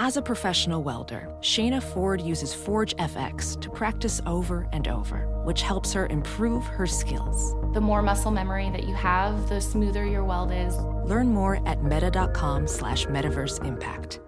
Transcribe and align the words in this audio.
As 0.00 0.16
a 0.16 0.22
professional 0.22 0.84
welder, 0.84 1.28
Shayna 1.40 1.82
Ford 1.82 2.20
uses 2.20 2.54
Forge 2.54 2.94
FX 2.98 3.60
to 3.60 3.68
practice 3.68 4.20
over 4.26 4.68
and 4.72 4.86
over, 4.86 5.26
which 5.42 5.62
helps 5.62 5.92
her 5.92 6.06
improve 6.06 6.64
her 6.66 6.86
skills. 6.86 7.56
The 7.74 7.80
more 7.80 8.00
muscle 8.00 8.30
memory 8.30 8.70
that 8.70 8.84
you 8.84 8.94
have, 8.94 9.48
the 9.48 9.60
smoother 9.60 10.06
your 10.06 10.22
weld 10.22 10.52
is. 10.52 10.76
Learn 11.04 11.34
more 11.34 11.60
at 11.66 11.82
meta.com 11.82 12.68
slash 12.68 13.06
metaverse 13.06 13.64
impact. 13.64 14.20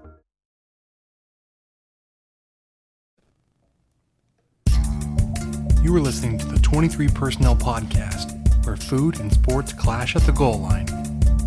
You 5.85 5.95
are 5.97 6.01
listening 6.01 6.39
to 6.39 6.47
the 6.47 6.59
23 6.59 7.07
Personnel 7.09 7.55
Podcast, 7.55 8.67
where 8.67 8.77
food 8.77 9.21
and 9.21 9.33
sports 9.33 9.73
clash 9.73 10.17
at 10.17 10.23
the 10.23 10.33
goal 10.33 10.59
line. 10.59 10.89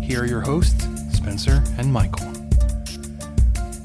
Here 0.02 0.22
are 0.22 0.26
your 0.26 0.40
hosts, 0.40 0.88
Spencer 1.12 1.62
and 1.76 1.92
Michael. 1.92 2.43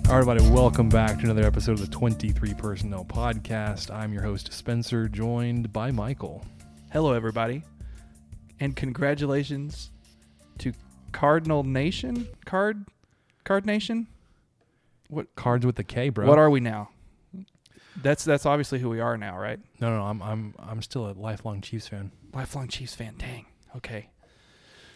All 0.09 0.16
right, 0.16 0.22
everybody, 0.22 0.49
welcome 0.49 0.90
back 0.90 1.20
to 1.20 1.26
another 1.26 1.44
episode 1.44 1.73
of 1.73 1.81
the 1.81 1.95
23 1.95 2.55
Personnel 2.55 3.05
Podcast. 3.05 3.94
I'm 3.94 4.12
your 4.12 4.23
host, 4.23 4.52
Spencer, 4.52 5.08
joined 5.08 5.72
by 5.72 5.91
Michael. 5.91 6.44
Hello, 6.91 7.13
everybody, 7.13 7.63
and 8.59 8.76
congratulations 8.76 9.91
to 10.58 10.73
Cardinal 11.12 11.63
Nation. 11.63 12.27
Card, 12.45 12.88
Card 13.44 13.68
Nation. 13.68 14.08
What 15.09 15.35
Cards 15.35 15.63
with 15.63 15.76
the 15.76 15.84
K, 15.84 16.10
bro. 16.10 16.26
What 16.26 16.40
are 16.40 16.49
we 16.49 16.60
now? 16.60 16.90
That's 18.02 18.26
that's 18.26 18.48
obviously 18.48 18.80
who 18.80 18.90
we 18.90 19.02
are 19.02 19.16
now, 19.16 19.38
right? 19.38 19.60
No, 19.80 19.96
no, 19.96 20.02
I'm 20.02 20.23
I'm 20.23 20.55
I'm 20.57 20.82
still 20.82 21.07
a 21.07 21.13
lifelong 21.13 21.62
Chiefs 21.62 21.88
fan. 21.88 22.12
Lifelong 22.34 22.68
Chiefs 22.68 22.96
fan. 22.96 23.13
Dang. 23.20 23.46
Okay. 23.76 24.10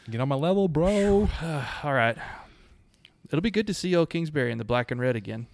Get 0.09 0.19
on 0.19 0.27
my 0.27 0.35
level, 0.35 0.67
bro. 0.67 1.29
All 1.83 1.93
right. 1.93 2.17
It'll 3.33 3.41
be 3.41 3.49
good 3.49 3.65
to 3.65 3.73
see 3.73 3.95
old 3.95 4.11
Kingsbury 4.11 4.51
in 4.51 4.59
the 4.59 4.63
black 4.63 4.91
and 4.91 5.01
red 5.01 5.15
again. 5.15 5.47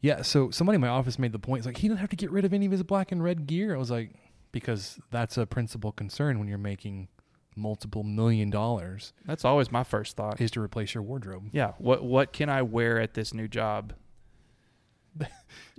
Yeah, 0.00 0.22
so 0.22 0.50
somebody 0.50 0.76
in 0.76 0.80
my 0.80 0.88
office 0.88 1.18
made 1.18 1.32
the 1.32 1.38
point. 1.38 1.58
It's 1.58 1.66
like 1.66 1.76
he 1.76 1.88
didn't 1.88 2.00
have 2.00 2.08
to 2.08 2.16
get 2.16 2.30
rid 2.30 2.46
of 2.46 2.54
any 2.54 2.64
of 2.64 2.72
his 2.72 2.82
black 2.82 3.12
and 3.12 3.22
red 3.22 3.46
gear. 3.46 3.74
I 3.74 3.78
was 3.78 3.90
like, 3.90 4.12
because 4.50 4.98
that's 5.10 5.36
a 5.36 5.44
principal 5.44 5.92
concern 5.92 6.38
when 6.38 6.48
you're 6.48 6.56
making 6.56 7.08
multiple 7.54 8.02
million 8.02 8.48
dollars 8.48 9.12
That's 9.26 9.44
always 9.44 9.70
my 9.70 9.82
first 9.84 10.16
thought. 10.16 10.40
is 10.40 10.50
to 10.52 10.60
replace 10.62 10.94
your 10.94 11.02
wardrobe. 11.02 11.50
Yeah. 11.52 11.72
What 11.76 12.02
what 12.02 12.32
can 12.32 12.48
I 12.48 12.62
wear 12.62 12.98
at 12.98 13.12
this 13.12 13.34
new 13.34 13.46
job? 13.46 13.92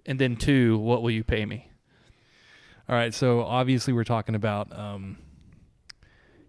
and 0.06 0.20
then 0.20 0.36
two, 0.36 0.78
what 0.78 1.02
will 1.02 1.12
you 1.12 1.24
pay 1.24 1.48
me? 1.48 1.72
All 2.90 2.96
right, 2.96 3.12
so 3.12 3.42
obviously 3.42 3.92
we're 3.92 4.04
talking 4.04 4.36
about 4.36 4.72
um, 4.78 5.18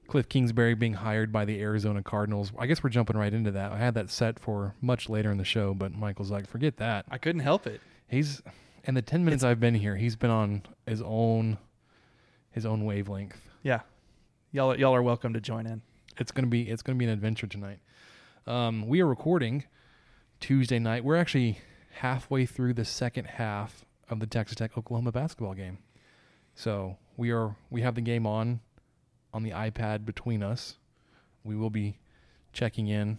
Kliff 0.08 0.28
Kingsbury 0.28 0.74
being 0.74 0.94
hired 0.94 1.30
by 1.30 1.44
the 1.44 1.60
Arizona 1.60 2.02
Cardinals. 2.02 2.50
I 2.58 2.66
guess 2.66 2.82
we're 2.82 2.90
jumping 2.90 3.16
right 3.16 3.32
into 3.32 3.50
that. 3.50 3.72
I 3.72 3.78
had 3.78 3.94
that 3.94 4.10
set 4.10 4.38
for 4.38 4.74
much 4.80 5.08
later 5.08 5.30
in 5.30 5.36
the 5.36 5.44
show, 5.44 5.74
but 5.74 5.92
Michael's 5.92 6.30
like, 6.30 6.48
forget 6.48 6.78
that. 6.78 7.04
I 7.10 7.18
couldn't 7.18 7.42
help 7.42 7.66
it. 7.66 7.82
He's 8.08 8.42
in 8.84 8.94
the 8.94 9.02
ten 9.02 9.24
minutes 9.24 9.44
I've 9.44 9.60
been 9.60 9.74
here, 9.74 9.96
he's 9.96 10.16
been 10.16 10.30
on 10.30 10.62
his 10.86 11.02
own 11.02 11.58
his 12.50 12.64
own 12.64 12.84
wavelength. 12.86 13.38
Yeah. 13.62 13.80
Y'all 14.50 14.74
y'all 14.78 14.94
are 14.94 15.02
welcome 15.02 15.34
to 15.34 15.40
join 15.40 15.66
in. 15.66 15.82
It's 16.16 16.32
gonna 16.32 16.48
be 16.48 16.62
it's 16.70 16.82
gonna 16.82 16.98
be 16.98 17.04
an 17.04 17.10
adventure 17.10 17.46
tonight. 17.46 17.80
Um, 18.46 18.88
we 18.88 19.02
are 19.02 19.06
recording 19.06 19.64
Tuesday 20.40 20.78
night. 20.78 21.04
We're 21.04 21.16
actually 21.16 21.58
halfway 21.90 22.46
through 22.46 22.72
the 22.74 22.84
second 22.86 23.26
half 23.26 23.84
of 24.08 24.20
the 24.20 24.26
Texas 24.26 24.56
Tech 24.56 24.78
Oklahoma 24.78 25.12
basketball 25.12 25.52
game. 25.52 25.78
So 26.54 26.96
we 27.18 27.30
are 27.30 27.56
we 27.68 27.82
have 27.82 27.94
the 27.94 28.00
game 28.00 28.26
on 28.26 28.60
on 29.32 29.42
the 29.42 29.50
iPad 29.50 30.04
between 30.04 30.42
us. 30.42 30.76
We 31.44 31.56
will 31.56 31.70
be 31.70 31.98
checking 32.52 32.88
in 32.88 33.18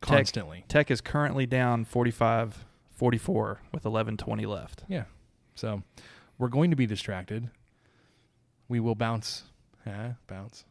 constantly. 0.00 0.64
Tech 0.68 0.90
is 0.90 1.00
currently 1.00 1.46
down 1.46 1.84
45 1.84 2.64
44 2.94 3.60
with 3.72 3.82
11:20 3.84 4.46
left. 4.46 4.84
Yeah. 4.88 5.04
So 5.54 5.82
we're 6.38 6.48
going 6.48 6.70
to 6.70 6.76
be 6.76 6.86
distracted. 6.86 7.50
We 8.68 8.80
will 8.80 8.94
bounce, 8.94 9.44
huh? 9.84 10.10
bounce, 10.26 10.64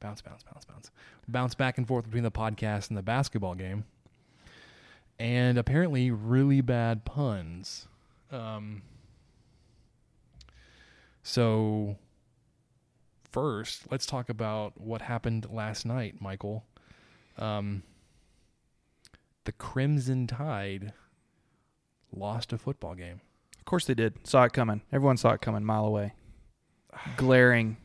bounce, 0.00 0.22
bounce, 0.22 0.42
bounce, 0.42 0.64
bounce, 0.64 0.90
bounce 1.28 1.54
back 1.54 1.78
and 1.78 1.88
forth 1.88 2.04
between 2.04 2.22
the 2.22 2.30
podcast 2.30 2.88
and 2.88 2.96
the 2.96 3.02
basketball 3.02 3.54
game, 3.54 3.84
and 5.18 5.58
apparently 5.58 6.10
really 6.10 6.60
bad 6.60 7.04
puns. 7.04 7.88
Um. 8.30 8.82
So 11.22 11.96
first, 13.32 13.90
let's 13.90 14.06
talk 14.06 14.28
about 14.28 14.80
what 14.80 15.02
happened 15.02 15.46
last 15.50 15.84
night, 15.84 16.20
Michael. 16.20 16.64
Um. 17.38 17.82
The 19.44 19.52
Crimson 19.52 20.28
Tide 20.28 20.92
lost 22.14 22.52
a 22.52 22.58
football 22.58 22.94
game. 22.94 23.20
Of 23.58 23.64
course 23.64 23.86
they 23.86 23.94
did. 23.94 24.14
Saw 24.26 24.44
it 24.44 24.52
coming. 24.52 24.82
Everyone 24.92 25.16
saw 25.16 25.32
it 25.32 25.40
coming 25.40 25.64
mile 25.64 25.84
away. 25.84 26.12
Glaring. 27.16 27.76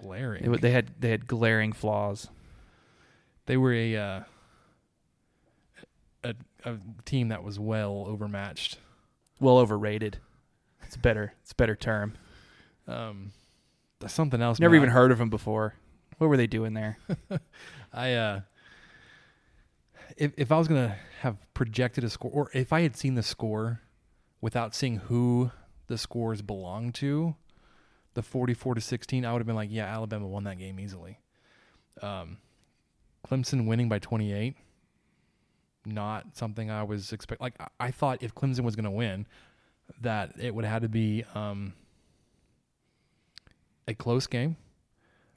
Glaring. 0.00 0.44
It 0.44 0.60
they 0.60 0.70
had 0.70 0.90
they 1.00 1.10
had 1.10 1.26
glaring 1.26 1.72
flaws. 1.72 2.28
they 3.46 3.56
were 3.56 3.72
a, 3.72 3.96
uh, 3.96 4.20
a 6.22 6.34
a 6.64 6.76
team 7.04 7.28
that 7.28 7.42
was 7.42 7.58
well 7.58 8.04
overmatched. 8.06 8.78
Well 9.40 9.58
overrated. 9.58 10.18
It's 10.82 10.96
better. 10.96 11.34
It's 11.42 11.52
a 11.52 11.56
better 11.56 11.74
term. 11.76 12.14
Um, 12.86 13.32
something 14.10 14.40
else. 14.40 14.58
Never 14.58 14.72
man. 14.72 14.82
even 14.82 14.90
heard 14.90 15.12
of 15.12 15.18
them 15.18 15.30
before. 15.30 15.74
What 16.18 16.28
were 16.28 16.36
they 16.36 16.46
doing 16.46 16.74
there? 16.74 16.98
I 17.92 18.12
uh, 18.14 18.40
if 20.16 20.32
if 20.36 20.52
I 20.52 20.58
was 20.58 20.68
gonna 20.68 20.96
have 21.20 21.36
projected 21.54 22.04
a 22.04 22.10
score, 22.10 22.30
or 22.32 22.50
if 22.52 22.72
I 22.72 22.82
had 22.82 22.96
seen 22.96 23.14
the 23.14 23.22
score 23.22 23.80
without 24.40 24.74
seeing 24.74 24.96
who 24.96 25.50
the 25.86 25.98
scores 25.98 26.42
belonged 26.42 26.94
to, 26.96 27.34
the 28.14 28.22
forty-four 28.22 28.74
to 28.74 28.80
sixteen, 28.80 29.24
I 29.24 29.32
would 29.32 29.40
have 29.40 29.46
been 29.46 29.56
like, 29.56 29.70
yeah, 29.72 29.86
Alabama 29.86 30.26
won 30.26 30.44
that 30.44 30.58
game 30.58 30.78
easily. 30.78 31.18
Um, 32.02 32.38
Clemson 33.26 33.66
winning 33.66 33.88
by 33.88 33.98
twenty-eight, 33.98 34.56
not 35.84 36.36
something 36.36 36.70
I 36.70 36.82
was 36.82 37.12
expect. 37.12 37.40
Like 37.40 37.54
I, 37.60 37.68
I 37.80 37.90
thought 37.90 38.22
if 38.22 38.34
Clemson 38.34 38.60
was 38.60 38.76
gonna 38.76 38.90
win, 38.90 39.26
that 40.00 40.34
it 40.38 40.54
would 40.54 40.64
have 40.64 40.74
had 40.74 40.82
to 40.82 40.88
be 40.88 41.24
um 41.34 41.74
a 43.86 43.94
close 43.94 44.26
game. 44.26 44.56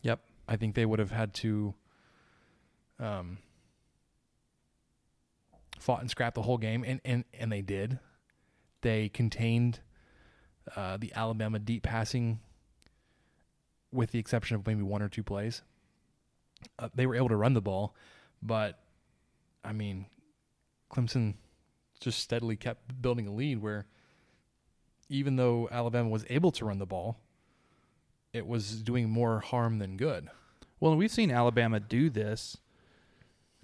Yep. 0.01 0.19
I 0.47 0.55
think 0.55 0.75
they 0.75 0.85
would 0.85 0.99
have 0.99 1.11
had 1.11 1.33
to 1.35 1.73
um 2.99 3.37
fought 5.79 6.01
and 6.01 6.09
scrapped 6.09 6.35
the 6.35 6.41
whole 6.41 6.57
game 6.57 6.83
and 6.85 7.01
and 7.05 7.25
and 7.33 7.51
they 7.51 7.61
did. 7.61 7.99
They 8.81 9.09
contained 9.09 9.79
uh 10.75 10.97
the 10.97 11.13
Alabama 11.15 11.59
deep 11.59 11.83
passing 11.83 12.39
with 13.91 14.11
the 14.11 14.19
exception 14.19 14.55
of 14.55 14.65
maybe 14.65 14.81
one 14.81 15.01
or 15.01 15.09
two 15.09 15.23
plays. 15.23 15.61
Uh, 16.79 16.89
they 16.95 17.05
were 17.05 17.15
able 17.15 17.29
to 17.29 17.35
run 17.35 17.53
the 17.53 17.61
ball, 17.61 17.95
but 18.41 18.79
I 19.63 19.73
mean 19.73 20.07
Clemson 20.91 21.35
just 21.99 22.19
steadily 22.19 22.55
kept 22.55 23.01
building 23.01 23.27
a 23.27 23.33
lead 23.33 23.59
where 23.61 23.85
even 25.09 25.35
though 25.35 25.67
Alabama 25.71 26.09
was 26.09 26.25
able 26.29 26.51
to 26.51 26.65
run 26.65 26.79
the 26.79 26.85
ball, 26.85 27.17
it 28.33 28.47
was 28.47 28.81
doing 28.81 29.09
more 29.09 29.39
harm 29.39 29.79
than 29.79 29.97
good. 29.97 30.29
Well, 30.79 30.95
we've 30.95 31.11
seen 31.11 31.31
Alabama 31.31 31.79
do 31.79 32.09
this, 32.09 32.57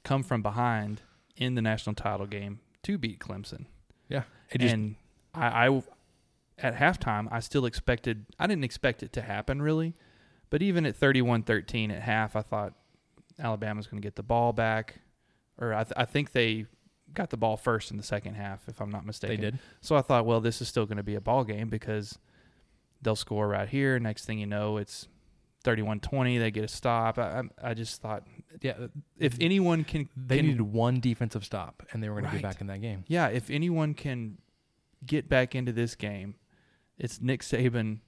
come 0.03 0.23
from 0.23 0.41
behind 0.41 1.01
in 1.35 1.55
the 1.55 1.61
national 1.61 1.95
title 1.95 2.25
game 2.25 2.59
to 2.83 2.97
beat 2.97 3.19
Clemson. 3.19 3.65
Yeah. 4.09 4.23
Just 4.57 4.73
and 4.73 4.95
I, 5.33 5.67
I, 5.67 5.83
at 6.57 6.75
halftime, 6.75 7.27
I 7.31 7.39
still 7.39 7.65
expected. 7.65 8.25
I 8.39 8.47
didn't 8.47 8.63
expect 8.63 9.03
it 9.03 9.13
to 9.13 9.21
happen 9.21 9.61
really, 9.61 9.93
but 10.49 10.61
even 10.61 10.85
at 10.85 10.99
31-13 10.99 11.91
at 11.91 12.01
half, 12.01 12.35
I 12.35 12.41
thought 12.41 12.73
Alabama's 13.39 13.87
going 13.87 14.01
to 14.01 14.05
get 14.05 14.15
the 14.15 14.23
ball 14.23 14.53
back, 14.53 14.99
or 15.57 15.73
I, 15.73 15.83
th- 15.83 15.93
I 15.97 16.05
think 16.05 16.31
they 16.31 16.65
got 17.13 17.29
the 17.29 17.37
ball 17.37 17.57
first 17.57 17.91
in 17.91 17.97
the 17.97 18.03
second 18.03 18.35
half, 18.35 18.67
if 18.67 18.81
I'm 18.81 18.89
not 18.89 19.05
mistaken. 19.05 19.35
they 19.37 19.51
did. 19.51 19.59
So 19.81 19.95
I 19.95 20.01
thought, 20.01 20.25
well, 20.25 20.41
this 20.41 20.61
is 20.61 20.67
still 20.67 20.85
going 20.85 20.97
to 20.97 21.03
be 21.03 21.15
a 21.15 21.21
ball 21.21 21.43
game 21.43 21.69
because 21.69 22.17
they'll 23.03 23.15
score 23.15 23.47
right 23.47 23.69
here. 23.69 23.99
Next 23.99 24.25
thing 24.25 24.39
you 24.39 24.45
know, 24.45 24.77
it's 24.77 25.07
31-20. 25.63 26.39
They 26.39 26.51
get 26.51 26.63
a 26.63 26.67
stop. 26.67 27.17
I, 27.17 27.41
I, 27.61 27.71
I 27.71 27.73
just 27.73 28.01
thought 28.01 28.23
Yeah, 28.61 28.87
if 29.17 29.37
anyone 29.39 29.83
can, 29.83 30.09
they 30.15 30.37
can 30.37 30.47
needed 30.47 30.61
one 30.61 30.99
defensive 30.99 31.45
stop, 31.45 31.83
and 31.91 32.01
they 32.01 32.09
were 32.09 32.21
going 32.21 32.31
to 32.31 32.37
be 32.37 32.41
back 32.41 32.61
in 32.61 32.67
that 32.67 32.81
game. 32.81 33.03
yeah, 33.07 33.27
if 33.27 33.49
anyone 33.49 33.93
can 33.93 34.37
get 35.05 35.29
back 35.29 35.55
into 35.55 35.71
this 35.71 35.95
game, 35.95 36.35
it's 36.97 37.21
Nick 37.21 37.41
Saban 37.41 37.99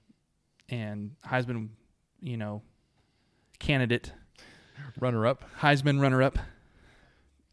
and 0.69 1.12
Heisman, 1.25 1.69
you 2.21 2.38
know, 2.38 2.62
candidate, 3.59 4.12
Runner 5.00 5.25
up, 5.25 5.44
Heisman 5.59 6.01
runner 6.01 6.21
up. 6.21 6.38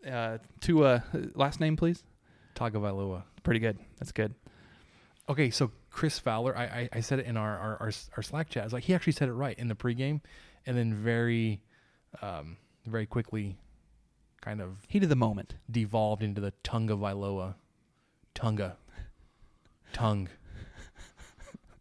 Uh, 0.09 0.39
to 0.61 0.85
uh, 0.85 1.01
last 1.35 1.61
name, 1.61 1.77
please. 1.77 2.03
Tagovailoa. 2.57 3.23
Pretty 3.43 3.61
good. 3.61 3.79
That's 3.99 4.13
good. 4.13 4.35
Okay, 5.29 5.51
so 5.51 5.71
Chris 5.93 6.19
Fowler, 6.19 6.57
I, 6.57 6.65
I, 6.65 6.89
I 6.95 7.01
said 7.01 7.19
it 7.21 7.27
in 7.27 7.37
our, 7.37 7.57
our, 7.59 7.77
our, 7.81 7.93
our 8.17 8.23
Slack 8.23 8.49
chat. 8.49 8.63
I 8.63 8.67
was 8.67 8.73
like, 8.73 8.85
he 8.85 8.95
actually 8.95 9.13
said 9.13 9.29
it 9.29 9.33
right 9.35 9.57
in 9.59 9.69
the 9.69 9.75
pregame, 9.75 10.21
and 10.67 10.77
then 10.77 10.95
very, 10.95 11.63
um, 12.23 12.57
very 12.87 13.07
quickly 13.07 13.59
kind 14.41 14.61
of 14.61 14.79
Heat 14.89 15.03
of 15.03 15.09
the 15.11 15.17
moment. 15.17 15.55
devolved 15.71 16.23
into 16.23 16.41
the 16.41 16.53
Tunga 16.63 16.95
Vailoa. 16.95 17.55
Tunga. 18.35 18.77
Tongue. 19.93 20.29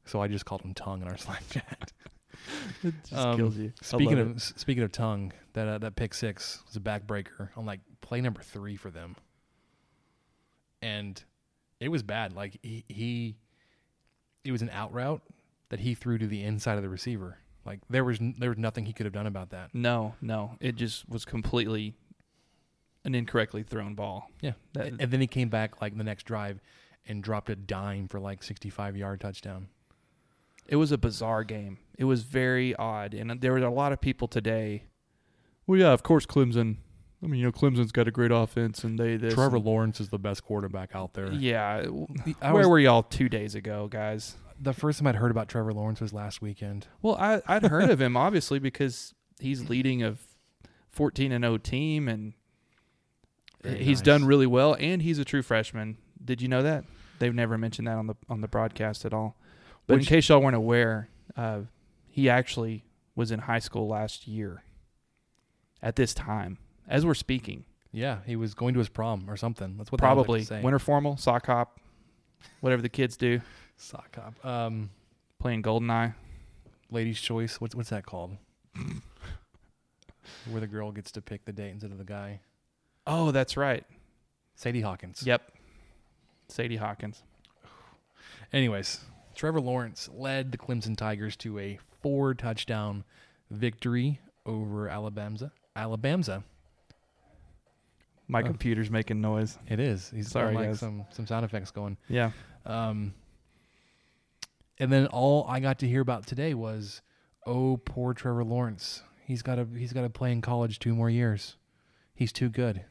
so 0.05 0.21
I 0.21 0.27
just 0.27 0.45
called 0.45 0.61
him 0.61 0.73
Tongue 0.73 1.01
in 1.01 1.07
our 1.07 1.17
Slack 1.17 1.43
chat. 1.49 1.91
It 2.83 2.93
just 3.03 3.13
Um, 3.13 3.37
kills 3.37 3.55
you. 3.57 3.71
I 3.81 3.85
Speaking 3.85 4.17
of 4.19 4.35
s- 4.37 4.53
speaking 4.57 4.81
of 4.83 4.91
tongue, 4.91 5.31
that 5.53 5.67
uh, 5.67 5.77
that 5.77 5.95
pick 5.95 6.13
six 6.13 6.61
was 6.65 6.75
a 6.75 6.79
backbreaker 6.79 7.49
on 7.55 7.65
like 7.67 7.81
play 8.01 8.19
number 8.19 8.41
three 8.41 8.75
for 8.75 8.89
them, 8.89 9.15
and 10.81 11.23
it 11.79 11.89
was 11.89 12.01
bad. 12.03 12.33
Like 12.33 12.57
he, 12.63 12.83
he 12.87 13.35
it 14.43 14.51
was 14.51 14.61
an 14.61 14.69
out 14.71 14.93
route 14.93 15.21
that 15.69 15.79
he 15.81 15.93
threw 15.93 16.17
to 16.17 16.27
the 16.27 16.43
inside 16.43 16.75
of 16.75 16.81
the 16.83 16.89
receiver. 16.89 17.38
Like 17.65 17.79
there 17.89 18.03
was 18.03 18.19
n- 18.19 18.35
there 18.39 18.49
was 18.49 18.57
nothing 18.57 18.85
he 18.85 18.93
could 18.93 19.05
have 19.05 19.13
done 19.13 19.27
about 19.27 19.51
that. 19.51 19.73
no, 19.73 20.15
no, 20.21 20.55
it 20.59 20.75
just 20.75 21.07
was 21.07 21.25
completely 21.25 21.93
an 23.03 23.15
incorrectly 23.15 23.63
thrown 23.63 23.95
ball. 23.95 24.29
Yeah, 24.41 24.53
That- 24.73 24.88
and, 24.88 25.01
and 25.01 25.11
then 25.11 25.21
he 25.21 25.27
came 25.27 25.49
back 25.49 25.81
like 25.81 25.97
the 25.97 26.03
next 26.03 26.23
drive 26.23 26.59
and 27.07 27.23
dropped 27.23 27.49
a 27.49 27.55
dime 27.55 28.07
for 28.07 28.19
like 28.19 28.41
sixty 28.43 28.69
five 28.69 28.95
yard 28.97 29.21
touchdown. 29.21 29.67
It 30.67 30.75
was 30.77 30.91
a 30.91 30.97
bizarre 30.97 31.44
game. 31.44 31.79
It 31.97 32.05
was 32.05 32.23
very 32.23 32.75
odd, 32.75 33.13
and 33.13 33.41
there 33.41 33.51
were 33.51 33.59
a 33.59 33.71
lot 33.71 33.91
of 33.91 33.99
people 34.01 34.27
today. 34.27 34.83
Well, 35.67 35.79
yeah, 35.79 35.91
of 35.91 36.01
course, 36.03 36.25
Clemson. 36.25 36.77
I 37.23 37.27
mean, 37.27 37.39
you 37.39 37.45
know, 37.45 37.51
Clemson's 37.51 37.91
got 37.91 38.07
a 38.07 38.12
great 38.12 38.31
offense, 38.31 38.83
and 38.83 38.97
they 39.00 39.15
this. 39.15 39.33
Trevor 39.35 39.57
and- 39.57 39.65
Lawrence 39.65 40.00
is 40.00 40.09
the 40.09 40.18
best 40.18 40.44
quarterback 40.44 40.95
out 40.95 41.13
there. 41.13 41.31
Yeah, 41.31 41.85
I 42.41 42.51
where 42.51 42.62
was- 42.63 42.68
were 42.68 42.79
y'all 42.79 43.03
two 43.03 43.29
days 43.29 43.53
ago, 43.56 43.88
guys? 43.88 44.35
The 44.59 44.73
first 44.73 45.00
time 45.00 45.07
I'd 45.07 45.15
heard 45.15 45.31
about 45.31 45.47
Trevor 45.47 45.73
Lawrence 45.73 46.01
was 46.01 46.13
last 46.13 46.41
weekend. 46.41 46.88
Well, 47.01 47.15
I 47.15 47.41
I'd 47.47 47.63
heard 47.65 47.89
of 47.89 48.00
him 48.01 48.15
obviously 48.18 48.59
because 48.59 49.13
he's 49.39 49.69
leading 49.69 50.03
a 50.03 50.15
14 50.89 51.31
and 51.31 51.44
0 51.44 51.57
team, 51.57 52.07
and 52.07 52.33
Very 53.63 53.83
he's 53.83 54.00
nice. 54.00 54.06
done 54.06 54.25
really 54.25 54.47
well, 54.47 54.75
and 54.79 55.01
he's 55.01 55.19
a 55.19 55.25
true 55.25 55.41
freshman. 55.41 55.97
Did 56.23 56.41
you 56.41 56.47
know 56.47 56.62
that? 56.63 56.85
They've 57.19 57.33
never 57.33 57.57
mentioned 57.57 57.88
that 57.88 57.97
on 57.97 58.07
the 58.07 58.15
on 58.29 58.41
the 58.41 58.47
broadcast 58.47 59.06
at 59.06 59.13
all. 59.13 59.35
But 59.88 59.95
Which- 59.97 60.07
in 60.07 60.09
case 60.15 60.29
y'all 60.29 60.41
weren't 60.41 60.56
aware, 60.56 61.09
uh, 61.35 61.62
he 62.07 62.29
actually 62.29 62.83
was 63.15 63.31
in 63.31 63.39
high 63.41 63.59
school 63.59 63.88
last 63.88 64.27
year. 64.27 64.63
At 65.83 65.95
this 65.95 66.13
time, 66.13 66.59
as 66.91 67.05
we're 67.05 67.13
speaking, 67.15 67.65
Yeah, 67.91 68.19
he 68.25 68.35
was 68.35 68.53
going 68.53 68.73
to 68.75 68.79
his 68.79 68.89
prom 68.89 69.25
or 69.29 69.35
something. 69.38 69.75
That's 69.77 69.91
what 69.91 69.99
they 70.01 70.07
always 70.07 70.17
like 70.19 70.25
to 70.25 70.27
probably 70.27 70.43
say. 70.43 70.61
winter 70.61 70.79
formal, 70.79 71.17
sock 71.17 71.47
hop, 71.47 71.79
whatever 72.59 72.81
the 72.83 72.89
kids 72.89 73.17
do, 73.17 73.41
sock 73.77 74.15
hop. 74.15 74.45
Um, 74.45 74.91
playing 75.39 75.63
Goldeneye. 75.63 76.13
ladies' 76.91 77.19
choice. 77.19 77.59
What's 77.59 77.73
what's 77.75 77.89
that 77.89 78.05
called? 78.05 78.38
Where 80.49 80.61
the 80.61 80.67
girl 80.67 80.91
gets 80.91 81.11
to 81.13 81.21
pick 81.21 81.45
the 81.45 81.51
date 81.51 81.71
instead 81.71 81.91
of 81.91 81.97
the 81.97 82.03
guy. 82.03 82.41
Oh, 83.07 83.31
that's 83.31 83.57
right. 83.57 83.83
Sadie 84.55 84.81
Hawkins. 84.81 85.23
Yep, 85.25 85.41
Sadie 86.47 86.75
Hawkins. 86.77 87.23
Anyways, 88.53 88.99
Trevor 89.35 89.61
Lawrence 89.61 90.09
led 90.13 90.51
the 90.51 90.57
Clemson 90.57 90.95
Tigers 90.95 91.35
to 91.37 91.57
a 91.57 91.79
four 92.01 92.33
touchdown 92.33 93.03
victory 93.49 94.19
over 94.45 94.87
Alabama. 94.87 95.51
Alabama. 95.75 96.44
My 98.31 98.42
Oh. 98.42 98.45
computer's 98.45 98.89
making 98.89 99.19
noise. 99.22 99.57
It 99.68 99.80
is. 99.80 100.10
He's 100.10 100.30
Sorry, 100.30 100.54
got 100.54 100.60
like 100.60 100.69
guys. 100.69 100.80
some 100.80 101.06
some 101.12 101.28
sound 101.28 101.44
effects 101.45 101.69
going. 101.72 101.98
Yeah. 102.07 102.31
Um, 102.66 103.13
and 104.80 104.92
then 104.92 105.07
all 105.07 105.45
I 105.48 105.60
got 105.60 105.80
to 105.80 105.88
hear 105.88 106.01
about 106.01 106.25
today 106.25 106.54
was, 106.54 107.01
oh, 107.45 107.78
poor 107.78 108.13
Trevor 108.13 108.44
Lawrence. 108.44 109.04
He's 109.25 109.42
got 109.42 109.56
to 109.56 109.66
he's 109.78 109.94
got 109.94 110.01
to 110.04 110.10
play 110.10 110.31
in 110.31 110.42
college 110.42 110.80
two 110.80 110.95
more 110.95 111.10
years. 111.10 111.57
He's 112.16 112.31
too 112.31 112.50
good. 112.50 112.86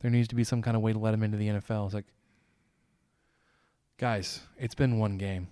There 0.00 0.10
needs 0.10 0.28
to 0.28 0.34
be 0.34 0.44
some 0.44 0.62
kind 0.62 0.76
of 0.76 0.82
way 0.82 0.92
to 0.92 0.98
let 0.98 1.14
him 1.14 1.22
into 1.22 1.36
the 1.36 1.48
NFL. 1.48 1.86
It's 1.86 1.94
like, 1.94 2.06
guys, 3.98 4.40
it's 4.58 4.74
been 4.74 4.98
one 4.98 5.18
game. 5.18 5.48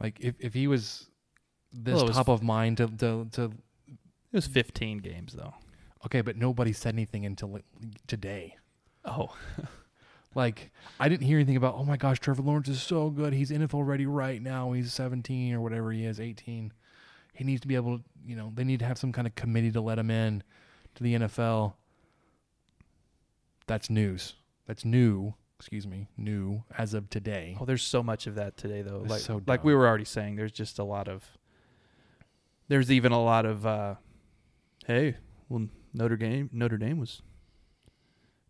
Like 0.00 0.18
if 0.20 0.34
if 0.38 0.54
he 0.54 0.66
was 0.68 1.08
this 1.72 1.96
Well, 1.96 2.06
was- 2.06 2.16
top 2.16 2.28
of 2.28 2.42
mind 2.42 2.76
to 2.78 2.88
to 2.88 3.26
to 3.32 3.44
It 3.88 4.32
was 4.32 4.46
15 4.46 4.98
games 4.98 5.32
though. 5.32 5.54
okay, 6.04 6.20
but 6.20 6.36
nobody 6.36 6.72
said 6.72 6.94
anything 6.94 7.24
until 7.26 7.58
today. 8.06 8.56
Oh, 9.06 9.34
Like 10.36 10.70
I 11.00 11.08
didn't 11.08 11.26
hear 11.26 11.38
anything 11.38 11.56
about, 11.56 11.76
oh 11.76 11.84
my 11.84 11.96
gosh, 11.96 12.20
Trevor 12.20 12.42
Lawrence 12.42 12.68
is 12.68 12.82
so 12.82 13.08
good. 13.08 13.32
He's 13.32 13.50
NFL 13.50 13.86
ready 13.86 14.04
right 14.04 14.40
now. 14.40 14.70
He's 14.72 14.92
17 14.92 15.54
or 15.54 15.62
whatever 15.62 15.90
he 15.90 16.04
is, 16.04 16.20
18. 16.20 16.72
He 17.32 17.44
needs 17.44 17.62
to 17.62 17.66
be 17.66 17.74
able 17.74 17.98
to, 17.98 18.04
you 18.24 18.36
know, 18.36 18.52
they 18.54 18.62
need 18.62 18.80
to 18.80 18.84
have 18.84 18.98
some 18.98 19.12
kind 19.12 19.26
of 19.26 19.34
committee 19.34 19.72
to 19.72 19.80
let 19.80 19.98
him 19.98 20.10
in 20.10 20.42
to 20.94 21.02
the 21.02 21.14
NFL. 21.14 21.72
That's 23.66 23.88
news. 23.88 24.34
That's 24.66 24.84
new. 24.84 25.34
Excuse 25.58 25.86
me, 25.86 26.08
new 26.18 26.64
as 26.76 26.92
of 26.92 27.08
today. 27.08 27.56
oh, 27.58 27.64
there's 27.64 27.82
so 27.82 28.02
much 28.02 28.26
of 28.26 28.34
that 28.34 28.58
today 28.58 28.82
though. 28.82 29.00
It's 29.04 29.10
Like 29.10 29.20
so 29.22 29.40
like 29.46 29.64
we 29.64 29.74
were 29.74 29.88
already 29.88 30.04
saying, 30.04 30.36
there's 30.36 30.52
just 30.52 30.78
a 30.78 30.84
lot 30.84 31.08
of. 31.08 31.24
There's 32.68 32.92
even 32.92 33.10
a 33.10 33.22
lot 33.22 33.46
of, 33.46 33.64
uh, 33.64 33.94
hey, 34.86 35.16
well 35.48 35.68
Notre 35.94 36.16
Dame 36.18 36.50
Notre 36.52 36.76
Dame 36.76 36.98
was 36.98 37.22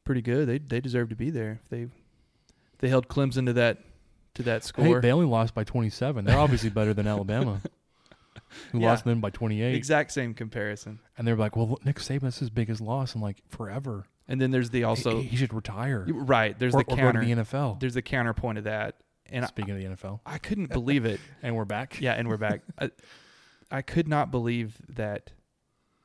pretty 0.06 0.22
good. 0.22 0.48
They 0.48 0.56
they 0.58 0.80
deserve 0.80 1.10
to 1.10 1.16
be 1.16 1.28
there. 1.28 1.60
If 1.62 1.68
they 1.68 1.88
they 2.78 2.88
held 2.88 3.08
Clemson 3.08 3.44
to 3.46 3.52
that 3.54 3.78
to 4.34 4.42
that 4.44 4.62
Hey, 4.62 4.66
score. 4.68 5.00
they 5.02 5.12
only 5.12 5.26
lost 5.26 5.54
by 5.54 5.64
27. 5.64 6.24
They're 6.24 6.38
obviously 6.38 6.70
better 6.70 6.92
than 6.94 7.06
Alabama, 7.06 7.60
who 8.72 8.80
Yeah. 8.80 8.88
lost 8.90 9.04
them 9.04 9.20
by 9.20 9.30
28. 9.30 9.74
exact 9.74 10.12
same 10.12 10.32
comparison. 10.34 10.98
And 11.18 11.26
they're 11.26 11.36
like, 11.36 11.56
well, 11.56 11.78
Nick 11.84 11.96
Saban's 11.96 12.38
his 12.38 12.50
biggest 12.50 12.80
loss 12.80 13.14
in 13.14 13.20
like 13.20 13.38
forever. 13.48 14.06
And 14.28 14.40
then 14.40 14.50
there's 14.50 14.70
the 14.70 14.84
also 14.84 15.20
he, 15.20 15.28
he 15.28 15.36
should 15.36 15.54
retire. 15.54 16.04
Right. 16.08 16.58
There's 16.58 16.74
or, 16.74 16.82
the 16.82 16.92
or 16.92 16.96
counter. 16.96 17.20
go 17.20 17.26
to 17.26 17.34
the 17.34 17.42
NFL. 17.42 17.80
there's 17.80 17.94
the 17.94 18.02
counterpoint 18.02 18.58
of 18.58 18.64
that, 18.64 18.96
and 19.30 19.44
I, 19.44 19.48
Speaking 19.48 19.70
of 19.72 19.78
the 19.78 19.84
NFL, 20.08 20.20
I 20.26 20.38
couldn't 20.38 20.70
believe 20.70 21.04
it. 21.04 21.20
and 21.42 21.54
we're 21.56 21.64
back. 21.64 21.98
Yeah, 22.00 22.12
and 22.14 22.28
we're 22.28 22.36
back. 22.36 22.60
I, 22.78 22.90
I 23.70 23.82
could 23.82 24.06
not 24.08 24.30
believe 24.30 24.76
that 24.88 25.30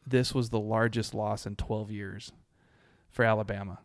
this 0.07 0.33
was 0.33 0.49
the 0.51 0.59
largest 0.59 1.13
loss 1.13 1.45
in 1.45 1.55
12 1.55 1.91
years 1.91 2.31
for 3.11 3.23
Alabama. 3.23 3.79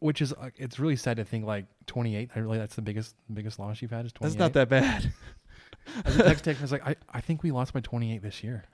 Which 0.00 0.22
is 0.22 0.32
uh, 0.32 0.50
it's 0.56 0.78
really 0.78 0.96
sad 0.96 1.16
to 1.16 1.24
think 1.24 1.44
like 1.44 1.66
28. 1.86 2.30
I 2.34 2.38
really 2.38 2.58
that's 2.58 2.76
the 2.76 2.82
biggest 2.82 3.16
biggest 3.32 3.58
loss 3.58 3.82
you've 3.82 3.90
had 3.90 4.06
is 4.06 4.12
28. 4.12 4.28
That's 4.28 4.38
not 4.38 4.52
that 4.54 4.68
bad. 4.68 5.12
As 6.04 6.16
a 6.18 6.22
text 6.22 6.44
tech, 6.44 6.58
I 6.58 6.62
was 6.62 6.72
like, 6.72 6.86
I, 6.86 6.96
I 7.10 7.20
think 7.20 7.42
we 7.42 7.50
lost 7.50 7.72
by 7.72 7.80
28 7.80 8.22
this 8.22 8.44
year. 8.44 8.64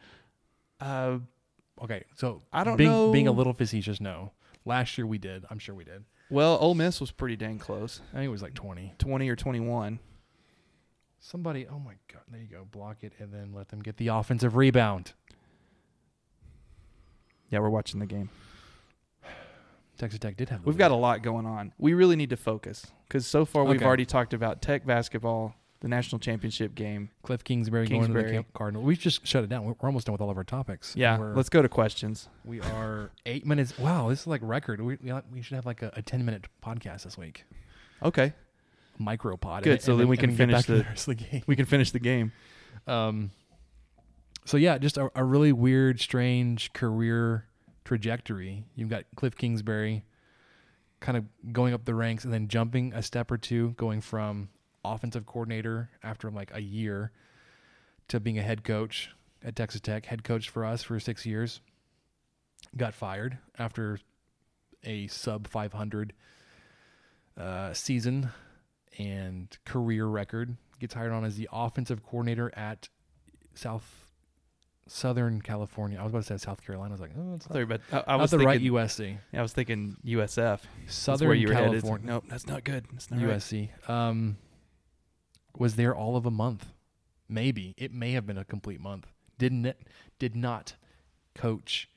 Uh, 0.80 1.18
Okay, 1.82 2.04
so 2.14 2.42
I 2.52 2.64
don't 2.64 2.76
being, 2.76 2.90
know. 2.90 3.10
Being 3.12 3.26
a 3.28 3.32
little 3.32 3.52
facetious, 3.52 4.00
no. 4.00 4.32
Last 4.64 4.96
year 4.96 5.06
we 5.06 5.18
did. 5.18 5.44
I'm 5.50 5.58
sure 5.58 5.74
we 5.74 5.84
did. 5.84 6.04
well, 6.30 6.56
Ole 6.60 6.74
Miss 6.74 7.00
was 7.00 7.10
pretty 7.10 7.36
dang 7.36 7.58
close, 7.58 8.00
I 8.12 8.16
think 8.16 8.26
it 8.26 8.30
was 8.30 8.42
like 8.42 8.54
20. 8.54 8.94
20 8.98 9.28
or 9.28 9.36
21. 9.36 9.98
Somebody, 11.18 11.66
oh 11.66 11.78
my 11.78 11.94
god, 12.12 12.22
there 12.30 12.40
you 12.40 12.46
go. 12.46 12.66
Block 12.70 12.98
it 13.02 13.14
and 13.18 13.32
then 13.32 13.52
let 13.52 13.68
them 13.68 13.80
get 13.80 13.96
the 13.96 14.08
offensive 14.08 14.56
rebound. 14.56 15.14
Yeah, 17.50 17.58
we're 17.60 17.70
watching 17.70 17.98
the 18.00 18.06
game. 18.06 18.30
Texas 19.98 20.18
Tech 20.18 20.36
did 20.36 20.48
have. 20.50 20.62
the 20.62 20.68
We've 20.68 20.78
got 20.78 20.90
a 20.90 20.96
lot 20.96 21.22
going 21.22 21.46
on. 21.46 21.72
We 21.78 21.94
really 21.94 22.16
need 22.16 22.30
to 22.30 22.36
focus 22.36 22.86
because 23.08 23.26
so 23.26 23.44
far 23.44 23.64
we've 23.64 23.76
Okay. 23.76 23.84
already 23.84 24.04
talked 24.06 24.34
about 24.34 24.60
Tech 24.62 24.84
basketball, 24.86 25.54
the 25.80 25.88
national 25.88 26.18
championship 26.18 26.74
game. 26.74 27.10
Kliff 27.24 27.44
Kingsbury, 27.44 27.86
going 27.86 28.02
to 28.06 28.12
the 28.12 28.18
Kingsbury. 28.22 28.44
Cardinal. 28.54 28.82
We 28.82 28.96
just 28.96 29.26
shut 29.26 29.44
it 29.44 29.48
down. 29.50 29.64
We're 29.64 29.74
almost 29.82 30.06
done 30.06 30.12
with 30.14 30.20
all 30.20 30.30
of 30.30 30.36
our 30.36 30.44
topics. 30.44 30.94
Yeah, 30.96 31.16
let's 31.18 31.48
go 31.48 31.62
to 31.62 31.68
questions. 31.68 32.28
We 32.44 32.60
are 32.60 33.10
eight 33.26 33.46
minutes. 33.46 33.78
Wow, 33.78 34.08
this 34.08 34.22
is 34.22 34.26
like 34.26 34.40
record. 34.42 34.80
We 34.80 34.96
we, 35.02 35.12
we 35.32 35.42
should 35.42 35.54
have 35.56 35.66
like 35.66 35.82
a, 35.82 35.92
a 35.94 36.02
ten 36.02 36.24
minute 36.24 36.46
podcast 36.64 37.04
this 37.04 37.16
week. 37.18 37.44
Okay, 38.02 38.32
Micro 38.98 39.36
pod. 39.36 39.62
Good, 39.62 39.72
and- 39.74 39.82
so 39.82 39.92
and 39.92 40.00
then 40.00 40.08
we 40.08 40.16
can 40.16 40.34
finish 40.34 40.64
to 40.66 40.78
the- 40.78 40.86
the 41.06 41.14
game. 41.14 41.42
we 41.46 41.54
can 41.56 41.66
finish 41.66 41.90
the 41.92 42.00
game. 42.00 42.32
Um. 42.86 43.30
So 44.46 44.56
yeah, 44.58 44.76
just 44.78 44.98
a, 44.98 45.10
a 45.14 45.24
really 45.24 45.52
weird, 45.52 46.00
strange 46.00 46.72
career 46.74 47.46
trajectory. 47.84 48.64
You've 48.74 48.88
got 48.88 49.04
Kliff 49.16 49.36
Kingsbury, 49.36 50.04
kind 51.00 51.18
of 51.18 51.24
going 51.52 51.74
up 51.74 51.84
the 51.84 51.94
ranks 51.94 52.24
and 52.24 52.32
then 52.32 52.48
jumping 52.48 52.92
a 52.94 53.02
step 53.02 53.30
or 53.30 53.38
two, 53.38 53.70
going 53.76 54.00
from 54.00 54.48
offensive 54.84 55.26
coordinator 55.26 55.90
after 56.02 56.30
like 56.30 56.50
a 56.54 56.60
year 56.60 57.12
to 58.08 58.20
being 58.20 58.38
a 58.38 58.42
head 58.42 58.64
coach 58.64 59.10
at 59.42 59.56
Texas 59.56 59.80
Tech. 59.80 60.06
Head 60.06 60.24
coach 60.24 60.48
for 60.50 60.64
us 60.64 60.82
for 60.82 60.98
six 61.00 61.24
years. 61.24 61.60
Got 62.76 62.94
fired 62.94 63.38
after 63.58 63.98
a 64.82 65.06
sub 65.06 65.46
500 65.46 66.12
uh, 67.36 67.72
season 67.72 68.30
and 68.98 69.56
career 69.64 70.06
record. 70.06 70.56
Gets 70.80 70.94
hired 70.94 71.12
on 71.12 71.24
as 71.24 71.36
the 71.36 71.48
offensive 71.52 72.02
coordinator 72.02 72.52
at 72.56 72.88
South 73.54 74.04
Southern 74.86 75.40
California. 75.40 75.98
I 75.98 76.02
was 76.02 76.12
about 76.12 76.24
to 76.24 76.38
say 76.38 76.44
South 76.44 76.64
Carolina. 76.64 76.90
I 76.90 76.94
was 76.94 77.00
like, 77.00 77.10
oh, 77.18 77.34
it's 77.34 77.46
I, 77.50 77.54
not, 77.54 77.60
you 77.60 77.66
were 77.66 77.78
I, 77.92 77.96
I 77.96 78.16
not 78.16 78.20
was 78.20 78.30
the 78.30 78.38
right 78.38 78.60
thinking, 78.60 78.72
USC. 78.72 79.18
I 79.32 79.42
was 79.42 79.52
thinking 79.52 79.96
USF. 80.04 80.36
That's 80.36 80.94
Southern 80.94 81.28
where 81.28 81.36
you 81.36 81.48
were 81.48 81.54
headed. 81.54 81.82
California. 81.82 82.06
Nope, 82.06 82.24
that's 82.28 82.46
not 82.46 82.64
good. 82.64 82.86
That's 82.92 83.10
not 83.10 83.20
right. 83.20 83.36
USC. 83.38 83.88
Um, 83.88 84.36
was 85.56 85.76
there 85.76 85.94
all 85.94 86.16
of 86.16 86.26
a 86.26 86.30
month. 86.30 86.66
Maybe 87.28 87.74
it 87.78 87.92
may 87.92 88.12
have 88.12 88.26
been 88.26 88.38
a 88.38 88.44
complete 88.44 88.80
month. 88.80 89.06
Didn't 89.38 89.64
it? 89.66 89.80
Did 90.18 90.36
not 90.36 90.74
coach 91.34 91.88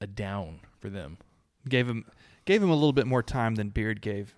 a 0.00 0.06
down 0.06 0.60
for 0.80 0.88
them. 0.88 1.18
Gave 1.68 1.88
him 1.88 2.06
gave 2.44 2.62
him 2.62 2.70
a 2.70 2.74
little 2.74 2.92
bit 2.92 3.06
more 3.06 3.22
time 3.22 3.54
than 3.54 3.68
Beard 3.68 4.00
gave 4.00 4.34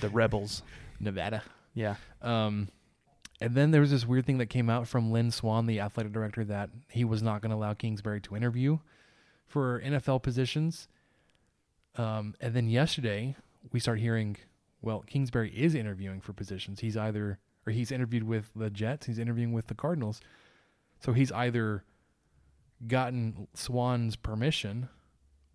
the 0.00 0.08
Rebels. 0.08 0.62
Nevada. 1.00 1.42
Yeah. 1.74 1.96
Um, 2.20 2.68
and 3.42 3.56
then 3.56 3.72
there 3.72 3.80
was 3.80 3.90
this 3.90 4.06
weird 4.06 4.24
thing 4.24 4.38
that 4.38 4.46
came 4.46 4.70
out 4.70 4.86
from 4.86 5.10
Lynn 5.10 5.32
Swann, 5.32 5.66
the 5.66 5.80
athletic 5.80 6.12
director, 6.12 6.44
that 6.44 6.70
he 6.88 7.04
was 7.04 7.24
not 7.24 7.42
going 7.42 7.50
to 7.50 7.56
allow 7.56 7.74
Kingsbury 7.74 8.20
to 8.20 8.36
interview 8.36 8.78
for 9.48 9.82
NFL 9.84 10.22
positions. 10.22 10.86
Um, 11.96 12.36
and 12.40 12.54
then 12.54 12.68
yesterday 12.68 13.34
we 13.72 13.80
start 13.80 13.98
hearing, 13.98 14.36
well, 14.80 15.02
Kingsbury 15.08 15.50
is 15.50 15.74
interviewing 15.74 16.20
for 16.20 16.32
positions. 16.32 16.80
He's 16.80 16.96
either, 16.96 17.40
or 17.66 17.72
he's 17.72 17.90
interviewed 17.90 18.22
with 18.22 18.52
the 18.54 18.70
Jets, 18.70 19.06
he's 19.06 19.18
interviewing 19.18 19.52
with 19.52 19.66
the 19.66 19.74
Cardinals. 19.74 20.20
So 21.00 21.12
he's 21.12 21.32
either 21.32 21.82
gotten 22.86 23.48
Swann's 23.54 24.14
permission 24.14 24.88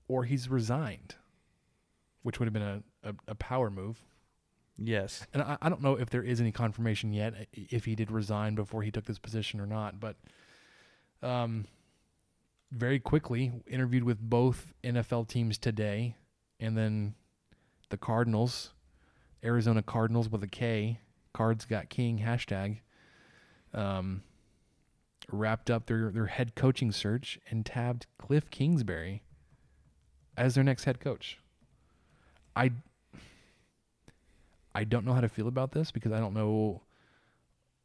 or 0.10 0.26
he's 0.26 0.50
resigned, 0.50 1.16
which 2.22 2.38
would 2.38 2.48
have 2.48 2.54
been 2.54 2.62
a, 2.62 2.84
a, 3.04 3.14
a 3.30 3.36
power 3.36 3.70
move. 3.70 4.04
Yes. 4.78 5.26
And 5.34 5.42
I, 5.42 5.58
I 5.62 5.70
don't 5.70 5.82
know 5.82 5.96
if 5.96 6.10
there 6.10 6.24
is 6.24 6.40
any 6.40 6.52
confirmation 6.52 7.12
yet 7.12 7.34
if 7.54 7.86
he 7.86 7.96
did 7.96 8.12
resign 8.12 8.56
before 8.56 8.84
he 8.84 8.92
took 8.92 9.06
this 9.06 9.20
position 9.20 9.60
or 9.60 9.66
not, 9.66 10.00
but 10.00 10.16
um, 11.24 11.66
very 12.72 13.00
quickly 13.00 13.52
interviewed 13.68 14.04
with 14.04 14.20
both 14.20 14.74
NFL 14.84 15.28
teams 15.28 15.58
today, 15.58 16.16
and 16.60 16.78
then 16.78 17.16
the 17.90 17.98
Cardinals, 17.98 18.74
Arizona 19.44 19.82
Cardinals 19.82 20.30
with 20.30 20.44
a 20.44 20.48
K, 20.48 21.00
Cards 21.34 21.66
Got 21.66 21.90
King 21.90 22.20
hashtag, 22.20 22.80
um, 23.74 24.24
wrapped 25.32 25.70
up 25.70 25.88
their 25.88 26.12
their 26.12 26.28
head 26.28 26.56
coaching 26.56 26.92
search 26.92 27.40
and 27.50 27.66
tabbed 27.66 28.06
Kliff 28.22 28.50
Kingsbury 28.50 29.24
as 30.38 30.56
their 30.56 30.64
next 30.64 30.84
head 30.84 31.00
coach. 31.00 31.40
I 32.56 32.72
I 34.78 34.84
don't 34.84 35.06
know 35.06 35.14
how 35.14 35.22
to 35.22 35.28
feel 35.28 35.48
about 35.48 35.72
this 35.72 35.90
because 35.90 36.12
I 36.12 36.20
don't 36.20 36.36
know 36.36 36.84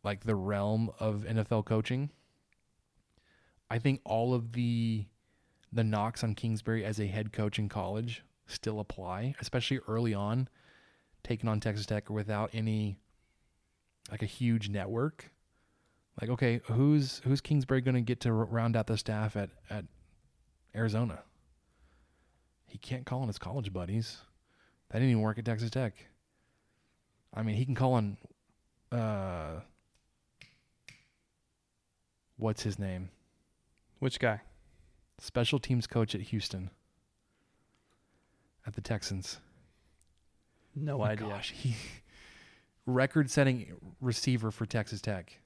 like 0.05 0.25
the 0.25 0.35
realm 0.35 0.91
of 1.01 1.25
NFL 1.27 1.65
coaching. 1.65 2.11
I 3.71 3.79
think 3.79 4.03
all 4.05 4.35
of 4.35 4.53
the 4.53 5.07
the 5.73 5.85
knocks 5.85 6.23
on 6.23 6.35
Kingsbury 6.35 6.85
as 6.85 7.01
a 7.01 7.07
head 7.07 7.33
coach 7.33 7.59
in 7.59 7.71
college 7.71 8.23
still 8.47 8.79
apply, 8.79 9.35
especially 9.41 9.81
early 9.89 10.13
on, 10.13 10.51
taking 11.25 11.49
on 11.49 11.61
Texas 11.61 11.87
Tech 11.87 12.11
without 12.11 12.51
any 12.53 12.99
like 14.11 14.21
a 14.21 14.27
huge 14.27 14.69
network. 14.69 15.31
Like, 16.21 16.29
okay, 16.29 16.61
who's 16.65 17.23
who's 17.25 17.41
Kingsbury 17.41 17.81
going 17.81 17.95
to 17.95 18.03
get 18.03 18.21
to 18.21 18.35
round 18.35 18.77
out 18.77 18.87
the 18.87 18.99
staff 18.99 19.35
at 19.35 19.49
at 19.71 19.87
Arizona? 20.77 21.23
He 22.67 22.77
can't 22.77 23.07
call 23.07 23.23
on 23.23 23.29
his 23.29 23.39
college 23.39 23.73
buddies. 23.73 24.19
That 24.91 24.99
didn't 24.99 25.13
even 25.13 25.23
work 25.23 25.39
at 25.39 25.47
Texas 25.47 25.71
Tech. 25.71 25.95
I 27.35 27.43
mean, 27.43 27.57
he 27.57 27.65
can 27.65 27.75
call 27.75 27.95
on 27.95 28.17
uh 28.91 29.61
what's 32.37 32.63
his 32.63 32.79
name? 32.79 33.11
Which 33.99 34.19
guy? 34.21 34.41
Special 35.19 35.59
teams 35.59 35.87
coach 35.87 36.15
at 36.15 36.21
Houston. 36.23 36.71
At 38.67 38.75
the 38.75 38.81
Texans. 38.81 39.39
No 40.75 40.99
My 40.99 41.11
idea. 41.13 41.29
Gosh, 41.29 41.51
he 41.53 41.75
record 42.87 43.31
setting 43.31 43.73
receiver 44.01 44.51
for 44.51 44.67
Texas 44.67 45.01
Tech. 45.01 45.39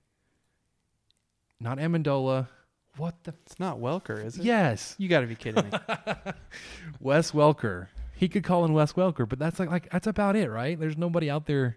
Not 1.61 1.78
Amendola. 1.78 2.49
What 2.97 3.25
the 3.25 3.35
It's 3.45 3.59
not 3.61 3.78
Welker, 3.78 4.25
is 4.25 4.38
it? 4.38 4.45
Yes. 4.45 4.95
You 4.99 5.09
got 5.09 5.21
to 5.21 5.26
be 5.26 5.35
kidding 5.35 5.64
me. 5.64 5.71
Wes 7.00 7.33
Welker. 7.33 7.88
He 8.16 8.28
could 8.28 8.44
call 8.44 8.64
in 8.64 8.73
Wes 8.73 8.94
Welker, 8.94 9.28
but 9.28 9.38
that's 9.38 9.58
like 9.61 9.70
like 9.70 9.90
that's 9.90 10.06
about 10.06 10.37
it, 10.37 10.50
right? 10.50 10.78
There's 10.80 10.96
nobody 10.96 11.30
out 11.30 11.46
there 11.46 11.76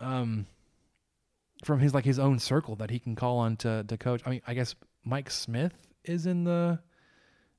um 0.00 0.46
from 1.64 1.78
his 1.78 1.94
like 1.94 2.04
his 2.04 2.18
own 2.18 2.38
circle 2.38 2.74
that 2.76 2.90
he 2.90 2.98
can 2.98 3.14
call 3.14 3.38
on 3.38 3.56
to 3.58 3.84
to 3.84 3.96
coach. 3.96 4.22
I 4.26 4.30
mean, 4.30 4.42
I 4.46 4.54
guess 4.54 4.74
Mike 5.04 5.30
Smith 5.30 5.74
is 6.04 6.26
in 6.26 6.44
the 6.44 6.80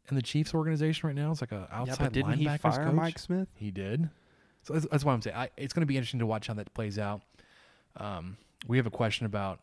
in 0.10 0.16
the 0.16 0.22
Chiefs 0.22 0.54
organization 0.54 1.08
right 1.08 1.16
now. 1.16 1.32
It's 1.32 1.42
like 1.42 1.54
a 1.54 1.68
outside 1.72 2.00
yeah, 2.00 2.06
but 2.06 2.14
didn't 2.14 2.34
he 2.34 2.58
fire 2.58 2.86
coach. 2.86 2.94
Mike 2.94 3.20
Smith? 3.20 3.48
He 3.56 3.72
did. 3.72 4.10
So 4.64 4.74
that's, 4.74 4.86
that's 4.88 5.06
why 5.06 5.14
I'm 5.14 5.22
saying 5.22 5.36
I, 5.36 5.50
it's 5.58 5.74
going 5.74 5.82
to 5.82 5.88
be 5.88 5.96
interesting 5.96 6.20
to 6.20 6.26
watch 6.26 6.48
how 6.48 6.54
that 6.56 6.74
plays 6.74 7.00
out. 7.00 7.22
Um, 7.96 8.38
we 8.68 8.78
have 8.78 8.86
a 8.86 8.92
question 8.92 9.26
about 9.26 9.60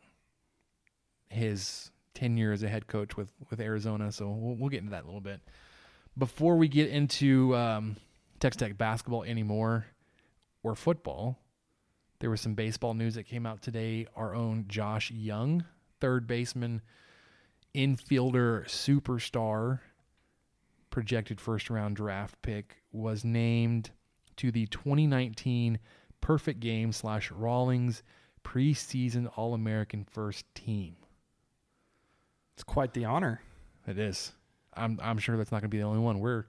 his 1.29 1.91
tenure 2.15 2.53
as 2.53 2.63
a 2.63 2.69
head 2.69 2.87
coach 2.87 3.17
with 3.17 3.29
with 3.51 3.61
Arizona, 3.61 4.11
so 4.11 4.29
we'll, 4.29 4.57
we'll 4.57 4.71
get 4.71 4.79
into 4.79 4.91
that 4.91 5.03
in 5.03 5.05
a 5.05 5.09
little 5.09 5.21
bit. 5.21 5.41
Before 6.19 6.57
we 6.57 6.67
get 6.67 6.91
into 6.91 7.55
um, 7.57 7.97
Texas 8.41 8.59
Tech 8.59 8.77
basketball 8.77 9.23
anymore 9.23 9.87
or 10.65 10.75
football, 10.75 11.39
there 12.19 12.31
was 12.31 12.41
some 12.41 12.55
baseball 12.55 12.95
news 12.95 13.15
that 13.15 13.25
came 13.25 13.47
out 13.47 13.63
today. 13.63 14.07
Our 14.17 14.35
own 14.35 14.65
Josh 14.67 15.13
Jung, 15.13 15.65
third 16.01 16.27
baseman, 16.27 16.83
infielder, 17.75 18.65
superstar, 18.65 19.79
projected 20.91 21.41
first 21.41 21.71
round 21.71 21.95
draft 21.95 22.41
pick, 22.43 22.83
was 22.91 23.25
named 23.25 23.91
to 24.39 24.51
the 24.51 24.67
2019 24.67 25.79
Perfect 26.21 26.59
Game 26.59 26.91
slash 26.91 27.31
Rawlings 27.31 28.03
preseason 28.45 29.31
All 29.37 29.55
American 29.55 30.05
first 30.05 30.45
team. 30.55 30.97
It's 32.55 32.65
quite 32.65 32.95
the 32.95 33.05
honor. 33.05 33.41
It 33.87 33.99
is. 33.99 34.33
I'm 34.79 34.99
I'm 35.03 35.19
sure 35.19 35.37
that's 35.37 35.53
not 35.53 35.61
going 35.61 35.71
to 35.71 35.75
be 35.75 35.79
the 35.79 35.85
only 35.85 36.01
one. 36.01 36.19
We're 36.21 36.45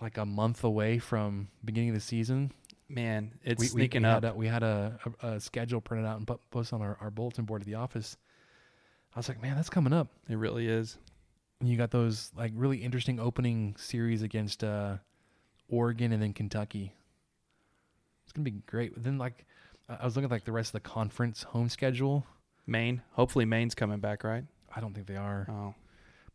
like 0.00 0.16
a 0.18 0.24
month 0.24 0.62
away 0.64 0.98
from 0.98 1.48
beginning 1.64 1.90
of 1.90 1.94
the 1.94 2.00
season. 2.00 2.52
Man, 2.88 3.32
it's 3.44 3.58
we, 3.60 3.64
we- 3.64 3.68
sneaking 3.68 4.02
we 4.02 4.08
up. 4.08 4.22
Had 4.24 4.32
a, 4.32 4.34
we 4.34 4.46
had 4.46 4.62
a, 4.62 4.98
a, 5.22 5.26
a 5.28 5.40
schedule 5.40 5.80
printed 5.80 6.06
out 6.06 6.16
and 6.18 6.26
put, 6.26 6.40
posted 6.50 6.74
on 6.74 6.82
our, 6.82 6.96
our 7.00 7.10
bulletin 7.10 7.44
board 7.44 7.62
at 7.62 7.66
the 7.66 7.74
office. 7.74 8.16
I 9.14 9.18
was 9.18 9.28
like, 9.28 9.42
man, 9.42 9.56
that's 9.56 9.70
coming 9.70 9.92
up. 9.92 10.08
it 10.28 10.36
really 10.36 10.68
is. 10.68 10.96
And 11.60 11.68
you 11.68 11.76
got 11.76 11.90
those 11.90 12.30
like 12.36 12.52
really 12.54 12.78
interesting 12.78 13.18
opening 13.18 13.74
series 13.78 14.22
against 14.22 14.62
uh, 14.62 14.98
Oregon 15.68 16.12
and 16.12 16.22
then 16.22 16.32
Kentucky. 16.32 16.94
It's 18.24 18.32
gonna 18.32 18.44
be 18.44 18.62
great. 18.66 18.94
But 18.94 19.02
then 19.04 19.18
like 19.18 19.44
I 19.88 19.96
I 20.00 20.04
was 20.04 20.14
looking 20.16 20.26
at 20.26 20.30
like 20.30 20.44
the 20.44 20.52
rest 20.52 20.68
of 20.68 20.82
the 20.82 20.88
conference 20.88 21.42
home 21.42 21.68
schedule. 21.68 22.26
Maine. 22.66 23.02
Hopefully 23.12 23.44
Maine's 23.46 23.74
coming 23.74 23.98
back, 23.98 24.22
right? 24.22 24.44
I 24.74 24.80
don't 24.80 24.94
think 24.94 25.06
they 25.06 25.16
are. 25.16 25.46
Oh. 25.50 25.74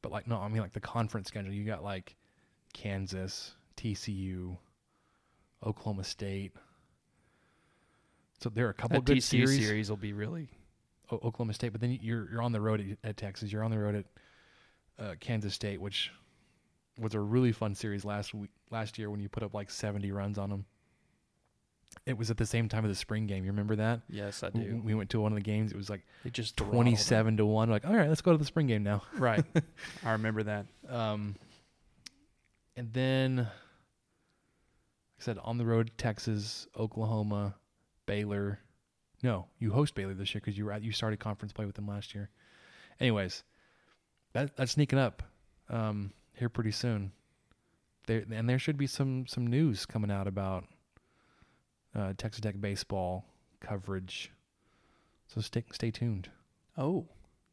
But 0.03 0.11
like 0.11 0.27
no, 0.27 0.37
I 0.37 0.47
mean 0.49 0.61
like 0.61 0.73
the 0.73 0.79
conference 0.79 1.29
schedule. 1.29 1.51
You 1.51 1.63
got 1.63 1.83
like 1.83 2.15
Kansas, 2.73 3.55
TCU, 3.75 4.55
Oklahoma 5.65 6.03
State. 6.03 6.51
So 8.39 8.49
there 8.49 8.67
are 8.67 8.71
a 8.71 8.73
couple 8.75 8.99
That 8.99 9.05
good 9.05 9.17
TCU 9.17 9.47
series. 9.47 9.65
series 9.65 9.89
will 9.89 9.97
be 9.97 10.13
really 10.13 10.49
O- 11.09 11.15
Oklahoma 11.15 11.53
State, 11.53 11.71
but 11.71 11.81
then 11.81 11.97
you're 12.01 12.29
you're 12.29 12.41
on 12.41 12.51
the 12.51 12.61
road 12.61 12.97
at, 13.03 13.09
at 13.09 13.17
Texas. 13.17 13.51
You're 13.51 13.63
on 13.63 13.71
the 13.71 13.79
road 13.79 13.95
at 13.95 14.05
uh, 15.03 15.15
Kansas 15.19 15.53
State, 15.53 15.81
which 15.81 16.11
was 16.99 17.15
a 17.15 17.19
really 17.19 17.53
fun 17.53 17.73
series 17.73 18.03
last 18.05 18.33
week 18.33 18.51
last 18.69 18.99
year 18.99 19.09
when 19.09 19.21
you 19.21 19.29
put 19.29 19.41
up 19.41 19.53
like 19.53 19.71
70 19.71 20.11
runs 20.11 20.37
on 20.37 20.49
them. 20.49 20.65
It 22.05 22.17
was 22.17 22.29
at 22.29 22.37
the 22.37 22.45
same 22.45 22.67
time 22.69 22.83
of 22.83 22.89
the 22.89 22.95
spring 22.95 23.27
game. 23.27 23.45
You 23.45 23.51
remember 23.51 23.75
that? 23.77 24.01
Yes, 24.09 24.43
I 24.43 24.49
do. 24.49 24.81
We 24.83 24.93
went 24.93 25.09
to 25.11 25.21
one 25.21 25.31
of 25.31 25.37
the 25.37 25.43
games. 25.43 25.71
It 25.71 25.77
was 25.77 25.89
like 25.89 26.01
They 26.23 26.29
just 26.29 26.57
27 26.57 27.37
to 27.37 27.45
one. 27.45 27.69
Like, 27.69 27.85
all 27.85 27.95
right, 27.95 28.09
let's 28.09 28.21
go 28.21 28.31
to 28.31 28.37
the 28.37 28.45
spring 28.45 28.67
game 28.67 28.83
now. 28.83 29.03
Right. 29.17 29.43
I 30.03 30.11
remember 30.11 30.43
that. 30.43 30.65
Um, 30.89 31.35
and 32.75 32.91
then, 32.91 33.37
like 33.37 33.47
I 35.19 35.23
said, 35.23 35.37
on 35.43 35.57
the 35.57 35.65
road, 35.65 35.91
Texas, 35.97 36.67
Oklahoma, 36.77 37.55
Baylor. 38.05 38.59
No, 39.21 39.47
you 39.59 39.71
host 39.71 39.95
Baylor 39.95 40.13
this 40.13 40.33
year 40.33 40.41
because 40.43 40.57
you 40.57 40.65
were 40.65 40.73
at, 40.73 40.83
you 40.83 40.91
started 40.91 41.19
conference 41.19 41.53
play 41.53 41.65
with 41.65 41.75
them 41.75 41.87
last 41.87 42.13
year. 42.13 42.29
Anyways, 42.99 43.43
that 44.33 44.57
that's 44.57 44.73
sneaking 44.73 44.99
up 44.99 45.23
um, 45.69 46.11
here 46.33 46.49
pretty 46.49 46.71
soon. 46.71 47.11
There 48.07 48.25
and 48.29 48.49
there 48.49 48.59
should 48.59 48.77
be 48.77 48.87
some 48.87 49.25
some 49.27 49.47
news 49.47 49.85
coming 49.85 50.11
out 50.11 50.27
about 50.27 50.65
uh, 51.95 52.13
Texas 52.17 52.41
Tech 52.41 52.59
baseball 52.59 53.25
coverage. 53.59 54.31
So 55.27 55.41
stay 55.41 55.63
stay 55.71 55.91
tuned. 55.91 56.29
Oh, 56.77 57.05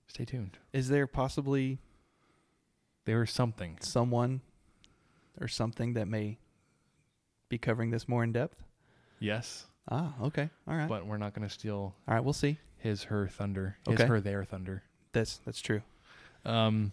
Stay 0.08 0.24
tuned. 0.24 0.58
is 0.72 0.88
there 0.88 1.06
possibly 1.06 1.78
There's 3.04 3.30
something. 3.30 3.78
someone 3.80 4.40
or 5.40 5.46
something 5.48 5.94
that 5.94 6.08
may 6.08 6.38
be 7.48 7.58
covering 7.58 7.90
this 7.90 8.08
more 8.08 8.24
in 8.24 8.32
depth? 8.32 8.62
Yes. 9.20 9.66
Ah, 9.88 10.14
okay. 10.22 10.50
All 10.68 10.74
right. 10.76 10.88
but 10.88 11.06
we're 11.06 11.16
not 11.18 11.34
going 11.34 11.46
to 11.46 11.52
steal 11.52 11.94
All 12.08 12.14
right, 12.14 12.22
we'll 12.24 12.32
see. 12.32 12.58
his 12.78 13.04
her 13.04 13.28
thunder 13.28 13.76
his 13.86 13.94
Okay. 14.00 14.06
her 14.06 14.20
their 14.20 14.44
thunder 14.44 14.82
That's 15.12 15.36
that's 15.44 15.60
true. 15.60 15.82
um 16.44 16.92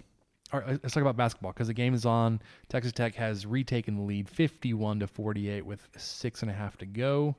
all 0.54 0.60
right 0.62 0.80
let's 0.84 0.94
talk 0.94 1.02
about 1.02 1.18
basketball 1.18 1.52
because 1.52 1.68
the 1.68 1.74
game 1.74 1.94
is 1.94 2.06
on 2.06 2.42
texas 2.70 2.92
tech 2.94 3.16
has 3.16 3.46
retaken 3.46 3.96
the 3.96 4.02
lead 4.02 4.30
51 4.30 5.00
to 5.00 5.08
48 5.08 5.66
with 5.66 5.88
six 5.98 6.42
and 6.42 6.50
a 6.50 6.54
half 6.54 6.78
to 6.78 6.86
go 6.86 7.36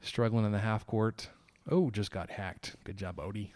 struggling 0.00 0.44
in 0.46 0.52
the 0.52 0.58
half 0.58 0.86
court 0.86 1.28
oh 1.70 1.90
just 1.90 2.10
got 2.10 2.30
hacked 2.30 2.76
good 2.84 2.96
job 2.96 3.16
odie 3.16 3.50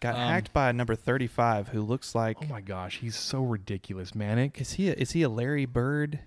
got 0.00 0.14
Um, 0.14 0.20
hacked 0.22 0.52
by 0.52 0.72
number 0.72 0.94
35 0.94 1.68
who 1.68 1.82
looks 1.82 2.14
like 2.14 2.36
Oh 2.42 2.46
my 2.46 2.60
gosh, 2.60 2.98
he's 2.98 3.16
so 3.16 3.42
ridiculous, 3.42 4.12
Manek. 4.12 4.60
is 4.60 4.72
he 4.74 4.88
a, 4.88 4.92
is 4.94 5.12
he 5.12 5.22
a 5.22 5.28
Larry 5.28 5.66
Bird 5.66 6.20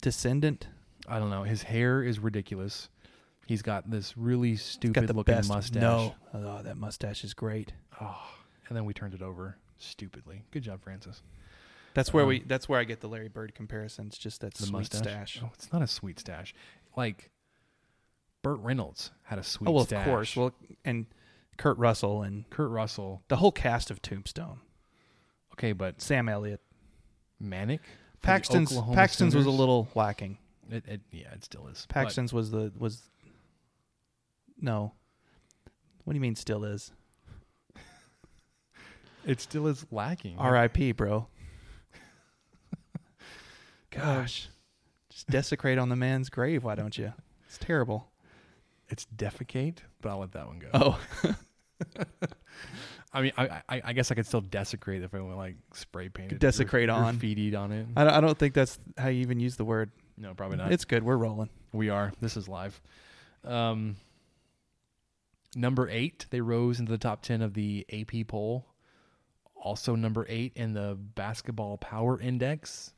descendant? 0.00 0.68
I 1.06 1.18
don't 1.18 1.30
know. 1.30 1.42
His 1.44 1.62
hair 1.62 2.02
is 2.02 2.18
ridiculous. 2.18 2.88
He's 3.46 3.62
got 3.62 3.90
this 3.90 4.16
really 4.16 4.56
stupid 4.56 5.14
looking 5.14 5.34
best 5.34 5.48
mustache. 5.48 5.80
No, 5.80 6.14
oh, 6.34 6.62
that 6.62 6.76
mustache 6.76 7.24
is 7.24 7.34
great. 7.34 7.72
Oh, 8.00 8.20
and 8.68 8.76
then 8.76 8.84
we 8.84 8.92
turned 8.92 9.14
it 9.14 9.22
over 9.22 9.56
stupidly. 9.78 10.44
Good 10.50 10.62
job, 10.62 10.82
Francis. 10.82 11.22
That's 11.94 12.12
where 12.12 12.22
Um, 12.24 12.28
we. 12.28 12.40
That's 12.42 12.68
where 12.68 12.78
I 12.78 12.84
get 12.84 13.00
the 13.00 13.08
Larry 13.08 13.28
Bird 13.28 13.54
comparisons. 13.54 14.18
Just 14.18 14.40
that 14.42 14.54
The 14.54 14.64
sweet 14.64 14.72
mustache. 14.72 15.00
stash. 15.02 15.40
Oh, 15.42 15.50
it's 15.54 15.72
not 15.72 15.82
a 15.82 15.86
sweet 15.86 16.18
stash. 16.20 16.54
Like 16.96 17.30
Burt 18.42 18.60
Reynolds 18.60 19.10
had 19.24 19.38
a 19.38 19.42
sweet 19.42 19.68
Oh, 19.68 19.72
well, 19.72 19.84
stash. 19.84 20.06
of 20.06 20.10
course. 20.10 20.36
Well, 20.36 20.52
and 20.84 21.06
Kurt 21.56 21.76
Russell 21.78 22.22
and 22.22 22.48
Kurt 22.50 22.70
Russell. 22.70 23.22
the 23.28 23.36
whole 23.36 23.50
cast 23.52 23.90
of 23.90 24.00
Tombstone. 24.02 24.60
Okay, 25.54 25.72
but 25.72 26.00
Sam 26.00 26.28
Elliott. 26.28 26.60
Manek. 27.42 27.80
Paxton's 28.22 28.76
Paxton's 28.94 29.34
was 29.34 29.46
a 29.46 29.50
little 29.50 29.88
lacking. 29.94 30.38
It, 30.70 30.84
it, 30.86 31.00
yeah, 31.12 31.32
it 31.32 31.44
still 31.44 31.66
is. 31.68 31.86
But 31.88 31.94
Paxton's 31.94 32.32
was 32.32 32.50
the 32.50 32.72
was. 32.78 33.02
No. 34.60 34.92
What 36.04 36.12
do 36.12 36.16
you 36.16 36.20
mean? 36.20 36.34
Still 36.36 36.64
is. 36.64 36.90
It 39.28 39.40
still 39.40 39.66
is 39.66 39.86
lacking. 39.90 40.36
R.I.P. 40.38 40.92
Bro. 40.92 41.28
Gosh, 43.90 44.48
just 45.10 45.28
desecrate 45.28 45.78
on 45.78 45.88
the 45.88 45.96
man's 45.96 46.30
grave. 46.30 46.64
Why 46.64 46.74
don't 46.74 46.96
you? 46.96 47.12
It's 47.46 47.58
terrible. 47.58 48.10
It's 48.88 49.06
defecate, 49.16 49.78
but 50.00 50.08
I'll 50.10 50.18
let 50.20 50.32
that 50.32 50.46
one 50.46 50.58
go. 50.58 50.68
Oh, 50.72 51.00
I 53.12 53.22
mean, 53.22 53.32
I, 53.36 53.62
I 53.68 53.82
I 53.84 53.92
guess 53.92 54.10
I 54.10 54.14
could 54.14 54.26
still 54.26 54.40
desecrate 54.40 55.02
if 55.02 55.14
I 55.14 55.20
went 55.20 55.36
like 55.36 55.56
spray 55.74 56.08
painted. 56.08 56.38
Desecrate 56.38 56.88
on. 56.88 57.18
graffitied 57.18 57.56
on 57.56 57.72
it. 57.72 57.86
I 57.96 58.04
don't, 58.04 58.12
I 58.14 58.20
don't 58.20 58.38
think 58.38 58.54
that's 58.54 58.78
how 58.96 59.08
you 59.08 59.20
even 59.20 59.40
use 59.40 59.56
the 59.56 59.64
word. 59.64 59.90
No, 60.16 60.34
probably 60.34 60.56
not. 60.56 60.72
It's 60.72 60.84
good. 60.84 61.02
We're 61.02 61.16
rolling. 61.16 61.50
we 61.72 61.90
are. 61.90 62.12
This 62.20 62.36
is 62.36 62.48
live. 62.48 62.80
Um, 63.44 63.96
number 65.54 65.88
eight, 65.88 66.26
they 66.30 66.40
rose 66.40 66.80
into 66.80 66.92
the 66.92 66.98
top 66.98 67.22
ten 67.22 67.42
of 67.42 67.54
the 67.54 67.86
AP 67.92 68.26
poll. 68.26 68.66
Also 69.60 69.94
number 69.94 70.24
eight 70.28 70.52
in 70.54 70.72
the 70.72 70.96
basketball 71.14 71.76
power 71.78 72.20
index. 72.20 72.92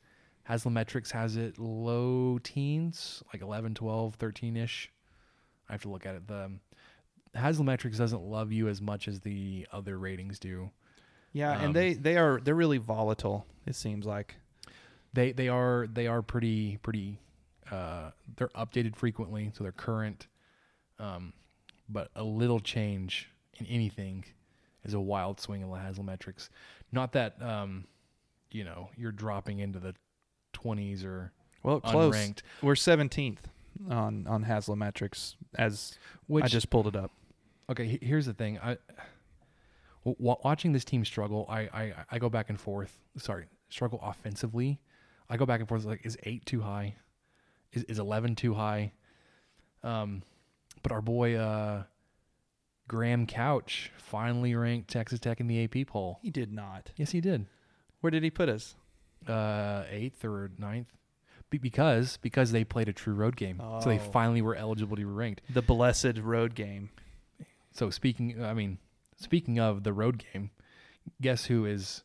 Haslametrics 0.49 1.11
has 1.11 1.37
it 1.37 1.59
low 1.59 2.39
teens, 2.43 3.23
like 3.31 3.41
11, 3.41 3.75
12, 3.75 4.15
13 4.15 4.57
ish. 4.57 4.91
I 5.69 5.73
have 5.73 5.81
to 5.83 5.89
look 5.89 6.05
at 6.05 6.15
it. 6.15 6.27
The 6.27 6.51
Haslametrics 7.35 7.97
doesn't 7.97 8.21
love 8.21 8.51
you 8.51 8.67
as 8.67 8.81
much 8.81 9.07
as 9.07 9.21
the 9.21 9.67
other 9.71 9.97
ratings 9.97 10.39
do. 10.39 10.69
Yeah, 11.33 11.55
Um, 11.57 11.65
and 11.65 11.75
they 11.75 11.93
they 11.93 12.17
are 12.17 12.41
they're 12.43 12.55
really 12.55 12.77
volatile. 12.77 13.45
It 13.65 13.75
seems 13.75 14.05
like. 14.05 14.35
They 15.13 15.31
they 15.31 15.47
are 15.47 15.87
they 15.91 16.07
are 16.07 16.21
pretty 16.21 16.77
pretty 16.77 17.19
uh 17.71 18.11
they're 18.35 18.49
updated 18.49 18.95
frequently, 18.95 19.51
so 19.53 19.63
they're 19.63 19.71
current. 19.71 20.27
Um 20.99 21.33
but 21.87 22.09
a 22.15 22.23
little 22.23 22.59
change 22.59 23.29
in 23.59 23.65
anything 23.67 24.25
is 24.83 24.93
a 24.93 24.99
wild 24.99 25.39
swing 25.39 25.61
in 25.61 25.69
the 25.69 25.75
Haslametrics. 25.77 26.49
Not 26.91 27.13
that 27.13 27.41
um 27.41 27.85
you 28.51 28.63
know, 28.65 28.89
you're 28.97 29.11
dropping 29.13 29.59
into 29.59 29.79
the 29.79 29.95
20s 30.53 31.05
or 31.05 31.31
Well, 31.63 31.79
close. 31.79 32.13
unranked, 32.15 32.41
We're 32.61 32.75
seventeenth 32.75 33.47
on 33.89 34.27
on 34.27 34.43
Haslametrics 34.45 35.35
as 35.57 35.97
which 36.27 36.43
I 36.43 36.47
just 36.47 36.69
pulled 36.69 36.87
it 36.87 36.95
up. 36.95 37.11
Okay, 37.69 37.97
here's 38.01 38.25
the 38.25 38.33
thing. 38.33 38.59
I 38.59 38.77
watching 40.03 40.71
this 40.73 40.83
team 40.83 41.05
struggle, 41.05 41.45
I, 41.49 41.59
I 41.61 41.93
I 42.11 42.19
go 42.19 42.29
back 42.29 42.49
and 42.49 42.59
forth. 42.59 42.97
Sorry, 43.17 43.45
struggle 43.69 43.99
offensively. 44.03 44.79
I 45.29 45.37
go 45.37 45.45
back 45.45 45.59
and 45.59 45.69
forth. 45.69 45.85
Like, 45.85 46.05
is 46.05 46.17
eight 46.23 46.45
too 46.45 46.61
high? 46.61 46.95
Is 47.71 47.83
is 47.83 47.99
eleven 47.99 48.35
too 48.35 48.53
high? 48.53 48.91
Um, 49.83 50.23
but 50.83 50.91
our 50.91 51.01
boy 51.01 51.35
uh, 51.35 51.83
Graham 52.91 53.25
Couch 53.25 53.89
finally 53.97 54.53
ranked 54.53 54.89
Texas 54.89 55.17
Tech 55.21 55.39
in 55.39 55.47
the 55.47 55.63
AP 55.63 55.87
poll. 55.87 56.19
He 56.21 56.29
did 56.29 56.51
not. 56.51 56.91
Yes, 56.97 57.11
he 57.11 57.21
did. 57.21 57.45
Where 58.01 58.11
did 58.11 58.21
he 58.21 58.29
put 58.29 58.49
us? 58.49 58.75
Uh, 59.25 59.85
eighth 59.89 60.25
or 60.25 60.51
ninth. 60.57 60.87
Be- 61.49 61.57
because 61.57 62.17
because 62.21 62.51
they 62.51 62.65
played 62.65 62.89
a 62.89 62.93
true 62.93 63.13
road 63.13 63.37
game, 63.37 63.61
so 63.81 63.87
they 63.87 63.95
Oh. 63.97 64.11
finally 64.11 64.41
were 64.41 64.55
eligible 64.57 64.97
to 64.97 64.99
be 64.99 65.05
ranked. 65.05 65.39
The 65.49 65.61
blessed 65.61 66.17
road 66.21 66.53
game. 66.53 66.89
So 67.71 67.89
speaking, 67.91 68.43
I 68.43 68.53
mean, 68.53 68.77
speaking 69.15 69.57
of 69.57 69.83
the 69.83 69.93
road 69.93 70.21
game, 70.33 70.51
guess 71.21 71.45
who 71.45 71.65
is, 71.65 72.03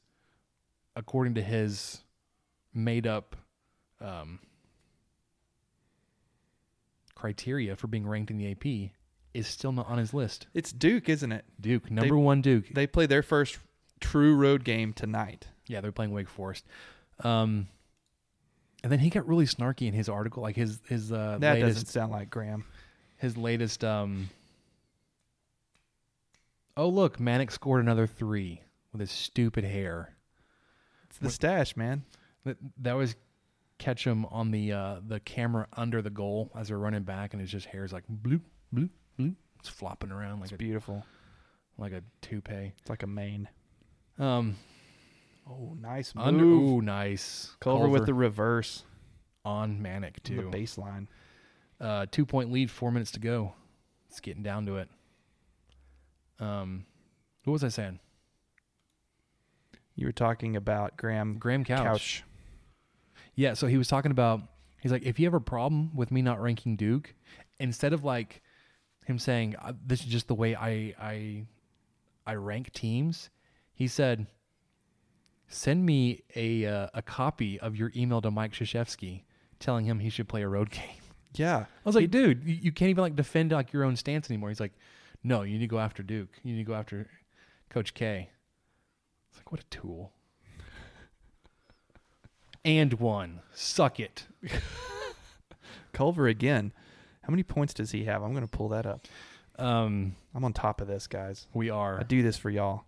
according 0.95 1.35
to 1.35 1.43
his 1.43 2.05
made 2.73 3.09
up 3.09 3.35
um, 4.01 4.39
criteria 7.17 7.75
for 7.75 7.89
being 7.89 8.07
ranked 8.07 8.31
in 8.31 8.39
the 8.39 8.51
AP, 8.53 8.93
is 9.37 9.47
still 9.47 9.73
not 9.73 9.87
on 9.89 9.99
his 9.99 10.13
list. 10.15 10.47
It's 10.55 10.73
Duke, 10.73 11.09
isn't 11.09 11.31
it? 11.33 11.45
Duke, 11.61 11.91
number 11.91 12.17
one 12.19 12.41
Duke. 12.41 12.69
They 12.73 12.87
play 12.87 13.07
their 13.07 13.23
first 13.23 13.59
true 14.01 14.35
road 14.35 14.65
game 14.65 14.93
tonight. 14.93 15.47
yeah, 15.69 15.81
they're 15.81 15.93
playing 15.93 16.13
Wake 16.13 16.29
Forest. 16.29 16.65
Um, 17.21 17.69
and 18.83 18.93
then 18.93 18.99
he 19.01 19.11
got 19.11 19.27
really 19.27 19.47
snarky 19.47 19.87
in 19.89 19.95
his 19.95 20.09
article, 20.09 20.43
like 20.43 20.57
his 20.57 20.81
his 20.89 21.11
uh, 21.13 21.39
That 21.41 21.55
latest 21.55 21.75
doesn't 21.75 21.87
sound 21.89 22.13
like 22.13 22.31
Graham. 22.31 22.65
his 23.19 23.37
latest 23.37 23.83
um 23.85 24.29
Oh 26.77 26.89
look, 26.89 27.19
Manek 27.19 27.51
scored 27.51 27.83
another 27.83 28.07
three 28.07 28.61
with 28.93 29.01
his 29.01 29.11
stupid 29.11 29.65
hair. 29.65 30.15
It's 31.09 31.19
the 31.19 31.27
What- 31.27 31.33
stash, 31.33 31.77
man. 31.77 32.05
That 32.45 32.59
that 32.79 32.93
was 32.95 33.17
catch 33.79 34.07
him 34.07 34.25
on 34.27 34.51
the 34.53 34.73
uh 34.73 35.01
the 35.07 35.21
camera 35.21 35.67
under 35.75 36.01
the 36.01 36.11
goal 36.11 36.51
as 36.55 36.69
they're 36.69 36.79
running 36.79 37.03
back 37.03 37.33
and 37.35 37.41
his 37.41 37.51
just 37.51 37.67
hair's 37.67 37.93
like 37.93 38.05
bloop 38.09 38.43
bloop. 38.75 38.91
It's 39.19 39.69
flopping 39.69 40.13
around 40.13 40.41
like 40.41 40.45
It's 40.47 40.53
a 40.53 40.57
beautiful. 40.59 41.05
like 41.79 41.93
a 41.93 42.03
toupee. 42.23 42.73
It's 42.81 42.91
like 42.91 43.03
a 43.03 43.07
mane. 43.07 43.49
Um 44.19 44.57
Oh, 45.49 45.77
nice 45.81 46.15
move. 46.15 46.27
under 46.27 46.45
ooh 46.45 46.83
nice. 46.83 47.57
Culver, 47.61 47.89
with 47.89 48.07
the 48.07 48.15
reverse 48.15 48.85
on 49.45 49.81
Manek 49.81 50.29
on 50.31 50.51
the 50.51 50.57
baseline. 50.57 51.07
Uh 51.81 52.07
two 52.11 52.25
point 52.27 52.51
lead, 52.53 52.71
four 52.71 52.91
minutes 52.93 53.11
to 53.13 53.21
go. 53.21 53.55
It's 54.09 54.21
getting 54.21 54.43
down 54.43 54.67
to 54.67 54.77
it. 54.77 54.89
Um 56.39 56.87
what 57.45 57.53
was 57.53 57.65
I 57.65 57.69
saying? 57.69 58.01
You 59.95 60.07
were 60.07 60.13
talking 60.13 60.57
about 60.57 60.97
Graham 60.97 61.39
Graham 61.39 61.65
Couch. 61.65 61.83
Couch. 61.85 62.25
Yeah, 63.35 63.55
so 63.55 63.67
he 63.67 63.79
was 63.79 63.89
talking 63.89 64.11
about 64.13 64.41
he's 64.81 64.93
like 64.93 65.03
if 65.05 65.19
you 65.19 65.27
have 65.27 65.35
a 65.35 65.41
problem 65.41 65.95
with 65.95 66.11
me 66.11 66.23
not 66.23 66.41
ranking 66.41 66.77
Duke, 66.77 67.15
instead 67.59 67.93
of 67.93 68.05
like 68.05 68.43
him 69.07 69.19
saying 69.19 69.57
uh, 69.57 69.73
this 69.85 70.01
is 70.01 70.07
just 70.07 70.29
the 70.29 70.35
way 70.35 70.55
I 70.55 70.95
I 71.01 71.47
I 72.27 72.35
rank 72.35 72.73
teams, 72.73 73.31
he 73.75 73.87
said 73.89 74.27
send 75.49 75.87
me 75.87 76.23
a 76.35 76.67
uh, 76.67 76.89
a 76.95 77.03
copy 77.03 77.59
of 77.61 77.77
your 77.77 77.93
email 77.97 78.21
to 78.21 78.31
Mike 78.31 78.53
Krzyzewski 78.53 79.23
telling 79.61 79.87
him 79.87 80.01
he 80.01 80.11
should 80.11 80.29
play 80.29 80.43
a 80.43 80.49
road 80.49 80.71
game. 80.71 81.01
Yeah. 81.35 81.59
I 81.59 81.85
was 81.85 81.95
like, 81.95 82.11
dude, 82.11 82.45
you, 82.45 82.55
you 82.55 82.73
can't 82.73 82.91
even 82.91 83.03
like 83.03 83.17
defend 83.17 83.53
like 83.53 83.73
your 83.73 83.85
own 83.85 83.97
stance 83.97 84.31
anymore. 84.31 84.49
He's 84.49 84.61
like, 84.61 84.73
no, 85.23 85.43
you 85.43 85.55
need 85.55 85.61
to 85.61 85.67
go 85.67 85.79
after 85.79 86.03
Duke. 86.03 86.31
You 86.43 86.55
need 86.55 86.61
to 86.61 86.65
go 86.65 86.75
after 86.75 87.09
Coach 87.71 87.95
K. 87.95 88.31
It's 89.29 89.39
like 89.39 89.53
what 89.53 89.61
a 89.61 89.65
tool. 89.65 90.13
and 92.65 92.95
one. 92.95 93.41
Suck 93.55 94.01
it. 94.01 94.27
Culver 95.93 96.27
again. 96.27 96.73
How 97.27 97.31
many 97.31 97.43
points 97.43 97.75
does 97.75 97.91
he 97.91 98.05
have? 98.05 98.23
I'm 98.23 98.33
going 98.33 98.47
to 98.47 98.57
pull 98.57 98.69
that 98.69 98.87
up. 98.87 99.07
Um, 99.59 100.15
I'm 100.35 100.45
on 100.45 100.53
top 100.53 100.81
of 100.81 100.87
this, 100.87 101.07
guys. 101.07 101.47
we 101.55 101.71
are. 101.71 101.99
I 101.99 102.03
do 102.05 102.23
this 102.23 102.37
for 102.37 102.51
y'all. 102.51 102.85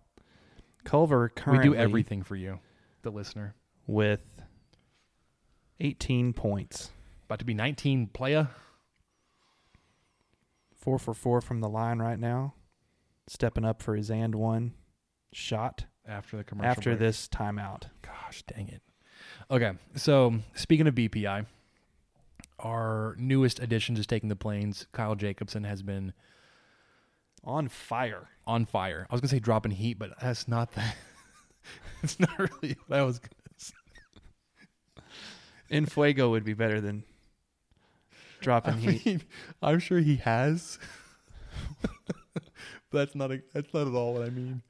Culver 0.85 1.31
We 1.35 1.41
currently 1.41 1.69
do 1.69 1.75
everything 1.75 2.23
for 2.23 2.35
you, 2.35 2.59
the 3.01 3.09
listener. 3.11 3.53
with 3.87 4.21
18 5.79 6.33
points. 6.33 6.91
About 7.25 7.39
to 7.39 7.45
be 7.45 7.53
19 7.53 8.07
playa. 8.07 8.47
Four 10.75 10.99
for 10.99 11.13
four 11.13 11.41
from 11.41 11.59
the 11.59 11.69
line 11.69 11.99
right 11.99 12.19
now. 12.19 12.53
Stepping 13.27 13.65
up 13.65 13.81
for 13.81 13.95
his 13.95 14.09
and 14.09 14.35
one 14.35 14.73
shot 15.33 15.85
After 16.07 16.37
the 16.37 16.43
commercial. 16.43 16.69
after 16.71 16.89
break. 16.91 16.99
this 16.99 17.27
timeout. 17.27 17.83
Gosh, 18.01 18.43
dang 18.43 18.69
it. 18.69 18.81
Okay, 19.51 19.73
so 19.95 20.35
speaking 20.55 20.87
of 20.87 20.95
BPI, 20.95 21.45
our 22.59 23.15
newest 23.17 23.59
addition 23.59 23.95
to 23.95 24.03
taking 24.05 24.29
the 24.29 24.35
planes, 24.35 24.85
Kyle 24.91 25.15
Jacobson, 25.15 25.63
has 25.63 25.81
been 25.81 26.13
On 27.43 27.67
fire. 27.67 28.27
on 28.45 28.65
fire. 28.65 29.05
I 29.09 29.13
was 29.13 29.21
gonna 29.21 29.29
say 29.29 29.39
dropping 29.39 29.71
heat, 29.71 29.97
but 29.99 30.11
that's 30.21 30.47
not 30.47 30.71
that. 30.75 30.95
it's 32.03 32.19
not 32.19 32.37
really 32.37 32.75
what 32.87 32.99
I 32.99 33.03
was. 33.03 33.19
Gonna 33.19 33.31
say. 33.57 33.73
In 35.69 35.85
Fuego 35.85 36.29
would 36.31 36.43
be 36.43 36.53
better 36.53 36.81
than 36.81 37.03
dropping 38.41 38.73
I 38.73 38.77
heat. 38.77 39.05
mean, 39.05 39.21
I'm 39.61 39.79
sure 39.79 39.99
he 39.99 40.15
has, 40.17 40.79
that's 42.91 43.13
not 43.15 43.31
a, 43.31 43.41
that's 43.53 43.73
not 43.73 43.87
at 43.87 43.93
all 43.93 44.13
what 44.13 44.23
I 44.23 44.29
mean. 44.29 44.61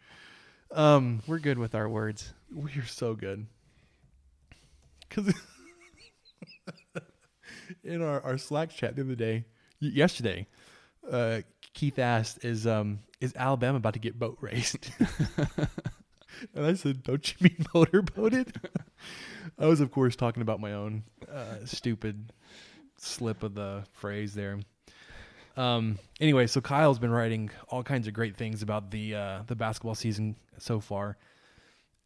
Um, 0.72 1.22
We're 1.26 1.40
good 1.40 1.58
with 1.58 1.74
our 1.74 1.88
words. 1.90 2.34
we're 2.54 2.86
so 2.86 3.16
good. 3.16 3.48
Cause 5.10 5.34
in 7.84 8.02
our, 8.02 8.22
our 8.22 8.38
Slack 8.38 8.72
chat 8.72 8.96
the 8.96 9.02
other 9.04 9.16
day, 9.16 9.46
y- 9.82 9.92
yesterday, 9.94 10.48
uh, 11.10 11.42
Keith 11.74 12.00
asked, 12.00 12.44
"Is 12.44 12.68
um 12.68 13.00
is 13.22 13.34
Alabama 13.36 13.78
about 13.78 13.94
to 13.94 14.00
get 14.00 14.18
boat 14.20 14.38
raced?" 14.42 14.92
and 16.54 16.66
I 16.66 16.74
said, 16.74 17.04
"Don't 17.04 17.32
you 17.32 17.38
mean 17.50 17.66
motorboated?" 17.74 18.60
I 19.60 19.66
was, 19.66 19.82
of 19.82 19.92
course, 19.92 20.16
talking 20.16 20.42
about 20.42 20.60
my 20.60 20.74
own 20.74 21.04
uh, 21.32 21.66
stupid 21.66 22.32
slip 22.98 23.44
of 23.44 23.56
the 23.56 23.84
phrase 23.94 24.34
there. 24.34 24.60
Um, 25.58 26.00
anyway, 26.22 26.48
so 26.48 26.62
Kyle's 26.62 27.00
been 27.00 27.12
writing 27.12 27.50
all 27.68 27.84
kinds 27.84 28.08
of 28.08 28.14
great 28.14 28.38
things 28.38 28.62
about 28.62 28.92
the 28.92 29.16
uh, 29.16 29.40
the 29.48 29.56
basketball 29.56 29.96
season 29.96 30.36
so 30.58 30.80
far. 30.80 31.18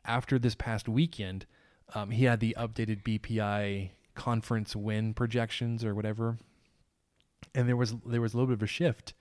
After 0.06 0.38
this 0.38 0.56
past 0.56 0.90
weekend, 0.90 1.46
um, 1.94 2.10
he 2.12 2.26
had 2.26 2.40
the 2.40 2.56
updated 2.60 3.04
BPI 3.04 3.92
conference 4.16 4.76
win 4.76 5.14
projections 5.14 5.84
or 5.84 5.96
whatever, 5.96 6.38
and 7.56 7.68
there 7.68 7.78
was 7.78 7.96
there 8.06 8.22
was 8.22 8.34
a 8.34 8.38
little 8.38 8.48
bit 8.48 8.54
of 8.54 8.64
a 8.64 8.68
shift. 8.68 9.14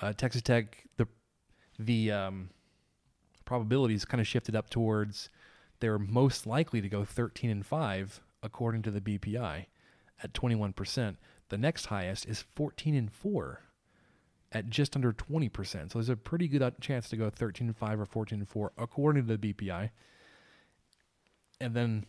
Uh, 0.00 0.12
Texas 0.12 0.42
Tech 0.42 0.84
the 0.96 1.06
the 1.78 2.10
um, 2.10 2.50
probabilities 3.44 4.04
kind 4.04 4.20
of 4.20 4.26
shifted 4.26 4.56
up 4.56 4.70
towards 4.70 5.28
they're 5.82 5.98
most 5.98 6.46
likely 6.46 6.80
to 6.80 6.88
go 6.88 7.04
13 7.04 7.50
and 7.50 7.66
5 7.66 8.20
according 8.40 8.82
to 8.82 8.90
the 8.92 9.00
BPI 9.00 9.66
at 10.22 10.32
21%. 10.32 11.16
The 11.48 11.58
next 11.58 11.86
highest 11.86 12.24
is 12.26 12.44
14 12.54 12.94
and 12.94 13.12
4 13.12 13.60
at 14.52 14.70
just 14.70 14.94
under 14.94 15.12
20%. 15.12 15.66
So 15.66 15.98
there's 15.98 16.08
a 16.08 16.14
pretty 16.14 16.46
good 16.46 16.62
uh, 16.62 16.70
chance 16.80 17.08
to 17.08 17.16
go 17.16 17.30
13 17.30 17.66
and 17.66 17.76
5 17.76 18.00
or 18.00 18.06
14 18.06 18.38
and 18.38 18.48
4 18.48 18.72
according 18.78 19.26
to 19.26 19.36
the 19.36 19.52
BPI. 19.52 19.90
And 21.60 21.74
then 21.74 22.06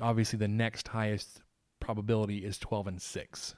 obviously 0.00 0.38
the 0.38 0.48
next 0.48 0.88
highest 0.88 1.42
probability 1.80 2.38
is 2.38 2.58
12 2.58 2.86
and 2.88 3.02
6 3.02 3.54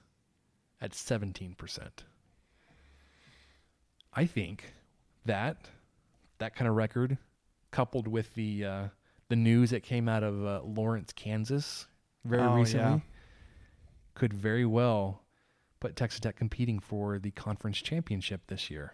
at 0.81 0.93
17%. 0.93 1.89
I 4.13 4.27
think 4.27 4.73
that 5.25 5.57
that 6.39 6.55
kind 6.57 6.69
of 6.69 6.75
record 6.75 7.19
coupled 7.71 8.09
with 8.09 8.35
the 8.35 8.65
uh, 8.65 8.85
the 9.29 9.37
news 9.37 9.71
that 9.71 9.85
came 9.85 10.09
out 10.09 10.25
of 10.25 10.45
uh, 10.45 10.63
Lawrence, 10.65 11.13
Kansas 11.13 11.87
very 12.25 12.43
Oh, 12.43 12.55
recently 12.57 12.85
yeah. 12.95 13.01
could 14.15 14.35
very 14.35 14.65
well 14.67 15.23
put 15.79 15.95
Texas 15.95 16.21
Tech 16.21 16.37
competing 16.37 16.81
for 16.81 17.19
the 17.19 17.31
conference 17.31 17.79
championship 17.79 18.43
this 18.49 18.69
year. 18.71 18.93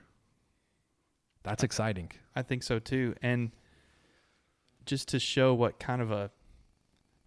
That's 1.42 1.62
exciting. 1.62 2.10
I 2.34 2.42
think 2.42 2.62
so 2.62 2.78
too. 2.78 3.14
And 3.22 3.52
just 4.84 5.08
to 5.08 5.18
show 5.18 5.54
what 5.54 5.78
kind 5.78 6.02
of 6.02 6.10
a 6.10 6.30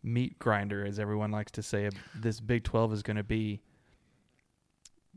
meat 0.04 0.40
grinder, 0.40 0.86
as 0.86 1.00
everyone 1.00 1.32
likes 1.32 1.52
to 1.54 1.64
say, 1.64 1.90
this 2.16 2.40
Big 2.40 2.64
12 2.64 2.94
is 2.94 3.04
going 3.04 3.18
to 3.18 3.24
be, 3.24 3.62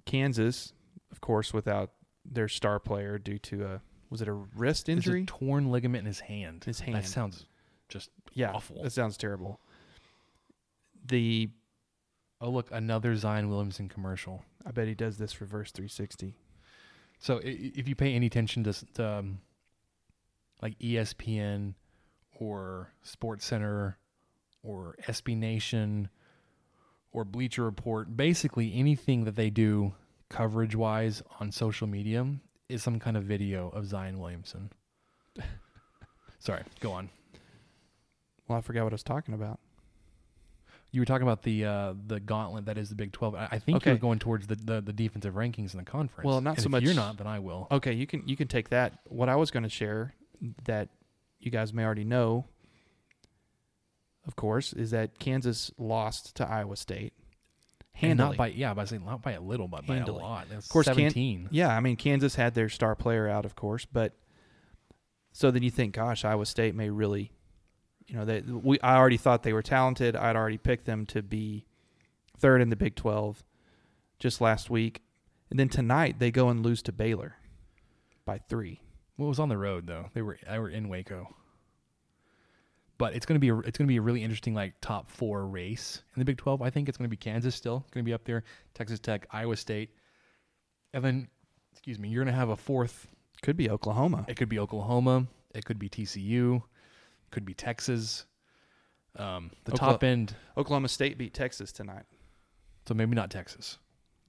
Kansas, 0.04 0.72
of 1.10 1.20
course, 1.20 1.52
without 1.52 1.92
their 2.24 2.48
star 2.48 2.78
player 2.78 3.18
due 3.18 3.38
to 3.38 3.64
a, 3.64 3.80
was 4.10 4.22
it 4.22 4.28
a 4.28 4.32
wrist 4.32 4.88
injury? 4.88 5.22
a 5.22 5.26
torn 5.26 5.70
ligament 5.70 6.00
in 6.00 6.06
his 6.06 6.20
hand. 6.20 6.64
His 6.64 6.80
hand. 6.80 6.96
That 6.96 7.06
sounds 7.06 7.46
just 7.88 8.10
yeah. 8.34 8.52
awful. 8.52 8.82
That 8.82 8.92
sounds 8.92 9.16
terrible. 9.16 9.60
The, 11.06 11.50
oh 12.40 12.50
look 12.50 12.68
another 12.70 13.16
Zion 13.16 13.48
Williamson 13.48 13.88
commercial. 13.88 14.44
I 14.66 14.70
bet 14.70 14.88
he 14.88 14.94
does 14.94 15.18
this 15.18 15.40
reverse 15.40 15.72
360. 15.72 16.34
So 17.18 17.40
if 17.42 17.88
you 17.88 17.94
pay 17.94 18.14
any 18.14 18.26
attention 18.26 18.64
to, 18.64 18.72
to 18.94 19.06
um, 19.06 19.38
like 20.60 20.78
ESPN 20.78 21.74
or 22.40 22.92
Sports 23.02 23.44
Center 23.44 23.96
or 24.62 24.96
SB 25.08 25.36
Nation 25.36 26.08
or 27.12 27.24
Bleacher 27.24 27.64
Report, 27.64 28.16
basically 28.16 28.72
anything 28.74 29.24
that 29.24 29.36
they 29.36 29.50
do 29.50 29.94
coverage 30.28 30.74
wise 30.74 31.22
on 31.40 31.52
social 31.52 31.86
media 31.86 32.26
is 32.68 32.82
some 32.82 32.98
kind 32.98 33.16
of 33.16 33.24
video 33.24 33.68
of 33.68 33.86
Zion 33.86 34.18
Williamson. 34.18 34.70
Sorry, 36.38 36.62
go 36.80 36.92
on. 36.92 37.10
Well, 38.48 38.58
I 38.58 38.60
forgot 38.62 38.84
what 38.84 38.92
I 38.92 38.94
was 38.94 39.02
talking 39.02 39.34
about. 39.34 39.60
You 40.90 41.00
were 41.00 41.04
talking 41.06 41.22
about 41.22 41.42
the 41.42 41.64
uh, 41.64 41.94
the 42.06 42.20
gauntlet 42.20 42.66
that 42.66 42.76
is 42.76 42.90
the 42.90 42.94
Big 42.94 43.12
Twelve. 43.12 43.34
I, 43.34 43.48
I 43.52 43.58
think 43.58 43.84
you're 43.86 43.96
going 43.96 44.18
towards 44.18 44.46
the, 44.46 44.56
the, 44.56 44.80
the 44.82 44.92
defensive 44.92 45.34
rankings 45.34 45.72
in 45.72 45.78
the 45.78 45.84
conference. 45.84 46.26
Well, 46.26 46.40
not 46.42 46.56
And 46.56 46.60
so 46.60 46.66
if 46.66 46.70
much- 46.70 46.82
You're 46.82 46.92
not, 46.94 47.16
then 47.16 47.26
I 47.26 47.38
will. 47.38 47.66
Okay, 47.70 47.92
you 47.94 48.06
can 48.06 48.26
you 48.28 48.36
can 48.36 48.46
take 48.48 48.68
that. 48.70 48.98
What 49.04 49.28
I 49.30 49.36
was 49.36 49.50
going 49.50 49.62
to 49.62 49.70
share 49.70 50.14
that 50.64 50.88
you 51.40 51.50
guys 51.50 51.72
may 51.72 51.84
already 51.84 52.04
know, 52.04 52.44
course, 54.42 54.72
is 54.72 54.90
that 54.90 55.20
Kansas 55.20 55.70
lost 55.78 56.34
to 56.34 56.48
Iowa 56.48 56.76
State. 56.76 57.12
And 58.00 58.18
not 58.18 58.36
by 58.36 58.48
yeah, 58.48 58.74
by 58.74 58.86
saying 58.86 59.04
not 59.04 59.22
by 59.22 59.32
a 59.32 59.40
little, 59.40 59.68
but 59.68 59.86
by 59.86 59.98
a 59.98 60.10
lot. 60.10 60.48
That's 60.50 60.66
Of 60.66 60.72
course, 60.72 60.86
seventeen. 60.86 61.48
yeah, 61.52 61.68
I 61.68 61.78
mean 61.78 61.94
Kansas 61.94 62.34
had 62.34 62.54
their 62.54 62.68
star 62.68 62.96
player 62.96 63.28
out, 63.28 63.44
of 63.44 63.54
course, 63.54 63.84
but 63.84 64.14
so 65.32 65.52
then 65.52 65.62
you 65.62 65.70
think, 65.70 65.94
gosh, 65.94 66.24
Iowa 66.24 66.44
State 66.44 66.74
may 66.74 66.90
really, 66.90 67.30
you 68.08 68.16
know, 68.16 68.24
they 68.24 68.40
we 68.40 68.80
I 68.80 68.96
already 68.96 69.16
thought 69.18 69.44
they 69.44 69.52
were 69.52 69.62
talented. 69.62 70.16
I'd 70.16 70.34
already 70.34 70.58
picked 70.58 70.86
them 70.86 71.06
to 71.06 71.22
be 71.22 71.66
third 72.36 72.60
in 72.62 72.70
the 72.70 72.76
Big 72.76 72.96
Twelve 72.96 73.44
just 74.18 74.40
last 74.40 74.68
week, 74.70 75.02
and 75.50 75.60
then 75.60 75.68
tonight 75.68 76.18
they 76.18 76.32
go 76.32 76.48
and 76.48 76.64
lose 76.64 76.82
to 76.82 76.92
Baylor 76.92 77.36
by 78.24 78.38
three. 78.38 78.80
Well, 79.16 79.26
it 79.26 79.28
was 79.28 79.38
on 79.38 79.50
the 79.50 79.58
road 79.58 79.86
though. 79.86 80.06
They 80.14 80.22
were 80.22 80.38
they 80.50 80.58
were 80.58 80.70
in 80.70 80.88
Waco. 80.88 81.36
But 83.02 83.16
it's 83.16 83.26
gonna 83.26 83.40
be 83.40 83.48
a, 83.48 83.58
it's 83.58 83.76
gonna 83.76 83.88
be 83.88 83.96
a 83.96 84.00
really 84.00 84.22
interesting 84.22 84.54
like 84.54 84.74
top 84.80 85.10
four 85.10 85.44
race 85.44 86.04
in 86.14 86.20
the 86.20 86.24
Big 86.24 86.38
Twelve. 86.38 86.62
I 86.62 86.70
think 86.70 86.88
it's 86.88 86.96
gonna 86.96 87.08
be 87.08 87.16
Kansas 87.16 87.52
still 87.52 87.84
gonna 87.90 88.04
be 88.04 88.12
up 88.12 88.22
there, 88.22 88.44
Texas 88.74 89.00
Tech, 89.00 89.26
Iowa 89.32 89.56
State, 89.56 89.90
and 90.94 91.04
then 91.04 91.26
excuse 91.72 91.98
me, 91.98 92.10
you're 92.10 92.22
gonna 92.22 92.36
have 92.36 92.50
a 92.50 92.56
fourth. 92.56 93.08
Could 93.42 93.56
be 93.56 93.68
Oklahoma. 93.68 94.24
It 94.28 94.36
could 94.36 94.48
be 94.48 94.60
Oklahoma. 94.60 95.26
It 95.52 95.64
could 95.64 95.80
be 95.80 95.88
TCU. 95.88 96.62
Could 97.32 97.44
be 97.44 97.54
Texas. 97.54 98.24
Um, 99.16 99.50
the 99.64 99.72
Okla- 99.72 99.78
top 99.78 100.04
end, 100.04 100.36
Oklahoma 100.56 100.86
State 100.86 101.18
beat 101.18 101.34
Texas 101.34 101.72
tonight. 101.72 102.04
so 102.86 102.94
maybe 102.94 103.16
not 103.16 103.32
Texas. 103.32 103.78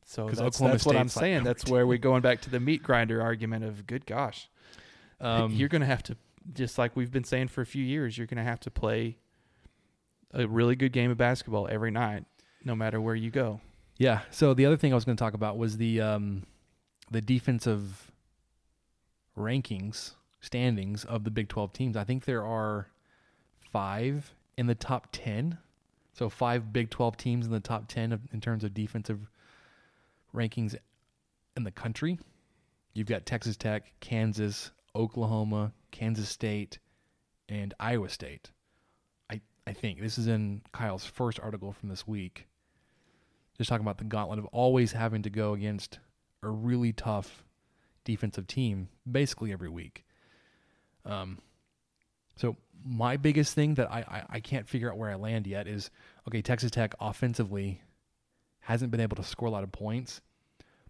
So 0.04 0.26
that's, 0.26 0.42
Oklahoma 0.42 0.72
that's 0.72 0.86
what 0.88 0.96
I'm 0.96 1.04
like 1.04 1.12
saying. 1.12 1.44
that's 1.44 1.68
where 1.70 1.86
we're 1.86 2.00
going 2.00 2.24
back 2.24 2.42
to 2.42 2.50
the 2.50 2.60
meat 2.60 2.82
grinder 2.82 3.22
argument 3.22 3.66
of 3.66 3.86
good 3.86 4.08
gosh. 4.08 4.50
Um, 5.22 5.52
you're 5.52 5.70
going 5.70 5.82
to 5.82 5.88
have 5.88 6.02
to 6.04 6.18
just 6.54 6.78
like 6.78 6.96
we've 6.96 7.12
been 7.12 7.24
saying 7.24 7.48
for 7.48 7.62
a 7.62 7.66
few 7.66 7.84
years, 7.84 8.18
you're 8.18 8.28
going 8.28 8.38
to 8.38 8.44
have 8.44 8.60
to 8.62 8.72
play 8.72 9.18
a 10.34 10.48
really 10.48 10.76
good 10.76 10.92
game 10.92 11.12
of 11.12 11.18
basketball 11.18 11.68
every 11.70 11.92
night 11.92 12.26
no 12.64 12.76
matter 12.76 13.00
where 13.00 13.16
you 13.16 13.30
go. 13.30 13.62
Yeah. 13.98 14.22
So 14.32 14.54
the 14.54 14.66
other 14.66 14.78
thing 14.78 14.92
I 14.92 14.96
was 14.96 15.06
going 15.06 15.18
to 15.18 15.24
talk 15.24 15.34
about 15.34 15.58
was 15.58 15.78
the 15.78 16.02
um, 16.02 16.44
the 17.12 17.22
defensive 17.22 18.12
rankings 19.38 20.12
standings 20.42 21.06
of 21.06 21.24
the 21.24 21.32
Big 21.32 21.50
Twelve 21.50 21.74
teams. 21.74 21.96
I 21.96 22.04
think 22.04 22.26
there 22.26 22.46
are 22.46 22.88
five 23.72 24.34
in 24.58 24.68
the 24.68 24.76
top 24.76 25.08
ten. 25.12 25.58
So 26.14 26.30
five 26.30 26.74
Big 26.74 26.90
Twelve 26.90 27.18
teams 27.18 27.46
in 27.46 27.52
the 27.52 27.60
top 27.60 27.88
ten 27.88 28.12
of, 28.12 28.22
in 28.34 28.42
terms 28.42 28.64
of 28.64 28.74
defensive 28.74 29.30
rankings 30.36 30.76
in 31.56 31.64
the 31.64 31.72
country. 31.72 32.20
You've 32.94 33.08
got 33.08 33.26
Texas 33.26 33.58
Tech, 33.58 33.92
Kansas, 34.00 34.72
Oklahoma, 34.96 35.74
Kansas 35.92 36.30
State, 36.30 36.80
and 37.50 37.74
Iowa 37.80 38.10
State. 38.10 38.52
I 39.30 39.42
I 39.66 39.74
think 39.74 40.02
this 40.02 40.18
is 40.18 40.28
in 40.28 40.62
Kyle's 40.72 41.06
first 41.06 41.40
article 41.40 41.72
from 41.72 41.90
this 41.90 42.08
week 42.08 42.48
just 43.58 43.70
talking 43.70 43.86
about 43.86 43.98
the 43.98 44.04
gauntlet 44.04 44.40
of 44.40 44.46
always 44.48 44.92
having 44.92 45.22
to 45.24 45.30
go 45.30 45.54
against 45.54 46.00
a 46.42 46.50
really 46.50 46.92
tough 46.92 47.44
defensive 48.04 48.48
team 48.48 48.90
basically 49.10 49.52
every 49.52 49.70
week. 49.70 50.06
Um, 51.06 51.40
so 52.36 52.58
my 52.84 53.18
biggest 53.18 53.54
thing 53.54 53.76
that 53.76 53.92
I, 53.92 54.00
I, 54.00 54.24
I 54.38 54.40
can't 54.40 54.68
figure 54.68 54.92
out 54.92 54.98
where 54.98 55.10
I 55.10 55.16
land 55.16 55.48
yet 55.48 55.68
is 55.68 55.90
okay, 56.28 56.42
Texas 56.42 56.72
Tech 56.72 56.96
offensively 57.00 57.82
hasn't 58.62 58.92
been 58.92 59.02
able 59.02 59.16
to 59.18 59.24
score 59.24 59.48
a 59.48 59.52
lot 59.52 59.64
of 59.64 59.72
points, 59.72 60.22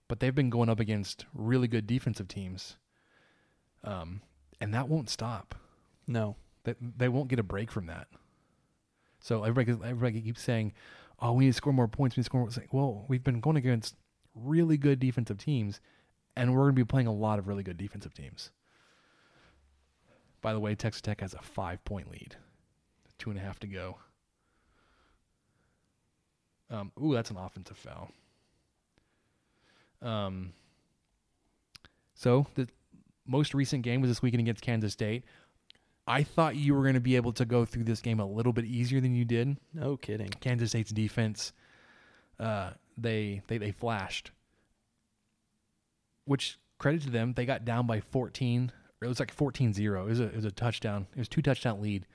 but 0.08 0.20
they've 0.20 0.34
been 0.34 0.50
going 0.50 0.70
up 0.70 0.80
against 0.80 1.26
really 1.34 1.68
good 1.68 1.88
defensive 1.88 2.28
teams. 2.28 2.78
Um, 3.84 4.22
and 4.62 4.74
that 4.74 4.88
won't 4.88 5.10
stop. 5.10 5.56
No. 6.08 6.36
They, 6.64 6.76
they 6.98 7.10
won't 7.10 7.28
get 7.28 7.40
a 7.40 7.44
break 7.44 7.72
from 7.72 7.88
that. 7.88 8.08
So 9.20 9.44
everybody, 9.44 9.78
everybody 9.86 10.22
keeps 10.22 10.42
saying, 10.42 10.74
"Oh, 11.20 11.34
we 11.34 11.46
need 11.46 11.52
to 11.52 11.58
score 11.58 11.74
more 11.74 11.88
points. 11.88 12.16
We 12.16 12.22
need 12.22 12.26
to 12.26 12.30
score 12.30 12.42
more." 12.42 12.48
It's 12.48 12.58
like, 12.58 12.74
well, 12.74 13.06
we've 13.08 13.24
been 13.24 13.40
going 13.40 13.58
against 13.58 13.96
really 14.36 14.78
good 14.78 15.00
defensive 15.00 15.38
teams, 15.38 15.80
and 16.36 16.54
we're 16.54 16.64
going 16.64 16.76
to 16.76 16.82
be 16.82 16.86
playing 16.86 17.08
a 17.08 17.14
lot 17.14 17.40
of 17.40 17.48
really 17.48 17.64
good 17.64 17.78
defensive 17.78 18.14
teams. 18.14 18.52
By 20.42 20.54
the 20.54 20.60
way, 20.60 20.76
Texas 20.76 21.02
Tech 21.02 21.22
has 21.22 21.34
a 21.34 21.42
five-point 21.42 22.12
lead, 22.12 22.36
two 23.18 23.30
and 23.30 23.40
a 23.40 23.42
half 23.42 23.60
to 23.60 23.68
go. 23.68 23.98
Um, 26.70 26.92
ooh, 27.02 27.14
that's 27.14 27.32
an 27.32 27.38
offensive 27.38 27.78
foul. 27.78 28.12
Um, 30.02 30.54
so 32.14 32.48
the 32.56 32.68
most 33.26 33.54
recent 33.54 33.84
game 33.84 34.02
was 34.02 34.10
this 34.10 34.22
weekend 34.22 34.42
against 34.42 34.62
Kansas 34.62 34.94
State. 34.94 35.24
I 36.06 36.24
thought 36.24 36.56
you 36.56 36.74
were 36.74 36.82
going 36.82 36.96
to 36.96 37.00
be 37.00 37.16
able 37.16 37.32
to 37.34 37.46
go 37.46 37.64
through 37.64 37.86
this 37.86 38.02
game 38.02 38.20
a 38.20 38.26
little 38.26 38.52
bit 38.52 38.66
easier 38.66 39.00
than 39.00 39.16
you 39.16 39.24
did. 39.24 39.58
No 39.74 39.96
kidding. 39.96 40.30
Kansas 40.42 40.72
State's 40.72 40.92
defense, 40.92 41.54
uh, 42.40 42.72
they 42.98 43.42
they 43.48 43.58
they 43.58 43.72
flashed. 43.72 44.32
Which 46.26 46.60
credit 46.78 47.04
to 47.04 47.10
them, 47.10 47.34
they 47.34 47.46
got 47.46 47.66
down 47.66 47.88
by 47.88 48.02
14. 48.02 48.72
Or 49.02 49.06
it 49.06 49.08
was 49.08 49.20
like 49.20 49.36
14-0. 49.36 49.78
It 49.78 50.06
was 50.06 50.20
a 50.20 50.24
it 50.24 50.36
was 50.36 50.46
a 50.46 50.52
touchdown. 50.52 51.08
It 51.14 51.20
was 51.20 51.30
two 51.30 51.42
touchdown 51.42 51.82
lead. 51.82 52.06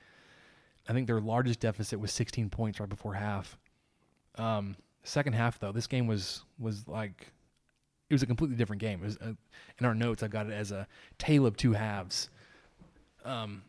I 0.87 0.93
think 0.93 1.07
their 1.07 1.21
largest 1.21 1.59
deficit 1.59 1.99
was 1.99 2.11
16 2.11 2.49
points 2.49 2.79
right 2.79 2.89
before 2.89 3.13
half. 3.13 3.57
Um, 4.35 4.75
second 5.03 5.33
half 5.33 5.59
though, 5.59 5.71
this 5.71 5.87
game 5.87 6.07
was 6.07 6.43
was 6.59 6.87
like 6.87 7.31
it 8.09 8.13
was 8.13 8.23
a 8.23 8.25
completely 8.25 8.55
different 8.57 8.81
game. 8.81 9.01
It 9.01 9.05
was 9.05 9.17
a, 9.17 9.35
in 9.79 9.85
our 9.85 9.93
notes. 9.93 10.23
I 10.23 10.27
got 10.27 10.47
it 10.47 10.53
as 10.53 10.71
a 10.71 10.87
tale 11.17 11.45
of 11.45 11.55
two 11.55 11.73
halves. 11.73 12.29
Um, 13.23 13.63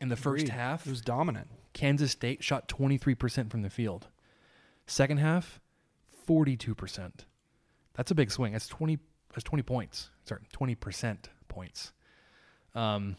in 0.00 0.08
the 0.08 0.16
first 0.16 0.44
Agreed. 0.44 0.54
half, 0.54 0.86
It 0.86 0.90
was 0.90 1.00
dominant. 1.00 1.48
Kansas 1.72 2.10
State 2.12 2.42
shot 2.42 2.68
23% 2.68 3.50
from 3.50 3.62
the 3.62 3.70
field. 3.70 4.08
Second 4.86 5.18
half, 5.18 5.60
42%. 6.26 7.12
That's 7.94 8.10
a 8.10 8.14
big 8.14 8.30
swing. 8.30 8.52
That's 8.52 8.66
20 8.68 8.98
that's 9.32 9.44
20 9.44 9.62
points. 9.64 10.10
Sorry, 10.24 10.42
20% 10.54 11.16
points. 11.48 11.92
Um 12.74 13.16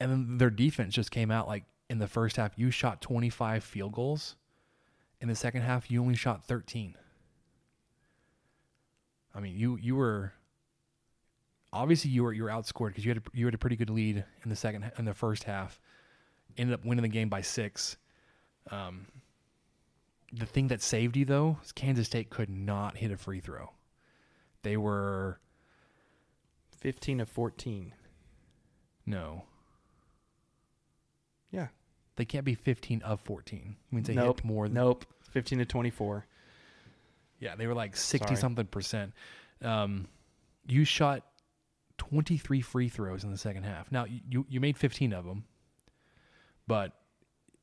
and 0.00 0.10
then 0.10 0.38
their 0.38 0.50
defense 0.50 0.94
just 0.94 1.10
came 1.12 1.30
out 1.30 1.46
like 1.46 1.64
in 1.88 1.98
the 1.98 2.08
first 2.08 2.36
half 2.36 2.52
you 2.56 2.70
shot 2.70 3.00
25 3.00 3.62
field 3.64 3.92
goals. 3.92 4.36
In 5.20 5.28
the 5.28 5.34
second 5.34 5.62
half 5.62 5.90
you 5.90 6.00
only 6.00 6.16
shot 6.16 6.44
13. 6.44 6.96
I 9.34 9.40
mean, 9.40 9.56
you 9.56 9.76
you 9.80 9.96
were 9.96 10.32
obviously 11.72 12.10
you 12.10 12.22
were 12.24 12.32
you 12.32 12.44
were 12.44 12.50
outscored 12.50 12.88
because 12.88 13.04
you 13.04 13.10
had 13.10 13.18
a, 13.18 13.22
you 13.32 13.44
had 13.46 13.54
a 13.54 13.58
pretty 13.58 13.76
good 13.76 13.90
lead 13.90 14.24
in 14.44 14.50
the 14.50 14.56
second 14.56 14.90
in 14.98 15.04
the 15.04 15.14
first 15.14 15.44
half. 15.44 15.80
Ended 16.56 16.74
up 16.74 16.84
winning 16.84 17.02
the 17.02 17.08
game 17.08 17.28
by 17.28 17.40
six. 17.40 17.96
Um, 18.70 19.06
the 20.32 20.46
thing 20.46 20.68
that 20.68 20.82
saved 20.82 21.16
you 21.16 21.24
though 21.24 21.58
is 21.64 21.72
Kansas 21.72 22.06
State 22.06 22.30
could 22.30 22.48
not 22.48 22.96
hit 22.96 23.10
a 23.10 23.16
free 23.16 23.40
throw. 23.40 23.70
They 24.62 24.76
were 24.76 25.38
15 26.80 27.20
of 27.20 27.28
14. 27.28 27.92
no, 29.06 29.44
Yeah. 31.50 31.68
they 32.16 32.24
can't 32.24 32.44
be 32.44 32.54
fifteen 32.54 33.02
of 33.02 33.20
fourteen. 33.20 33.76
Means 33.90 34.06
they 34.06 34.14
nope. 34.14 34.40
hit 34.40 34.44
more. 34.46 34.66
Than, 34.68 34.74
Nope. 34.74 35.04
15 35.30 35.58
to 35.58 35.64
24. 35.64 36.26
Yeah, 37.44 37.56
they 37.56 37.66
were 37.66 37.74
like 37.74 37.94
sixty 37.94 38.28
Sorry. 38.28 38.40
something 38.40 38.66
percent. 38.66 39.12
Um, 39.60 40.08
you 40.66 40.86
shot 40.86 41.26
twenty 41.98 42.38
three 42.38 42.62
free 42.62 42.88
throws 42.88 43.22
in 43.22 43.30
the 43.30 43.36
second 43.36 43.64
half. 43.64 43.92
Now 43.92 44.06
you 44.06 44.46
you 44.48 44.60
made 44.60 44.78
fifteen 44.78 45.12
of 45.12 45.26
them, 45.26 45.44
but 46.66 46.92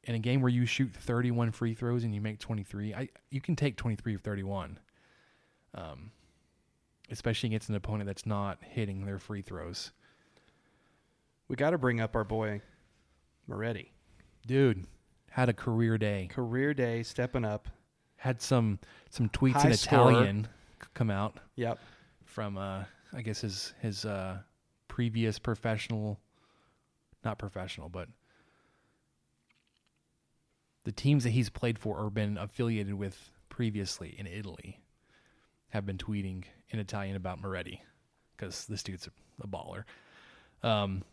in 0.04 0.14
a 0.14 0.20
game 0.20 0.40
where 0.40 0.52
you 0.52 0.68
shoot 0.68 0.94
thirty 0.94 1.32
one 1.32 1.52
free 1.52 1.74
throws 1.74 2.04
and 2.04 2.14
you 2.14 2.22
make 2.22 2.38
twenty 2.38 2.62
three, 2.62 2.94
I 2.94 3.10
you 3.32 3.42
can 3.42 3.56
take 3.56 3.76
twenty 3.76 3.96
three 3.96 4.14
of 4.14 4.22
thirty 4.22 4.44
one. 4.44 4.78
Um, 5.74 6.12
especially 7.10 7.48
against 7.48 7.70
an 7.70 7.76
opponent 7.76 8.06
that's 8.06 8.28
not 8.28 8.60
hitting 8.62 9.06
their 9.08 9.18
free 9.18 9.42
throws. 9.42 9.92
We 11.48 11.56
got 11.56 11.72
to 11.72 11.80
bring 11.80 12.00
up 12.00 12.16
our 12.16 12.24
boy 12.24 12.62
Moretti. 13.48 13.94
Dude 14.46 14.86
had 15.32 15.50
a 15.50 15.54
career 15.54 15.98
day. 15.98 16.30
Career 16.30 16.76
day, 16.76 17.02
stepping 17.02 17.46
up. 17.46 17.68
Had 18.22 18.42
some 18.42 18.78
some 19.10 19.30
tweets 19.30 19.54
High 19.54 19.70
in 19.70 19.78
scorer. 19.78 20.12
Italian 20.12 20.48
come 20.94 21.10
out. 21.10 21.38
Yep. 21.56 21.80
from 22.26 22.58
uh 22.58 22.84
I 23.14 23.22
guess 23.22 23.42
his 23.42 23.74
his 23.82 24.06
uh 24.06 24.38
previous 24.88 25.40
professional 25.40 26.20
not 27.24 27.40
professional 27.40 27.88
but 27.90 28.10
the 30.84 30.92
teams 30.92 31.24
that 31.24 31.30
he's 31.32 31.50
played 31.50 31.80
for 31.80 31.98
or 31.98 32.10
been 32.10 32.38
affiliated 32.38 32.94
with 32.94 33.32
previously 33.50 34.16
in 34.18 34.28
Italy 34.28 34.80
have 35.70 35.86
been 35.86 35.98
tweeting 35.98 36.44
in 36.70 36.80
Italian 36.80 37.16
about 37.16 37.42
Moretti 37.42 37.82
because 38.36 38.66
this 38.66 38.84
dude's 38.84 39.08
a, 39.08 39.12
a 39.44 39.48
baller. 39.48 39.84
Um, 40.64 41.04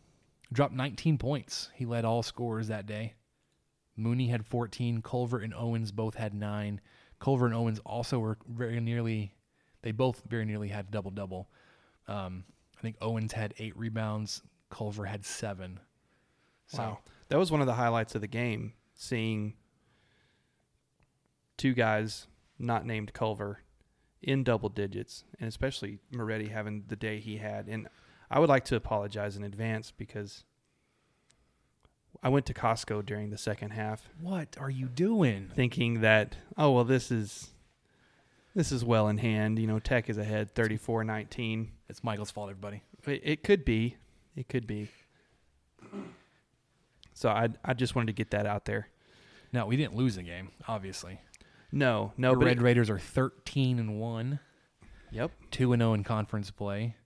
dropped 0.53 0.75
19 0.75 1.19
points. 1.19 1.71
He 1.75 1.85
led 1.85 2.05
all 2.05 2.23
scorers 2.23 2.69
that 2.69 2.87
day. 2.87 3.15
Mooney 3.97 4.29
had 4.29 4.47
14. 4.47 5.03
Culver 5.03 5.39
and 5.39 5.53
Owens 5.55 5.93
both 5.93 6.15
had 6.15 6.33
nine. 6.33 6.81
Culver 7.21 7.47
and 7.47 7.55
Owens 7.55 7.81
also 7.85 8.19
were 8.19 8.39
very 8.49 8.81
nearly, 8.81 9.33
they 9.83 9.93
both 9.93 10.23
very 10.29 10.45
nearly 10.45 10.69
had 10.69 10.91
double 10.91 11.11
double. 11.11 11.49
Um, 12.07 12.45
I 12.79 12.81
think 12.81 12.97
Owens 13.01 13.33
had 13.33 13.55
eight 13.59 13.77
rebounds. 13.77 14.43
Culver 14.71 15.05
had 15.05 15.25
seven. 15.25 15.81
So 16.67 16.79
Wow. 16.79 16.99
That 17.29 17.39
was 17.39 17.51
one 17.51 17.61
of 17.61 17.67
the 17.67 17.75
highlights 17.75 18.15
of 18.15 18.21
the 18.21 18.27
game, 18.27 18.73
seeing 18.95 19.55
two 21.57 21.75
guys 21.75 22.27
not 22.59 22.87
named 22.87 23.13
Culver 23.13 23.61
in 24.23 24.45
double 24.45 24.69
digits, 24.69 25.25
and 25.39 25.49
especially 25.49 25.99
Moretti 26.11 26.49
having 26.49 26.85
the 26.89 26.97
day 26.97 27.21
he 27.21 27.37
had. 27.37 27.69
And 27.69 27.89
I 28.31 28.39
would 28.39 28.49
like 28.49 28.65
to 28.67 28.77
apologize 28.77 29.37
in 29.37 29.45
advance 29.45 29.91
because 29.91 30.45
I 32.23 32.29
went 32.31 32.47
to 32.47 32.55
Costco 32.55 33.07
during 33.07 33.31
the 33.31 33.39
second 33.39 33.71
half 33.71 34.09
what 34.21 34.57
are 34.59 34.71
you 34.71 34.87
doing? 34.87 35.51
thinking 35.55 36.01
that, 36.01 36.37
oh, 36.57 36.73
well, 36.73 36.85
this 36.85 37.11
is. 37.11 37.51
This 38.55 38.73
is 38.73 38.85
well 38.85 39.07
in 39.09 39.19
hand. 39.19 39.59
You 39.61 39.69
know, 39.69 39.79
Tech 39.79 40.11
is 40.11 40.19
ahead 40.19 40.53
34 40.53 41.05
19. 41.05 41.71
It's 41.89 42.03
Michael's 42.03 42.33
fault, 42.33 42.51
everybody. 42.51 42.83
It, 43.07 43.21
it 43.23 43.43
could 43.45 43.65
be. 43.65 43.97
It 44.35 44.49
could 44.49 44.67
be. 44.67 44.89
So 47.15 47.29
I 47.29 47.51
I 47.65 47.75
just 47.75 47.95
wanted 47.95 48.07
to 48.09 48.13
get 48.15 48.31
that 48.33 48.47
out 48.47 48.65
there. 48.65 48.89
No, 49.53 49.67
we 49.67 49.77
didn't 49.77 49.95
lose 49.95 50.17
the 50.17 50.23
game, 50.23 50.51
obviously. 50.67 51.21
No, 51.71 52.13
no, 52.17 52.33
the 52.33 52.39
but 52.41 52.47
Red 52.47 52.57
it- 52.59 52.63
Raiders 52.63 52.91
are 52.91 52.99
13 52.99 53.79
and 53.79 54.01
1, 54.01 54.41
Yep. 55.13 55.31
2 55.53 55.73
and 55.73 55.81
0 55.81 55.95
in 55.95 56.03
conference 56.05 56.51
play. 56.51 56.97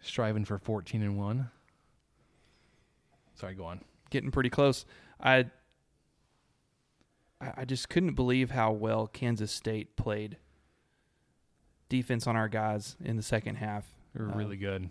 Striving 0.00 0.44
for 0.44 0.58
14 0.58 1.02
and 1.02 1.18
1. 1.18 1.50
Sorry, 3.42 3.56
go 3.56 3.64
on. 3.64 3.80
Getting 4.10 4.30
pretty 4.30 4.50
close. 4.50 4.84
I 5.20 5.46
I 7.40 7.64
just 7.64 7.88
couldn't 7.88 8.14
believe 8.14 8.52
how 8.52 8.70
well 8.70 9.08
Kansas 9.08 9.50
State 9.50 9.96
played 9.96 10.36
defense 11.88 12.28
on 12.28 12.36
our 12.36 12.46
guys 12.48 12.94
in 13.04 13.16
the 13.16 13.22
second 13.22 13.56
half. 13.56 13.84
They're 14.14 14.26
Um, 14.30 14.38
really 14.38 14.56
good. 14.56 14.90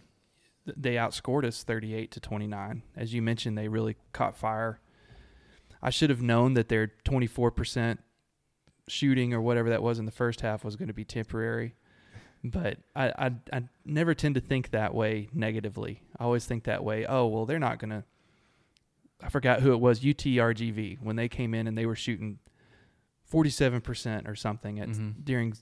They 0.66 0.96
outscored 0.96 1.46
us 1.46 1.64
38 1.64 2.12
to 2.12 2.20
29. 2.20 2.84
As 2.94 3.14
you 3.14 3.22
mentioned, 3.22 3.58
they 3.58 3.70
really 3.70 3.96
caught 4.12 4.36
fire. 4.36 4.82
I 5.82 5.92
should 5.92 6.10
have 6.10 6.22
known 6.22 6.54
that 6.56 6.68
their 6.68 6.92
24% 7.06 8.00
shooting 8.90 9.34
or 9.34 9.40
whatever 9.40 9.70
that 9.70 9.82
was 9.82 9.98
in 9.98 10.04
the 10.06 10.12
first 10.12 10.42
half 10.42 10.66
was 10.66 10.76
going 10.76 10.90
to 10.90 10.94
be 10.94 11.06
temporary. 11.06 11.76
But 12.44 12.80
I, 12.98 13.14
I 13.18 13.32
I 13.54 13.64
never 13.86 14.14
tend 14.14 14.36
to 14.36 14.42
think 14.42 14.72
that 14.72 14.94
way 14.94 15.30
negatively. 15.32 16.02
I 16.20 16.26
always 16.26 16.46
think 16.46 16.66
that 16.66 16.84
way. 16.84 17.06
Oh 17.06 17.28
well, 17.28 17.46
they're 17.46 17.60
not 17.60 17.80
gonna. 17.80 18.04
I 19.24 19.30
forgot 19.30 19.62
who 19.62 19.72
it 19.74 19.80
was. 19.80 20.00
UTRGV 20.02 21.02
when 21.02 21.16
they 21.16 21.30
came 21.30 21.54
in 21.54 21.68
and 21.68 21.78
they 21.78 21.86
were 21.86 21.96
shooting 21.96 22.40
forty 23.24 23.50
seven 23.50 23.82
percent 23.82 24.28
or 24.28 24.36
something 24.36 24.80
at 24.80 24.90
Mhm. 24.90 25.24
during 25.24 25.54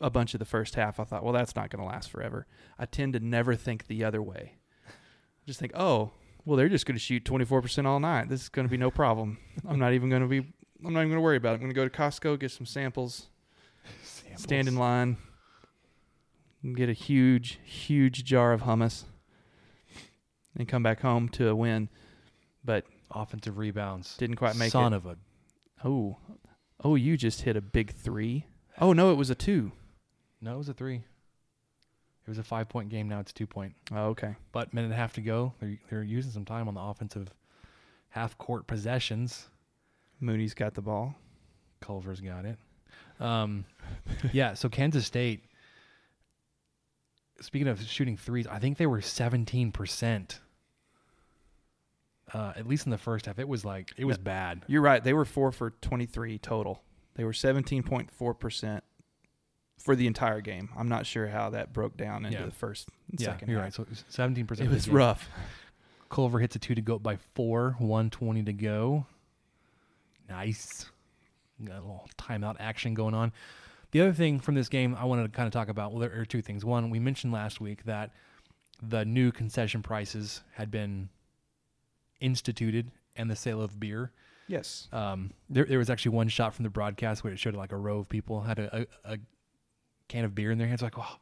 a 0.00 0.10
bunch 0.10 0.34
of 0.34 0.38
the 0.38 0.44
first 0.44 0.74
half. 0.76 1.00
I 1.00 1.04
thought, 1.04 1.24
well, 1.24 1.32
that's 1.32 1.56
not 1.56 1.70
going 1.70 1.80
to 1.82 1.88
last 1.88 2.10
forever. 2.10 2.46
I 2.78 2.86
tend 2.86 3.14
to 3.14 3.20
never 3.20 3.54
think 3.56 3.86
the 3.86 4.04
other 4.04 4.22
way. 4.22 4.54
Just 5.46 5.58
think, 5.58 5.72
oh, 5.74 6.12
well, 6.44 6.56
they're 6.56 6.68
just 6.68 6.86
going 6.86 6.94
to 6.96 7.02
shoot 7.02 7.24
twenty 7.24 7.44
four 7.44 7.60
percent 7.62 7.86
all 7.86 7.98
night. 8.00 8.28
This 8.28 8.42
is 8.42 8.48
going 8.48 8.66
to 8.66 8.70
be 8.70 8.76
no 8.76 8.90
problem. 8.90 9.38
I'm 9.66 9.78
not 9.78 9.92
even 9.94 10.08
going 10.10 10.22
to 10.22 10.28
be. 10.28 10.38
I'm 10.84 10.92
not 10.92 11.00
even 11.00 11.08
going 11.10 11.18
to 11.18 11.20
worry 11.22 11.36
about 11.36 11.50
it. 11.52 11.54
I'm 11.54 11.60
going 11.62 11.70
to 11.70 11.74
go 11.74 11.88
to 11.88 11.90
Costco, 11.90 12.38
get 12.38 12.52
some 12.52 12.64
samples, 12.66 13.26
stand 14.36 14.68
in 14.68 14.76
line, 14.76 15.16
get 16.76 16.88
a 16.88 16.92
huge, 16.92 17.58
huge 17.64 18.24
jar 18.24 18.52
of 18.52 18.62
hummus, 18.62 19.04
and 20.56 20.68
come 20.68 20.82
back 20.84 21.00
home 21.00 21.28
to 21.30 21.48
a 21.48 21.54
win. 21.56 21.88
But 22.64 22.84
Offensive 23.10 23.58
rebounds. 23.58 24.16
didn't 24.16 24.36
quite 24.36 24.56
make 24.56 24.68
it 24.68 24.72
Son 24.72 24.92
it. 24.92 24.96
of 24.96 25.06
a. 25.06 25.16
Oh, 25.84 26.16
oh, 26.82 26.94
you 26.94 27.16
just 27.16 27.42
hit 27.42 27.56
a 27.56 27.60
big 27.60 27.92
three. 27.92 28.46
Oh 28.80 28.92
no, 28.92 29.10
it 29.12 29.16
was 29.16 29.30
a 29.30 29.34
two. 29.34 29.72
No, 30.40 30.54
it 30.54 30.58
was 30.58 30.68
a 30.68 30.74
three. 30.74 30.96
It 30.96 32.28
was 32.28 32.38
a 32.38 32.42
five 32.42 32.68
point 32.68 32.90
game. 32.90 33.08
Now 33.08 33.20
it's 33.20 33.32
two 33.32 33.46
point. 33.46 33.74
Oh, 33.92 34.08
okay. 34.08 34.36
But 34.52 34.74
minute 34.74 34.86
and 34.86 34.94
a 34.94 34.96
half 34.96 35.14
to 35.14 35.20
go. 35.20 35.54
They're, 35.60 35.78
they're 35.88 36.02
using 36.02 36.30
some 36.30 36.44
time 36.44 36.68
on 36.68 36.74
the 36.74 36.80
offensive 36.80 37.32
half 38.10 38.36
court 38.38 38.66
possessions. 38.66 39.48
Mooney's 40.20 40.54
got 40.54 40.74
the 40.74 40.82
ball. 40.82 41.14
Culver's 41.80 42.20
got 42.20 42.44
it. 42.44 42.58
Um, 43.20 43.64
yeah, 44.32 44.54
so 44.54 44.68
Kansas 44.68 45.06
State, 45.06 45.44
speaking 47.40 47.68
of 47.68 47.80
shooting 47.82 48.16
threes, 48.16 48.46
I 48.46 48.58
think 48.58 48.78
they 48.78 48.86
were 48.86 49.00
17%. 49.00 50.38
Uh, 52.34 52.52
at 52.56 52.66
least 52.66 52.84
in 52.86 52.90
the 52.90 52.98
first 52.98 53.26
half. 53.26 53.38
It 53.38 53.48
was 53.48 53.64
like, 53.64 53.92
it 53.96 54.04
was 54.04 54.18
bad. 54.18 54.62
You're 54.66 54.82
right. 54.82 55.02
They 55.02 55.14
were 55.14 55.24
four 55.24 55.50
for 55.52 55.70
23 55.80 56.38
total. 56.38 56.82
They 57.14 57.24
were 57.24 57.32
17.4% 57.32 58.80
for 59.78 59.96
the 59.96 60.06
entire 60.06 60.40
game. 60.40 60.68
I'm 60.76 60.88
not 60.88 61.06
sure 61.06 61.28
how 61.28 61.50
that 61.50 61.72
broke 61.72 61.96
down 61.96 62.24
into 62.26 62.38
Yeah. 62.38 62.44
the 62.46 62.50
first 62.52 62.88
and 63.10 63.20
Yeah, 63.20 63.26
second 63.28 63.48
you're 63.48 63.60
half. 63.60 63.78
right. 63.78 63.88
So 63.88 64.04
seventeen 64.08 64.46
percent. 64.46 64.68
it 64.70 64.74
was 64.74 64.88
rough. 64.88 65.28
Culver 66.10 66.38
hits 66.40 66.56
a 66.56 66.58
two 66.58 66.74
to 66.74 66.80
go 66.82 66.96
up 66.96 67.02
by 67.02 67.16
four. 67.34 67.76
One 67.78 68.10
twenty 68.10 68.42
to 68.42 68.52
go. 68.52 69.06
Nice. 70.28 70.86
Got 71.64 71.76
a 71.78 71.80
little 71.80 72.08
timeout 72.18 72.56
action 72.60 72.94
going 72.94 73.14
on. 73.14 73.32
The 73.90 74.00
other 74.02 74.12
thing 74.12 74.38
from 74.38 74.54
this 74.54 74.68
game 74.68 74.94
I 74.98 75.04
wanted 75.04 75.22
to 75.24 75.28
kind 75.30 75.46
of 75.46 75.52
talk 75.52 75.68
about, 75.68 75.92
well, 75.92 76.00
there 76.00 76.20
are 76.20 76.26
two 76.26 76.42
things. 76.42 76.64
One, 76.64 76.90
we 76.90 76.98
mentioned 77.00 77.32
last 77.32 77.60
week 77.60 77.84
that 77.84 78.10
the 78.82 79.04
new 79.04 79.32
concession 79.32 79.82
prices 79.82 80.42
had 80.52 80.70
been 80.70 81.08
instituted 82.20 82.90
and 83.16 83.30
the 83.30 83.36
sale 83.36 83.60
of 83.62 83.78
beer. 83.78 84.12
Yes. 84.46 84.88
Um, 84.92 85.32
there, 85.50 85.64
there 85.64 85.78
was 85.78 85.90
actually 85.90 86.12
one 86.16 86.28
shot 86.28 86.54
from 86.54 86.62
the 86.62 86.70
broadcast 86.70 87.22
where 87.22 87.32
it 87.32 87.38
showed 87.38 87.54
like 87.54 87.72
a 87.72 87.76
row 87.76 87.98
of 87.98 88.08
people 88.08 88.40
had 88.42 88.58
a, 88.58 88.86
a, 89.04 89.12
a 89.14 89.18
can 90.08 90.24
of 90.24 90.34
beer 90.34 90.50
in 90.50 90.58
their 90.58 90.66
hands. 90.68 90.80
Like, 90.80 90.98
oh, 90.98 91.16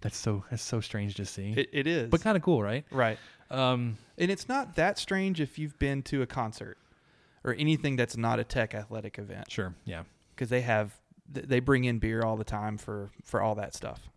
that's 0.00 0.16
so 0.16 0.44
that's 0.50 0.62
so 0.62 0.80
strange 0.80 1.14
to 1.16 1.24
see, 1.24 1.52
It, 1.56 1.68
it 1.72 1.86
is. 1.86 2.10
but 2.10 2.20
kind 2.20 2.36
of 2.36 2.42
cool, 2.42 2.62
right? 2.62 2.84
right. 2.90 3.18
Um, 3.50 3.96
And 4.18 4.30
it's 4.30 4.48
not 4.48 4.74
that 4.76 4.98
strange 4.98 5.40
if 5.40 5.58
you've 5.58 5.78
been 5.78 6.02
to 6.04 6.22
a 6.22 6.26
concert 6.26 6.76
or 7.44 7.54
anything 7.54 7.94
that's 7.96 8.16
not 8.16 8.38
a 8.40 8.44
tech 8.44 8.74
athletic 8.74 9.18
event 9.18 9.50
sure, 9.50 9.74
yeah. 9.84 10.02
because 10.34 10.48
they 10.48 10.62
have 10.62 10.94
they 11.30 11.60
bring 11.60 11.84
in 11.84 11.98
beer 12.00 12.22
all 12.22 12.36
the 12.36 12.44
time 12.44 12.76
for 12.76 13.10
for 13.24 13.40
all 13.40 13.54
that 13.54 13.72
stuff. 13.74 14.08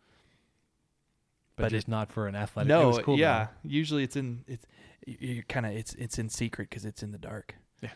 but, 1.55 1.63
But 1.63 1.71
just 1.71 1.87
not 1.87 2.11
for 2.11 2.27
an 2.27 2.35
athletic. 2.35 2.69
it 2.69 2.73
no, 2.73 2.87
was 2.89 2.99
cool, 2.99 3.17
yeah. 3.17 3.47
Usually 3.63 4.03
it's 4.03 4.15
in 4.15 4.43
it's 4.47 4.65
you 5.07 5.43
kind 5.47 5.65
of 5.65 5.71
it's 5.73 5.93
it's 5.95 6.19
in 6.19 6.29
secret 6.29 6.69
because 6.69 6.85
it's 6.85 7.01
in 7.01 7.11
the 7.11 7.17
dark. 7.17 7.55
Yeah, 7.81 7.89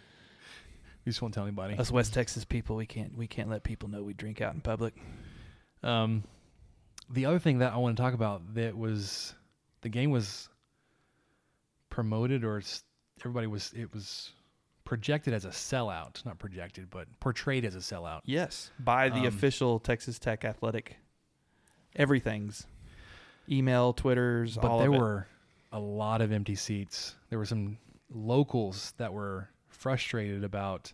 we 1.05 1.09
just 1.11 1.21
won't 1.21 1.33
tell 1.33 1.43
anybody. 1.43 1.75
Us 1.77 1.91
West 1.91 2.13
Texas 2.13 2.45
people, 2.45 2.75
we 2.75 2.85
can't 2.85 3.17
we 3.17 3.27
can't 3.27 3.49
let 3.49 3.63
people 3.63 3.89
know 3.89 4.01
we 4.03 4.13
drink 4.13 4.41
out 4.41 4.53
in 4.53 4.61
public. 4.61 4.95
Um, 5.83 6.23
the 7.09 7.25
other 7.25 7.39
thing 7.39 7.59
that 7.59 7.73
I 7.73 7.77
want 7.77 7.97
to 7.97 8.01
talk 8.01 8.13
about 8.13 8.53
that 8.55 8.77
was 8.77 9.33
the 9.81 9.89
game 9.89 10.11
was 10.11 10.47
promoted 11.89 12.43
or 12.45 12.61
everybody 13.19 13.47
was 13.47 13.73
it 13.75 13.93
was 13.93 14.31
projected 14.85 15.33
as 15.33 15.45
a 15.45 15.49
sellout, 15.49 16.23
not 16.25 16.39
projected, 16.39 16.89
but 16.89 17.07
portrayed 17.19 17.65
as 17.65 17.75
a 17.75 17.79
sellout. 17.79 18.21
Yes, 18.25 18.71
by 18.79 19.09
the 19.09 19.21
Um, 19.21 19.25
official 19.25 19.79
Texas 19.79 20.17
Tech 20.19 20.43
athletic, 20.45 20.97
everything's 21.95 22.65
email, 23.49 23.93
Twitters, 23.93 24.57
But 24.57 24.69
all 24.71 24.81
it. 24.83 24.87
were 24.89 25.27
a 25.71 25.79
lot 25.79 26.21
of 26.21 26.31
empty 26.31 26.55
seats. 26.55 27.15
There 27.29 27.39
were 27.39 27.45
some 27.45 27.77
locals 28.13 28.93
that 28.97 29.13
were 29.13 29.49
frustrated 29.67 30.43
about 30.43 30.91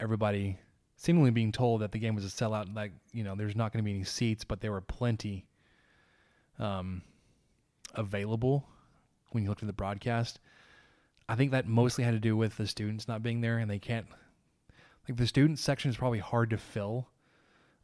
everybody 0.00 0.58
seemingly 0.96 1.30
being 1.30 1.52
told 1.52 1.80
that 1.80 1.92
the 1.92 1.98
game 1.98 2.14
was 2.14 2.24
a 2.24 2.28
sellout. 2.28 2.74
Like 2.74 2.92
you 3.12 3.24
know, 3.24 3.34
there's 3.34 3.56
not 3.56 3.72
going 3.72 3.82
to 3.82 3.84
be 3.84 3.94
any 3.94 4.04
seats, 4.04 4.44
but 4.44 4.60
there 4.60 4.72
were 4.72 4.80
plenty 4.80 5.46
um, 6.58 7.02
available 7.94 8.66
when 9.30 9.42
you 9.42 9.48
looked 9.48 9.62
at 9.62 9.66
the 9.66 9.72
broadcast. 9.72 10.40
I 11.28 11.36
think 11.36 11.50
that 11.50 11.66
mostly 11.66 12.04
had 12.04 12.14
to 12.14 12.20
do 12.20 12.36
with 12.36 12.56
the 12.56 12.66
students 12.66 13.06
not 13.06 13.22
being 13.22 13.40
there, 13.40 13.58
and 13.58 13.70
they 13.70 13.78
can't. 13.78 14.06
Like 15.08 15.18
the 15.18 15.26
student 15.26 15.58
section 15.58 15.90
is 15.90 15.96
probably 15.96 16.18
hard 16.18 16.50
to 16.50 16.58
fill 16.58 17.08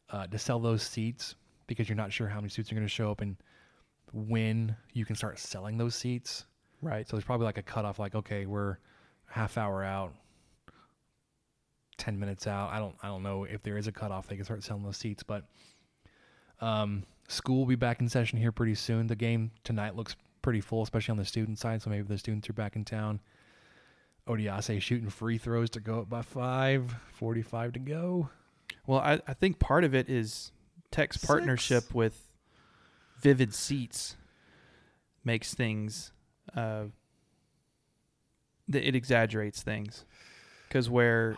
uh, 0.09 0.27
to 0.27 0.37
sell 0.37 0.59
those 0.59 0.83
seats 0.83 1.35
because 1.67 1.89
you're 1.89 1.95
not 1.95 2.13
sure 2.13 2.27
how 2.27 2.37
many 2.37 2.49
students 2.49 2.71
are 2.71 2.75
going 2.75 2.87
to 2.87 2.93
show 2.93 3.09
up 3.09 3.21
and 3.21 3.37
when 4.15 4.75
you 4.93 5.03
can 5.05 5.15
start 5.15 5.37
selling 5.37 5.77
those 5.77 5.93
seats. 5.93 6.45
right. 6.81 7.07
So 7.07 7.17
there's 7.17 7.25
probably 7.25 7.45
like 7.45 7.57
a 7.57 7.63
cutoff, 7.63 7.99
like 7.99 8.15
okay, 8.15 8.45
we're 8.45 8.77
half 9.27 9.57
hour 9.57 9.83
out, 9.83 10.13
ten 11.97 12.17
minutes 12.17 12.47
out. 12.47 12.71
I 12.71 12.79
don't 12.79 12.95
I 13.03 13.07
don't 13.07 13.23
know 13.23 13.43
if 13.43 13.61
there 13.61 13.77
is 13.77 13.87
a 13.87 13.91
cutoff 13.91 14.27
they 14.27 14.35
can 14.35 14.45
start 14.45 14.63
selling 14.63 14.83
those 14.83 14.97
seats, 14.97 15.21
but 15.21 15.43
um, 16.61 17.03
school 17.27 17.57
will 17.57 17.65
be 17.65 17.75
back 17.75 17.99
in 17.99 18.07
session 18.07 18.39
here 18.39 18.51
pretty 18.53 18.75
soon. 18.75 19.07
The 19.07 19.15
game 19.15 19.51
tonight 19.65 19.95
looks 19.95 20.15
pretty 20.41 20.61
full, 20.61 20.83
especially 20.83 21.11
on 21.11 21.17
the 21.17 21.25
student 21.25 21.59
side. 21.59 21.81
So 21.81 21.89
maybe 21.89 22.07
the 22.07 22.17
students 22.17 22.49
are 22.49 22.53
back 22.53 22.75
in 22.75 22.85
town. 22.85 23.19
Odiase 24.27 24.81
shooting 24.81 25.09
free 25.09 25.37
throws 25.37 25.69
to 25.71 25.79
go 25.79 25.99
up 25.99 26.09
by 26.09 26.21
five, 26.21 26.95
45 27.13 27.73
to 27.73 27.79
go. 27.79 28.29
Well, 28.87 28.99
I, 28.99 29.19
I 29.27 29.33
think 29.33 29.59
part 29.59 29.83
of 29.83 29.93
it 29.93 30.09
is 30.09 30.51
Tech's 30.91 31.17
Six. 31.19 31.27
partnership 31.27 31.93
with 31.93 32.24
Vivid 33.25 33.55
Seats 33.55 34.17
makes 35.23 35.55
things, 35.55 36.11
uh, 36.55 36.83
it 38.71 38.93
exaggerates 38.95 39.63
things. 39.63 40.05
Because 40.67 40.91
where 40.91 41.35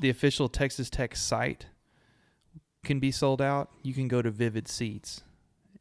the 0.00 0.08
official 0.08 0.48
Texas 0.48 0.88
Tech 0.88 1.14
site 1.14 1.66
can 2.84 3.00
be 3.00 3.10
sold 3.10 3.42
out, 3.42 3.68
you 3.82 3.92
can 3.92 4.08
go 4.08 4.22
to 4.22 4.30
Vivid 4.30 4.66
Seats 4.66 5.22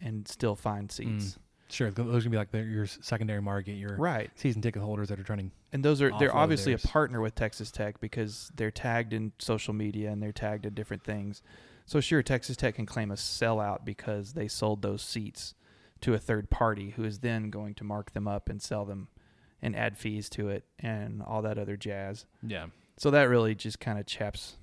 and 0.01 0.27
still 0.27 0.57
find 0.57 0.91
seats. 0.91 1.39
Sure, 1.69 1.89
those 1.89 2.07
are 2.07 2.19
gonna 2.19 2.29
be 2.31 2.37
like 2.37 2.51
the, 2.51 2.61
your 2.63 2.85
secondary 2.85 3.41
market, 3.41 3.73
your 3.73 3.95
Right. 3.95 4.29
season 4.35 4.61
ticket 4.61 4.81
holders 4.81 5.07
that 5.07 5.19
are 5.21 5.23
trying 5.23 5.51
And 5.71 5.85
those 5.85 6.01
are 6.01 6.11
they're 6.19 6.35
obviously 6.35 6.73
theirs. 6.73 6.83
a 6.83 6.87
partner 6.89 7.21
with 7.21 7.35
Texas 7.35 7.71
Tech 7.71 8.01
because 8.01 8.51
they're 8.55 8.71
tagged 8.71 9.13
in 9.13 9.31
social 9.39 9.73
media 9.73 10.11
and 10.11 10.21
they're 10.21 10.33
tagged 10.33 10.65
in 10.65 10.73
different 10.73 11.03
things. 11.05 11.41
So 11.89 11.99
sure, 11.99 12.21
Texas 12.21 12.55
Tech 12.55 12.75
can 12.75 12.85
claim 12.85 13.09
a 13.09 13.15
sellout 13.15 13.83
because 13.83 14.33
they 14.33 14.47
sold 14.47 14.83
those 14.83 15.01
seats 15.01 15.55
to 16.01 16.13
a 16.13 16.19
third 16.19 16.51
party 16.51 16.91
who 16.91 17.03
is 17.03 17.21
then 17.21 17.49
going 17.49 17.73
to 17.73 17.83
mark 17.83 18.13
them 18.13 18.27
up 18.27 18.47
and 18.47 18.61
sell 18.61 18.85
them 18.85 19.07
and 19.59 19.75
add 19.75 19.97
fees 19.97 20.29
to 20.29 20.49
it 20.49 20.65
and 20.77 21.19
all 21.23 21.41
that 21.41 21.57
other 21.57 21.75
jazz. 21.75 22.27
yeah. 22.45 22.67
So 22.97 23.09
that 23.09 23.23
really 23.23 23.55
just 23.55 23.79
kind 23.79 23.97
of 23.97 24.05
chaps 24.05 24.57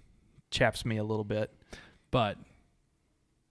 chaps 0.52 0.84
me 0.84 0.98
a 0.98 1.02
little 1.02 1.24
bit. 1.24 1.52
But 2.12 2.38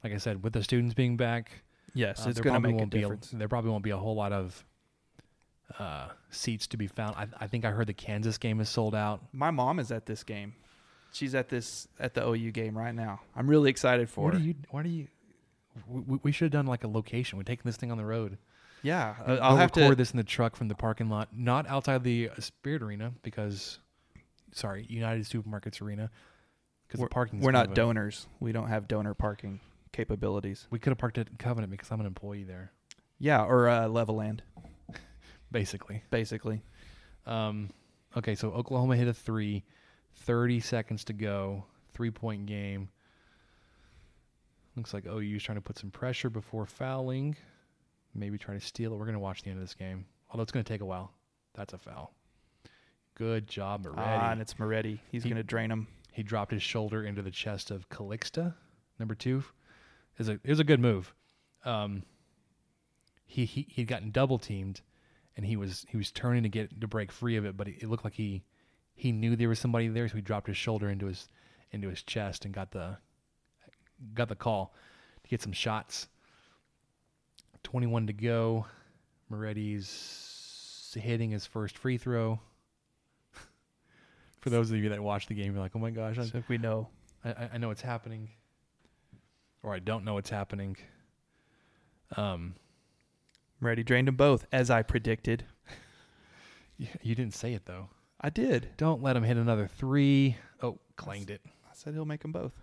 like 0.06 0.14
I 0.14 0.18
said, 0.20 0.42
with 0.42 0.54
the 0.54 0.64
students 0.64 0.94
being 0.94 1.18
back, 1.18 1.52
Yes, 1.94 2.26
uh, 2.26 2.30
it's 2.30 2.40
there 2.40 2.44
going 2.46 2.54
to 2.54 2.60
probably 2.62 2.72
make 2.72 2.76
a 2.76 2.84
won't 2.84 2.92
be 2.92 3.00
difference. 3.00 3.32
there 3.32 3.50
probably 3.50 3.72
won't 3.72 3.84
be 3.84 3.90
a 3.90 3.98
whole 3.98 4.16
lot 4.16 4.32
of 4.32 4.64
uh, 5.80 6.08
seats 6.30 6.66
to 6.68 6.78
be 6.78 6.88
found. 6.88 7.18
I, 7.18 7.28
I 7.42 7.48
think 7.48 7.66
I 7.66 7.72
heard 7.72 7.88
the 7.88 7.94
Kansas 7.94 8.38
game 8.38 8.62
is 8.62 8.70
sold 8.70 8.96
out. 8.96 9.22
My 9.34 9.52
mom 9.52 9.80
is 9.80 9.92
at 9.92 10.06
this 10.06 10.24
game. 10.24 10.54
She's 11.16 11.34
at 11.34 11.48
this 11.48 11.88
at 12.00 12.14
the 12.14 12.28
OU 12.28 12.52
game 12.52 12.78
right 12.78 12.94
now. 12.94 13.22
I'm 13.36 13.48
really 13.48 13.70
excited 13.70 14.10
for 14.10 14.22
it. 14.22 14.24
What 14.26 14.34
her. 14.34 14.40
do 14.40 14.46
you? 14.46 14.56
Why 14.70 14.84
do 14.84 14.90
you? 14.90 15.08
We, 15.88 16.20
we 16.24 16.32
should 16.32 16.46
have 16.46 16.52
done 16.52 16.68
like 16.68 16.84
a 16.84 16.88
location. 16.90 17.38
We're 17.38 17.44
taking 17.44 17.64
this 17.64 17.78
thing 17.78 17.90
on 17.92 17.98
the 17.98 18.06
road. 18.06 18.38
yeah, 18.84 19.16
And 19.26 19.40
uh, 19.40 19.42
I'll 19.42 19.52
we'll 19.52 19.58
have 19.60 19.70
record 19.76 19.92
to 19.92 19.96
this 19.96 20.12
in 20.12 20.18
the 20.18 20.24
truck 20.24 20.56
from 20.56 20.68
the 20.68 20.76
parking 20.76 21.10
lot, 21.10 21.30
not 21.34 21.68
outside 21.68 22.04
the 22.04 22.30
uh, 22.30 22.40
Spirit 22.42 22.82
Arena 22.82 23.14
because, 23.24 23.80
sorry, 24.54 24.86
United 24.90 25.24
Supermarkets 25.26 25.82
Arena, 25.82 26.10
because 26.88 27.00
the 27.00 27.08
parking. 27.08 27.40
We're 27.40 27.52
not 27.52 27.74
donors. 27.76 28.28
We 28.40 28.52
don't 28.52 28.68
have 28.68 28.88
donor 28.88 29.14
parking 29.14 29.60
capabilities. 29.92 30.68
We 30.70 30.80
could 30.80 30.92
have 30.92 30.98
parked 30.98 31.18
at 31.18 31.40
Covenant 31.40 31.72
because 31.72 31.92
I'm 31.92 32.00
an 32.00 32.06
employee 32.06 32.44
there, 32.44 32.72
Yeah, 33.20 33.44
or 33.44 33.68
uh, 33.70 33.86
Levelland, 33.88 34.40
basically. 35.52 36.04
basically. 36.10 36.62
Um, 37.26 37.70
okay, 38.18 38.36
so 38.36 38.52
Oklahoma 38.52 38.96
hit 38.98 39.08
a 39.08 39.14
three, 39.14 39.64
30 40.16 40.60
seconds 40.60 41.04
to 41.06 41.14
go, 41.14 41.64
three 41.94 42.12
point 42.12 42.46
game. 42.46 42.90
Looks 44.76 44.94
like 44.94 45.06
OU's 45.08 45.44
trying 45.44 45.58
to 45.58 45.62
put 45.62 45.78
some 45.78 45.90
pressure 45.92 46.30
before 46.30 46.66
fouling, 46.66 47.36
maybe 48.14 48.38
try 48.38 48.54
to 48.56 48.60
steal 48.60 48.92
it. 48.94 48.98
We're 48.98 49.06
going 49.06 49.14
to 49.14 49.20
watch 49.20 49.44
the 49.44 49.50
end 49.50 49.60
of 49.60 49.64
this 49.64 49.74
game, 49.76 50.06
although 50.30 50.44
it's 50.44 50.52
going 50.52 50.66
to 50.66 50.72
take 50.74 50.82
a 50.82 50.86
while. 50.86 51.12
That's 51.54 51.74
a 51.74 51.78
foul. 51.78 52.12
Good 53.16 53.48
job, 53.48 53.86
Moretti. 53.86 54.02
Ah, 54.04 54.32
and 54.32 54.42
it's 54.42 54.60
Moretti. 54.60 55.00
He's 55.12 55.24
He- 55.24 55.30
going 55.30 55.38
to 55.38 55.44
drain 55.44 55.72
him. 55.72 55.88
he 56.12 56.24
dropped 56.24 56.52
his 56.52 56.62
shoulder 56.64 57.04
into 57.06 57.22
the 57.22 57.32
chest 57.32 57.72
of 57.72 57.88
Calixte, 57.90 58.54
number 59.00 59.16
two. 59.16 59.38
It 59.38 60.20
was 60.20 60.30
a, 60.30 60.34
it 60.34 60.48
was 60.50 60.60
a 60.60 60.66
good 60.66 60.82
move. 60.82 61.14
Um, 61.64 62.04
he 63.26 63.46
he 63.46 63.66
he'd 63.70 63.88
gotten 63.88 64.12
double 64.12 64.38
teamed, 64.38 64.82
and 65.38 65.46
he 65.46 65.56
was 65.56 65.86
he 65.90 65.96
was 65.98 66.12
turning 66.12 66.44
to 66.44 66.50
get 66.50 66.80
to 66.82 66.88
break 66.88 67.12
free 67.14 67.38
of 67.38 67.46
it, 67.46 67.56
but 67.58 67.68
it, 67.70 67.84
it 67.84 67.90
looked 67.90 68.04
like 68.04 68.14
he 68.14 68.44
he 68.96 69.12
knew 69.12 69.36
there 69.36 69.50
was 69.50 69.60
somebody 69.60 69.88
there, 69.90 70.08
so 70.08 70.16
he 70.16 70.22
dropped 70.22 70.48
his 70.48 70.58
shoulder 70.58 70.90
into 70.90 71.06
his 71.06 71.30
into 71.72 71.90
his 71.90 72.02
chest 72.02 72.46
and 72.46 72.54
got 72.54 72.72
the 72.72 72.98
got 74.14 74.30
the 74.30 74.36
call 74.36 74.74
to 75.24 75.30
get 75.30 75.42
some 75.42 75.52
shots. 75.52 76.08
Twenty 77.64 77.88
one 77.88 78.08
to 78.08 78.14
go. 78.14 78.66
Moretti's 79.32 80.96
hitting 81.00 81.32
his 81.32 81.46
first 81.46 81.78
free 81.78 81.98
throw. 81.98 82.40
For 84.40 84.50
those 84.50 84.72
of 84.72 84.78
you 84.78 84.90
that 84.90 85.02
watch 85.02 85.28
the 85.28 85.34
game, 85.34 85.54
you're 85.54 85.62
like, 85.62 85.76
"Oh 85.76 85.80
my 85.80 85.92
gosh, 85.92 86.18
I, 86.18 86.26
So 86.26 86.44
we 86.48 86.58
know. 86.58 86.88
I, 87.24 87.50
I- 87.54 87.58
know 87.58 87.68
what's 87.70 87.82
happening, 87.82 88.30
or 89.64 89.74
I 89.74 89.80
don't 89.80 90.06
know 90.06 90.14
what's 90.14 90.30
happening. 90.30 90.78
Um, 92.16 92.56
Moretti 93.60 93.84
drained 93.84 94.08
them 94.08 94.16
both, 94.16 94.46
as 94.52 94.70
I 94.70 94.84
predicted. 94.84 95.44
you 96.78 97.16
didn't 97.16 97.34
say 97.34 97.54
it 97.54 97.66
though. 97.66 97.90
I 98.26 98.30
did. 98.30 98.70
Don't 98.76 99.04
let 99.04 99.16
him 99.16 99.22
hit 99.22 99.38
another 99.38 99.68
three. 99.68 100.36
Oh, 100.60 100.80
clanged 100.96 101.30
it 101.30 101.42
I 101.46 101.74
said 101.74 101.94
he'll 101.94 102.06
make 102.06 102.24
them 102.24 102.32
both. 102.32 102.54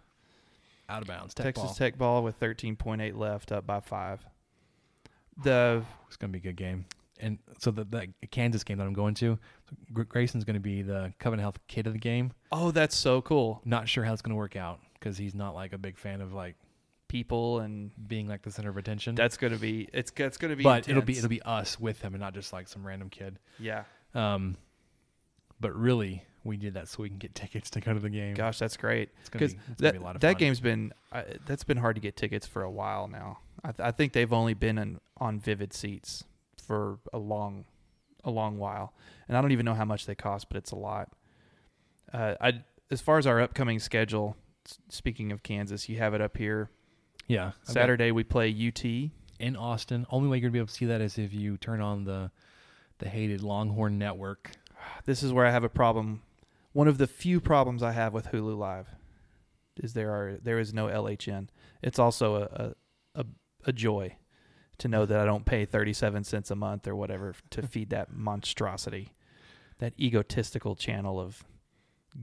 out 0.88 1.02
of 1.02 1.06
bounds. 1.06 1.34
Tech 1.34 1.44
Texas 1.44 1.64
ball. 1.66 1.74
Tech 1.74 1.96
ball 1.96 2.24
with 2.24 2.40
13.8 2.40 3.16
left, 3.16 3.52
up 3.52 3.64
by 3.64 3.78
five. 3.78 4.26
The 5.44 5.84
It's 6.08 6.16
gonna 6.16 6.32
be 6.32 6.40
a 6.40 6.42
good 6.42 6.56
game. 6.56 6.86
And 7.20 7.38
so 7.60 7.70
the, 7.70 7.84
the 7.84 8.08
Kansas 8.32 8.64
game 8.64 8.78
that 8.78 8.88
I'm 8.88 8.92
going 8.92 9.14
to, 9.14 9.38
Grayson's 9.92 10.42
going 10.42 10.54
to 10.54 10.60
be 10.60 10.82
the 10.82 11.12
Covenant 11.20 11.44
Health 11.44 11.60
kid 11.68 11.86
of 11.86 11.92
the 11.92 12.00
game. 12.00 12.32
oh, 12.50 12.72
that's 12.72 12.96
so 12.96 13.22
cool. 13.22 13.62
Not 13.64 13.88
sure 13.88 14.02
how 14.02 14.12
it's 14.12 14.22
going 14.22 14.32
to 14.32 14.36
work 14.36 14.56
out 14.56 14.80
because 14.94 15.16
he's 15.16 15.32
not 15.32 15.54
like 15.54 15.72
a 15.72 15.78
big 15.78 15.96
fan 15.96 16.20
of 16.20 16.32
like 16.32 16.56
people 17.06 17.60
and 17.60 17.92
being 18.08 18.26
like 18.26 18.42
the 18.42 18.50
center 18.50 18.70
of 18.70 18.76
attention. 18.78 19.14
that's 19.14 19.36
going 19.36 19.52
to 19.52 19.60
be 19.60 19.88
it's 19.92 20.10
that's 20.10 20.38
going 20.38 20.50
to 20.50 20.56
be 20.56 20.64
but 20.64 20.88
it'll 20.88 21.02
be 21.02 21.16
it'll 21.16 21.28
be 21.28 21.42
us 21.42 21.78
with 21.78 22.02
him 22.02 22.14
and 22.14 22.20
not 22.20 22.34
just 22.34 22.52
like 22.52 22.66
some 22.66 22.84
random 22.84 23.08
kid. 23.08 23.38
yeah. 23.60 23.84
Um, 24.14 24.56
but 25.62 25.74
really, 25.74 26.22
we 26.44 26.56
did 26.58 26.74
that 26.74 26.88
so 26.88 27.02
we 27.02 27.08
can 27.08 27.16
get 27.18 27.34
tickets 27.42 27.70
to 27.70 27.80
go 27.80 27.94
to 27.94 28.00
the 28.00 28.10
game. 28.10 28.34
Gosh, 28.34 28.58
that's 28.58 28.76
great. 28.76 29.08
it's 29.20 29.30
gonna 29.30 29.46
Because 29.46 29.54
be, 29.54 29.60
that 29.78 29.92
be 29.92 29.98
a 29.98 30.02
lot 30.02 30.14
of 30.16 30.20
that 30.20 30.32
fun. 30.34 30.38
game's 30.40 30.60
been 30.60 30.92
uh, 31.12 31.22
that's 31.46 31.64
been 31.64 31.78
hard 31.78 31.96
to 31.96 32.00
get 32.02 32.16
tickets 32.16 32.46
for 32.46 32.62
a 32.62 32.70
while 32.70 33.08
now. 33.08 33.38
I, 33.64 33.72
th- 33.72 33.80
I 33.86 33.90
think 33.92 34.12
they've 34.12 34.32
only 34.32 34.54
been 34.54 34.76
in, 34.76 35.00
on 35.18 35.38
Vivid 35.40 35.72
seats 35.72 36.24
for 36.66 36.98
a 37.14 37.18
long 37.18 37.64
a 38.24 38.30
long 38.30 38.58
while, 38.58 38.92
and 39.28 39.36
I 39.36 39.40
don't 39.40 39.52
even 39.52 39.64
know 39.64 39.74
how 39.74 39.84
much 39.86 40.04
they 40.06 40.14
cost, 40.14 40.48
but 40.48 40.56
it's 40.58 40.70
a 40.72 40.76
lot. 40.76 41.08
Uh, 42.12 42.34
I 42.40 42.62
as 42.90 43.00
far 43.00 43.18
as 43.18 43.26
our 43.26 43.40
upcoming 43.40 43.78
schedule, 43.78 44.36
s- 44.66 44.78
speaking 44.88 45.32
of 45.32 45.42
Kansas, 45.42 45.88
you 45.88 45.96
have 45.98 46.12
it 46.14 46.20
up 46.20 46.36
here. 46.36 46.70
yeah 47.28 47.52
Saturday 47.62 48.10
we 48.12 48.24
play 48.24 48.48
UT. 48.50 48.84
in 49.38 49.56
Austin. 49.56 50.06
Only 50.10 50.28
way 50.28 50.36
you're 50.38 50.42
gonna 50.42 50.52
be 50.52 50.58
able 50.58 50.66
to 50.68 50.74
see 50.74 50.86
that 50.86 51.00
is 51.00 51.18
if 51.18 51.32
you 51.32 51.56
turn 51.56 51.80
on 51.80 52.04
the 52.04 52.30
the 52.98 53.08
hated 53.08 53.42
Longhorn 53.42 53.98
Network. 53.98 54.50
This 55.04 55.22
is 55.22 55.32
where 55.32 55.46
I 55.46 55.50
have 55.50 55.64
a 55.64 55.68
problem. 55.68 56.22
One 56.72 56.88
of 56.88 56.98
the 56.98 57.06
few 57.06 57.40
problems 57.40 57.82
I 57.82 57.92
have 57.92 58.12
with 58.12 58.26
Hulu 58.26 58.56
Live 58.56 58.88
is 59.76 59.94
there 59.94 60.10
are 60.10 60.38
there 60.42 60.58
is 60.58 60.72
no 60.72 60.86
LHN. 60.86 61.48
It's 61.82 61.98
also 61.98 62.36
a 62.36 62.74
a, 63.14 63.20
a, 63.20 63.24
a 63.66 63.72
joy 63.72 64.16
to 64.78 64.88
know 64.88 65.06
that 65.06 65.20
I 65.20 65.24
don't 65.24 65.44
pay 65.44 65.64
37 65.64 66.24
cents 66.24 66.50
a 66.50 66.56
month 66.56 66.88
or 66.88 66.96
whatever 66.96 67.34
to 67.50 67.62
feed 67.62 67.90
that 67.90 68.12
monstrosity, 68.12 69.12
that 69.78 69.92
egotistical 69.98 70.74
channel 70.74 71.20
of 71.20 71.44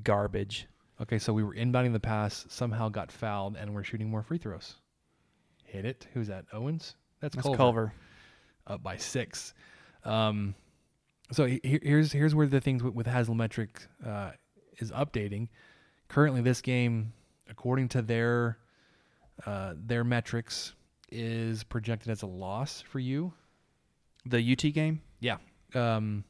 garbage. 0.03 0.67
Okay, 1.01 1.17
so 1.17 1.31
we 1.31 1.43
were 1.43 1.55
inbounding 1.55 1.93
the 1.93 1.99
pass, 1.99 2.45
somehow 2.49 2.89
got 2.89 3.11
fouled, 3.11 3.55
and 3.55 3.73
we're 3.73 3.83
shooting 3.83 4.09
more 4.09 4.21
free 4.21 4.37
throws. 4.37 4.75
Hit 5.63 5.85
it. 5.85 6.07
Who's 6.13 6.27
that? 6.27 6.45
Owens. 6.51 6.95
That's, 7.21 7.35
That's 7.35 7.45
Culver. 7.45 7.57
Culver. 7.57 7.93
Up 8.67 8.83
by 8.83 8.97
six. 8.97 9.53
Um, 10.03 10.55
so 11.31 11.45
he- 11.45 11.59
he- 11.63 11.79
here's 11.83 12.11
here's 12.11 12.33
where 12.35 12.47
the 12.47 12.61
things 12.61 12.83
with, 12.83 12.93
with 12.93 13.07
Haslametric 13.07 13.69
uh, 14.05 14.31
is 14.79 14.91
updating. 14.91 15.47
Currently, 16.07 16.41
this 16.41 16.61
game, 16.61 17.13
according 17.49 17.89
to 17.89 18.01
their 18.01 18.57
uh, 19.45 19.73
their 19.77 20.03
metrics, 20.03 20.73
is 21.11 21.63
projected 21.63 22.09
as 22.11 22.21
a 22.23 22.27
loss 22.27 22.81
for 22.81 22.99
you. 22.99 23.33
The 24.25 24.51
UT 24.51 24.73
game? 24.73 25.01
Yeah, 25.21 25.37
um, 25.75 26.23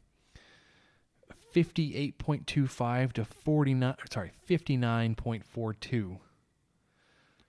58.25 1.56 3.14
to 3.14 3.26
49 3.26 3.95
sorry 4.12 4.32
59.42 4.47 6.18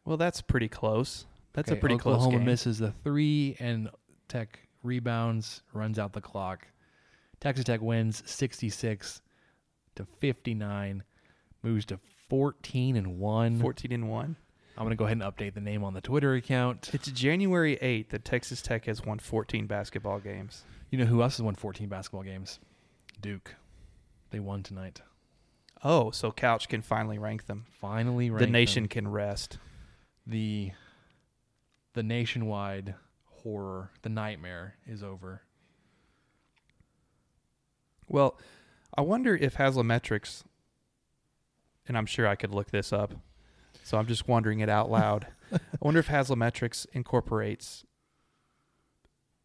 Well, 0.05 0.17
that's 0.17 0.41
pretty 0.41 0.69
close. 0.69 1.27
That's 1.53 1.71
a 1.71 1.77
pretty 1.77 1.97
Oklahoma 1.97 2.19
close 2.21 2.27
game. 2.27 2.35
Oklahoma 2.37 2.51
misses 2.51 2.79
the 2.79 2.93
three 3.05 3.57
and 3.61 3.91
tech 4.29 4.61
rebounds 4.83 5.63
runs 5.73 5.99
out 5.99 6.13
the 6.13 6.21
clock 6.21 6.67
texas 7.41 7.65
tech 7.65 7.81
wins 7.81 8.23
66 8.27 9.21
to 9.97 10.05
59 10.19 11.03
moves 11.63 11.85
to 11.87 11.99
14 12.29 12.97
and 12.97 13.19
1 13.19 13.59
14 13.61 13.93
and 13.93 14.09
1. 14.11 14.37
i'm 14.77 14.85
going 14.85 14.91
to 14.91 14.97
go 14.97 15.05
ahead 15.05 15.21
and 15.21 15.23
update 15.23 15.55
the 15.55 15.61
name 15.61 15.83
on 15.85 15.95
the 15.95 16.01
twitter 16.01 16.35
account 16.35 16.91
It's 16.93 17.11
January 17.11 17.77
8th 17.83 18.11
that 18.11 18.25
Texas 18.25 18.63
Tech 18.63 18.85
has 18.87 19.05
won 19.05 19.19
14 19.19 19.67
basketball 19.67 20.21
games. 20.21 20.63
you 20.91 20.99
know 20.99 21.05
who 21.07 21.23
else 21.23 21.37
has 21.39 21.43
won 21.43 21.55
14 21.55 21.89
basketball 21.89 22.23
games 22.23 22.61
duke 23.21 23.55
they 24.31 24.41
won 24.41 24.63
tonight 24.63 25.03
Oh, 25.83 26.11
so 26.11 26.31
Couch 26.31 26.69
can 26.69 26.83
finally 26.83 27.17
rank 27.17 27.47
them. 27.47 27.65
finally 27.81 28.27
the 28.29 28.33
ranked 28.35 28.41
them. 28.45 28.53
nation 28.53 28.87
can 28.87 29.09
rest. 29.09 29.57
the 30.27 30.73
the 31.95 32.03
nationwide 32.03 32.95
horror, 33.25 33.91
the 34.03 34.11
nightmare 34.11 34.75
is 34.87 35.03
over. 35.03 35.41
Well, 38.11 38.37
I 38.99 39.03
wonder 39.03 39.37
if 39.37 39.55
Haslametrics, 39.55 40.43
and 41.87 41.97
I'm 41.97 42.07
sure 42.07 42.27
I 42.27 42.35
could 42.35 42.53
look 42.53 42.71
this 42.73 42.93
up, 42.93 43.15
so 43.85 43.99
I'm 43.99 44.07
just 44.07 44.27
wondering 44.27 44.61
it 44.61 44.69
out 44.69 44.91
loud. 44.91 45.29
I 45.53 45.59
wonder 45.81 46.01
if 46.01 46.09
Haslametrics 46.09 46.87
incorporates 46.93 47.85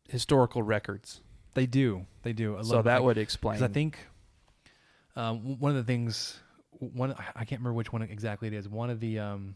historical 0.09 0.63
records. 0.63 1.21
They 1.53 1.67
do, 1.67 2.07
they 2.23 2.33
do. 2.33 2.57
So 2.63 2.81
that 2.81 3.03
would 3.03 3.19
explain. 3.19 3.61
I 3.63 3.67
think 3.67 3.99
um, 5.15 5.59
one 5.59 5.71
of 5.71 5.77
the 5.77 5.83
things, 5.83 6.39
one 6.71 7.13
I 7.35 7.45
can't 7.45 7.61
remember 7.61 7.73
which 7.73 7.93
one 7.93 8.01
exactly 8.01 8.47
it 8.47 8.53
is. 8.53 8.67
One 8.67 8.89
of 8.89 8.99
the 8.99 9.19
um, 9.19 9.55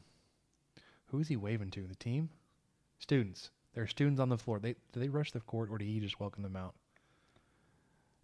who 1.07 1.19
is 1.19 1.27
he 1.27 1.35
waving 1.35 1.71
to? 1.71 1.81
The 1.81 1.95
team, 1.95 2.29
students. 2.99 3.49
There 3.73 3.83
are 3.83 3.87
students 3.87 4.21
on 4.21 4.29
the 4.29 4.37
floor. 4.37 4.59
They 4.59 4.75
did 4.93 5.01
they 5.01 5.09
rush 5.09 5.31
the 5.31 5.39
court 5.41 5.69
or 5.71 5.79
did 5.79 5.87
he 5.87 5.99
just 5.99 6.19
welcome 6.19 6.43
them 6.43 6.55
out? 6.55 6.75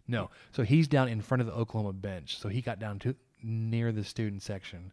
No. 0.08 0.30
So 0.52 0.62
he's 0.62 0.88
down 0.88 1.08
in 1.08 1.20
front 1.20 1.40
of 1.40 1.46
the 1.46 1.52
Oklahoma 1.54 1.92
bench. 1.92 2.38
So 2.38 2.48
he 2.48 2.60
got 2.62 2.78
down 2.78 2.98
to 3.00 3.14
near 3.42 3.92
the 3.92 4.04
student 4.04 4.42
section, 4.42 4.92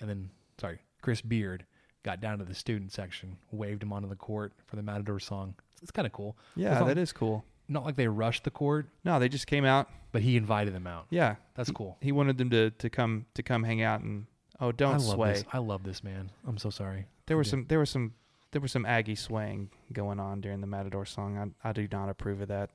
and 0.00 0.08
then 0.08 0.30
sorry, 0.58 0.80
Chris 1.02 1.20
Beard 1.20 1.64
got 2.02 2.20
down 2.20 2.38
to 2.38 2.44
the 2.44 2.54
student 2.54 2.92
section, 2.92 3.36
waved 3.50 3.82
him 3.82 3.92
onto 3.92 4.08
the 4.08 4.16
court 4.16 4.52
for 4.66 4.76
the 4.76 4.82
Matador 4.82 5.18
song. 5.18 5.54
It's, 5.72 5.82
it's 5.82 5.90
kind 5.90 6.06
of 6.06 6.12
cool. 6.12 6.36
yeah, 6.54 6.82
that 6.84 6.98
is 6.98 7.12
cool. 7.12 7.44
Not 7.68 7.84
like 7.84 7.96
they 7.96 8.06
rushed 8.06 8.44
the 8.44 8.50
court, 8.52 8.86
No, 9.04 9.18
they 9.18 9.28
just 9.28 9.48
came 9.48 9.64
out. 9.64 9.90
but 10.12 10.22
he 10.22 10.36
invited 10.36 10.72
them 10.72 10.86
out. 10.86 11.06
Yeah, 11.10 11.34
That's 11.56 11.68
he, 11.68 11.74
cool. 11.74 11.96
He 12.00 12.12
wanted 12.12 12.38
them 12.38 12.48
to, 12.50 12.70
to 12.70 12.88
come 12.88 13.26
to 13.34 13.42
come 13.42 13.64
hang 13.64 13.82
out 13.82 14.02
and 14.02 14.26
oh, 14.60 14.70
don't 14.70 14.94
I 14.94 14.96
love 14.98 15.14
sway. 15.16 15.32
this. 15.32 15.44
I 15.52 15.58
love 15.58 15.82
this 15.82 16.04
man. 16.04 16.30
I'm 16.46 16.58
so 16.58 16.70
sorry. 16.70 17.06
There 17.26 17.36
were 17.36 17.42
some 17.44 17.66
there 17.68 17.78
were 17.78 17.86
some 17.86 18.14
there 18.52 18.60
was 18.60 18.70
some 18.70 18.86
Aggie 18.86 19.16
swaying 19.16 19.70
going 19.92 20.20
on 20.20 20.40
during 20.40 20.60
the 20.60 20.66
Matador 20.68 21.04
song. 21.06 21.52
I 21.64 21.68
I 21.68 21.72
do 21.72 21.88
not 21.90 22.08
approve 22.08 22.40
of 22.40 22.48
that. 22.48 22.70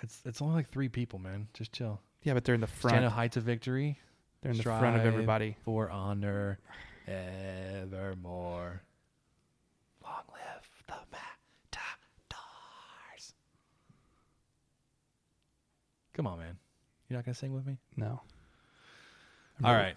It's 0.00 0.20
it's 0.24 0.42
only 0.42 0.54
like 0.54 0.68
three 0.68 0.88
people, 0.88 1.18
man. 1.18 1.48
Just 1.54 1.72
chill. 1.72 2.00
Yeah, 2.22 2.34
but 2.34 2.44
they're 2.44 2.54
in 2.54 2.60
the 2.60 2.66
front. 2.66 2.94
Stand 2.94 3.04
of 3.04 3.12
heights 3.12 3.36
of 3.36 3.44
victory 3.44 3.98
they're 4.42 4.52
in 4.52 4.56
the 4.56 4.62
front 4.62 4.96
of 4.96 5.04
everybody. 5.04 5.56
for 5.64 5.90
honor 5.90 6.58
evermore. 7.06 8.82
Long 10.02 10.22
live 10.32 10.68
the 10.86 10.94
Matadors. 11.10 13.34
Come 16.14 16.26
on, 16.26 16.38
man. 16.38 16.56
You're 17.08 17.18
not 17.18 17.24
gonna 17.24 17.34
sing 17.34 17.54
with 17.54 17.66
me? 17.66 17.78
No. 17.96 18.20
All 19.64 19.74
right. 19.74 19.96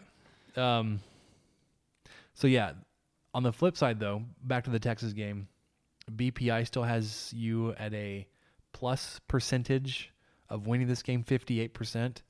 Um. 0.56 1.02
So 2.34 2.48
yeah, 2.48 2.72
on 3.34 3.44
the 3.44 3.54
flip 3.54 3.78
side 3.78 4.00
though, 4.00 4.24
back 4.44 4.64
to 4.64 4.70
the 4.70 4.80
Texas 4.80 5.14
game, 5.14 5.48
BPI 6.12 6.66
still 6.66 6.84
has 6.84 7.32
you 7.36 7.74
at 7.74 7.94
a 7.94 8.28
plus 8.74 9.20
percentage 9.28 10.12
of 10.50 10.68
winning 10.68 10.88
this 10.88 11.04
game, 11.04 11.24
fifty-eight 11.24 11.74
percent. 11.74 12.24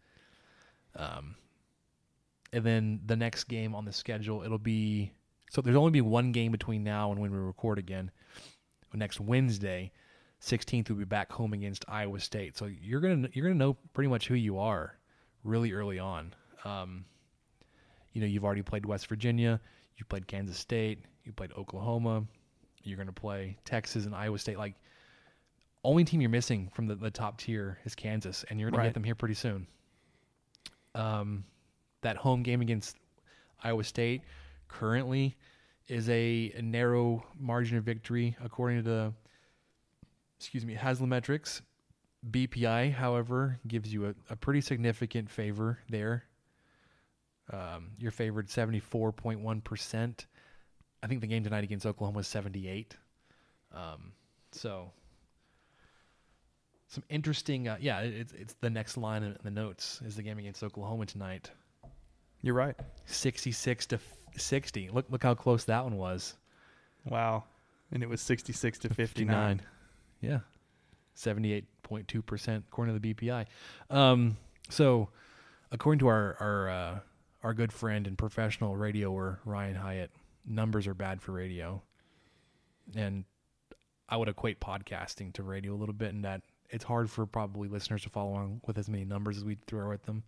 Um. 0.96 1.36
And 2.54 2.66
then 2.66 3.00
the 3.06 3.16
next 3.16 3.46
game 3.46 3.74
on 3.74 3.86
the 3.86 3.94
schedule, 3.94 4.44
it'll 4.44 4.58
be 4.58 5.14
so 5.52 5.62
there's 5.62 5.76
only 5.76 5.92
be 5.92 6.02
one 6.02 6.32
game 6.32 6.52
between 6.52 6.84
now 6.84 7.12
and 7.12 7.20
when 7.20 7.32
we 7.32 7.38
record 7.38 7.78
again. 7.78 8.10
Next 8.94 9.20
Wednesday, 9.20 9.92
16th, 10.42 10.90
we'll 10.90 10.98
be 10.98 11.06
back 11.06 11.32
home 11.32 11.54
against 11.54 11.86
Iowa 11.88 12.20
State. 12.20 12.58
So 12.58 12.66
you're 12.66 13.02
gonna 13.02 13.30
you're 13.34 13.46
gonna 13.46 13.60
know 13.60 13.78
pretty 13.94 14.10
much 14.10 14.28
who 14.28 14.36
you 14.36 14.60
are 14.60 14.98
really 15.44 15.74
early 15.74 16.00
on. 16.00 16.34
Um, 16.64 17.06
you 18.14 18.22
know, 18.22 18.28
you've 18.28 18.46
already 18.46 18.62
played 18.62 18.86
West 18.86 19.08
Virginia, 19.08 19.60
you 19.98 20.06
played 20.06 20.28
Kansas 20.28 20.58
State, 20.58 21.00
you 21.24 21.32
played 21.32 21.52
Oklahoma, 21.58 22.24
you're 22.84 23.04
to 23.04 23.12
play 23.14 23.58
Texas 23.66 24.06
and 24.06 24.16
Iowa 24.16 24.40
State. 24.40 24.58
Like, 24.58 24.76
only 25.84 26.04
team 26.04 26.22
you're 26.22 26.30
missing 26.30 26.70
from 26.74 26.88
the, 26.88 26.96
the 26.96 27.12
top 27.12 27.40
tier 27.40 27.80
is 27.86 27.96
Kansas, 27.96 28.46
and 28.50 28.60
you're 28.60 28.70
going 28.70 28.78
to 28.80 28.80
Right. 28.80 28.88
get 28.88 28.94
them 28.94 29.04
here 29.04 29.16
pretty 29.16 29.34
soon. 29.36 29.68
Um, 30.94 31.46
that 32.02 32.18
home 32.18 32.44
game 32.44 32.62
against 32.62 32.98
Iowa 33.64 33.84
State 33.84 34.22
currently 34.68 35.38
is 35.88 36.10
a, 36.10 36.54
a 36.56 36.62
narrow 36.62 37.26
margin 37.40 37.78
of 37.78 37.84
victory 37.84 38.36
according 38.44 38.78
to 38.78 38.84
the, 38.84 39.14
excuse 40.40 40.66
me, 40.66 40.76
Haslametrics. 40.76 41.62
BPI, 42.30 42.94
however, 42.94 43.60
gives 43.68 43.92
you 43.92 44.06
a, 44.08 44.16
a 44.30 44.36
pretty 44.36 44.62
significant 44.62 45.30
favor 45.30 45.80
there. 45.90 46.26
Um, 47.52 47.90
you're 47.98 48.12
favored 48.12 48.48
74.1%. 48.48 50.26
I 51.04 51.08
think 51.08 51.22
the 51.22 51.28
game 51.28 51.44
tonight 51.44 51.64
against 51.64 51.86
Oklahoma 51.86 52.20
is 52.20 52.28
78. 52.28 52.96
Um, 53.74 54.12
so 54.52 54.92
some 56.92 57.06
interesting, 57.10 57.70
uh, 57.70 57.78
yeah, 57.80 58.02
it's 58.02 58.34
it's 58.34 58.54
the 58.56 58.70
next 58.70 58.98
line 58.98 59.24
in 59.24 59.38
the 59.44 59.50
notes 59.50 60.02
is 60.06 60.18
the 60.18 60.24
game 60.24 60.38
against 60.38 60.62
Oklahoma 60.62 61.06
tonight. 61.06 61.50
You're 62.42 62.54
right. 62.54 62.76
66 63.06 63.86
to 63.88 63.96
f- 63.96 64.02
60. 64.36 64.90
Look 64.90 65.06
look 65.10 65.24
how 65.24 65.34
close 65.34 65.64
that 65.66 65.86
one 65.86 65.96
was. 65.96 66.36
Wow. 67.06 67.46
And 67.94 68.04
it 68.04 68.10
was 68.10 68.20
66 68.20 68.80
to 68.80 68.94
59. 68.94 69.62
Yeah. 70.20 70.40
78.2% 71.16 72.64
according 72.68 72.94
to 72.94 73.00
the 73.00 73.14
BPI. 73.14 73.46
Um, 73.90 74.36
so 74.70 75.10
according 75.72 76.00
to 76.00 76.08
our 76.08 76.36
our 76.42 76.70
uh, 76.70 77.00
our 77.42 77.54
good 77.54 77.72
friend 77.72 78.06
and 78.06 78.18
professional 78.18 78.76
radioer 78.76 79.40
Ryan 79.46 79.76
Hyatt, 79.76 80.12
numbers 80.46 80.88
are 80.88 80.94
bad 80.94 81.22
for 81.22 81.32
radio, 81.32 81.82
and 82.96 83.24
I 84.10 84.18
would 84.18 84.28
equate 84.28 84.60
podcasting 84.60 85.32
to 85.34 85.44
radio 85.44 85.74
a 85.74 85.78
little 85.78 85.94
bit 85.94 86.10
in 86.10 86.24
that 86.24 86.42
it's 86.72 86.84
hard 86.84 87.10
for 87.10 87.26
probably 87.26 87.68
listeners 87.68 88.04
to 88.04 88.10
follow 88.10 88.32
along 88.32 88.62
with 88.66 88.78
as 88.78 88.90
many 88.90 89.06
numbers 89.06 89.38
as 89.38 89.44
we 89.46 89.58
throw 89.68 89.92
at 89.92 90.04
them. 90.04 90.24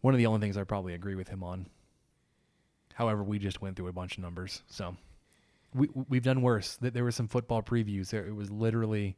One 0.00 0.14
of 0.14 0.18
the 0.18 0.26
only 0.26 0.40
things 0.40 0.56
I 0.56 0.64
probably 0.64 0.94
agree 0.94 1.14
with 1.14 1.28
him 1.28 1.42
on. 1.42 1.66
However, 2.94 3.22
we 3.24 3.38
just 3.38 3.60
went 3.60 3.76
through 3.76 3.88
a 3.88 3.92
bunch 3.92 4.16
of 4.16 4.22
numbers, 4.22 4.62
so 4.68 4.96
we 5.74 5.88
we've 6.08 6.22
done 6.22 6.42
worse. 6.42 6.76
Th- 6.76 6.92
There 6.92 7.02
were 7.04 7.10
some 7.10 7.26
football 7.28 7.62
previews. 7.62 8.10
There, 8.10 8.24
it 8.24 8.34
was 8.34 8.50
literally 8.50 9.16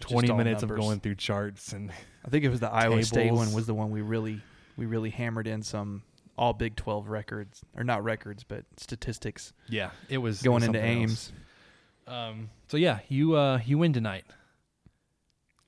twenty 0.00 0.32
minutes 0.32 0.62
numbers. 0.62 0.78
of 0.78 0.82
going 0.84 1.00
through 1.00 1.14
charts 1.14 1.72
and 1.72 1.90
I 2.24 2.28
think 2.28 2.44
it 2.44 2.48
was 2.50 2.60
the 2.60 2.70
Iowa 2.70 3.02
State 3.02 3.32
one 3.32 3.52
was 3.52 3.66
the 3.66 3.74
one 3.74 3.90
we 3.90 4.02
really 4.02 4.40
we 4.76 4.84
really 4.86 5.08
hammered 5.10 5.46
in 5.46 5.62
some 5.62 6.02
all 6.36 6.52
Big 6.52 6.76
Twelve 6.76 7.08
records 7.08 7.62
or 7.74 7.82
not 7.84 8.04
records 8.04 8.44
but 8.44 8.64
statistics 8.76 9.52
yeah, 9.68 9.90
it 10.08 10.18
was 10.18 10.42
going 10.42 10.62
into. 10.64 10.82
Ames. 10.82 11.32
Um, 12.06 12.50
so 12.68 12.76
yeah, 12.76 12.98
you 13.08 13.36
uh, 13.36 13.60
you 13.64 13.78
win 13.78 13.92
tonight, 13.92 14.24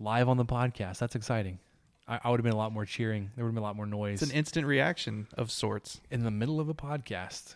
live 0.01 0.28
on 0.28 0.36
the 0.36 0.44
podcast. 0.44 0.99
That's 0.99 1.14
exciting. 1.14 1.59
I, 2.07 2.20
I 2.24 2.30
would 2.30 2.40
have 2.40 2.44
been 2.44 2.53
a 2.53 2.57
lot 2.59 2.72
more 2.72 2.84
cheering. 2.84 3.30
There 3.36 3.44
would 3.44 3.51
have 3.51 3.55
been 3.55 3.62
a 3.62 3.66
lot 3.66 3.76
more 3.76 3.86
noise 3.86 4.22
It's 4.22 4.30
an 4.30 4.36
instant 4.36 4.66
reaction 4.66 5.28
of 5.36 5.51
sorts. 5.51 6.01
in 6.11 6.22
the 6.24 6.30
middle 6.30 6.61
of 6.61 6.68
a 6.68 6.74
podcast. 6.74 7.55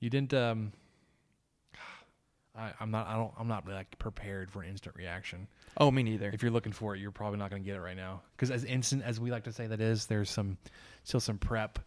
You 0.00 0.10
didn't. 0.10 0.34
Um, 0.34 0.72
I, 2.56 2.72
I'm 2.80 2.90
not. 2.90 3.06
I 3.06 3.14
don't. 3.16 3.32
I'm 3.38 3.48
not 3.48 3.66
like 3.68 3.98
prepared 3.98 4.50
for 4.50 4.62
an 4.62 4.68
instant 4.68 4.96
reaction. 4.96 5.46
Oh, 5.78 5.90
me 5.90 6.02
neither. 6.02 6.30
If 6.32 6.42
you're 6.42 6.52
looking 6.52 6.72
for 6.72 6.94
it, 6.94 7.00
you're 7.00 7.10
probably 7.10 7.38
not 7.38 7.50
going 7.50 7.62
to 7.62 7.66
get 7.66 7.76
it 7.76 7.80
right 7.80 7.96
now. 7.96 8.22
Because 8.36 8.50
as 8.50 8.64
instant 8.64 9.02
as 9.04 9.18
we 9.18 9.30
like 9.30 9.44
to 9.44 9.52
say 9.52 9.66
that 9.66 9.80
is, 9.80 10.06
there's 10.06 10.30
some 10.30 10.56
still 11.02 11.20
some 11.20 11.38
prep, 11.38 11.78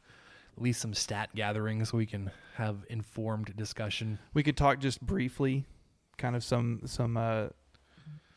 at 0.58 0.62
least 0.62 0.82
some 0.82 0.94
stat 0.94 1.30
gathering, 1.36 1.84
so 1.86 1.98
we 1.98 2.06
can 2.06 2.32
have 2.56 2.78
informed 2.90 3.56
discussion. 3.56 4.20
We 4.34 4.44
could 4.44 4.58
talk 4.58 4.80
just 4.80 5.00
briefly, 5.02 5.64
kind 6.18 6.36
of 6.36 6.44
some 6.44 6.82
some 6.86 7.16
uh, 7.16 7.48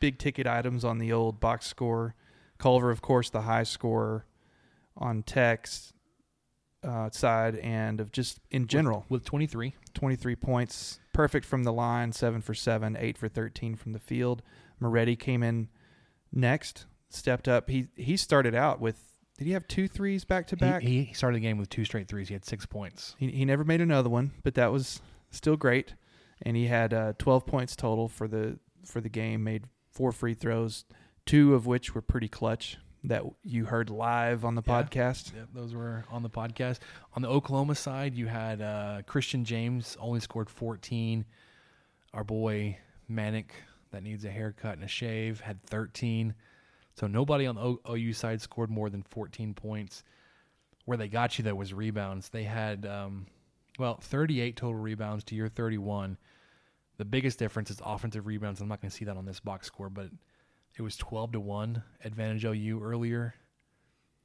big 0.01 0.18
ticket 0.18 0.46
items 0.46 0.84
on 0.84 0.98
the 0.98 1.12
old 1.12 1.40
box 1.40 1.66
score. 1.66 2.14
Culver, 2.59 2.90
of 2.90 3.01
course, 3.01 3.30
the 3.30 3.42
high 3.42 3.62
score 3.62 4.26
on 4.96 5.22
Tech's 5.22 5.92
uh, 6.82 7.11
side, 7.11 7.57
and 7.57 8.01
of 8.01 8.12
just 8.12 8.40
in 8.51 8.66
general, 8.66 9.07
with 9.09 9.24
23. 9.24 9.74
23 9.94 10.36
points, 10.36 11.01
perfect 11.12 11.46
from 11.46 11.64
the 11.64 11.72
line, 11.72 12.12
seven 12.12 12.40
for 12.40 12.55
seven, 12.55 12.96
eight 12.98 13.18
for 13.18 13.28
13 13.28 13.76
from 13.76 13.92
the 13.92 13.98
field. 13.98 14.42
Moretti 14.78 15.16
came 15.16 15.42
in 15.42 15.68
next, 16.32 16.86
stepped 17.09 17.48
up. 17.48 17.68
He 17.68 17.88
he 17.96 18.16
started 18.16 18.55
out 18.55 18.80
with. 18.80 19.07
Did 19.38 19.46
he 19.46 19.53
have 19.53 19.66
two 19.66 19.88
threes 19.88 20.24
back 20.24 20.46
to 20.48 20.57
back? 20.57 20.82
He, 20.82 21.05
he 21.05 21.14
started 21.14 21.36
the 21.36 21.40
game 21.40 21.57
with 21.57 21.70
two 21.70 21.86
straight 21.86 22.09
threes. 22.09 22.28
He 22.28 22.34
had 22.34 22.44
six 22.44 22.66
points. 22.66 23.16
He, 23.18 23.30
he 23.30 23.46
never 23.46 23.64
made 23.64 23.80
another 23.80 24.11
one, 24.11 24.32
but 24.42 24.55
that 24.57 24.70
was 24.70 25.01
still 25.30 25.57
great. 25.57 25.94
And 26.42 26.59
he 26.59 26.66
had 26.66 26.92
uh, 26.92 27.14
12 27.16 27.46
points 27.46 27.74
total 27.74 28.07
for 28.07 28.28
the 28.28 28.59
for 28.84 29.01
the 29.01 29.09
game. 29.09 29.42
Made 29.42 29.64
four 30.01 30.12
free 30.12 30.32
throws, 30.32 30.86
two 31.26 31.55
of 31.55 31.66
which 31.66 31.94
were 31.94 32.01
pretty 32.01 32.26
clutch 32.26 32.78
that 33.05 33.22
you 33.44 33.66
heard 33.66 33.90
live 33.90 34.46
on 34.46 34.55
the 34.55 34.62
Yeah. 34.66 34.82
podcast. 34.82 35.34
Yep, 35.36 35.48
those 35.53 35.74
were 35.74 36.05
on 36.11 36.22
the 36.22 36.30
podcast. 36.30 36.78
On 37.14 37.20
the 37.20 37.28
Oklahoma 37.28 37.74
side, 37.74 38.14
you 38.14 38.26
had 38.26 38.62
uh, 38.62 39.03
Christian 39.07 39.44
James 39.44 39.98
only 40.01 40.20
scored 40.20 40.48
14. 40.48 41.26
Our 42.14 42.24
boy 42.24 42.78
Manek, 43.11 43.51
that 43.90 44.03
needs 44.03 44.24
a 44.24 44.30
haircut 44.30 44.76
and 44.76 44.84
a 44.84 44.88
shave, 44.88 45.40
had 45.40 45.62
13. 45.64 46.34
So 46.94 47.07
nobody 47.07 47.46
on 47.46 47.57
the 47.57 47.61
o- 47.61 47.80
OU 47.90 48.14
side 48.14 48.40
scored 48.40 48.70
more 48.70 48.88
than 48.88 49.03
14 49.03 49.53
points. 49.53 50.03
Where 50.86 50.96
they 50.96 51.09
got 51.09 51.36
you 51.38 51.44
though 51.44 51.55
was 51.55 51.74
rebounds. 51.74 52.30
They 52.30 52.44
had 52.44 52.86
um, 52.86 53.26
well 53.78 53.98
38 54.01 54.57
total 54.57 54.80
rebounds 54.80 55.24
to 55.24 55.34
your 55.34 55.48
31. 55.51 56.16
The 57.01 57.07
biggest 57.07 57.38
difference 57.38 57.70
is 57.70 57.80
offensive 57.82 58.26
rebounds. 58.26 58.61
I'm 58.61 58.68
not 58.68 58.82
going 58.82 58.90
to 58.90 58.94
see 58.94 59.07
that 59.07 59.16
on 59.16 59.24
this 59.24 59.40
box 59.40 59.66
score, 59.66 59.88
but 59.88 60.11
it 60.76 60.82
was 60.82 60.98
12 60.98 61.32
to 61.32 61.40
one 61.40 61.82
advantage 62.05 62.44
OU 62.44 62.82
earlier 62.84 63.34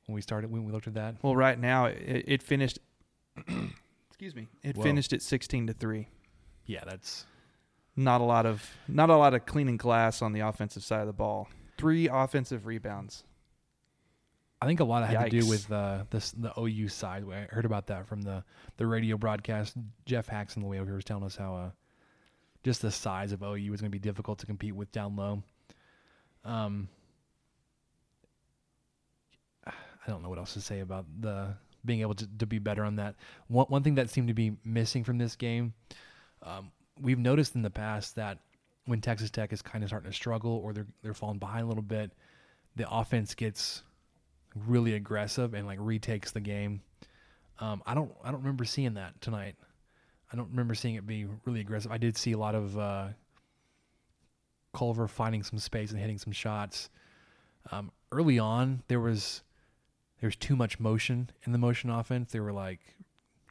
when 0.07 0.13
we 0.13 0.19
started 0.19 0.51
when 0.51 0.65
we 0.65 0.73
looked 0.73 0.87
at 0.87 0.95
that. 0.95 1.15
Well, 1.21 1.37
right 1.37 1.57
now 1.57 1.85
it, 1.85 2.25
it 2.27 2.43
finished. 2.43 2.79
excuse 4.09 4.35
me. 4.35 4.49
It 4.61 4.75
Whoa. 4.75 4.83
finished 4.83 5.13
at 5.13 5.21
16 5.21 5.67
to 5.67 5.73
three. 5.73 6.09
Yeah, 6.65 6.81
that's 6.85 7.25
Not 7.95 8.19
a 8.19 8.25
lot 8.25 8.45
of 8.45 8.69
not 8.89 9.09
a 9.09 9.15
lot 9.15 9.33
of 9.33 9.45
cleaning 9.45 9.77
glass 9.77 10.21
on 10.21 10.33
the 10.33 10.41
offensive 10.41 10.83
side 10.83 10.99
of 10.99 11.07
the 11.07 11.13
ball. 11.13 11.47
Three 11.77 12.09
offensive 12.09 12.65
rebounds. 12.65 13.23
I 14.61 14.65
think 14.65 14.81
a 14.81 14.83
lot 14.83 15.03
of 15.03 15.07
had 15.07 15.31
to 15.31 15.39
do 15.39 15.47
with 15.47 15.71
uh, 15.71 16.03
this 16.09 16.31
the 16.31 16.51
OU 16.59 16.89
side. 16.89 17.23
I 17.31 17.47
heard 17.49 17.63
about 17.63 17.87
that 17.87 18.05
from 18.05 18.21
the 18.21 18.43
the 18.75 18.85
radio 18.85 19.15
broadcast. 19.15 19.77
Geoff 20.05 20.27
Haxton, 20.27 20.61
the 20.61 20.67
way 20.67 20.79
over 20.79 20.87
here, 20.87 20.95
was 20.95 21.05
telling 21.05 21.23
us 21.23 21.37
how 21.37 21.55
uh, 21.55 21.69
just 22.65 22.81
the 22.81 22.89
size 22.89 23.31
of 23.31 23.43
OU 23.43 23.73
is 23.75 23.79
going 23.79 23.91
to 23.91 23.95
be 23.95 23.99
difficult 23.99 24.39
to 24.39 24.47
compete 24.47 24.75
with 24.75 24.91
down 24.91 25.15
low. 25.15 25.43
Um, 26.43 26.89
I 29.67 29.71
don't 30.07 30.23
know 30.23 30.29
what 30.29 30.39
else 30.39 30.55
to 30.55 30.61
say 30.61 30.79
about 30.79 31.05
the 31.21 31.53
being 31.85 32.01
able 32.01 32.15
to, 32.15 32.27
to 32.39 32.47
be 32.47 32.57
better 32.57 32.83
on 32.83 32.95
that. 32.95 33.15
One 33.47 33.67
one 33.67 33.83
thing 33.83 33.95
that 33.95 34.09
seemed 34.09 34.29
to 34.29 34.33
be 34.33 34.57
missing 34.65 35.03
from 35.03 35.19
this 35.19 35.35
game, 35.35 35.75
um, 36.41 36.71
we've 36.99 37.19
noticed 37.19 37.53
in 37.53 37.61
the 37.61 37.69
past 37.69 38.15
that 38.15 38.39
when 38.85 38.99
Texas 38.99 39.29
Tech 39.29 39.53
is 39.53 39.61
kind 39.61 39.83
of 39.83 39.89
starting 39.91 40.09
to 40.09 40.15
struggle 40.15 40.59
or 40.63 40.73
they're 40.73 40.87
they're 41.03 41.13
falling 41.13 41.37
behind 41.37 41.65
a 41.65 41.67
little 41.67 41.83
bit, 41.83 42.11
the 42.75 42.89
offense 42.89 43.35
gets 43.35 43.83
really 44.55 44.95
aggressive 44.95 45.53
and 45.53 45.67
like 45.67 45.77
retakes 45.79 46.31
the 46.31 46.39
game. 46.39 46.81
Um, 47.59 47.83
I 47.85 47.93
don't 47.93 48.11
I 48.23 48.31
don't 48.31 48.41
remember 48.41 48.65
seeing 48.65 48.95
that 48.95 49.21
tonight. 49.21 49.55
I 50.31 50.35
don't 50.35 50.49
remember 50.49 50.75
seeing 50.75 50.95
it 50.95 51.05
be 51.05 51.27
really 51.45 51.61
aggressive. 51.61 51.91
I 51.91 51.97
did 51.97 52.17
see 52.17 52.31
a 52.31 52.37
lot 52.37 52.55
of 52.55 52.77
uh, 52.77 53.07
Culver 54.73 55.07
finding 55.07 55.43
some 55.43 55.59
space 55.59 55.91
and 55.91 55.99
hitting 55.99 56.17
some 56.17 56.33
shots. 56.33 56.89
Um, 57.71 57.91
early 58.11 58.39
on, 58.39 58.83
there 58.87 58.99
was 58.99 59.41
there 60.19 60.27
was 60.27 60.35
too 60.35 60.55
much 60.55 60.79
motion 60.79 61.29
in 61.43 61.51
the 61.51 61.57
motion 61.57 61.89
offense. 61.89 62.31
They 62.31 62.39
were 62.39 62.53
like 62.53 62.79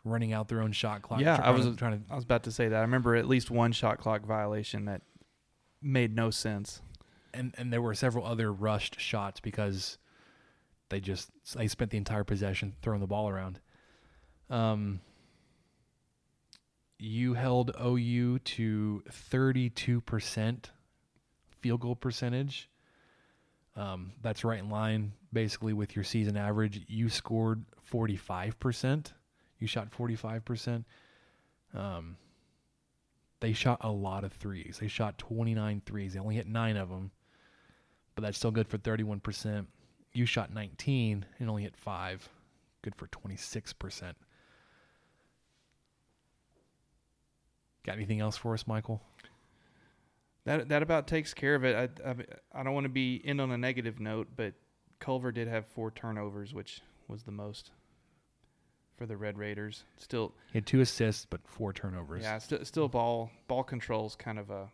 running 0.04 0.32
out 0.32 0.48
their 0.48 0.60
own 0.60 0.72
shot 0.72 1.02
clock. 1.02 1.20
Yeah, 1.20 1.40
I 1.42 1.50
was 1.50 1.66
to, 1.66 1.76
trying 1.76 2.04
to 2.04 2.12
I 2.12 2.14
was 2.14 2.24
about 2.24 2.44
to 2.44 2.52
say 2.52 2.68
that. 2.68 2.76
I 2.76 2.82
remember 2.82 3.16
at 3.16 3.26
least 3.26 3.50
one 3.50 3.72
shot 3.72 3.98
clock 3.98 4.24
violation 4.24 4.84
that 4.86 5.02
made 5.80 6.14
no 6.14 6.30
sense. 6.30 6.82
and 7.32 7.54
and 7.58 7.72
there 7.72 7.82
were 7.82 7.94
several 7.94 8.24
other 8.26 8.52
rushed 8.52 9.00
shots 9.00 9.40
because 9.40 9.98
they 10.88 11.00
just 11.00 11.30
they 11.56 11.68
spent 11.68 11.90
the 11.90 11.98
entire 11.98 12.24
possession 12.24 12.74
throwing 12.82 13.00
the 13.00 13.06
ball 13.06 13.28
around. 13.28 13.60
Um, 14.50 15.00
you 16.98 17.34
held 17.34 17.72
OU 17.82 18.38
to 18.40 19.02
thirty 19.10 19.70
two 19.70 20.00
percent 20.00 20.70
field 21.60 21.80
goal 21.80 21.96
percentage. 21.96 22.68
Um, 23.76 24.12
that's 24.22 24.44
right 24.44 24.60
in 24.60 24.70
line 24.70 25.12
basically 25.32 25.72
with 25.72 25.96
your 25.96 26.04
season 26.04 26.36
average. 26.36 26.84
You 26.86 27.08
scored 27.08 27.64
forty 27.82 28.16
five 28.16 28.58
percent. 28.60 29.12
You 29.58 29.66
shot 29.66 29.90
forty 29.90 30.14
five 30.16 30.44
percent. 30.44 30.84
Um, 31.74 32.16
they 33.40 33.52
shot 33.52 33.78
a 33.82 33.90
lot 33.90 34.24
of 34.24 34.32
threes. 34.32 34.78
They 34.80 34.88
shot 34.88 35.18
29 35.18 35.82
threes. 35.84 36.14
They 36.14 36.18
only 36.18 36.36
hit 36.36 36.46
nine 36.46 36.78
of 36.78 36.88
them, 36.88 37.10
but 38.14 38.22
that's 38.22 38.38
still 38.38 38.50
good 38.50 38.68
for 38.68 38.78
31%. 38.78 39.66
You 40.14 40.24
shot 40.24 40.50
19 40.50 41.26
and 41.38 41.50
only 41.50 41.64
hit 41.64 41.76
five. 41.76 42.26
Good 42.80 42.94
for 42.94 43.06
26%. 43.08 44.14
Got 47.84 47.96
anything 47.96 48.20
else 48.20 48.36
for 48.36 48.54
us, 48.54 48.66
Michael? 48.66 49.02
That 50.44 50.68
that 50.68 50.82
about 50.82 51.06
takes 51.06 51.32
care 51.34 51.54
of 51.54 51.64
it. 51.64 51.76
I 52.04 52.10
I, 52.10 52.14
I 52.52 52.62
don't 52.62 52.74
want 52.74 52.84
to 52.84 52.90
be 52.90 53.22
end 53.24 53.40
on 53.40 53.50
a 53.50 53.58
negative 53.58 54.00
note, 54.00 54.28
but 54.36 54.54
Culver 55.00 55.32
did 55.32 55.48
have 55.48 55.66
four 55.66 55.90
turnovers, 55.90 56.52
which 56.54 56.80
was 57.08 57.22
the 57.22 57.32
most 57.32 57.70
for 58.96 59.06
the 59.06 59.16
Red 59.16 59.36
Raiders. 59.38 59.84
Still, 59.96 60.32
He 60.52 60.58
had 60.58 60.66
two 60.66 60.80
assists, 60.80 61.26
but 61.28 61.40
four 61.46 61.72
turnovers. 61.72 62.22
yeah, 62.22 62.38
still 62.38 62.64
still 62.64 62.88
ball 62.88 63.30
ball 63.48 63.64
control's 63.64 64.16
kind 64.16 64.38
of 64.38 64.50
a 64.50 64.70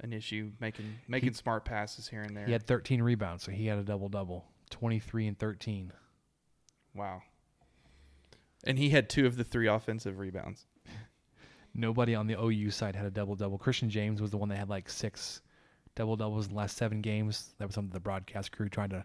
an 0.00 0.12
issue 0.12 0.52
making 0.60 0.94
making 1.08 1.32
smart 1.34 1.64
passes 1.64 2.08
here 2.08 2.22
and 2.22 2.36
there. 2.36 2.46
He 2.46 2.52
had 2.52 2.66
13 2.66 3.02
rebounds, 3.02 3.42
so 3.42 3.50
he 3.50 3.66
had 3.66 3.78
a 3.78 3.82
double 3.82 4.08
double 4.08 4.46
23 4.70 5.26
and 5.26 5.38
13. 5.38 5.92
Wow. 6.94 7.22
And 8.64 8.78
he 8.78 8.90
had 8.90 9.08
two 9.08 9.26
of 9.26 9.36
the 9.36 9.44
three 9.44 9.66
offensive 9.66 10.18
rebounds. 10.18 10.66
Nobody 11.78 12.14
on 12.14 12.26
the 12.26 12.34
OU 12.38 12.70
side 12.72 12.96
had 12.96 13.06
a 13.06 13.10
double 13.10 13.36
double. 13.36 13.56
Christian 13.56 13.88
James 13.88 14.20
was 14.20 14.30
the 14.32 14.36
one 14.36 14.48
that 14.48 14.56
had 14.56 14.68
like 14.68 14.90
six 14.90 15.40
double 15.94 16.16
doubles 16.16 16.46
in 16.46 16.50
the 16.52 16.58
last 16.58 16.76
seven 16.76 17.00
games. 17.00 17.54
That 17.58 17.66
was 17.66 17.74
something 17.74 17.92
the 17.92 18.00
broadcast 18.00 18.50
crew 18.52 18.68
tried 18.68 18.90
to 18.90 19.04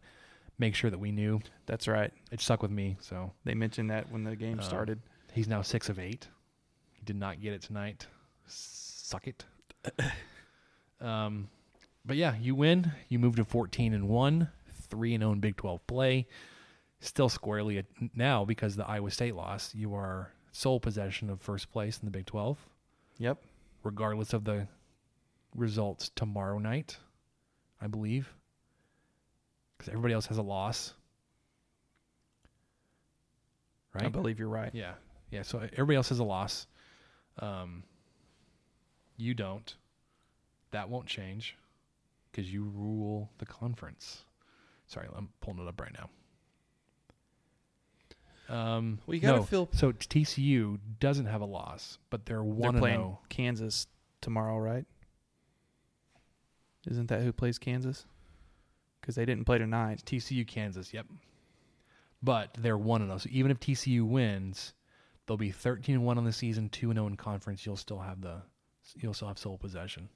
make 0.58 0.74
sure 0.76 0.90
that 0.90 1.00
we 1.00 1.12
knew. 1.12 1.40
That's 1.68 1.88
right. 1.88 2.12
It 2.32 2.42
stuck 2.42 2.62
with 2.64 2.72
me, 2.72 2.98
so 3.00 3.32
They 3.44 3.54
mentioned 3.54 3.90
that 3.92 4.12
when 4.12 4.24
the 4.24 4.36
game 4.36 4.60
Um, 4.60 4.66
started. 4.66 5.00
he's 5.34 5.48
now 5.48 5.62
six 5.62 5.88
of 5.88 6.00
eight. 6.00 6.28
He 6.94 7.04
did 7.06 7.16
not 7.16 7.40
get 7.42 7.54
it 7.54 7.62
tonight. 7.62 8.08
Suck 8.48 9.28
it. 9.28 9.46
um, 11.02 11.50
but 12.06 12.18
yeah, 12.18 12.36
you 12.42 12.56
win. 12.56 12.92
You 13.10 13.20
move 13.20 13.36
to 13.38 13.46
fourteen 13.46 13.94
and 13.94 14.10
one, 14.10 14.50
three 14.90 15.14
and 15.14 15.22
zero 15.22 15.32
in 15.32 15.40
Big 15.40 15.56
Twelve 15.58 15.86
play. 15.88 16.28
Still 17.00 17.30
squarely 17.30 17.84
now 18.16 18.46
because 18.46 18.76
the 18.76 18.88
Iowa 18.88 19.12
State 19.12 19.36
loss. 19.36 19.74
You 19.76 19.94
are 19.96 20.33
sole 20.54 20.80
possession 20.80 21.30
of 21.30 21.42
first 21.42 21.70
place 21.72 22.00
in 22.00 22.06
the 22.06 22.12
Big 22.12 22.26
12, 22.28 22.58
Yep. 23.18 23.44
regardless 23.84 24.32
of 24.34 24.46
the 24.46 24.68
results 25.56 26.10
tomorrow 26.16 26.60
night, 26.60 26.98
I 27.82 27.88
believe. 27.88 28.34
Because 29.78 29.90
everybody 29.90 30.14
else 30.14 30.28
has 30.28 30.38
a 30.38 30.42
loss. 30.44 30.94
Right? 33.94 34.06
I 34.06 34.10
believe 34.10 34.40
you're 34.40 34.48
right. 34.48 34.72
Yeah. 34.74 34.94
Yeah. 35.32 35.42
So 35.42 35.60
everybody 35.60 35.96
else 35.98 36.10
has 36.10 36.20
a 36.20 36.24
loss. 36.24 36.68
Um, 37.40 37.84
you 39.18 39.34
don't. 39.34 39.76
That 40.72 40.90
won't 40.90 41.08
change 41.08 41.58
because 42.32 42.52
you 42.52 42.64
rule 42.64 43.30
the 43.40 43.46
conference. 43.46 44.24
Sorry, 44.88 45.08
I'm 45.16 45.30
pulling 45.42 45.60
it 45.60 45.68
up 45.68 45.80
right 45.80 45.94
now. 45.94 46.10
Um, 48.50 49.00
Well, 49.06 49.16
you 49.16 49.22
gotta 49.22 49.38
no, 49.40 49.44
feel- 49.44 49.70
so 49.72 49.92
TCU 49.94 50.80
doesn't 51.00 51.26
have 51.28 51.42
a 51.42 51.46
loss, 51.46 51.98
but 52.10 52.26
they're 52.26 52.38
They're 52.38 52.44
one 52.44 52.70
and 52.76 52.80
playing 52.80 53.00
zero. 53.00 53.20
Kansas 53.30 53.88
tomorrow, 54.22 54.58
right? 54.58 54.86
Isn't 56.88 57.08
that 57.08 57.22
who 57.22 57.32
plays 57.32 57.58
Kansas? 57.58 58.06
Because 59.00 59.16
they 59.16 59.26
didn't 59.26 59.46
play 59.46 59.58
tonight. 59.58 60.04
TCU, 60.06 60.46
Kansas. 60.46 60.94
Yep. 60.94 61.08
But 62.22 62.56
they're 62.60 62.78
one 62.78 63.02
and 63.02 63.10
zero. 63.10 63.18
So 63.20 63.30
even 63.32 63.52
if 63.52 63.60
TCU 63.60 64.06
wins, 64.06 64.74
they'll 65.26 65.38
be 65.38 65.52
thirteen 65.52 65.96
and 65.96 66.06
one 66.06 66.18
on 66.18 66.26
the 66.26 66.34
season, 66.34 66.70
two 66.70 66.90
and 66.90 66.98
zero 66.98 67.08
in 67.08 67.16
conference. 67.18 67.66
You'll 67.66 67.78
still 67.78 68.00
have 68.00 68.22
the, 68.22 68.42
you'll 68.98 69.14
still 69.14 69.28
have 69.30 69.38
sole 69.38 69.58
possession. 69.58 70.10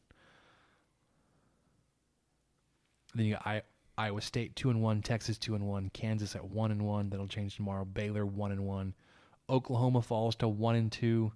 Then 3.16 3.26
you 3.26 3.34
got 3.36 3.48
I, 3.48 3.62
Iowa 3.98 4.22
State 4.22 4.56
two 4.56 4.70
and 4.70 4.82
one, 4.82 5.02
Texas 5.02 5.38
two 5.38 5.56
and 5.56 5.68
one, 5.68 5.90
Kansas 5.94 6.36
at 6.36 6.46
one 6.46 6.72
and 6.72 6.86
one. 6.86 7.10
That'll 7.10 7.28
change 7.28 7.56
tomorrow. 7.56 7.86
Baylor 7.86 8.26
one 8.26 8.52
and 8.52 8.66
one, 8.66 8.94
Oklahoma 9.50 10.02
falls 10.02 10.36
to 10.38 10.48
one 10.48 10.76
and 10.76 10.92
two. 10.92 11.32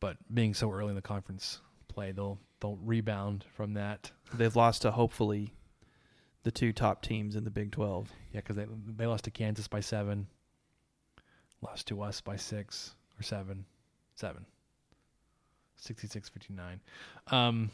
But 0.00 0.16
being 0.32 0.54
so 0.54 0.70
early 0.70 0.90
in 0.90 0.94
the 0.94 1.02
conference 1.02 1.60
play, 1.88 2.12
they'll 2.12 2.38
they'll 2.60 2.78
rebound 2.82 3.44
from 3.54 3.74
that. 3.74 4.10
They've 4.34 4.54
lost 4.54 4.82
to 4.82 4.90
hopefully 4.90 5.54
the 6.44 6.50
two 6.50 6.72
top 6.72 7.02
teams 7.02 7.34
in 7.34 7.44
the 7.44 7.50
Big 7.50 7.72
12. 7.72 8.10
Yeah, 8.32 8.40
because 8.40 8.56
they 8.56 8.66
they 8.86 9.06
lost 9.06 9.24
to 9.24 9.30
Kansas 9.30 9.68
by 9.68 9.80
seven, 9.80 10.28
lost 11.62 11.88
to 11.88 12.02
us 12.02 12.20
by 12.20 12.36
six 12.36 12.94
or 13.18 13.22
seven, 13.22 13.64
seven. 14.14 14.46
66-59. 15.80 16.80
Um, 17.28 17.70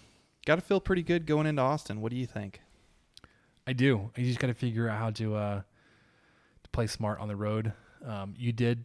Got 0.46 0.56
to 0.56 0.60
feel 0.60 0.80
pretty 0.80 1.02
good 1.02 1.26
going 1.26 1.46
into 1.46 1.62
Austin. 1.62 2.00
What 2.02 2.10
do 2.10 2.16
you 2.16 2.26
think? 2.26 2.60
I 3.66 3.72
do. 3.72 4.10
You 4.16 4.24
just 4.24 4.38
got 4.38 4.48
to 4.48 4.54
figure 4.54 4.88
out 4.88 4.98
how 4.98 5.10
to 5.10 5.34
uh, 5.36 5.62
to 6.62 6.70
play 6.70 6.86
smart 6.86 7.20
on 7.20 7.28
the 7.28 7.36
road. 7.36 7.72
Um, 8.06 8.34
you 8.36 8.52
did 8.52 8.84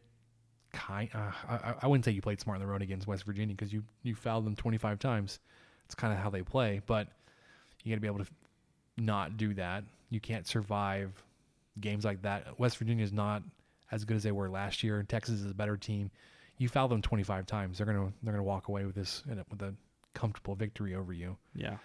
kind. 0.74 1.10
Uh, 1.14 1.32
I, 1.48 1.74
I 1.82 1.88
wouldn't 1.88 2.06
say 2.06 2.12
you 2.12 2.22
played 2.22 2.40
smart 2.40 2.58
on 2.58 2.62
the 2.62 2.72
road 2.72 2.82
against 2.82 3.08
West 3.08 3.26
Virginia 3.26 3.56
because 3.56 3.74
you 3.74 3.84
you 4.04 4.16
fouled 4.16 4.46
them 4.46 4.56
25 4.56 5.00
times. 5.00 5.40
It's 5.86 5.96
kind 5.96 6.14
of 6.14 6.20
how 6.20 6.30
they 6.30 6.44
play, 6.44 6.82
but 6.86 7.08
you 7.84 7.92
got 7.92 7.96
to 7.96 8.02
be 8.02 8.08
able 8.08 8.20
to 8.20 8.28
not 8.98 9.38
do 9.38 9.54
that. 9.56 9.84
You 10.10 10.20
can't 10.20 10.48
survive 10.48 11.12
games 11.80 12.06
like 12.06 12.22
that. 12.24 12.60
West 12.60 12.78
Virginia 12.78 13.04
is 13.04 13.12
not 13.14 13.44
as 13.92 14.06
good 14.06 14.18
as 14.18 14.24
they 14.24 14.32
were 14.32 14.50
last 14.50 14.84
year. 14.84 15.04
Texas 15.04 15.42
is 15.42 15.52
a 15.52 15.54
better 15.54 15.78
team. 15.78 16.12
You 16.58 16.68
foul 16.68 16.88
them 16.90 17.02
25 17.02 17.46
times, 17.46 17.78
they're 17.78 17.88
gonna 17.88 18.12
they're 18.22 18.34
gonna 18.34 18.44
walk 18.44 18.68
away 18.68 18.86
with 18.86 18.96
this 18.96 19.24
with 19.50 19.62
a 19.62 19.74
comfortable 20.14 20.56
victory 20.56 20.96
over 20.96 21.14
you. 21.14 21.38
Yeah. 21.56 21.78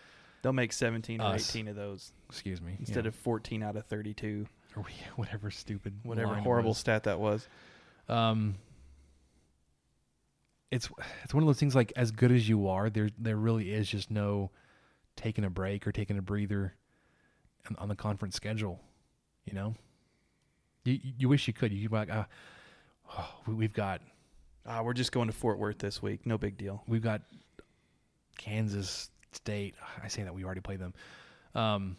They'll 0.44 0.52
make 0.52 0.72
17 0.72 1.20
or 1.20 1.34
Us. 1.34 1.50
18 1.50 1.68
of 1.68 1.74
those 1.76 2.12
Excuse 2.28 2.60
me. 2.60 2.76
instead 2.78 3.04
yeah. 3.06 3.08
of 3.08 3.14
14 3.16 3.62
out 3.62 3.76
of 3.76 3.86
32. 3.86 4.46
or 4.76 4.84
whatever 5.16 5.50
stupid 5.50 5.94
Whatever 6.04 6.28
line 6.32 6.38
it 6.40 6.42
horrible 6.44 6.70
was. 6.70 6.78
stat 6.78 7.04
that 7.04 7.18
was. 7.18 7.48
um 8.08 8.54
it's 10.70 10.88
it's 11.22 11.32
one 11.32 11.42
of 11.42 11.46
those 11.46 11.58
things 11.58 11.74
like 11.74 11.92
as 11.96 12.10
good 12.10 12.32
as 12.32 12.48
you 12.48 12.68
are 12.68 12.90
there 12.90 13.08
there 13.18 13.36
really 13.36 13.72
is 13.72 13.88
just 13.88 14.10
no 14.10 14.50
taking 15.16 15.44
a 15.44 15.50
break 15.50 15.86
or 15.86 15.92
taking 15.92 16.18
a 16.18 16.22
breather 16.22 16.74
on, 17.70 17.76
on 17.78 17.88
the 17.88 17.94
conference 17.94 18.34
schedule 18.34 18.80
you 19.46 19.52
know 19.54 19.74
you 20.84 20.98
you 21.18 21.28
wish 21.28 21.46
you 21.46 21.52
could 21.54 21.72
you 21.72 21.88
be 21.88 21.94
like 21.96 22.10
uh, 22.10 22.24
oh, 23.16 23.30
we- 23.46 23.54
we've 23.54 23.72
got 23.72 24.00
Ah, 24.66 24.82
we're 24.82 24.94
just 24.94 25.12
going 25.12 25.26
to 25.28 25.32
Fort 25.34 25.58
Worth 25.58 25.76
this 25.78 26.00
week. 26.00 26.24
No 26.24 26.38
big 26.38 26.56
deal. 26.56 26.82
we've 26.88 27.02
got 27.02 27.20
Kansas 28.38 29.10
State 29.34 29.74
I 30.02 30.08
say 30.08 30.22
that 30.22 30.34
we 30.34 30.44
already 30.44 30.60
played 30.60 30.80
them 30.80 30.94
um 31.54 31.96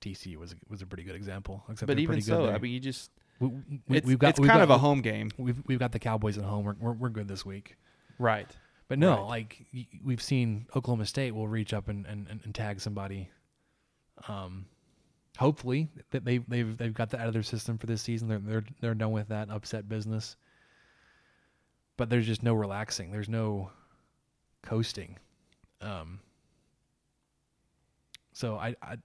TCU 0.00 0.36
was 0.36 0.52
a, 0.52 0.56
was 0.68 0.82
a 0.82 0.86
pretty 0.86 1.02
good 1.02 1.16
example 1.16 1.64
except 1.70 1.86
but 1.88 1.98
even 1.98 2.20
so. 2.20 2.48
I 2.48 2.58
mean, 2.58 2.72
you 2.72 2.80
just 2.80 3.10
we, 3.40 3.48
we, 3.88 3.96
it's, 3.98 4.06
we've 4.06 4.18
got 4.18 4.30
it's 4.30 4.40
we've 4.40 4.48
kind 4.48 4.58
got- 4.60 4.64
of 4.64 4.70
a 4.70 4.78
home 4.78 5.00
game, 5.00 5.30
We've 5.36 5.60
we've 5.66 5.78
got 5.78 5.92
the 5.92 5.98
Cowboys 5.98 6.38
at 6.38 6.44
home. 6.44 6.64
We're 6.64 6.76
we're, 6.78 6.92
we're 6.92 7.08
good 7.10 7.28
this 7.28 7.44
week. 7.44 7.76
right? 8.18 8.48
But 8.88 8.98
no, 9.00 9.16
Right. 9.22 9.28
like 9.28 9.66
we've 10.04 10.22
seen 10.22 10.66
Oklahoma 10.76 11.06
State 11.06 11.34
will 11.34 11.48
reach 11.48 11.74
up 11.74 11.88
and, 11.88 12.06
and, 12.06 12.28
and, 12.28 12.40
and 12.44 12.54
tag 12.54 12.80
somebody. 12.80 13.28
Um, 14.28 14.66
hopefully 15.38 15.88
that 16.12 16.24
they 16.24 16.38
they've 16.38 16.76
they've 16.78 16.94
got 16.94 17.10
that 17.10 17.20
out 17.20 17.26
of 17.26 17.32
their 17.32 17.42
system 17.42 17.78
for 17.78 17.86
this 17.86 18.00
season. 18.02 18.28
They're 18.28 18.38
they're 18.38 18.64
they're 18.80 18.94
done 18.94 19.10
with 19.12 19.28
that 19.28 19.50
upset 19.50 19.88
business. 19.88 20.36
But 21.96 22.10
there's 22.10 22.26
just 22.26 22.42
no 22.42 22.54
relaxing. 22.54 23.10
There's 23.10 23.28
no 23.28 23.70
coasting. 24.62 25.18
Um. 25.80 26.20
So 28.32 28.56
I, 28.56 28.74
I 28.82 28.96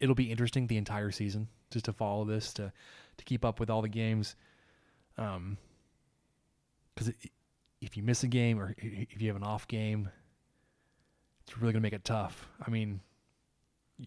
it'll 0.00 0.14
be 0.14 0.30
interesting 0.30 0.66
the 0.66 0.76
entire 0.76 1.10
season 1.10 1.48
just 1.70 1.86
to 1.86 1.92
follow 1.92 2.24
this 2.24 2.52
to 2.54 2.72
to 3.16 3.24
keep 3.24 3.44
up 3.44 3.58
with 3.60 3.70
all 3.70 3.82
the 3.82 3.88
games. 3.88 4.36
Um. 5.16 5.56
Because 6.94 7.12
if 7.80 7.96
you 7.96 8.02
miss 8.02 8.22
a 8.24 8.28
game 8.28 8.60
or 8.60 8.74
if 8.78 9.20
you 9.20 9.28
have 9.28 9.36
an 9.36 9.44
off 9.44 9.66
game, 9.68 10.08
it's 11.46 11.56
really 11.58 11.72
gonna 11.72 11.82
make 11.82 11.92
it 11.92 12.04
tough. 12.04 12.46
I 12.64 12.70
mean, 12.70 13.00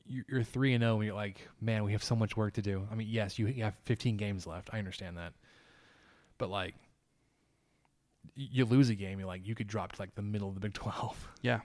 you- 0.05 0.25
you're 0.27 0.43
three 0.43 0.73
and 0.73 0.81
zero, 0.81 0.95
and 0.95 1.05
you're 1.05 1.15
like, 1.15 1.47
man, 1.61 1.83
we 1.85 1.93
have 1.93 2.03
so 2.03 2.15
much 2.15 2.35
work 2.35 2.53
to 2.53 2.61
do. 2.61 2.85
I 2.91 2.95
mean, 2.95 3.07
yes, 3.09 3.39
you 3.39 3.47
have 3.63 3.75
15 3.85 4.17
games 4.17 4.45
left. 4.45 4.69
I 4.73 4.79
understand 4.79 5.17
that, 5.17 5.33
but 6.37 6.49
like, 6.49 6.75
you 8.35 8.65
lose 8.65 8.89
a 8.89 8.95
game, 8.95 9.19
you're 9.19 9.27
like, 9.27 9.45
you 9.45 9.55
could 9.55 9.67
drop 9.67 9.93
to 9.93 10.01
like 10.01 10.15
the 10.15 10.21
middle 10.21 10.47
of 10.47 10.55
the 10.55 10.59
Big 10.61 10.73
12. 10.73 11.27
Yeah. 11.41 11.61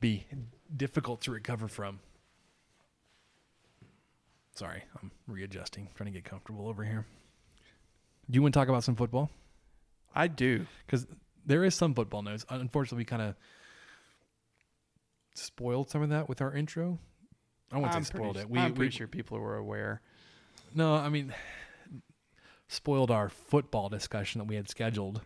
Be 0.00 0.24
difficult 0.76 1.22
to 1.22 1.32
recover 1.32 1.66
from. 1.66 1.98
Sorry, 4.54 4.82
I'm 5.00 5.10
readjusting, 5.26 5.88
trying 5.94 6.06
to 6.06 6.12
get 6.12 6.24
comfortable 6.24 6.68
over 6.68 6.84
here. 6.84 7.04
Do 8.30 8.36
you 8.36 8.42
want 8.42 8.54
to 8.54 8.60
talk 8.60 8.68
about 8.68 8.84
some 8.84 8.94
football? 8.96 9.30
I 10.14 10.28
do. 10.28 10.66
because 10.86 11.06
there 11.46 11.64
is 11.64 11.74
some 11.74 11.94
football 11.94 12.22
news. 12.22 12.44
Unfortunately, 12.48 12.98
we 12.98 13.04
kind 13.06 13.22
of 13.22 13.34
spoiled 15.34 15.90
some 15.90 16.02
of 16.02 16.10
that 16.10 16.28
with 16.28 16.40
our 16.42 16.52
intro. 16.52 16.98
I 17.72 17.78
won't 17.78 17.92
say 17.92 18.02
spoiled 18.02 18.34
pretty, 18.34 18.40
it. 18.48 18.50
We, 18.50 18.58
I'm 18.58 18.72
we- 18.72 18.76
pretty 18.76 18.96
sure 18.96 19.06
people 19.06 19.38
were 19.38 19.56
aware. 19.56 20.00
No, 20.74 20.94
I 20.94 21.08
mean 21.08 21.32
spoiled 22.68 23.10
our 23.10 23.28
football 23.28 23.88
discussion 23.88 24.38
that 24.38 24.44
we 24.46 24.56
had 24.56 24.68
scheduled 24.68 25.20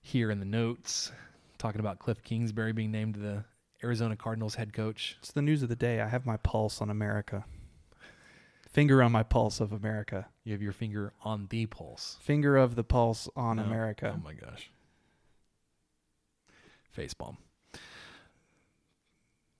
here 0.00 0.30
in 0.30 0.38
the 0.40 0.46
notes, 0.46 1.12
talking 1.58 1.80
about 1.80 1.98
Kliff 1.98 2.22
Kingsbury 2.22 2.72
being 2.72 2.90
named 2.90 3.16
the 3.16 3.44
Arizona 3.82 4.16
Cardinals 4.16 4.54
head 4.54 4.72
coach. 4.72 5.16
It's 5.20 5.32
the 5.32 5.42
news 5.42 5.62
of 5.62 5.68
the 5.68 5.76
day. 5.76 6.00
I 6.00 6.08
have 6.08 6.26
my 6.26 6.36
pulse 6.38 6.80
on 6.80 6.90
America. 6.90 7.44
Finger 8.70 9.02
on 9.02 9.10
my 9.10 9.24
pulse 9.24 9.58
of 9.60 9.72
America. 9.72 10.28
You 10.44 10.52
have 10.52 10.62
your 10.62 10.72
finger 10.72 11.12
on 11.24 11.48
the 11.50 11.66
pulse. 11.66 12.16
Finger 12.20 12.56
of 12.56 12.76
the 12.76 12.84
pulse 12.84 13.28
on 13.34 13.56
No. 13.56 13.64
America. 13.64 14.14
Oh 14.16 14.22
my 14.22 14.32
gosh. 14.34 14.70
Facepalm. 16.96 17.36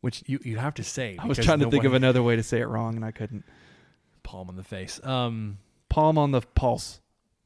Which 0.01 0.23
you 0.27 0.39
you 0.45 0.57
have 0.57 0.75
to 0.75 0.85
say. 0.85 1.17
I 1.19 1.27
was 1.27 1.39
trying 1.39 1.59
to 1.61 1.71
think 1.71 1.85
of 1.85 1.93
another 1.93 2.23
way 2.23 2.37
to 2.37 2.43
say 2.43 2.61
it 2.61 2.67
wrong 2.67 2.97
and 2.97 3.05
I 3.05 3.11
couldn't. 3.11 3.45
palm 4.23 4.49
on 4.49 4.57
the 4.57 4.63
face. 4.65 5.05
Um, 5.05 5.59
Palm 5.91 6.17
on 6.17 6.31
the 6.31 6.41
pulse 6.41 7.01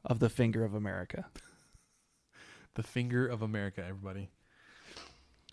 of 0.05 0.20
the 0.20 0.28
finger 0.28 0.64
of 0.64 0.74
America. 0.74 1.26
the 2.74 2.82
finger 2.82 3.26
of 3.26 3.42
America, 3.42 3.82
everybody. 3.82 4.28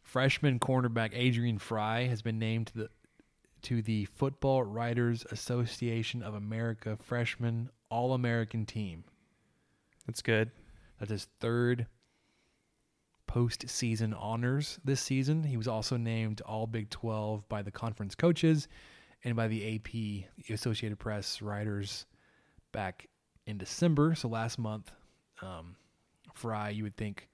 Freshman 0.03 0.59
cornerback 0.59 1.11
Adrian 1.13 1.57
Frye 1.57 2.03
has 2.03 2.21
been 2.21 2.37
named 2.37 2.67
to 2.67 2.73
the 2.73 2.89
to 3.63 3.81
the 3.81 4.05
Football 4.05 4.63
Writers 4.63 5.25
Association 5.31 6.23
of 6.23 6.33
America 6.33 6.97
Freshman 6.99 7.69
All 7.89 8.13
American 8.13 8.65
Team. 8.65 9.03
That's 10.07 10.21
good. 10.21 10.51
That's 10.99 11.11
his 11.11 11.27
third 11.39 11.85
postseason 13.29 14.19
honors 14.19 14.79
this 14.83 14.99
season. 14.99 15.43
He 15.43 15.57
was 15.57 15.67
also 15.67 15.95
named 15.95 16.41
All 16.41 16.67
Big 16.67 16.89
12 16.89 17.47
by 17.47 17.61
the 17.61 17.71
conference 17.71 18.15
coaches 18.15 18.67
and 19.23 19.35
by 19.35 19.47
the 19.47 19.75
AP, 19.75 19.91
the 19.91 20.53
Associated 20.53 20.97
Press 20.97 21.41
writers, 21.41 22.05
back 22.71 23.07
in 23.45 23.57
December. 23.57 24.15
So 24.15 24.27
last 24.27 24.57
month, 24.59 24.91
um, 25.41 25.75
Frye, 26.33 26.69
you 26.69 26.83
would 26.83 26.95
think, 26.97 27.27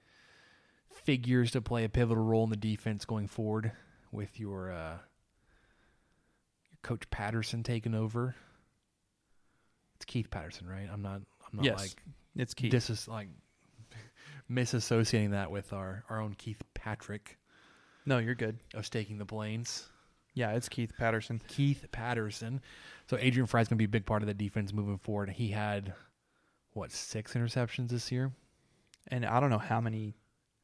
figures 0.92 1.52
to 1.52 1.60
play 1.60 1.84
a 1.84 1.88
pivotal 1.88 2.22
role 2.24 2.44
in 2.44 2.50
the 2.50 2.56
defense 2.56 3.04
going 3.04 3.28
forward 3.28 3.72
with 4.10 4.40
your, 4.40 4.70
uh, 4.72 4.98
your 6.70 6.78
coach 6.82 7.08
Patterson 7.10 7.62
taking 7.62 7.94
over. 7.94 8.34
It's 9.96 10.04
Keith 10.04 10.30
Patterson, 10.30 10.66
right? 10.68 10.88
I'm 10.92 11.02
not. 11.02 11.22
I'm 11.50 11.56
not 11.56 11.64
Yes, 11.64 11.78
like 11.80 12.02
It's 12.36 12.54
Keith. 12.54 12.70
this 12.70 12.88
is 12.90 13.08
like 13.08 13.28
misassociating 14.50 15.30
that 15.32 15.50
with 15.50 15.72
our 15.72 16.04
our 16.08 16.20
own 16.20 16.34
Keith 16.34 16.62
Patrick 16.74 17.36
no, 18.06 18.16
you're 18.18 18.34
good. 18.34 18.58
of 18.74 18.86
staking 18.86 19.18
the 19.18 19.26
plains. 19.26 19.86
Yeah, 20.32 20.52
it's 20.52 20.68
Keith 20.70 20.92
Patterson. 20.96 21.42
Keith 21.46 21.84
Patterson. 21.92 22.62
So 23.08 23.16
Adrian 23.18 23.46
Frye's 23.46 23.68
going 23.68 23.76
to 23.76 23.80
be 23.80 23.86
a 23.86 23.88
big 23.88 24.06
part 24.06 24.22
of 24.22 24.26
the 24.26 24.34
defense 24.34 24.72
moving 24.72 24.98
forward. 24.98 25.30
He 25.30 25.48
had 25.48 25.94
what 26.72 26.92
six 26.92 27.34
interceptions 27.34 27.88
this 27.88 28.12
year? 28.12 28.32
And 29.08 29.24
I 29.24 29.40
don't 29.40 29.50
know 29.50 29.58
how 29.58 29.80
many 29.80 30.14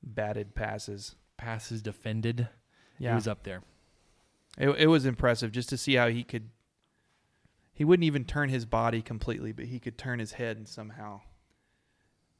batted 0.02 0.54
passes. 0.54 1.16
Passes 1.36 1.82
defended. 1.82 2.48
Yeah, 2.98 3.10
He 3.10 3.14
was 3.14 3.26
up 3.26 3.42
there. 3.44 3.62
It, 4.58 4.68
it 4.68 4.86
was 4.86 5.06
impressive 5.06 5.52
just 5.52 5.68
to 5.70 5.76
see 5.76 5.94
how 5.94 6.08
he 6.08 6.22
could. 6.22 6.50
He 7.72 7.84
wouldn't 7.84 8.04
even 8.04 8.24
turn 8.24 8.50
his 8.50 8.66
body 8.66 9.02
completely, 9.02 9.50
but 9.50 9.64
he 9.64 9.80
could 9.80 9.98
turn 9.98 10.20
his 10.20 10.32
head 10.32 10.56
and 10.56 10.68
somehow 10.68 11.22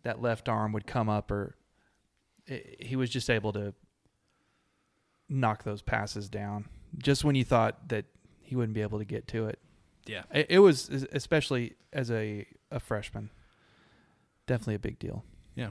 that 0.05 0.23
left 0.23 0.49
arm 0.49 0.73
would 0.73 0.87
come 0.87 1.09
up, 1.09 1.31
or 1.31 1.57
it, 2.47 2.77
he 2.79 2.95
was 2.95 3.11
just 3.11 3.29
able 3.29 3.53
to 3.55 3.75
knock 5.29 5.65
those 5.65 5.83
passes 5.83 6.29
down 6.29 6.67
just 6.99 7.25
when 7.25 7.35
you 7.35 7.43
thought 7.45 7.89
that 7.89 8.05
he 8.43 8.55
wouldn't 8.55 8.75
be 8.75 8.83
able 8.83 8.99
to 8.99 9.05
get 9.05 9.27
to 9.29 9.47
it. 9.47 9.59
Yeah. 10.07 10.23
It, 10.33 10.47
it 10.51 10.59
was 10.59 10.89
especially 11.13 11.75
as 11.93 12.11
a 12.11 12.47
a 12.71 12.81
freshman, 12.81 13.31
definitely 14.47 14.75
a 14.75 14.79
big 14.81 14.99
deal. 14.99 15.25
Yeah. 15.55 15.71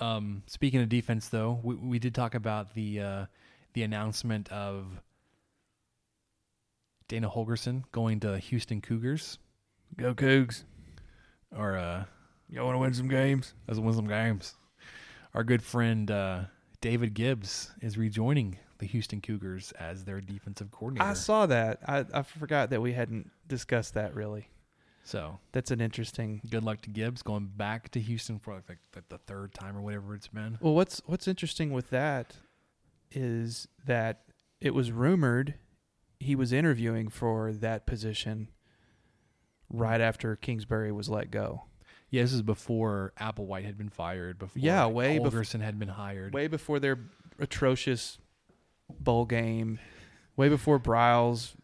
Um, 0.00 0.42
speaking 0.46 0.80
of 0.80 0.88
defense, 0.88 1.28
though, 1.28 1.58
we, 1.62 1.74
we 1.74 1.98
did 1.98 2.14
talk 2.14 2.34
about 2.34 2.74
the 2.74 3.00
uh, 3.00 3.26
the 3.74 3.82
announcement 3.82 4.50
of 4.52 4.86
Dana 7.08 7.28
Holgorsen 7.28 7.84
going 7.92 8.20
to 8.20 8.38
Houston 8.38 8.80
Cougars, 8.80 9.38
Go 9.96 10.14
Cougs! 10.14 10.64
or 11.56 11.76
uh, 11.76 12.04
You 12.50 12.62
want 12.62 12.74
to 12.74 12.78
win 12.78 12.94
some 12.94 13.08
games? 13.08 13.54
let's 13.66 13.80
win 13.80 13.94
some 13.94 14.06
games. 14.08 14.54
Our 15.34 15.42
good 15.44 15.62
friend 15.62 16.10
uh, 16.10 16.40
David 16.80 17.14
Gibbs 17.14 17.70
is 17.80 17.96
rejoining 17.98 18.58
the 18.78 18.86
Houston 18.86 19.20
Cougars 19.20 19.72
as 19.78 20.04
their 20.04 20.20
defensive 20.20 20.70
coordinator. 20.70 21.08
I 21.10 21.14
saw 21.14 21.46
that. 21.46 21.80
I, 21.86 22.04
I 22.12 22.22
forgot 22.22 22.70
that 22.70 22.80
we 22.80 22.92
hadn't 22.92 23.30
discussed 23.46 23.94
that 23.94 24.14
really. 24.14 24.48
so 25.04 25.38
That's 25.52 25.70
an 25.70 25.80
interesting. 25.80 26.40
good 26.48 26.62
luck 26.64 26.80
to 26.82 26.90
Gibbs 26.90 27.22
going 27.22 27.50
back 27.56 27.90
to 27.90 28.00
Houston 28.00 28.38
for 28.38 28.54
like, 28.54 28.78
like 28.94 29.08
the 29.08 29.18
third 29.18 29.52
time 29.54 29.76
or 29.76 29.82
whatever 29.82 30.14
it's 30.14 30.28
been. 30.28 30.58
Well, 30.60 30.74
what's 30.74 31.00
what's 31.06 31.26
interesting 31.28 31.72
with 31.72 31.90
that 31.90 32.36
is 33.10 33.66
that 33.86 34.22
it 34.60 34.74
was 34.74 34.92
rumored 34.92 35.54
he 36.20 36.34
was 36.34 36.52
interviewing 36.52 37.08
for 37.08 37.52
that 37.52 37.86
position 37.86 38.48
right 39.70 40.00
after 40.00 40.34
Kingsbury 40.36 40.90
was 40.92 41.08
let 41.08 41.30
go. 41.30 41.64
Yeah, 42.10 42.22
this 42.22 42.32
is 42.32 42.42
before 42.42 43.12
Applewhite 43.20 43.64
had 43.64 43.76
been 43.78 43.88
fired. 43.90 44.38
Before 44.38 44.60
Yeah, 44.60 44.86
way 44.86 45.18
bef- 45.18 45.30
Holgorsen 45.30 45.60
had 45.60 45.78
been 45.78 45.88
hired. 45.90 46.32
Way 46.32 46.46
before 46.48 46.80
their 46.80 46.98
atrocious 47.38 48.18
bowl 48.98 49.24
game, 49.24 49.78
way 50.36 50.48
before 50.48 50.78
Briles 50.78 51.54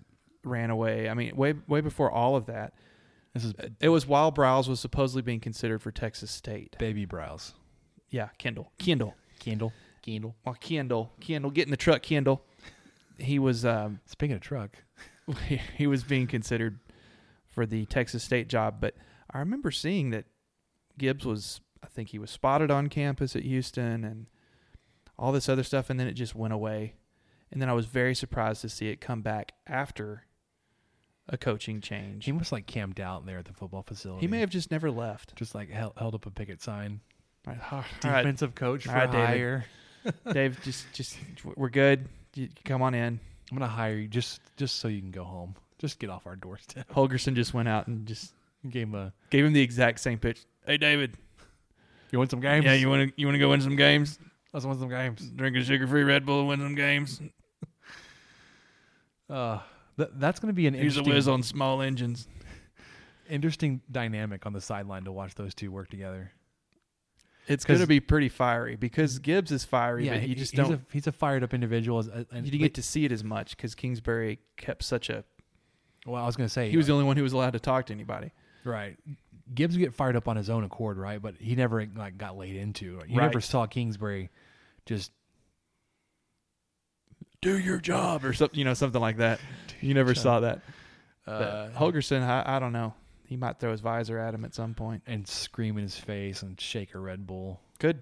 ran 0.45 0.70
away. 0.70 1.09
I 1.09 1.14
mean, 1.14 1.35
way 1.37 1.55
way 1.66 1.81
before 1.81 2.11
all 2.11 2.37
of 2.37 2.47
that. 2.47 2.75
This 3.33 3.45
is 3.45 3.55
It 3.81 3.89
was 3.89 4.07
while 4.07 4.31
Briles 4.31 4.68
was 4.68 4.81
supposedly 4.81 5.22
being 5.22 5.41
considered 5.41 5.83
for 5.83 5.91
Texas 5.91 6.31
State. 6.31 6.77
baby 6.79 7.05
brows. 7.05 7.55
Yeah, 8.11 8.29
Kendall. 8.39 8.70
Kendall. 8.79 9.14
Kendall. 9.41 9.72
Kendall. 10.03 10.37
Well, 10.45 10.55
Kendall. 10.61 11.12
Kendall. 11.20 11.51
Get 11.51 11.66
in 11.66 11.70
the 11.70 11.77
truck, 11.77 12.03
Kendall. 12.03 12.43
He 13.18 13.39
was 13.39 13.64
um, 13.64 14.01
Speaking 14.07 14.37
of 14.37 14.41
truck, 14.41 14.77
he 15.77 15.87
was 15.87 16.05
being 16.05 16.27
considered 16.27 16.79
for 17.51 17.66
the 17.66 17.87
Texas 17.87 18.22
State 18.22 18.49
job, 18.49 18.77
but 18.81 18.95
I 19.31 19.39
remember 19.39 19.70
seeing 19.70 20.11
that 20.11 20.27
Gibbs 20.99 21.25
was 21.25 21.61
I 21.83 21.87
think 21.87 22.11
he 22.11 22.18
was 22.18 22.31
spotted 22.31 22.70
on 22.70 22.89
campus 22.89 23.37
at 23.37 23.43
Houston 23.43 24.05
and 24.05 24.27
all 25.18 25.33
this 25.33 25.49
other 25.49 25.62
stuff 25.62 25.91
and 25.91 25.99
then 26.01 26.07
it 26.07 26.14
just 26.14 26.35
went 26.35 26.53
away. 26.53 26.95
And 27.53 27.61
then 27.63 27.69
I 27.69 27.73
was 27.73 27.87
very 27.87 28.15
surprised 28.15 28.61
to 28.63 28.69
see 28.69 28.89
it 28.89 29.01
come 29.01 29.23
back 29.23 29.53
after 29.67 30.25
a 31.29 31.37
coaching 31.39 31.81
change. 31.81 32.25
he 32.27 32.33
must 32.33 32.53
like 32.53 32.67
camped 32.67 33.01
out 33.01 33.25
there 33.27 33.39
at 33.39 33.45
the 33.47 33.53
football 33.55 33.83
facility. 33.83 34.21
He 34.23 34.27
may 34.27 34.41
have 34.41 34.51
just 34.51 34.71
never 34.71 34.91
left. 34.91 35.35
just 35.37 35.55
like 35.55 35.71
held, 35.71 35.95
held 35.97 36.15
up 36.15 36.27
a 36.27 36.31
picket 36.31 36.61
sign. 36.61 37.01
All 37.47 37.53
right, 37.55 37.63
ah, 37.71 37.87
all 38.05 38.11
right, 38.11 38.23
Defensive 38.23 38.55
coach 38.55 38.85
for 38.85 38.93
right, 38.93 39.11
David. 39.11 39.27
hire. 39.27 39.65
Dave, 40.33 40.59
just 40.63 40.85
just 40.93 41.17
we're 41.57 41.71
good. 41.71 42.09
You, 42.35 42.49
come 42.65 42.83
on 42.83 42.95
in. 42.95 43.19
I'm 43.51 43.57
gonna 43.59 43.69
hire 43.71 43.95
you 43.95 44.09
just 44.09 44.41
just 44.57 44.77
so 44.81 44.89
you 44.89 45.01
can 45.01 45.11
go 45.11 45.25
home. 45.25 45.55
Just 45.79 45.99
get 45.99 46.11
off 46.11 46.27
our 46.27 46.37
doorstep. 46.37 46.89
Holgorsen 46.95 47.35
just 47.35 47.55
went 47.55 47.69
out 47.69 47.87
and 47.87 48.07
just 48.07 48.33
Gave 48.69 48.89
him 48.89 48.95
a. 48.95 49.13
gave 49.31 49.45
him 49.45 49.53
the 49.53 49.61
exact 49.61 50.01
same 50.01 50.19
pitch. 50.19 50.45
Hey 50.67 50.79
David, 50.79 51.17
You 52.11 52.19
want 52.19 52.31
some 52.31 52.41
games? 52.41 52.65
yeah, 52.65 52.73
you 52.75 52.89
want 52.89 53.09
to 53.09 53.15
you 53.21 53.27
want 53.27 53.35
to 53.35 53.39
go 53.39 53.51
win 53.51 53.61
some 53.61 53.77
games? 53.77 54.19
Let's 54.55 54.65
win 54.65 54.79
some 54.79 54.89
games. 54.89 55.21
Drinking 55.35 55.65
sugar 55.65 55.87
free 55.87 56.05
Red 56.05 56.25
Bull 56.25 56.39
and 56.41 56.49
win 56.49 56.61
some 56.61 56.75
games. 56.77 57.21
Uh, 59.29 59.59
th- 59.97 60.11
that's 60.15 60.39
gonna 60.39 60.53
be 60.53 60.67
an 60.67 60.75
He's 60.75 60.83
a 60.83 60.87
interesting, 61.01 61.13
whiz 61.15 61.29
on 61.29 61.43
small 61.43 61.83
engines. 61.83 62.29
interesting 63.29 63.81
dynamic 63.91 64.47
on 64.47 64.53
the 64.53 64.61
sideline 64.61 65.05
to 65.05 65.13
watch 65.13 65.35
those 65.35 65.55
two 65.55 65.71
work 65.73 65.89
together. 65.89 66.31
It's 67.47 67.65
going 67.67 67.81
to 67.81 67.87
be 67.87 68.01
pretty 68.01 68.31
fiery 68.31 68.75
because 68.77 69.19
Gibbs 69.19 69.53
is 69.53 69.65
fiery, 69.67 70.09
but 70.09 70.21
he- 70.21 70.29
you 70.29 70.35
just 70.35 70.53
he's 70.53 70.61
don't. 70.61 70.73
A, 70.75 70.81
he's 70.91 71.07
a 71.07 71.13
fired 71.13 71.43
up 71.43 71.53
individual. 71.53 71.99
as- 71.99 72.07
and- 72.09 72.27
you 72.47 72.51
didn't 72.53 72.61
get 72.63 72.75
to 72.75 72.83
see 72.83 73.05
it 73.05 73.13
as 73.13 73.23
much 73.23 73.55
because 73.57 73.75
Kingsbury 73.75 74.39
kept 74.57 74.83
such 74.83 75.11
a. 75.11 75.25
well, 76.07 76.23
I 76.23 76.27
was 76.27 76.37
gonna 76.37 76.49
say 76.49 76.71
He 76.71 76.77
was 76.79 76.87
the 76.87 76.93
only 76.95 77.05
one 77.05 77.17
who 77.19 77.23
was 77.23 77.33
allowed 77.35 77.53
to 77.55 77.59
talk 77.61 77.87
to 77.87 77.93
anybody. 77.93 78.31
Right. 78.65 78.97
Gibbs 79.55 79.75
would 79.75 79.81
get 79.81 79.93
fired 79.93 80.17
up 80.17 80.27
on 80.27 80.37
his 80.37 80.49
own 80.49 80.65
accord, 80.65 80.97
right? 80.97 81.21
But 81.21 81.35
he 81.39 81.55
never 81.55 81.85
like 81.97 82.17
got 82.17 82.39
laid 82.39 82.57
into. 82.57 82.85
You 82.87 82.99
Right. 83.19 83.27
never 83.27 83.43
saw 83.43 83.67
Kingsbury 83.67 84.31
just 84.87 85.12
Do 87.43 87.59
your 87.59 87.78
job 87.78 88.24
or 88.24 88.32
something, 88.32 88.59
you 88.59 88.64
know, 88.64 88.74
something 88.74 89.01
like 89.01 89.18
that. 89.18 89.41
You 89.80 89.95
never 89.95 90.14
job. 90.14 90.22
saw 90.22 90.41
that. 90.41 90.62
uh, 91.26 91.68
Holgorsen, 91.76 92.22
I, 92.22 92.57
I 92.57 92.59
don't 92.59 92.72
know. 92.72 92.95
He 93.26 93.37
might 93.37 93.59
throw 93.59 93.72
his 93.72 93.80
visor 93.80 94.18
at 94.18 94.35
him 94.35 94.45
at 94.45 94.55
some 94.55 94.74
and 95.07 95.26
scream 95.26 95.76
in 95.78 95.82
his 95.85 95.97
face 95.99 96.43
and 96.43 96.61
shake 96.61 96.95
a 96.95 96.99
Red 96.99 97.26
Bull. 97.26 97.61
Good. 97.78 98.01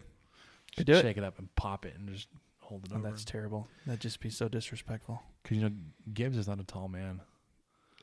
Just 0.73 0.87
do 0.87 0.93
it. 0.95 1.03
shake 1.03 1.17
it 1.17 1.25
up 1.25 1.39
and 1.39 1.55
pop 1.55 1.85
it 1.87 1.95
and 1.97 2.09
just 2.09 2.29
hold 2.61 2.85
it 2.85 2.93
Oh, 2.93 2.99
over. 2.99 3.09
that's 3.11 3.25
terrible. 3.25 3.69
That'd 3.87 4.01
just 4.01 4.21
be 4.21 4.31
so 4.31 4.49
disrespectful. 4.49 5.23
Because 5.43 5.57
you 5.59 5.63
know 5.65 5.73
Gibbs 6.13 6.37
is 6.37 6.49
not 6.49 6.61
a 6.61 6.65
tall 6.65 6.89
man. 6.89 7.21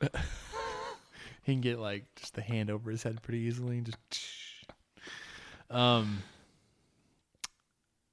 he 1.42 1.52
can 1.52 1.60
get 1.60 1.78
like 1.78 2.04
just 2.16 2.34
the 2.34 2.42
hand 2.42 2.70
over 2.70 2.90
his 2.90 3.02
head 3.02 3.20
pretty 3.22 3.40
easily 3.40 3.78
and 3.78 3.86
just. 3.86 3.98
Um. 5.70 6.22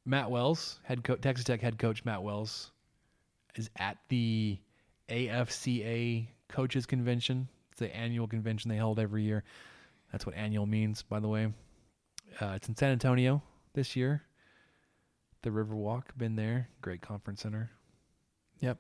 Matt 0.08 0.32
Wells, 0.32 0.80
head 0.84 1.04
coach, 1.04 1.20
Texas 1.20 1.44
Tech 1.44 1.60
head 1.62 1.78
coach 1.78 2.06
Matt 2.06 2.24
Wells, 2.24 2.72
is 3.56 3.70
at 3.78 3.98
the 4.08 4.58
AFCA 5.10 6.28
coaches 6.48 6.86
convention. 6.86 7.50
It's 7.72 7.80
the 7.80 7.94
annual 7.94 8.26
convention 8.26 8.70
they 8.70 8.78
hold 8.78 9.00
every 9.00 9.24
year. 9.24 9.44
That's 10.12 10.26
what 10.26 10.36
annual 10.36 10.66
means, 10.66 11.02
by 11.04 11.20
the 11.20 11.28
way. 11.28 11.52
Uh, 12.40 12.54
it's 12.56 12.70
in 12.70 12.76
San 12.78 12.92
Antonio 12.92 13.44
this 13.74 13.98
year. 13.98 14.24
The 15.42 15.50
Riverwalk, 15.50 16.04
been 16.18 16.38
there. 16.38 16.70
Great 16.82 17.02
conference 17.02 17.42
center. 17.42 17.70
Yep. 18.62 18.80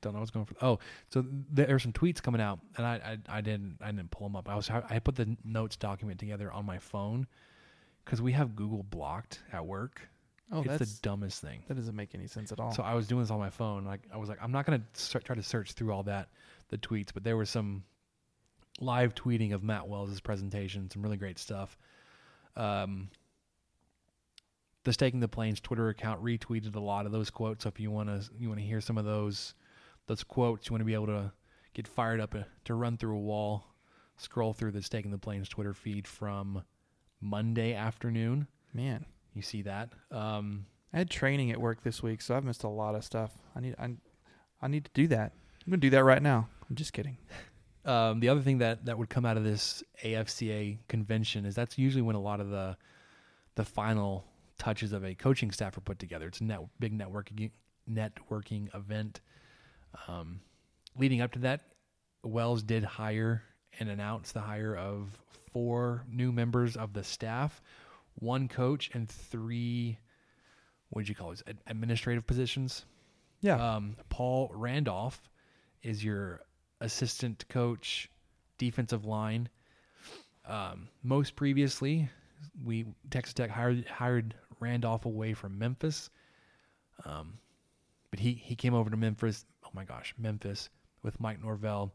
Don't 0.00 0.14
know 0.14 0.20
what's 0.20 0.30
going 0.30 0.46
for. 0.46 0.54
Oh, 0.62 0.78
so 1.10 1.24
there 1.52 1.72
are 1.72 1.78
some 1.78 1.92
tweets 1.92 2.20
coming 2.20 2.40
out, 2.40 2.58
and 2.76 2.84
I, 2.84 3.18
I 3.28 3.38
I 3.38 3.40
didn't 3.40 3.76
I 3.80 3.92
didn't 3.92 4.10
pull 4.10 4.26
them 4.26 4.34
up. 4.34 4.48
I 4.48 4.56
was 4.56 4.68
I 4.68 4.98
put 4.98 5.14
the 5.14 5.36
notes 5.44 5.76
document 5.76 6.18
together 6.18 6.50
on 6.50 6.66
my 6.66 6.78
phone 6.78 7.28
because 8.04 8.20
we 8.20 8.32
have 8.32 8.56
Google 8.56 8.82
blocked 8.82 9.40
at 9.52 9.64
work. 9.64 10.08
Oh, 10.52 10.60
it's 10.60 10.68
that's 10.68 10.94
the 10.96 11.02
dumbest 11.02 11.40
thing. 11.40 11.62
that 11.66 11.74
doesn't 11.74 11.96
make 11.96 12.14
any 12.14 12.26
sense 12.26 12.52
at 12.52 12.60
all. 12.60 12.72
So 12.72 12.82
I 12.82 12.94
was 12.94 13.06
doing 13.06 13.22
this 13.22 13.30
on 13.30 13.38
my 13.38 13.50
phone. 13.50 13.84
Like 13.84 14.02
I 14.12 14.18
was 14.18 14.28
like, 14.28 14.38
I'm 14.42 14.52
not 14.52 14.66
gonna 14.66 14.82
start, 14.92 15.24
try 15.24 15.34
to 15.34 15.42
search 15.42 15.72
through 15.72 15.92
all 15.92 16.02
that, 16.04 16.28
the 16.68 16.76
tweets, 16.78 17.08
but 17.14 17.24
there 17.24 17.36
was 17.36 17.48
some 17.48 17.84
live 18.80 19.14
tweeting 19.14 19.52
of 19.52 19.62
Matt 19.62 19.88
Wells' 19.88 20.20
presentation, 20.20 20.90
some 20.90 21.02
really 21.02 21.16
great 21.16 21.38
stuff. 21.38 21.78
Um, 22.56 23.08
the 24.84 24.92
Staking 24.92 25.20
the 25.20 25.28
Plains 25.28 25.60
Twitter 25.60 25.88
account 25.88 26.22
retweeted 26.22 26.74
a 26.74 26.80
lot 26.80 27.06
of 27.06 27.12
those 27.12 27.30
quotes. 27.30 27.64
So 27.64 27.68
if 27.68 27.80
you 27.80 27.90
want 27.90 28.08
to, 28.08 28.28
you 28.38 28.48
want 28.48 28.60
to 28.60 28.66
hear 28.66 28.80
some 28.80 28.98
of 28.98 29.04
those, 29.04 29.54
those 30.06 30.24
quotes, 30.24 30.68
you 30.68 30.74
want 30.74 30.80
to 30.80 30.86
be 30.86 30.94
able 30.94 31.06
to 31.06 31.32
get 31.74 31.86
fired 31.86 32.20
up 32.20 32.34
uh, 32.34 32.42
to 32.64 32.74
run 32.74 32.96
through 32.96 33.16
a 33.16 33.20
wall, 33.20 33.64
scroll 34.16 34.52
through 34.52 34.72
the 34.72 34.82
Staking 34.82 35.12
the 35.12 35.18
Plains 35.18 35.48
Twitter 35.48 35.72
feed 35.72 36.06
from 36.06 36.62
Monday 37.20 37.74
afternoon. 37.74 38.48
Man, 38.74 39.04
You 39.34 39.42
see 39.42 39.62
that. 39.62 39.92
Um, 40.10 40.66
I 40.92 40.98
had 40.98 41.10
training 41.10 41.50
at 41.50 41.60
work 41.60 41.82
this 41.82 42.02
week, 42.02 42.20
so 42.20 42.36
I've 42.36 42.44
missed 42.44 42.64
a 42.64 42.68
lot 42.68 42.94
of 42.94 43.04
stuff. 43.04 43.32
I 43.56 43.60
need 43.60 43.74
I, 43.78 43.94
I 44.60 44.68
need 44.68 44.84
to 44.84 44.90
do 44.94 45.06
that. 45.08 45.32
I'm 45.64 45.70
gonna 45.70 45.80
do 45.80 45.90
that 45.90 46.04
right 46.04 46.22
now. 46.22 46.48
I'm 46.68 46.76
just 46.76 46.92
kidding. 46.92 47.18
Um, 47.84 48.20
the 48.20 48.28
other 48.28 48.42
thing 48.42 48.58
that, 48.58 48.84
that 48.84 48.96
would 48.96 49.08
come 49.08 49.24
out 49.26 49.36
of 49.36 49.42
this 49.42 49.82
AFCA 50.04 50.78
convention 50.88 51.44
is 51.44 51.56
that's 51.56 51.78
usually 51.78 52.02
when 52.02 52.14
a 52.14 52.20
lot 52.20 52.40
of 52.40 52.48
the 52.48 52.76
the 53.56 53.64
final 53.64 54.24
touches 54.58 54.92
of 54.92 55.04
a 55.04 55.14
coaching 55.14 55.50
staff 55.50 55.76
are 55.76 55.80
put 55.80 55.98
together. 55.98 56.28
It's 56.28 56.40
a 56.40 56.44
net, 56.44 56.60
big 56.78 56.96
networking 56.96 57.50
networking 57.90 58.74
event. 58.74 59.20
Um, 60.08 60.40
leading 60.96 61.20
up 61.20 61.32
to 61.32 61.40
that, 61.40 61.62
Wells 62.22 62.62
did 62.62 62.84
hire 62.84 63.42
and 63.78 63.88
announce 63.88 64.32
the 64.32 64.40
hire 64.40 64.76
of 64.76 65.18
four 65.52 66.04
new 66.08 66.32
members 66.32 66.76
of 66.76 66.92
the 66.92 67.04
staff, 67.04 67.60
one 68.14 68.48
coach, 68.48 68.90
and 68.94 69.08
three 69.08 69.98
what 70.92 71.02
did 71.02 71.08
you 71.08 71.14
call 71.14 71.32
it? 71.32 71.42
Ad- 71.46 71.58
Administrative 71.66 72.26
positions. 72.26 72.84
Yeah. 73.40 73.74
Um, 73.74 73.96
Paul 74.10 74.50
Randolph 74.54 75.30
is 75.82 76.04
your 76.04 76.42
assistant 76.80 77.46
coach, 77.48 78.10
defensive 78.58 79.06
line. 79.06 79.48
Um, 80.46 80.88
most 81.02 81.34
previously, 81.34 82.10
we 82.62 82.86
Texas 83.10 83.32
Tech 83.34 83.50
hired 83.50 83.86
hired 83.86 84.34
Randolph 84.60 85.06
away 85.06 85.32
from 85.32 85.58
Memphis. 85.58 86.10
Um, 87.04 87.38
but 88.10 88.20
he 88.20 88.34
he 88.34 88.54
came 88.54 88.74
over 88.74 88.90
to 88.90 88.96
Memphis. 88.96 89.46
Oh 89.64 89.70
my 89.72 89.84
gosh, 89.84 90.14
Memphis 90.18 90.68
with 91.02 91.18
Mike 91.20 91.42
Norvell, 91.42 91.94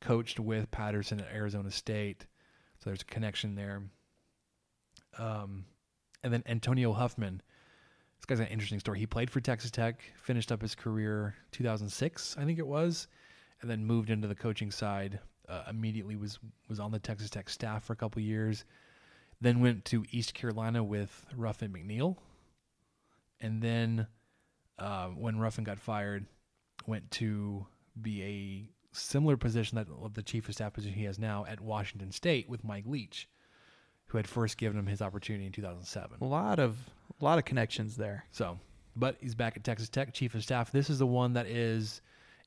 coached 0.00 0.38
with 0.38 0.70
Patterson 0.70 1.20
at 1.20 1.32
Arizona 1.32 1.70
State. 1.70 2.26
So 2.78 2.90
there's 2.90 3.02
a 3.02 3.06
connection 3.06 3.54
there. 3.54 3.82
Um, 5.18 5.64
and 6.22 6.32
then 6.32 6.42
Antonio 6.46 6.92
Huffman. 6.92 7.42
This 8.18 8.26
guy's 8.26 8.40
an 8.40 8.46
interesting 8.52 8.80
story. 8.80 8.98
He 8.98 9.06
played 9.06 9.30
for 9.30 9.40
Texas 9.40 9.70
Tech, 9.70 10.00
finished 10.16 10.50
up 10.50 10.62
his 10.62 10.74
career 10.74 11.34
2006, 11.52 12.36
I 12.38 12.44
think 12.44 12.58
it 12.58 12.66
was, 12.66 13.06
and 13.60 13.70
then 13.70 13.84
moved 13.84 14.08
into 14.08 14.26
the 14.28 14.34
coaching 14.34 14.70
side. 14.70 15.20
Uh, 15.46 15.64
immediately 15.68 16.16
was 16.16 16.38
was 16.70 16.80
on 16.80 16.90
the 16.90 16.98
Texas 16.98 17.28
Tech 17.28 17.50
staff 17.50 17.84
for 17.84 17.92
a 17.92 17.96
couple 17.96 18.22
years. 18.22 18.64
Then 19.42 19.60
went 19.60 19.84
to 19.86 20.04
East 20.10 20.32
Carolina 20.32 20.82
with 20.82 21.26
Ruffin 21.36 21.70
McNeill, 21.70 22.16
and 23.40 23.60
then 23.60 24.06
uh, 24.78 25.08
when 25.08 25.38
Ruffin 25.38 25.64
got 25.64 25.78
fired, 25.78 26.24
went 26.86 27.10
to 27.12 27.66
be 28.00 28.22
a 28.22 28.96
similar 28.96 29.36
position 29.36 29.76
that 29.76 29.86
the 30.14 30.22
chief 30.22 30.48
of 30.48 30.54
staff 30.54 30.72
position 30.72 30.96
he 30.96 31.04
has 31.04 31.18
now 31.18 31.44
at 31.46 31.60
Washington 31.60 32.10
State 32.10 32.48
with 32.48 32.64
Mike 32.64 32.86
Leach, 32.86 33.28
who 34.06 34.18
had 34.18 34.26
first 34.28 34.56
given 34.58 34.78
him 34.78 34.86
his 34.86 35.02
opportunity 35.02 35.46
in 35.46 35.52
2007. 35.52 36.18
a 36.20 36.24
lot 36.24 36.58
of 36.58 36.76
a 37.20 37.24
lot 37.24 37.38
of 37.38 37.44
connections 37.44 37.96
there. 37.96 38.24
So, 38.32 38.58
but 38.96 39.16
he's 39.20 39.34
back 39.34 39.56
at 39.56 39.64
Texas 39.64 39.88
Tech, 39.88 40.12
chief 40.12 40.34
of 40.34 40.42
staff. 40.42 40.72
This 40.72 40.90
is 40.90 40.98
the 40.98 41.06
one 41.06 41.32
that 41.34 41.46
is 41.46 42.00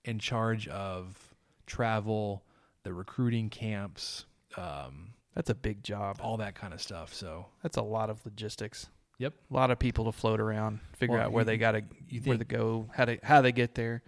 in 0.05 0.19
charge 0.19 0.67
of 0.67 1.17
travel, 1.65 2.43
the 2.83 2.93
recruiting 2.93 3.49
camps, 3.49 4.25
um, 4.57 5.13
That's 5.35 5.49
a 5.49 5.55
big 5.55 5.83
job. 5.83 6.17
all 6.21 6.37
that 6.37 6.55
kind 6.55 6.73
of 6.73 6.81
stuff. 6.81 7.13
So, 7.13 7.47
That's 7.63 7.77
a 7.77 7.81
lot 7.81 8.09
of 8.09 8.23
logistics. 8.25 8.87
Yep. 9.19 9.33
A 9.49 9.53
lot 9.53 9.71
of 9.71 9.79
people 9.79 10.05
to 10.05 10.11
float 10.11 10.39
around, 10.39 10.79
figure 10.93 11.15
Well, 11.15 11.25
out 11.25 11.31
where 11.31 11.41
you- 11.41 11.45
they 11.45 11.57
got 11.57 11.71
to 11.71 11.81
where 12.23 12.37
to 12.37 12.45
go, 12.45 12.89
how 12.93 13.05
to 13.05 13.17
how 13.23 13.41
they 13.41 13.51
get 13.51 13.73
there. 13.75 14.03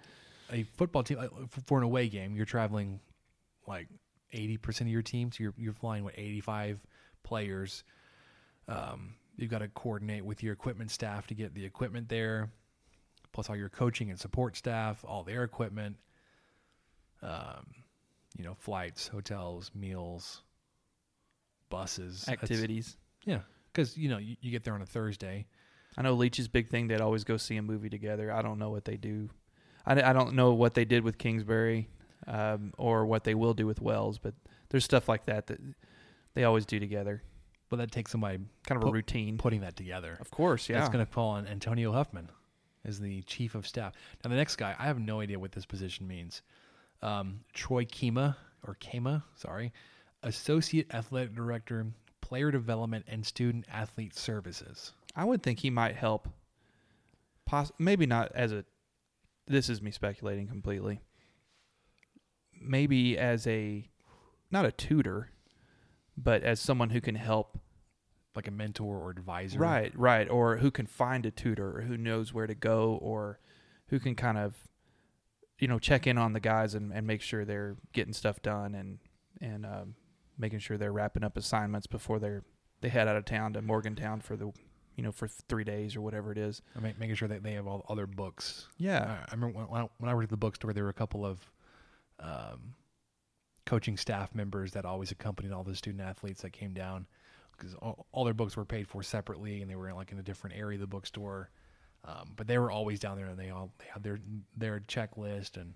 a 0.51 0.63
football 0.63 1.03
team 1.03 1.47
for 1.65 1.77
an 1.77 1.83
away 1.83 2.09
game, 2.09 2.35
you're 2.35 2.45
traveling 2.45 2.99
like 3.67 3.87
80% 4.33 4.81
of 4.81 4.87
your 4.87 5.01
team. 5.03 5.31
So 5.31 5.43
you're, 5.43 5.53
you're 5.57 5.73
flying, 5.73 6.03
what, 6.03 6.13
85 6.17 6.79
players. 7.29 7.83
Um, 8.67 9.13
you've 9.37 9.51
got 9.51 9.59
to 9.59 9.67
coordinate 9.67 10.25
with 10.25 10.41
your 10.41 10.51
equipment 10.53 10.89
staff 10.89 11.27
to 11.27 11.35
get 11.35 11.53
the 11.53 11.63
equipment 11.63 12.09
there, 12.09 12.49
plus 13.31 13.49
all 13.49 13.55
your 13.55 13.69
coaching 13.69 14.09
and 14.09 14.19
support 14.19 14.57
staff, 14.57 15.05
all 15.07 15.23
their 15.23 15.43
equipment, 15.43 15.95
um, 17.21 17.67
you 18.35 18.43
know, 18.43 18.55
flights, 18.55 19.07
hotels, 19.07 19.71
meals, 19.75 20.41
buses, 21.69 22.23
That's- 22.25 22.43
Activities. 22.43 22.97
Yeah. 23.25 23.41
Because, 23.71 23.95
you 23.95 24.09
know, 24.09 24.17
you, 24.17 24.35
you 24.41 24.49
get 24.49 24.63
there 24.63 24.73
on 24.73 24.81
a 24.81 24.85
Thursday. 24.85 25.45
I 25.95 26.01
know 26.01 26.15
Leach's 26.15 26.47
big 26.47 26.69
thing. 26.69 26.87
They'd 26.87 27.01
always 27.01 27.23
go 27.23 27.37
see 27.37 27.57
a 27.57 27.61
movie 27.61 27.89
together. 27.89 28.31
I 28.31 28.41
don't 28.41 28.57
know 28.57 28.71
what 28.71 28.85
they 28.85 28.97
do. 28.97 29.29
I, 29.85 30.01
I 30.01 30.13
don't 30.13 30.33
know 30.33 30.53
what 30.53 30.73
they 30.73 30.85
did 30.85 31.03
with 31.03 31.19
Kingsbury 31.19 31.89
um, 32.27 32.73
or 32.77 33.05
what 33.05 33.23
they 33.23 33.35
will 33.35 33.53
do 33.53 33.67
with 33.67 33.81
Wells, 33.81 34.17
but 34.17 34.33
there's 34.69 34.83
stuff 34.83 35.07
like 35.07 35.25
that 35.25 35.47
that 35.47 35.59
they 36.33 36.43
always 36.43 36.65
do 36.65 36.79
together. 36.79 37.23
But 37.69 37.77
that 37.77 37.91
takes 37.91 38.11
somebody 38.11 38.39
Kind 38.65 38.81
of 38.81 38.89
a 38.89 38.91
routine. 38.91 39.37
putting 39.37 39.61
that 39.61 39.75
together. 39.75 40.17
Of 40.19 40.31
course, 40.31 40.67
yeah. 40.69 40.79
That's 40.79 40.89
going 40.89 41.05
to 41.05 41.11
fall 41.11 41.29
on 41.29 41.45
Antonio 41.47 41.91
Huffman 41.91 42.29
as 42.83 42.99
the 42.99 43.21
chief 43.23 43.53
of 43.53 43.67
staff. 43.67 43.93
Now, 44.23 44.29
the 44.31 44.35
next 44.37 44.55
guy, 44.55 44.75
I 44.79 44.85
have 44.85 44.99
no 44.99 45.19
idea 45.21 45.37
what 45.37 45.51
this 45.51 45.65
position 45.65 46.07
means. 46.07 46.41
Um, 47.03 47.41
Troy 47.53 47.85
Kema, 47.85 48.35
or 48.67 48.75
Kema, 48.81 49.21
sorry, 49.35 49.71
Associate 50.23 50.91
Athletic 50.93 51.35
Director, 51.35 51.85
Player 52.21 52.49
Development 52.49 53.05
and 53.07 53.23
Student 53.25 53.65
Athlete 53.71 54.15
Services. 54.15 54.93
I 55.15 55.23
would 55.25 55.43
think 55.43 55.59
he 55.59 55.69
might 55.69 55.95
help. 55.95 56.27
Poss- 57.45 57.71
maybe 57.77 58.05
not 58.07 58.31
as 58.33 58.51
a. 58.51 58.65
This 59.47 59.69
is 59.69 59.81
me 59.81 59.91
speculating 59.91 60.47
completely. 60.47 61.01
Maybe 62.61 63.17
as 63.17 63.47
a, 63.47 63.87
not 64.51 64.65
a 64.65 64.71
tutor, 64.71 65.29
but 66.21 66.43
as 66.43 66.59
someone 66.59 66.89
who 66.91 67.01
can 67.01 67.15
help. 67.15 67.57
Like 68.35 68.47
a 68.47 68.51
mentor 68.51 68.99
or 68.99 69.09
advisor. 69.09 69.59
Right, 69.59 69.91
right, 69.97 70.29
or 70.29 70.57
who 70.57 70.69
can 70.69 70.85
find 70.85 71.25
a 71.25 71.31
tutor, 71.31 71.77
or 71.77 71.81
who 71.81 71.97
knows 71.97 72.31
where 72.31 72.45
to 72.47 72.53
go, 72.53 72.97
or 73.01 73.39
who 73.87 73.99
can 73.99 74.13
kind 74.15 74.37
of, 74.37 74.55
you 75.57 75.67
know, 75.67 75.79
check 75.79 76.05
in 76.05 76.17
on 76.17 76.33
the 76.33 76.39
guys 76.39 76.75
and, 76.75 76.93
and 76.93 77.07
make 77.07 77.21
sure 77.21 77.43
they're 77.43 77.75
getting 77.91 78.13
stuff 78.13 78.41
done 78.41 78.75
and 78.75 78.99
and 79.41 79.65
um, 79.65 79.95
making 80.37 80.59
sure 80.59 80.77
they're 80.77 80.93
wrapping 80.93 81.23
up 81.23 81.35
assignments 81.37 81.87
before 81.87 82.19
they're 82.19 82.43
they 82.81 82.87
head 82.89 83.07
out 83.07 83.17
of 83.17 83.25
town 83.25 83.51
to 83.53 83.61
Morgantown 83.63 84.21
for 84.21 84.37
the, 84.37 84.51
you 84.95 85.03
know, 85.03 85.11
for 85.11 85.27
three 85.27 85.63
days 85.63 85.95
or 85.97 86.01
whatever 86.01 86.31
it 86.31 86.37
is. 86.37 86.61
I 86.77 86.79
mean, 86.81 86.93
making 86.99 87.15
sure 87.15 87.27
that 87.27 87.41
they 87.43 87.53
have 87.53 87.67
all, 87.67 87.83
all 87.89 87.95
their 87.95 88.07
books. 88.07 88.67
Yeah, 88.77 89.17
I, 89.27 89.31
I 89.31 89.33
remember 89.35 89.57
when, 89.57 89.67
when 89.69 89.81
I- 89.81 89.89
when 89.97 90.09
I 90.09 90.13
worked 90.13 90.25
at 90.25 90.29
the 90.29 90.37
bookstore, 90.37 90.71
there 90.71 90.83
were 90.83 90.91
a 90.91 90.93
couple 90.93 91.25
of 91.25 91.51
um, 92.19 92.75
coaching 93.69 93.95
staff 93.97 94.33
members 94.33 94.71
that 94.71 94.83
always 94.83 95.11
accompanied 95.11 95.51
all 95.51 95.63
the 95.63 95.75
student 95.75 96.01
athletes 96.01 96.41
that 96.41 96.51
came 96.51 96.73
down 96.73 97.05
because 97.55 97.75
all, 97.75 98.07
all 98.11 98.23
their 98.23 98.33
books 98.33 98.57
were 98.57 98.65
paid 98.65 98.87
for 98.87 99.03
separately 99.03 99.61
and 99.61 99.69
they 99.69 99.75
were 99.75 99.87
in 99.89 99.95
like 99.95 100.11
in 100.11 100.17
a 100.17 100.23
different 100.23 100.55
area 100.57 100.75
of 100.75 100.81
the 100.81 100.87
bookstore. 100.87 101.51
Um, 102.03 102.31
but 102.35 102.47
they 102.47 102.57
were 102.57 102.71
always 102.71 102.99
down 102.99 103.15
there 103.15 103.27
and 103.27 103.37
they 103.37 103.51
all 103.51 103.71
they 103.77 103.85
had 103.93 104.01
their 104.01 104.19
their 104.57 104.79
checklist 104.87 105.57
and 105.57 105.73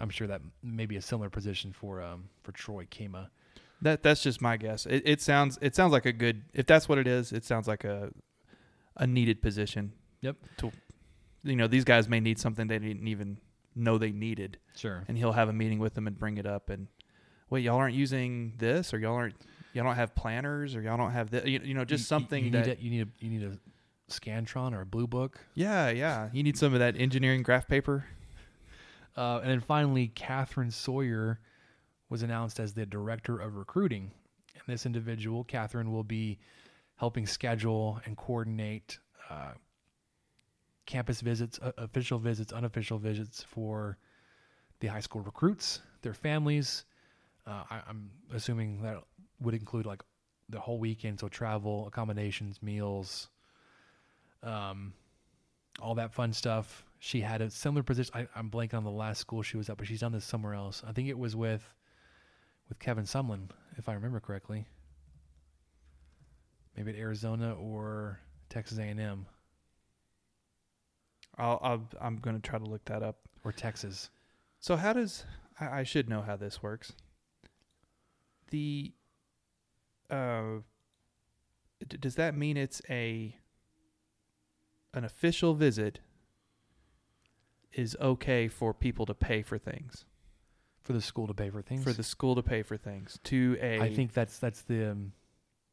I'm 0.00 0.08
sure 0.08 0.26
that 0.28 0.40
maybe 0.62 0.96
a 0.96 1.02
similar 1.02 1.28
position 1.28 1.72
for 1.72 2.00
um, 2.00 2.30
for 2.42 2.52
Troy 2.52 2.86
Kema. 2.90 3.28
That 3.82 4.02
that's 4.02 4.22
just 4.22 4.40
my 4.40 4.56
guess. 4.56 4.86
It, 4.86 5.02
it 5.04 5.20
sounds 5.20 5.58
it 5.60 5.76
sounds 5.76 5.92
like 5.92 6.06
a 6.06 6.12
good 6.12 6.44
if 6.54 6.64
that's 6.64 6.88
what 6.88 6.96
it 6.96 7.06
is. 7.06 7.32
It 7.32 7.44
sounds 7.44 7.68
like 7.68 7.84
a 7.84 8.10
a 8.96 9.06
needed 9.06 9.42
position. 9.42 9.92
Yep. 10.22 10.36
To 10.58 10.72
you 11.44 11.56
know 11.56 11.66
these 11.66 11.84
guys 11.84 12.08
may 12.08 12.20
need 12.20 12.38
something 12.38 12.68
they 12.68 12.78
didn't 12.78 13.06
even 13.06 13.38
know 13.74 13.98
they 13.98 14.12
needed, 14.12 14.58
Sure. 14.76 15.04
and 15.08 15.18
he'll 15.18 15.32
have 15.32 15.48
a 15.48 15.52
meeting 15.52 15.78
with 15.78 15.94
them 15.94 16.06
and 16.06 16.18
bring 16.18 16.38
it 16.38 16.46
up. 16.46 16.70
And 16.70 16.88
wait, 17.50 17.64
y'all 17.64 17.76
aren't 17.76 17.94
using 17.94 18.52
this, 18.58 18.92
or 18.92 18.98
y'all 18.98 19.14
aren't 19.14 19.36
y'all 19.72 19.84
don't 19.84 19.96
have 19.96 20.14
planners, 20.14 20.74
or 20.74 20.80
y'all 20.80 20.96
don't 20.96 21.12
have 21.12 21.30
this. 21.30 21.44
You, 21.44 21.60
you 21.62 21.74
know, 21.74 21.84
just 21.84 22.06
something 22.06 22.46
you, 22.46 22.50
that 22.52 22.66
need 22.66 22.78
a, 22.78 22.82
you 22.82 22.90
need 22.90 23.02
a, 23.02 23.24
you 23.24 23.30
need 23.30 23.42
a 23.42 24.12
Scantron 24.12 24.74
or 24.74 24.82
a 24.82 24.86
Blue 24.86 25.06
Book. 25.06 25.38
yeah 25.54 25.90
yeah. 25.90 26.28
You 26.32 26.42
need 26.42 26.56
some 26.56 26.72
of 26.72 26.80
that 26.80 26.96
engineering 26.96 27.42
graph 27.42 27.68
paper. 27.68 28.06
Uh, 29.16 29.40
and 29.42 29.50
then 29.50 29.60
finally, 29.60 30.08
Catherine 30.14 30.70
Sawyer 30.70 31.40
was 32.08 32.22
announced 32.22 32.60
as 32.60 32.72
the 32.72 32.86
director 32.86 33.38
of 33.38 33.56
recruiting. 33.56 34.12
And 34.54 34.62
this 34.66 34.86
individual, 34.86 35.44
Catherine, 35.44 35.90
will 35.92 36.04
be 36.04 36.38
helping 36.96 37.26
schedule 37.26 38.00
and 38.04 38.16
coordinate 38.16 38.98
uh, 39.28 39.52
campus 40.86 41.20
visits, 41.20 41.58
uh, 41.62 41.72
official 41.78 42.18
visits, 42.18 42.52
unofficial 42.52 42.98
visits 42.98 43.42
for 43.42 43.98
the 44.80 44.86
high 44.86 45.00
school 45.00 45.20
recruits, 45.20 45.82
their 46.02 46.14
families. 46.14 46.84
Uh, 47.48 47.62
I, 47.70 47.80
I'm 47.88 48.10
assuming 48.32 48.82
that 48.82 49.02
would 49.40 49.54
include 49.54 49.86
like 49.86 50.02
the 50.48 50.60
whole 50.60 50.78
weekend, 50.78 51.20
so 51.20 51.28
travel, 51.28 51.86
accommodations, 51.86 52.62
meals, 52.62 53.28
um, 54.42 54.92
all 55.80 55.94
that 55.94 56.12
fun 56.12 56.32
stuff. 56.32 56.84
She 56.98 57.20
had 57.20 57.40
a 57.40 57.50
similar 57.50 57.82
position. 57.82 58.12
I, 58.14 58.26
I'm 58.34 58.50
blanking 58.50 58.74
on 58.74 58.84
the 58.84 58.90
last 58.90 59.18
school 59.20 59.42
she 59.42 59.56
was 59.56 59.70
at, 59.70 59.76
but 59.76 59.86
she's 59.86 60.00
done 60.00 60.12
this 60.12 60.24
somewhere 60.24 60.54
else. 60.54 60.82
I 60.86 60.92
think 60.92 61.08
it 61.08 61.18
was 61.18 61.34
with 61.34 61.66
with 62.68 62.78
Kevin 62.78 63.04
Sumlin, 63.04 63.48
if 63.78 63.88
I 63.88 63.94
remember 63.94 64.20
correctly. 64.20 64.66
Maybe 66.76 66.92
at 66.92 66.98
Arizona 66.98 67.54
or 67.54 68.20
Texas 68.50 68.78
A&M 68.78 69.26
I'll, 71.38 71.60
I'll 71.62 71.88
I'm 72.00 72.16
going 72.16 72.40
to 72.40 72.46
try 72.46 72.58
to 72.58 72.64
look 72.64 72.84
that 72.86 73.02
up. 73.02 73.16
or 73.44 73.52
Texas. 73.52 74.10
So 74.60 74.76
how 74.76 74.92
does 74.92 75.24
I, 75.60 75.80
I 75.80 75.82
should 75.84 76.08
know 76.08 76.20
how 76.20 76.36
this 76.36 76.62
works? 76.62 76.92
The 78.50 78.92
uh, 80.10 80.60
d- 81.86 81.96
does 81.98 82.14
that 82.16 82.34
mean 82.36 82.56
it's 82.56 82.80
a 82.88 83.36
an 84.94 85.04
official 85.04 85.54
visit 85.54 86.00
is 87.72 87.96
okay 88.00 88.48
for 88.48 88.72
people 88.72 89.06
to 89.06 89.14
pay 89.14 89.42
for 89.42 89.58
things 89.58 90.04
for 90.82 90.92
the 90.94 91.02
school 91.02 91.26
to 91.26 91.34
pay 91.34 91.50
for 91.50 91.60
things. 91.60 91.84
for 91.84 91.92
the 91.92 92.02
school 92.02 92.34
to 92.34 92.42
pay 92.42 92.62
for 92.62 92.76
things 92.76 93.18
to 93.24 93.58
a 93.60 93.80
I 93.80 93.94
think 93.94 94.14
that's 94.14 94.38
that's 94.38 94.62
the 94.62 94.92
um, 94.92 95.12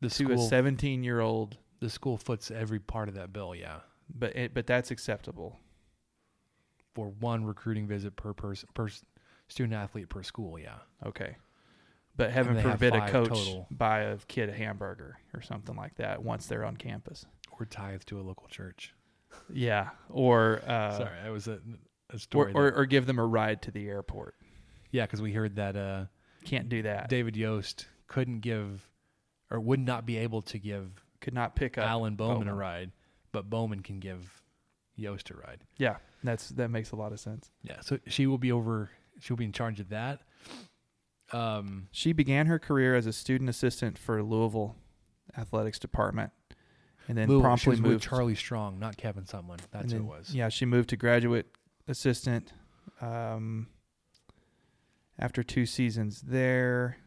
the 0.02 0.10
to 0.10 0.26
a 0.26 0.38
school 0.38 0.50
17 0.50 1.04
year 1.04 1.22
old 1.22 1.58
the 1.80 1.90
school 1.90 2.18
foots 2.18 2.52
every 2.52 2.80
part 2.80 3.08
of 3.10 3.16
that 3.16 3.32
bill. 3.34 3.56
Yeah, 3.56 3.80
but 4.14 4.36
it, 4.36 4.54
but 4.54 4.68
that's 4.68 4.92
acceptable 4.92 5.60
for 6.94 7.10
one 7.20 7.46
recruiting 7.46 7.88
visit 7.88 8.16
per 8.16 8.34
person 8.34 8.68
per 8.74 8.90
student 9.48 9.74
athlete 9.74 10.10
per 10.10 10.24
school. 10.24 10.60
Yeah, 10.60 10.78
okay 11.06 11.38
but 12.18 12.32
heaven 12.32 12.62
forbid 12.62 12.96
a 12.96 13.10
coach 13.10 13.30
total. 13.30 13.68
buy 13.72 14.02
a 14.02 14.18
kid 14.28 14.50
a 14.50 14.54
hamburger 14.54 15.18
or 15.34 15.42
something 15.42 15.76
like 15.76 15.96
that 15.96 16.24
once 16.24 16.46
they're 16.48 16.64
on 16.66 16.78
campus. 16.78 17.26
Or 17.60 17.66
tithe 17.66 18.02
to 18.08 18.20
a 18.20 18.24
local 18.24 18.48
church. 18.48 18.94
Yeah, 19.54 19.90
or 20.10 20.62
uh, 20.68 20.98
Sorry, 20.98 21.18
that 21.24 21.32
was 21.32 21.48
a, 21.48 21.60
a 22.10 22.20
story. 22.20 22.52
or 22.54 22.72
that- 22.72 22.78
or 22.80 22.86
give 22.86 23.06
them 23.06 23.20
a 23.20 23.26
ride 23.26 23.62
to 23.64 23.72
the 23.72 23.88
airport. 23.90 24.36
yeah, 24.92 25.06
because 25.06 25.22
we 25.22 25.34
heard 25.34 25.56
that 25.58 25.76
uh, 25.76 26.06
Can't 26.46 26.70
do 26.70 26.82
that. 26.84 27.10
David 27.10 27.36
Yost 27.36 27.88
couldn't 28.08 28.40
give, 28.42 28.88
or 29.52 29.60
would 29.60 29.80
not 29.80 30.06
be 30.06 30.18
able 30.18 30.42
to 30.44 30.58
give 30.58 31.04
Could 31.22 31.34
not 31.34 31.56
pick 31.56 31.78
up 31.78 31.86
Alan 31.88 32.16
Bowman, 32.16 32.48
a 32.48 32.56
ride, 32.56 32.92
but 33.32 33.50
Bowman 33.50 33.82
can 33.82 34.00
give 34.00 34.42
Yost 34.96 35.30
a 35.32 35.36
ride. 35.36 35.60
Yeah, 35.78 35.98
that's 36.24 36.50
that 36.50 36.70
makes 36.70 36.92
a 36.92 36.96
lot 36.96 37.12
of 37.12 37.20
sense. 37.20 37.52
Yeah, 37.64 37.82
so 37.82 38.00
she 38.08 38.28
will 38.28 38.38
be 38.38 38.52
over. 38.54 38.90
She'll 39.20 39.38
be 39.38 39.46
in 39.46 39.52
charge 39.52 39.80
of 39.82 39.90
that. 39.90 40.22
Um, 41.32 41.88
She 41.92 42.14
began 42.14 42.46
her 42.48 42.60
career 42.60 42.96
as 42.96 43.06
a 43.06 43.14
student 43.14 43.50
assistant 43.50 43.98
for 43.98 44.22
Louisville 44.22 44.76
athletics 45.38 45.80
department, 45.80 46.32
and 47.08 47.18
then 47.18 47.28
promptly 47.42 47.76
moved. 47.78 48.04
Charlie 48.04 48.36
Strong, 48.36 48.80
not 48.80 48.98
Kevin 48.98 49.24
Sumlin. 49.26 49.60
That's 49.72 49.92
and 49.92 50.04
who 50.04 50.14
it 50.14 50.18
was. 50.18 50.34
Yeah, 50.36 50.50
she 50.50 50.66
moved 50.66 50.90
to 50.90 50.98
graduate 50.98 51.48
assistant 51.88 52.54
um, 53.02 53.68
after 55.20 55.44
two 55.44 55.66
seasons 55.66 56.22
there. 56.22 56.98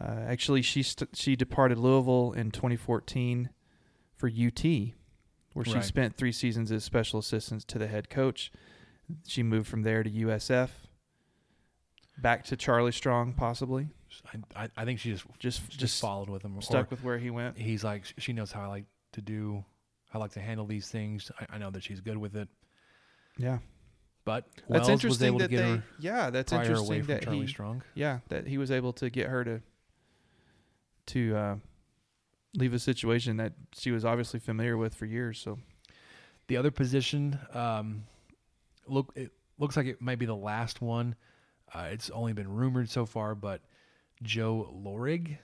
Uh, 0.00 0.24
actually, 0.26 0.62
she 0.62 0.82
st- 0.82 1.14
she 1.16 1.36
departed 1.36 1.78
Louisville 1.78 2.32
in 2.32 2.50
2014 2.50 3.50
for 4.16 4.28
UT, 4.28 4.64
where 5.52 5.64
she 5.64 5.74
Right. 5.74 5.84
spent 5.84 6.16
three 6.16 6.32
seasons 6.32 6.72
as 6.72 6.82
special 6.82 7.20
assistant 7.20 7.68
to 7.68 7.78
the 7.78 7.86
head 7.86 8.10
coach. 8.10 8.50
She 9.26 9.42
moved 9.42 9.68
from 9.68 9.82
there 9.82 10.02
to 10.02 10.10
USF, 10.10 10.83
back 12.18 12.44
to 12.46 12.56
Charlie 12.56 12.92
Strong, 12.92 13.34
possibly. 13.34 13.88
I, 14.56 14.64
I, 14.64 14.68
I 14.76 14.84
think 14.84 15.00
she 15.00 15.10
just 15.10 15.24
Just 15.38 15.66
just, 15.68 15.78
just 15.78 16.00
followed 16.00 16.28
with 16.30 16.42
him. 16.44 16.60
stuck 16.62 16.86
or 16.86 16.90
with 16.90 17.02
where 17.04 17.18
he 17.18 17.30
went. 17.30 17.58
he's 17.58 17.82
like, 17.84 18.04
she 18.18 18.32
knows 18.32 18.52
how 18.52 18.62
I 18.62 18.66
like 18.66 18.84
to 19.12 19.20
do. 19.20 19.64
I 20.12 20.18
like 20.18 20.32
to 20.32 20.40
handle 20.40 20.66
these 20.66 20.88
things. 20.88 21.30
I, 21.40 21.56
I 21.56 21.58
know 21.58 21.70
that 21.70 21.82
she's 21.82 22.00
good 22.00 22.16
with 22.16 22.36
it. 22.36 22.48
Yeah, 23.36 23.58
But 24.24 24.44
that's 24.68 24.86
Wells 24.86 24.88
was 24.88 25.20
interesting 25.20 25.26
able 25.26 25.38
to 25.40 25.44
that 25.44 25.50
get 25.50 25.62
they. 25.62 25.70
her 25.70 25.84
Yeah, 25.98 26.30
that's 26.30 26.52
pry 26.52 26.64
her 26.64 26.74
away 26.74 26.98
interesting 26.98 27.02
from 27.02 27.14
that 27.14 27.22
Charlie 27.24 27.40
he. 27.40 27.46
Strong. 27.48 27.82
yeah, 27.94 28.18
that 28.28 28.46
he 28.46 28.58
was 28.58 28.70
able 28.70 28.92
to 28.94 29.10
get 29.10 29.26
her 29.28 29.42
to 29.44 29.60
to 31.06 31.36
uh, 31.36 31.56
leave 32.54 32.72
a 32.72 32.78
situation 32.78 33.36
that 33.38 33.52
she 33.76 33.90
was 33.90 34.04
obviously 34.04 34.38
familiar 34.40 34.76
with 34.76 34.94
for 34.94 35.04
years. 35.06 35.38
So 35.40 35.58
The 36.46 36.56
other 36.56 36.70
position, 36.70 37.38
um, 37.52 38.04
look, 38.86 39.12
it 39.16 39.32
looks 39.58 39.76
like 39.76 39.86
it 39.86 40.00
might 40.00 40.18
be 40.20 40.26
the 40.26 40.36
last 40.36 40.80
one. 40.80 41.16
Uh, 41.74 41.88
it's 41.90 42.10
only 42.10 42.32
been 42.32 42.48
rumored 42.48 42.88
so 42.88 43.04
far, 43.04 43.34
but 43.34 43.60
Joe 44.22 44.72
Lorig 44.72 45.38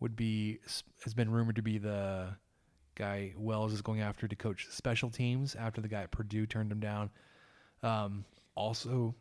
would 0.00 0.14
be 0.14 0.58
has 1.02 1.14
been 1.14 1.30
rumored 1.30 1.56
to 1.56 1.62
be 1.62 1.78
the 1.78 2.28
guy 2.94 3.34
Wells 3.36 3.72
is 3.72 3.82
going 3.82 4.00
after 4.00 4.28
to 4.28 4.36
coach 4.36 4.68
special 4.70 5.10
teams 5.10 5.54
after 5.54 5.80
the 5.80 5.88
guy 5.88 6.02
at 6.02 6.10
Purdue 6.10 6.46
turned 6.46 6.70
him 6.70 6.80
down. 6.80 7.10
Um, 7.82 8.24
also, 8.54 9.14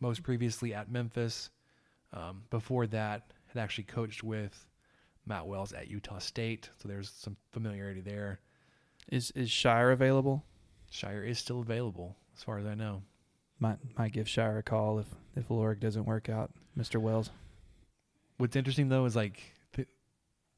most 0.00 0.22
previously 0.22 0.74
at 0.74 0.90
Memphis. 0.90 1.50
Um, 2.12 2.42
before 2.50 2.86
that, 2.88 3.32
had 3.46 3.62
actually 3.62 3.84
coached 3.84 4.22
with 4.22 4.66
Matt 5.26 5.46
Wells 5.46 5.72
at 5.72 5.88
Utah 5.88 6.18
State, 6.18 6.68
so 6.78 6.88
there's 6.88 7.10
some 7.10 7.36
familiarity 7.52 8.00
there. 8.00 8.40
is 9.10 9.30
is 9.32 9.50
Shire 9.50 9.90
available? 9.90 10.44
Shire 10.90 11.22
is 11.22 11.38
still 11.38 11.60
available, 11.60 12.16
as 12.36 12.42
far 12.42 12.58
as 12.58 12.66
I 12.66 12.74
know. 12.74 13.02
Might 13.58 13.78
might 13.96 14.12
give 14.12 14.28
Shire 14.28 14.58
a 14.58 14.62
call 14.62 14.98
if 14.98 15.06
if 15.36 15.48
Lorig 15.48 15.80
doesn't 15.80 16.04
work 16.04 16.28
out, 16.28 16.50
Mister 16.74 16.98
Wells. 16.98 17.30
What's 18.38 18.56
interesting 18.56 18.88
though 18.88 19.04
is 19.04 19.14
like 19.14 19.40
th- 19.74 19.88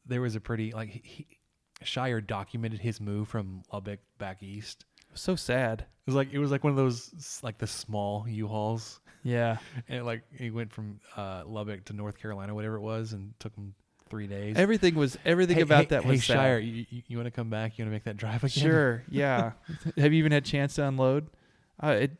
there 0.06 0.20
was 0.22 0.36
a 0.36 0.40
pretty 0.40 0.72
like 0.72 0.88
he, 1.04 1.26
Shire 1.82 2.20
documented 2.20 2.80
his 2.80 3.00
move 3.00 3.28
from 3.28 3.62
Lubbock 3.72 4.00
back 4.18 4.42
east. 4.42 4.84
It 5.02 5.12
was 5.12 5.20
So 5.20 5.36
sad. 5.36 5.80
It 5.80 5.86
was 6.06 6.14
like 6.14 6.32
it 6.32 6.38
was 6.38 6.50
like 6.50 6.64
one 6.64 6.70
of 6.70 6.76
those 6.76 7.40
like 7.42 7.58
the 7.58 7.66
small 7.66 8.26
U-Hauls, 8.28 9.00
Yeah. 9.22 9.58
and 9.88 10.06
like 10.06 10.22
he 10.32 10.50
went 10.50 10.72
from 10.72 11.00
uh, 11.16 11.42
Lubbock 11.46 11.84
to 11.86 11.92
North 11.92 12.18
Carolina, 12.18 12.54
whatever 12.54 12.76
it 12.76 12.80
was, 12.82 13.12
and 13.12 13.32
took 13.38 13.54
him 13.54 13.74
three 14.08 14.26
days. 14.26 14.56
Everything 14.56 14.94
was 14.94 15.18
everything 15.26 15.56
Hey- 15.56 15.62
about 15.62 15.80
hey- 15.84 15.88
that 15.90 16.02
hey, 16.04 16.10
was 16.10 16.24
sad. 16.24 16.34
Shire. 16.34 16.58
You, 16.58 16.86
you, 16.88 17.16
want 17.18 17.26
to 17.26 17.30
come 17.30 17.50
back? 17.50 17.76
You 17.78 17.84
want 17.84 17.90
to 17.90 17.94
make 17.96 18.04
that 18.04 18.16
drive 18.16 18.44
again? 18.44 18.62
Sure. 18.64 19.02
Yeah. 19.10 19.52
Have 19.98 20.12
you 20.12 20.18
even 20.20 20.32
had 20.32 20.42
a 20.42 20.46
chance 20.46 20.74
to 20.76 20.86
unload? 20.86 21.28
Uh, 21.82 21.88
it, 21.88 22.12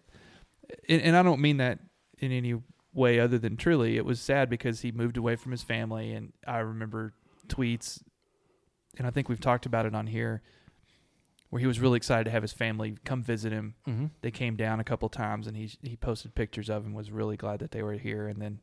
and, 0.89 1.03
and 1.03 1.17
I 1.17 1.23
don't 1.23 1.41
mean 1.41 1.59
that 1.59 1.79
in 2.19 2.33
any 2.33 2.55
way 2.93 3.19
other 3.21 3.39
than 3.39 3.57
truly. 3.57 3.97
It 3.97 4.05
was 4.05 4.21
sad 4.21 4.49
because 4.49 4.81
he 4.81 4.93
moved 4.93 5.17
away 5.17 5.37
from 5.37 5.53
his 5.53 5.63
family, 5.63 6.13
and 6.13 6.33
I 6.47 6.59
remember 6.59 7.13
tweets, 7.49 8.03
and 8.97 9.07
I 9.07 9.11
think 9.11 9.29
we've 9.29 9.41
talked 9.41 9.67
about 9.67 9.87
it 9.87 9.95
on 9.95 10.07
here, 10.07 10.43
where 11.51 11.61
he 11.61 11.67
was 11.67 11.81
really 11.81 11.97
excited 11.97 12.25
to 12.25 12.31
have 12.31 12.43
his 12.43 12.53
family 12.53 12.97
come 13.05 13.23
visit 13.23 13.53
him. 13.53 13.75
Mm-hmm. 13.87 14.07
They 14.23 14.31
came 14.31 14.57
down 14.57 14.81
a 14.81 14.85
couple 14.85 15.09
times, 15.09 15.47
and 15.47 15.57
he 15.57 15.71
he 15.83 15.97
posted 15.97 16.35
pictures 16.35 16.71
of 16.71 16.85
him. 16.85 16.95
Was 16.95 17.11
really 17.11 17.37
glad 17.37 17.61
that 17.61 17.71
they 17.73 17.83
were 17.83 17.95
here, 17.95 18.29
and 18.29 18.41
then 18.41 18.61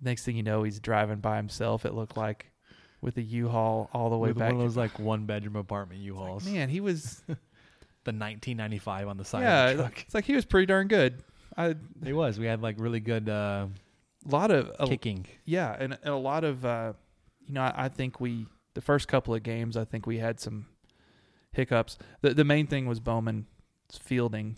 next 0.00 0.24
thing 0.24 0.36
you 0.36 0.42
know, 0.42 0.62
he's 0.62 0.80
driving 0.80 1.18
by 1.18 1.36
himself. 1.36 1.84
It 1.84 1.94
looked 1.94 2.16
like. 2.16 2.46
With 3.00 3.16
a 3.16 3.20
U-Haul 3.22 3.90
all 3.92 4.10
the 4.10 4.16
way 4.16 4.28
With 4.28 4.38
back. 4.38 4.52
one 4.52 4.60
of 4.60 4.64
those 4.64 4.76
like 4.76 4.96
one 5.00 5.26
bedroom 5.26 5.56
apartment 5.56 6.00
U-Hauls. 6.02 6.44
like, 6.44 6.54
man, 6.54 6.68
he 6.68 6.78
was 6.78 7.20
the 8.04 8.10
1995 8.10 9.08
on 9.08 9.16
the 9.16 9.24
side 9.24 9.42
yeah, 9.42 9.68
of 9.68 9.76
the 9.76 9.82
truck. 9.84 10.00
it's 10.02 10.14
like 10.14 10.24
he 10.24 10.34
was 10.34 10.44
pretty 10.44 10.66
darn 10.66 10.88
good. 10.88 11.22
I, 11.56 11.74
It 12.04 12.12
was. 12.12 12.38
We 12.38 12.46
had 12.46 12.62
like 12.62 12.76
really 12.78 13.00
good 13.00 13.28
uh, 13.28 13.66
a 14.26 14.30
lot 14.30 14.50
of 14.50 14.70
a, 14.78 14.86
kicking. 14.86 15.26
yeah, 15.44 15.76
and, 15.78 15.92
and 16.02 16.12
a 16.12 16.16
lot 16.16 16.44
of 16.44 16.64
uh, 16.64 16.92
you 17.46 17.54
know, 17.54 17.62
I, 17.62 17.84
I 17.84 17.88
think 17.88 18.20
we 18.20 18.46
the 18.74 18.80
first 18.80 19.08
couple 19.08 19.34
of 19.34 19.42
games, 19.42 19.76
I 19.76 19.84
think 19.84 20.06
we 20.06 20.18
had 20.18 20.40
some 20.40 20.66
hiccups. 21.52 21.98
The 22.20 22.34
the 22.34 22.44
main 22.44 22.66
thing 22.66 22.86
was 22.86 23.00
Bowman's 23.00 23.46
fielding 24.00 24.56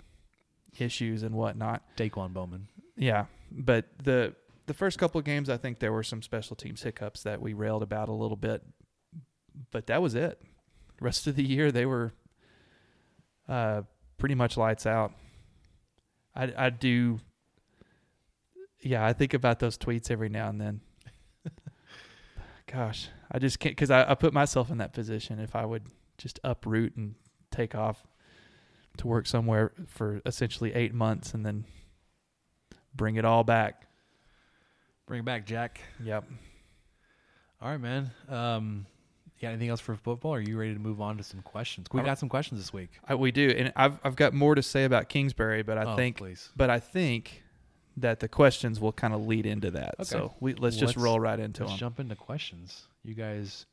issues 0.78 1.22
and 1.22 1.34
whatnot. 1.34 1.82
Daquan 1.96 2.32
Bowman. 2.32 2.68
Yeah, 2.96 3.26
but 3.50 3.86
the 4.02 4.34
the 4.66 4.74
first 4.74 4.98
couple 4.98 5.18
of 5.18 5.24
games, 5.24 5.50
I 5.50 5.56
think 5.56 5.78
there 5.78 5.92
were 5.92 6.02
some 6.02 6.22
special 6.22 6.56
teams 6.56 6.82
hiccups 6.82 7.22
that 7.24 7.40
we 7.40 7.52
railed 7.52 7.82
about 7.82 8.08
a 8.08 8.12
little 8.12 8.36
bit, 8.36 8.62
but 9.70 9.86
that 9.88 10.00
was 10.00 10.14
it. 10.14 10.40
Rest 11.00 11.26
of 11.26 11.36
the 11.36 11.44
year, 11.44 11.70
they 11.70 11.86
were 11.86 12.12
uh, 13.48 13.82
pretty 14.18 14.34
much 14.34 14.56
lights 14.56 14.86
out. 14.86 15.12
I 16.34 16.52
I 16.56 16.70
do. 16.70 17.20
Yeah, 18.80 19.04
I 19.04 19.12
think 19.12 19.34
about 19.34 19.60
those 19.60 19.78
tweets 19.78 20.10
every 20.10 20.28
now 20.28 20.48
and 20.48 20.60
then. 20.60 20.80
Gosh, 22.72 23.08
I 23.30 23.38
just 23.38 23.58
can't 23.58 23.74
because 23.74 23.90
I, 23.90 24.10
I 24.10 24.14
put 24.14 24.32
myself 24.32 24.70
in 24.70 24.78
that 24.78 24.92
position. 24.92 25.38
If 25.38 25.56
I 25.56 25.64
would 25.64 25.84
just 26.18 26.38
uproot 26.44 26.96
and 26.96 27.14
take 27.50 27.74
off 27.74 28.06
to 28.98 29.06
work 29.06 29.26
somewhere 29.26 29.72
for 29.86 30.20
essentially 30.24 30.72
eight 30.74 30.94
months 30.94 31.34
and 31.34 31.44
then 31.44 31.64
bring 32.94 33.16
it 33.16 33.24
all 33.24 33.44
back. 33.44 33.86
Bring 35.06 35.20
it 35.20 35.24
back, 35.24 35.46
Jack. 35.46 35.80
Yep. 36.02 36.24
All 37.60 37.70
right, 37.70 37.80
man. 37.80 38.10
Um, 38.28 38.86
you 39.36 39.42
got 39.42 39.48
anything 39.48 39.68
else 39.68 39.80
for 39.80 39.94
football? 39.96 40.34
Or 40.34 40.38
are 40.38 40.40
you 40.40 40.58
ready 40.58 40.74
to 40.74 40.78
move 40.80 41.00
on 41.00 41.16
to 41.18 41.22
some 41.22 41.42
questions? 41.42 41.86
We 41.92 42.02
got 42.02 42.18
some 42.18 42.28
questions 42.28 42.60
this 42.60 42.72
week. 42.72 42.90
I, 43.06 43.14
we 43.14 43.30
do, 43.32 43.48
and 43.50 43.72
I've 43.76 43.98
I've 44.04 44.16
got 44.16 44.32
more 44.32 44.54
to 44.54 44.62
say 44.62 44.84
about 44.84 45.08
Kingsbury, 45.08 45.62
but 45.62 45.76
I 45.78 45.84
Oh, 45.92 45.96
think, 45.96 46.16
please. 46.18 46.50
but 46.56 46.70
I 46.70 46.78
think 46.80 47.42
that 47.96 48.20
the 48.20 48.28
questions 48.28 48.80
will 48.80 48.92
kind 48.92 49.14
of 49.14 49.26
lead 49.26 49.46
into 49.46 49.70
that. 49.72 49.94
Okay. 50.00 50.04
So 50.04 50.34
we 50.40 50.54
let's 50.54 50.76
just 50.76 50.96
Let's- 50.96 51.04
roll 51.04 51.20
right 51.20 51.38
into 51.38 51.62
Let's 51.62 51.72
them. 51.74 51.78
jump 51.78 52.00
into 52.00 52.16
questions. 52.16 52.88
You 53.04 53.14
guys, 53.14 53.66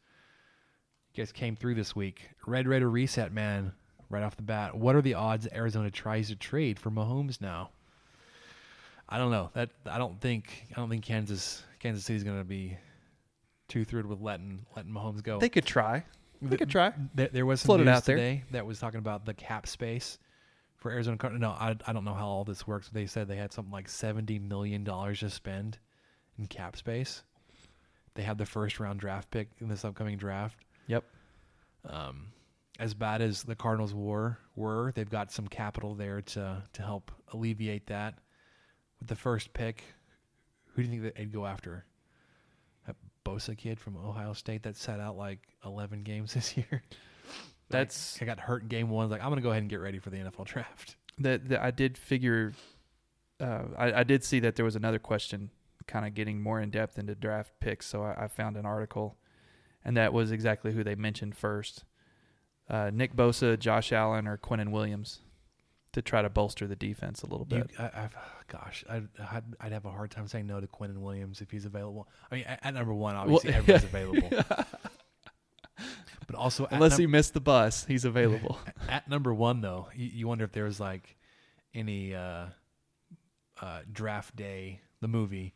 you 1.14 1.22
guys 1.24 1.32
came 1.32 1.56
through 1.56 1.76
this 1.76 1.96
week. 1.96 2.30
Red 2.46 2.68
Raider 2.68 2.90
reset, 2.90 3.32
man. 3.32 3.74
Right 4.10 4.24
off 4.24 4.36
the 4.36 4.42
bat, 4.44 4.76
what 4.76 4.94
are 4.96 5.02
the 5.02 5.14
odds 5.14 5.48
Arizona 5.54 5.90
tries 5.90 6.28
to 6.28 6.36
trade 6.36 6.78
for 6.78 6.92
Mahomes 6.92 7.40
now? 7.40 7.70
I 9.08 9.18
don't 9.18 9.32
know. 9.32 9.50
That 9.54 9.70
I 9.86 9.98
don't 9.98 10.20
think 10.20 10.66
I 10.72 10.76
don't 10.80 10.90
think 10.90 11.04
Kansas 11.06 11.64
Kansas 11.80 12.04
City's 12.04 12.24
going 12.26 12.38
to 12.38 12.44
be 12.44 12.78
too 13.72 13.86
thrilled 13.86 14.06
with 14.06 14.20
letting 14.22 14.66
letting 14.76 14.92
Mahomes 14.92 15.24
go. 15.24 15.40
They 15.40 15.50
could 15.50 15.66
try. 15.66 16.04
They 16.42 16.58
could 16.58 16.70
try. 16.70 16.92
There, 17.16 17.30
there 17.30 17.46
was 17.46 17.62
some 17.62 17.78
news 17.78 17.88
out 17.88 18.06
there. 18.06 18.16
today 18.18 18.44
that 18.52 18.66
was 18.66 18.80
talking 18.80 18.98
about 19.00 19.26
the 19.26 19.34
cap 19.34 19.68
space 19.68 20.18
for 20.78 20.92
Arizona. 20.92 21.16
Card- 21.18 21.40
No, 21.40 21.52
I, 21.52 21.76
I 21.86 21.94
don't 21.94 22.04
know 22.04 22.14
how 22.16 22.28
all 22.28 22.44
this 22.44 22.66
works. 22.68 22.90
But 22.90 22.96
they 22.96 23.06
said 23.06 23.28
they 23.28 23.36
had 23.38 23.54
something 23.54 23.72
like 23.72 23.88
seventy 23.88 24.40
million 24.40 24.84
dollars 24.84 25.20
to 25.20 25.30
spend 25.30 25.78
in 26.38 26.48
cap 26.48 26.76
space. 26.76 27.24
They 28.16 28.24
have 28.24 28.38
the 28.38 28.46
first 28.46 28.80
round 28.80 29.00
draft 29.00 29.32
pick 29.32 29.50
in 29.60 29.70
this 29.70 29.86
upcoming 29.86 30.18
draft. 30.18 30.58
Yep. 30.88 31.04
Um, 31.88 32.28
as 32.80 32.94
bad 32.94 33.22
as 33.22 33.44
the 33.44 33.56
Cardinals 33.56 33.94
were, 33.94 34.38
were 34.56 34.92
they've 34.96 35.10
got 35.10 35.32
some 35.32 35.48
capital 35.48 35.94
there 35.96 36.22
to 36.22 36.64
to 36.74 36.82
help 36.82 37.12
alleviate 37.34 37.86
that. 37.88 38.16
With 39.00 39.08
the 39.08 39.16
first 39.16 39.54
pick, 39.54 39.84
who 40.74 40.82
do 40.84 40.88
you 40.88 40.90
think 40.92 41.04
that 41.04 41.16
they'd 41.16 41.32
go 41.32 41.46
after? 41.46 41.86
Bosa 43.26 43.58
kid 43.58 43.80
from 43.80 43.98
Ohio 43.98 44.34
State 44.34 44.64
that 44.64 44.76
sat 44.76 45.00
out 45.00 45.18
like 45.18 45.40
eleven 45.66 46.04
games 46.04 46.34
this 46.36 46.56
year. 46.58 46.84
That's- 47.70 48.18
I 48.22 48.26
got 48.26 48.40
hurt 48.40 48.64
in 48.64 48.68
game 48.68 48.90
one. 48.90 49.10
Like 49.10 49.22
I'm 49.24 49.30
gonna 49.30 49.42
go 49.42 49.52
ahead 49.52 49.62
and 49.64 49.70
get 49.70 49.80
ready 49.80 50.00
for 50.00 50.10
the 50.10 50.18
NFL 50.18 50.46
draft. 50.46 50.96
That 51.20 51.50
that 51.50 51.62
I 51.62 51.72
did 51.72 51.98
figure. 51.98 52.54
Uh, 53.40 53.64
I, 53.78 53.94
I 53.94 54.04
did 54.04 54.24
see 54.24 54.40
that 54.42 54.56
there 54.56 54.66
was 54.66 54.76
another 54.76 55.00
question 55.00 55.50
kind 55.88 56.06
of 56.06 56.14
getting 56.14 56.42
more 56.42 56.62
in 56.62 56.70
depth 56.70 57.00
into 57.00 57.16
draft 57.16 57.52
picks, 57.60 57.88
so 57.88 58.04
I, 58.04 58.26
I 58.26 58.28
found 58.28 58.56
an 58.56 58.66
article, 58.68 59.18
and 59.84 59.98
that 59.98 60.14
was 60.14 60.32
exactly 60.32 60.74
who 60.74 60.84
they 60.84 60.94
mentioned 60.96 61.36
first: 61.36 61.84
uh, 62.70 62.92
Nick 62.94 63.16
Bosa, 63.16 63.58
Josh 63.58 63.92
Allen, 63.92 64.28
or 64.28 64.38
Quinnen 64.38 64.70
Williams, 64.70 65.22
to 65.94 66.02
try 66.04 66.22
to 66.22 66.30
bolster 66.30 66.68
the 66.68 66.76
defense 66.76 67.24
a 67.24 67.26
little 67.28 67.48
You, 67.50 67.58
bit. 67.64 67.72
I, 67.80 67.86
I've, 68.04 68.16
gosh, 68.52 68.84
I'd, 68.90 69.08
I'd, 69.62 69.72
have 69.72 69.86
a 69.86 69.92
hard 69.92 70.12
time 70.12 70.28
saying 70.28 70.46
no 70.46 70.60
to 70.60 70.68
Quinnen 70.68 70.98
Williams 70.98 71.40
if 71.42 71.50
he's 71.50 71.66
available. 71.66 72.08
I 72.30 72.36
mean, 72.36 72.44
at, 72.46 72.60
at 72.64 72.74
number 72.74 72.94
one, 72.94 73.16
obviously 73.16 73.52
Well- 73.52 73.60
everyone's 73.60 73.84
available, 73.86 74.30
but 76.28 76.36
also 76.36 76.68
Unless 76.70 76.92
num- 76.92 77.00
he 77.00 77.08
missed 77.08 77.34
the 77.34 77.40
bus, 77.40 77.86
he's 77.86 78.04
available. 78.04 78.60
at 78.90 79.10
number 79.10 79.34
one 79.34 79.62
though, 79.62 79.88
you, 79.96 80.10
you 80.14 80.28
wonder 80.28 80.44
if 80.44 80.52
there 80.52 80.66
was 80.66 80.80
like 80.80 81.16
any 81.74 82.14
uh, 82.14 82.48
uh, 83.62 83.80
draft 83.92 84.36
day, 84.36 84.82
the 85.00 85.08
movie, 85.08 85.54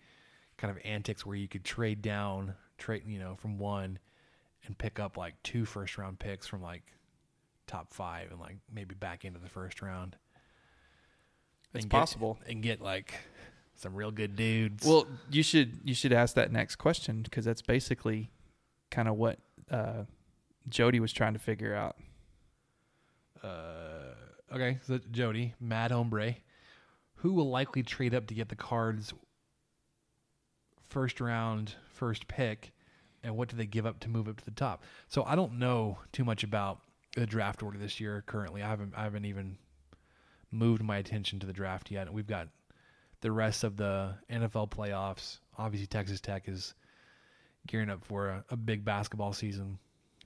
kind 0.57 0.71
of 0.71 0.81
antics 0.85 1.25
where 1.25 1.35
you 1.35 1.49
could 1.49 1.65
trade 1.65 2.01
down, 2.01 2.53
trade 2.77 3.03
you 3.05 3.19
know 3.19 3.35
from 3.35 3.59
one, 3.59 3.99
and 4.65 4.77
pick 4.77 4.99
up 4.99 5.17
like 5.17 5.35
two 5.43 5.65
first 5.65 5.97
round 5.97 6.17
picks 6.17 6.47
from 6.47 6.61
like 6.61 6.83
top 7.67 7.93
five, 7.93 8.31
and 8.31 8.39
like 8.39 8.57
maybe 8.73 8.95
back 8.95 9.25
into 9.25 9.39
the 9.39 9.49
first 9.49 9.81
round. 9.81 10.15
It's 11.75 11.83
and 11.83 11.91
get- 11.91 11.97
possible. 11.97 12.37
and 12.47 12.61
get 12.63 12.81
like 12.81 13.13
some 13.75 13.93
real 13.95 14.11
good 14.11 14.35
dudes. 14.35 14.85
Well, 14.85 15.07
you 15.29 15.43
should 15.43 15.79
you 15.83 15.93
should 15.93 16.13
ask 16.13 16.35
that 16.35 16.51
next 16.51 16.77
question 16.77 17.21
because 17.21 17.45
that's 17.45 17.61
basically 17.61 18.31
kind 18.91 19.07
of 19.07 19.15
what 19.15 19.39
uh, 19.69 20.03
Jody 20.69 20.99
was 20.99 21.11
trying 21.11 21.33
to 21.33 21.39
figure 21.39 21.75
out. 21.75 21.97
Uh, 23.43 24.13
okay, 24.53 24.79
so 24.87 24.99
Jody, 25.11 25.53
Mad 25.59 25.91
Hombre, 25.91 26.35
who 27.15 27.33
will 27.33 27.49
likely 27.49 27.83
trade 27.83 28.13
up 28.15 28.27
to 28.27 28.33
get 28.33 28.49
the 28.49 28.55
Cards' 28.55 29.13
first 30.89 31.19
round, 31.19 31.75
first 31.93 32.27
pick, 32.27 32.71
and 33.23 33.35
what 33.35 33.49
do 33.49 33.57
they 33.57 33.65
give 33.65 33.85
up 33.85 33.99
to 33.99 34.09
move 34.09 34.27
up 34.27 34.37
to 34.37 34.45
the 34.45 34.51
top? 34.51 34.83
So 35.07 35.23
I 35.23 35.35
don't 35.35 35.59
know 35.59 35.99
too 36.11 36.23
much 36.23 36.43
about 36.43 36.79
the 37.15 37.25
draft 37.25 37.61
order 37.61 37.77
this 37.77 37.99
year. 37.99 38.23
Currently, 38.25 38.63
I 38.63 38.67
haven't 38.67 38.93
I 38.95 39.03
haven't 39.03 39.25
even 39.25 39.57
moved 40.55 40.83
my 40.83 40.97
attention 40.97 41.39
to 41.39 41.45
the 41.45 41.53
draft 41.53 41.91
yet. 41.91 42.11
We've 42.11 42.27
got 42.27 42.47
the 43.21 43.31
rest 43.31 43.63
of 43.63 43.77
the 43.77 44.15
NFL 44.31 44.69
playoffs. 44.71 45.39
Obviously, 45.57 45.87
Texas 45.87 46.21
Tech 46.21 46.47
is 46.47 46.73
gearing 47.67 47.89
up 47.89 48.03
for 48.05 48.27
a, 48.29 48.45
a 48.51 48.57
big 48.57 48.85
basketball 48.85 49.33
season 49.33 49.79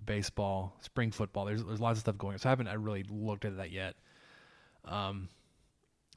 baseball, 0.06 0.76
spring 0.82 1.12
football. 1.12 1.46
There's 1.46 1.64
there's 1.64 1.82
lots 1.82 1.98
of 1.98 2.02
stuff 2.02 2.18
going 2.18 2.34
on. 2.34 2.40
So 2.40 2.50
I 2.50 2.52
haven't 2.52 2.68
I 2.68 2.74
really 2.74 3.06
looked 3.10 3.46
at 3.46 3.58
that 3.58 3.72
yet. 3.72 3.96
Um, 4.86 5.30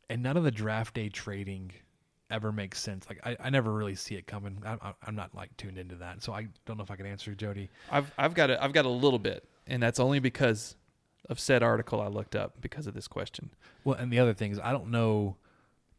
and 0.08 0.22
none 0.22 0.36
of 0.36 0.44
the 0.44 0.50
draft 0.50 0.94
day 0.94 1.08
trading 1.08 1.72
ever 2.30 2.52
makes 2.52 2.80
sense. 2.80 3.06
Like 3.08 3.20
I, 3.24 3.36
I 3.40 3.50
never 3.50 3.72
really 3.72 3.94
see 3.94 4.14
it 4.14 4.26
coming. 4.26 4.62
I, 4.64 4.94
I'm 5.06 5.14
not 5.14 5.34
like 5.34 5.56
tuned 5.56 5.78
into 5.78 5.96
that, 5.96 6.22
so 6.22 6.32
I 6.32 6.48
don't 6.66 6.76
know 6.78 6.84
if 6.84 6.90
I 6.90 6.96
can 6.96 7.06
answer 7.06 7.34
Jody. 7.34 7.70
I've 7.90 8.12
I've 8.16 8.34
got 8.34 8.50
a, 8.50 8.62
I've 8.62 8.72
got 8.72 8.84
a 8.84 8.90
little 8.90 9.18
bit, 9.18 9.48
and 9.66 9.82
that's 9.82 10.00
only 10.00 10.18
because 10.18 10.76
of 11.28 11.38
said 11.40 11.62
article 11.62 12.00
I 12.00 12.08
looked 12.08 12.34
up 12.34 12.60
because 12.60 12.86
of 12.86 12.94
this 12.94 13.08
question. 13.08 13.50
Well, 13.84 13.96
and 13.96 14.12
the 14.12 14.18
other 14.18 14.34
thing 14.34 14.52
is 14.52 14.58
I 14.58 14.72
don't 14.72 14.90
know 14.90 15.36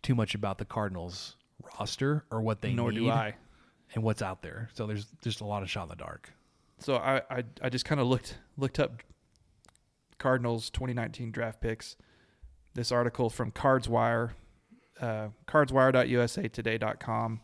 too 0.01 0.15
much 0.15 0.35
about 0.35 0.57
the 0.57 0.65
Cardinals 0.65 1.35
roster 1.79 2.25
or 2.29 2.41
what 2.41 2.61
they 2.61 2.73
Nor 2.73 2.91
need 2.91 2.99
do 2.99 3.09
I. 3.09 3.35
and 3.93 4.03
what's 4.03 4.21
out 4.21 4.41
there. 4.41 4.69
So 4.73 4.85
there's 4.85 5.07
just 5.21 5.41
a 5.41 5.45
lot 5.45 5.63
of 5.63 5.69
shot 5.69 5.83
in 5.83 5.89
the 5.89 5.95
dark. 5.95 6.33
So 6.79 6.95
I 6.97 7.21
I, 7.29 7.43
I 7.61 7.69
just 7.69 7.85
kind 7.85 8.01
of 8.01 8.07
looked 8.07 8.37
looked 8.57 8.79
up 8.79 9.01
Cardinals 10.17 10.69
2019 10.69 11.31
draft 11.31 11.61
picks. 11.61 11.95
This 12.75 12.91
article 12.91 13.29
from 13.29 13.51
CardsWire, 13.51 14.31
uh, 14.99 15.27
cardswire.usatoday.com. 15.47 17.41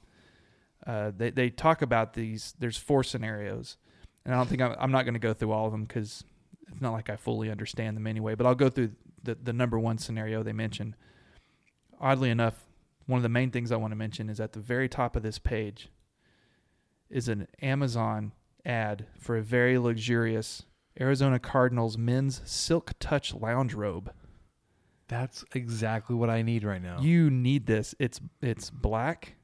Uh, 0.87 1.11
they 1.15 1.29
they 1.29 1.49
talk 1.49 1.81
about 1.81 2.13
these. 2.13 2.53
There's 2.57 2.77
four 2.77 3.03
scenarios, 3.03 3.77
and 4.25 4.33
I 4.33 4.37
don't 4.37 4.47
think 4.47 4.61
I'm, 4.61 4.75
I'm 4.79 4.91
not 4.91 5.03
going 5.03 5.13
to 5.13 5.19
go 5.19 5.33
through 5.33 5.51
all 5.51 5.65
of 5.65 5.71
them 5.71 5.83
because 5.83 6.23
it's 6.71 6.81
not 6.81 6.93
like 6.93 7.09
I 7.09 7.15
fully 7.15 7.49
understand 7.51 7.97
them 7.97 8.07
anyway. 8.07 8.35
But 8.35 8.45
I'll 8.47 8.55
go 8.55 8.69
through 8.69 8.91
the 9.23 9.35
the 9.35 9.53
number 9.53 9.79
one 9.79 9.97
scenario 9.97 10.43
they 10.43 10.53
mention. 10.53 10.95
Oddly 11.99 12.29
enough, 12.29 12.65
one 13.05 13.17
of 13.17 13.23
the 13.23 13.29
main 13.29 13.51
things 13.51 13.71
I 13.71 13.75
want 13.75 13.91
to 13.91 13.97
mention 13.97 14.29
is 14.29 14.39
at 14.39 14.53
the 14.53 14.59
very 14.59 14.87
top 14.87 15.15
of 15.15 15.23
this 15.23 15.39
page 15.39 15.89
is 17.09 17.27
an 17.27 17.47
Amazon 17.61 18.31
ad 18.65 19.07
for 19.17 19.37
a 19.37 19.41
very 19.41 19.77
luxurious 19.77 20.63
Arizona 20.99 21.39
Cardinals 21.39 21.97
men's 21.97 22.41
silk 22.45 22.93
touch 22.99 23.33
lounge 23.33 23.73
robe. 23.73 24.11
That's 25.07 25.43
exactly 25.53 26.15
what 26.15 26.29
I 26.29 26.43
need 26.43 26.63
right 26.63 26.81
now. 26.81 26.99
You 27.01 27.29
need 27.29 27.65
this. 27.65 27.95
It's 27.99 28.21
it's 28.41 28.69
black 28.69 29.35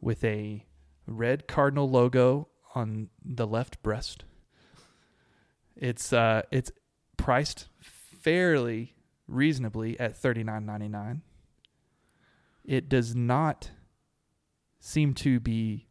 with 0.00 0.24
a 0.24 0.64
red 1.06 1.46
cardinal 1.46 1.88
logo 1.90 2.48
on 2.74 3.10
the 3.22 3.46
left 3.46 3.82
breast. 3.82 4.24
It's 5.76 6.12
uh 6.12 6.42
it's 6.50 6.70
priced 7.16 7.68
fairly 7.80 8.94
reasonably 9.26 9.98
at 9.98 10.16
thirty 10.16 10.44
nine 10.44 10.66
ninety 10.66 10.88
nine. 10.88 11.22
It 12.64 12.88
does 12.88 13.14
not 13.14 13.70
seem 14.80 15.14
to 15.14 15.40
be 15.40 15.86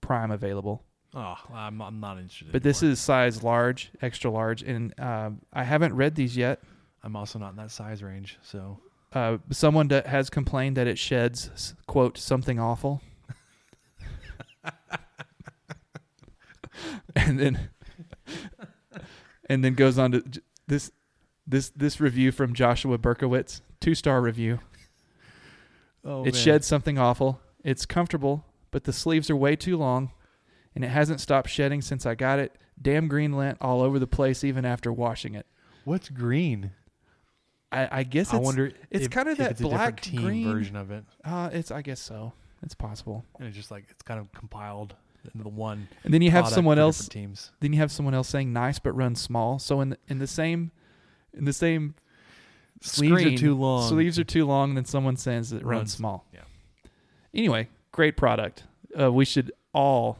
prime 0.00 0.30
available. 0.30 0.84
oh, 1.14 1.36
I'm, 1.54 1.80
I'm 1.80 2.00
not 2.00 2.18
interested. 2.18 2.52
But 2.52 2.62
this 2.62 2.82
is 2.82 3.00
size 3.00 3.42
large, 3.42 3.90
extra 4.02 4.30
large, 4.30 4.62
and 4.62 4.98
um, 5.00 5.40
I 5.52 5.64
haven't 5.64 5.94
read 5.94 6.14
these 6.14 6.36
yet. 6.36 6.62
I'm 7.02 7.16
also 7.16 7.38
not 7.38 7.50
in 7.50 7.56
that 7.56 7.70
size 7.70 8.02
range. 8.02 8.38
So 8.42 8.80
Uh, 9.12 9.38
someone 9.50 9.88
that 9.88 10.06
has 10.06 10.28
complained 10.28 10.76
that 10.76 10.86
it 10.86 10.98
sheds 10.98 11.74
quote 11.86 12.18
something 12.18 12.58
awful, 12.60 13.00
and 17.16 17.38
then 17.38 17.70
and 19.48 19.64
then 19.64 19.74
goes 19.74 19.98
on 19.98 20.12
to 20.12 20.22
this 20.66 20.90
this 21.46 21.70
this 21.70 22.00
review 22.00 22.30
from 22.32 22.54
Joshua 22.54 22.98
Berkowitz, 22.98 23.60
two 23.80 23.94
star 23.94 24.20
review. 24.20 24.60
oh, 26.04 26.24
it 26.24 26.34
sheds 26.36 26.66
something 26.66 26.98
awful. 26.98 27.40
It's 27.64 27.86
comfortable, 27.86 28.44
but 28.70 28.84
the 28.84 28.92
sleeves 28.92 29.30
are 29.30 29.36
way 29.36 29.56
too 29.56 29.76
long, 29.76 30.12
and 30.74 30.84
it 30.84 30.88
hasn't 30.88 31.20
stopped 31.20 31.50
shedding 31.50 31.82
since 31.82 32.06
I 32.06 32.14
got 32.14 32.38
it. 32.38 32.56
Damn 32.80 33.08
green 33.08 33.32
lint 33.32 33.58
all 33.60 33.80
over 33.82 33.98
the 33.98 34.06
place, 34.06 34.44
even 34.44 34.64
after 34.64 34.92
washing 34.92 35.34
it. 35.34 35.46
What's 35.84 36.08
green? 36.08 36.70
I, 37.72 37.88
I 38.00 38.02
guess 38.04 38.32
I 38.32 38.36
it's, 38.38 38.44
wonder. 38.46 38.72
it's 38.90 39.08
kinda 39.08 39.32
if 39.32 39.38
that 39.38 39.58
black 39.58 40.02
green- 40.14 40.50
version 40.50 40.76
of 40.76 40.90
it, 40.90 41.04
Uh, 41.24 41.50
it's 41.52 41.70
I 41.70 41.82
guess 41.82 42.00
so. 42.00 42.32
It's 42.62 42.74
possible. 42.74 43.24
and 43.38 43.46
it's 43.48 43.56
just 43.56 43.70
like 43.70 43.84
it's 43.90 44.02
kind 44.02 44.18
of 44.20 44.32
compiled 44.32 44.94
into 45.34 45.42
the 45.44 45.48
one. 45.50 45.88
And 46.04 46.12
then 46.14 46.22
you 46.22 46.30
have 46.30 46.48
someone 46.48 46.78
else. 46.78 47.08
Teams. 47.08 47.50
Then 47.60 47.72
you 47.72 47.78
have 47.78 47.90
someone 47.92 48.14
else 48.14 48.28
saying 48.28 48.52
nice 48.52 48.78
but 48.78 48.92
run 48.92 49.14
small. 49.14 49.58
So 49.58 49.80
in 49.80 49.90
the, 49.90 49.98
in 50.08 50.18
the 50.18 50.26
same 50.26 50.70
in 51.34 51.44
the 51.44 51.52
same 51.52 51.94
Sleeves 52.80 53.20
screen, 53.20 53.34
are 53.34 53.38
too 53.38 53.54
long. 53.56 53.88
Sleeves 53.88 54.18
are 54.18 54.24
too 54.24 54.46
long. 54.46 54.70
And 54.70 54.76
then 54.76 54.84
someone 54.84 55.16
says 55.16 55.52
it 55.52 55.56
runs 55.56 55.64
Runs- 55.64 55.92
small. 55.94 56.26
yeah. 56.32 56.40
Anyway, 57.34 57.68
great 57.92 58.16
product. 58.16 58.64
Uh, 58.98 59.12
we 59.12 59.24
should 59.24 59.52
all, 59.74 60.18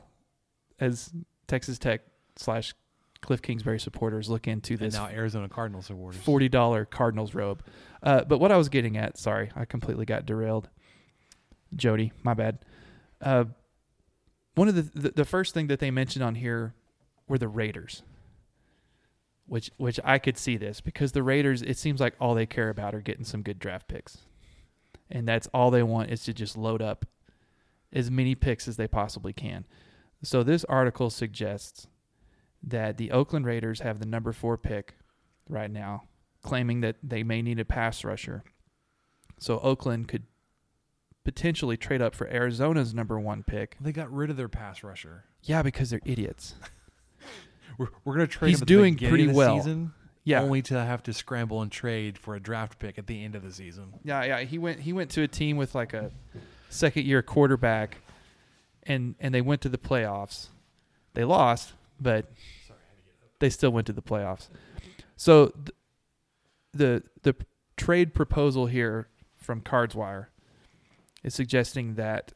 as 0.78 1.10
Texas 1.46 1.78
Tech 1.78 2.02
slash 2.36 2.74
Kliff 3.22 3.40
Kingsbury 3.42 3.80
supporters, 3.80 4.28
look 4.28 4.46
into 4.46 4.74
And 4.74 4.80
this 4.82 4.94
now 4.94 5.06
Arizona 5.08 5.48
Cardinals 5.48 5.86
supporters. 5.86 6.20
forty 6.20 6.48
dollar 6.48 6.84
Cardinals 6.84 7.34
robe. 7.34 7.64
Uh, 8.02 8.22
but 8.24 8.38
what 8.38 8.52
I 8.52 8.56
was 8.56 8.68
getting 8.68 8.96
at, 8.96 9.18
sorry, 9.18 9.50
I 9.56 9.64
completely 9.64 10.04
got 10.04 10.26
derailed. 10.26 10.68
Jody, 11.74 12.12
my 12.22 12.34
bad. 12.34 12.58
Uh, 13.20 13.44
one 14.58 14.68
of 14.68 14.74
the, 14.74 15.00
the 15.00 15.10
the 15.10 15.24
first 15.24 15.54
thing 15.54 15.68
that 15.68 15.78
they 15.78 15.90
mentioned 15.90 16.24
on 16.24 16.34
here 16.34 16.74
were 17.28 17.38
the 17.38 17.48
Raiders, 17.48 18.02
which 19.46 19.70
which 19.76 20.00
I 20.04 20.18
could 20.18 20.36
see 20.36 20.56
this 20.56 20.80
because 20.80 21.12
the 21.12 21.22
Raiders, 21.22 21.62
it 21.62 21.78
seems 21.78 22.00
like 22.00 22.14
all 22.20 22.34
they 22.34 22.46
care 22.46 22.68
about 22.68 22.94
are 22.94 23.00
getting 23.00 23.24
some 23.24 23.42
good 23.42 23.58
draft 23.58 23.88
picks, 23.88 24.18
and 25.10 25.26
that's 25.26 25.48
all 25.54 25.70
they 25.70 25.82
want 25.82 26.10
is 26.10 26.24
to 26.24 26.34
just 26.34 26.56
load 26.56 26.82
up 26.82 27.06
as 27.92 28.10
many 28.10 28.34
picks 28.34 28.68
as 28.68 28.76
they 28.76 28.88
possibly 28.88 29.32
can. 29.32 29.64
So 30.22 30.42
this 30.42 30.64
article 30.64 31.10
suggests 31.10 31.86
that 32.62 32.96
the 32.96 33.12
Oakland 33.12 33.46
Raiders 33.46 33.80
have 33.80 34.00
the 34.00 34.06
number 34.06 34.32
four 34.32 34.58
pick 34.58 34.94
right 35.48 35.70
now, 35.70 36.02
claiming 36.42 36.80
that 36.80 36.96
they 37.02 37.22
may 37.22 37.40
need 37.42 37.60
a 37.60 37.64
pass 37.64 38.04
rusher. 38.04 38.42
So 39.38 39.60
Oakland 39.60 40.08
could 40.08 40.24
potentially 41.28 41.76
trade 41.76 42.00
up 42.00 42.14
for 42.14 42.26
Arizona's 42.28 42.94
number 42.94 43.20
one 43.20 43.42
pick. 43.42 43.76
They 43.78 43.92
got 43.92 44.10
rid 44.10 44.30
of 44.30 44.38
their 44.38 44.48
pass 44.48 44.82
rusher. 44.82 45.24
Yeah, 45.42 45.62
because 45.62 45.90
they're 45.90 46.00
idiots. 46.06 46.54
We're, 47.76 47.88
we're 48.02 48.14
gonna 48.14 48.26
trade. 48.26 48.48
He's 48.48 48.60
doing 48.62 48.96
pretty 48.96 49.28
well. 49.28 49.58
Season, 49.58 49.92
Yeah, 50.24 50.40
Only 50.40 50.62
to 50.62 50.74
have 50.84 51.02
to 51.04 51.12
scramble 51.12 51.60
and 51.62 51.70
trade 51.70 52.16
for 52.18 52.34
a 52.34 52.40
draft 52.40 52.78
pick 52.78 52.98
at 52.98 53.06
the 53.06 53.22
end 53.22 53.34
of 53.36 53.42
the 53.44 53.52
season. 53.52 53.92
yeah, 54.02 54.24
yeah. 54.24 54.40
He 54.40 54.58
went. 54.58 54.80
He 54.80 54.92
went 54.92 55.10
to 55.10 55.22
a 55.22 55.28
team 55.28 55.56
with 55.58 55.74
like 55.76 55.92
a 55.94 56.10
second 56.70 57.04
year 57.06 57.22
quarterback, 57.22 57.98
and 58.84 59.14
and 59.20 59.32
they 59.32 59.42
went 59.42 59.60
to 59.60 59.68
the 59.68 59.78
playoffs. 59.78 60.48
They 61.14 61.22
lost, 61.22 61.74
but 62.00 62.32
they 63.38 63.50
still 63.50 63.70
went 63.70 63.86
to 63.86 63.92
the 63.92 64.02
playoffs. 64.02 64.48
So 65.16 65.48
th- 65.48 65.68
the 66.74 67.02
the 67.22 67.36
trade 67.76 68.12
proposal 68.12 68.66
here 68.66 69.06
from 69.36 69.60
CardsWire 69.60 70.26
is 71.22 71.34
suggesting 71.34 71.94
that 71.94 72.32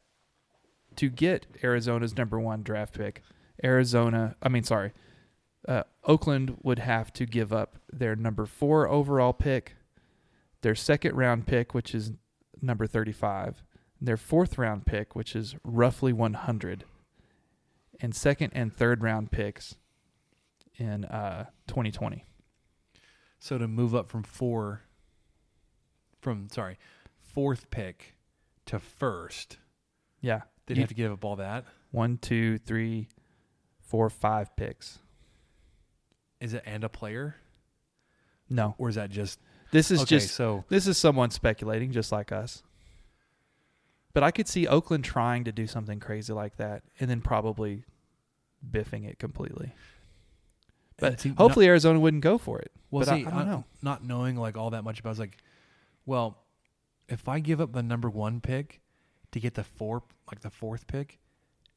to 0.96 1.08
get 1.08 1.46
Arizona's 1.62 2.16
number 2.16 2.38
one 2.38 2.62
draft 2.62 2.94
pick, 2.94 3.22
Arizona, 3.64 4.36
I 4.42 4.48
mean, 4.48 4.64
sorry, 4.64 4.92
uh, 5.66 5.84
Oakland 6.04 6.56
would 6.62 6.80
have 6.80 7.12
to 7.14 7.26
give 7.26 7.52
up 7.52 7.76
their 7.92 8.16
number 8.16 8.46
four 8.46 8.88
overall 8.88 9.32
pick, 9.32 9.76
their 10.62 10.74
second 10.74 11.16
round 11.16 11.46
pick, 11.46 11.74
which 11.74 11.94
is 11.94 12.12
number 12.60 12.86
35, 12.86 13.62
their 14.00 14.16
fourth 14.16 14.58
round 14.58 14.86
pick, 14.86 15.14
which 15.14 15.36
is 15.36 15.54
roughly 15.64 16.12
100, 16.12 16.84
and 18.00 18.14
second 18.14 18.50
and 18.54 18.74
third 18.74 19.02
round 19.02 19.30
picks 19.30 19.76
in 20.76 21.04
uh, 21.04 21.46
2020. 21.68 22.24
So 23.38 23.58
to 23.58 23.68
move 23.68 23.94
up 23.94 24.08
from 24.08 24.22
four, 24.22 24.82
from 26.20 26.48
sorry, 26.50 26.78
fourth 27.20 27.70
pick 27.70 28.14
to 28.66 28.78
first, 28.78 29.58
Yeah. 30.20 30.42
they'd 30.66 30.76
You- 30.76 30.82
have 30.82 30.88
to 30.88 30.94
give 30.94 31.12
up 31.12 31.24
all 31.24 31.36
that. 31.36 31.64
One, 31.90 32.16
two, 32.18 32.58
three, 32.58 33.08
four, 33.80 34.08
five 34.08 34.54
picks. 34.56 34.98
Is 36.40 36.54
it 36.54 36.62
and 36.66 36.82
a 36.84 36.88
player, 36.88 37.36
No. 38.48 38.74
or 38.78 38.88
is 38.88 38.94
that 38.96 39.10
just 39.10 39.38
This 39.70 39.90
is 39.90 40.00
okay? 40.02 40.08
just 40.18 40.34
so 40.34 40.64
This 40.68 40.86
is 40.86 40.98
someone 40.98 41.30
speculating, 41.30 41.92
just 41.92 42.10
like 42.12 42.32
us. 42.32 42.62
But 44.14 44.22
I 44.22 44.30
could 44.30 44.46
see 44.48 44.66
Oakland 44.66 45.04
trying 45.04 45.44
to 45.44 45.52
do 45.52 45.66
something 45.66 45.98
crazy 46.00 46.32
like 46.32 46.56
that, 46.56 46.82
and 47.00 47.08
then 47.10 47.20
probably 47.22 47.84
biffing 48.68 49.04
it 49.08 49.18
completely. 49.18 49.74
But 50.98 51.20
see, 51.20 51.30
not- 51.30 51.38
hopefully 51.38 51.66
Arizona 51.66 51.98
wouldn't 51.98 52.22
go 52.22 52.38
for 52.38 52.58
it. 52.58 52.70
Well, 52.90 53.04
but 53.04 53.12
I- 53.12 53.20
see, 53.20 53.26
I 53.26 53.30
don't 53.30 53.46
know. 53.46 53.64
Not 53.80 54.04
knowing 54.04 54.36
like 54.36 54.56
all 54.56 54.70
that 54.70 54.82
much 54.84 55.00
about, 55.00 55.08
it, 55.08 55.10
I 55.10 55.12
was 55.12 55.18
like, 55.20 55.38
well, 56.06 56.41
if 57.08 57.28
I 57.28 57.40
give 57.40 57.60
up 57.60 57.72
the 57.72 57.82
number 57.82 58.08
one 58.08 58.40
pick 58.40 58.80
to 59.32 59.40
get 59.40 59.54
the 59.54 59.64
four, 59.64 60.02
like 60.30 60.40
the 60.40 60.50
fourth 60.50 60.86
pick, 60.86 61.18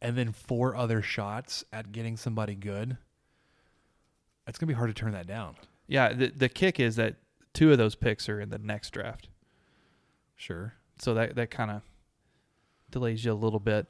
and 0.01 0.17
then 0.17 0.31
four 0.31 0.75
other 0.75 1.01
shots 1.01 1.63
at 1.71 1.91
getting 1.91 2.17
somebody 2.17 2.55
good, 2.55 2.97
it's 4.47 4.57
gonna 4.57 4.67
be 4.67 4.75
hard 4.75 4.89
to 4.89 4.93
turn 4.93 5.13
that 5.13 5.27
down. 5.27 5.55
Yeah, 5.87 6.13
the 6.13 6.27
the 6.27 6.49
kick 6.49 6.79
is 6.79 6.95
that 6.95 7.15
two 7.53 7.71
of 7.71 7.77
those 7.77 7.95
picks 7.95 8.27
are 8.29 8.39
in 8.39 8.49
the 8.49 8.57
next 8.59 8.91
draft, 8.91 9.29
Sure, 10.35 10.73
so 10.99 11.13
that 11.13 11.35
that 11.35 11.49
kind 11.49 11.71
of 11.71 11.81
delays 12.91 13.23
you 13.25 13.31
a 13.31 13.33
little 13.33 13.59
bit. 13.59 13.87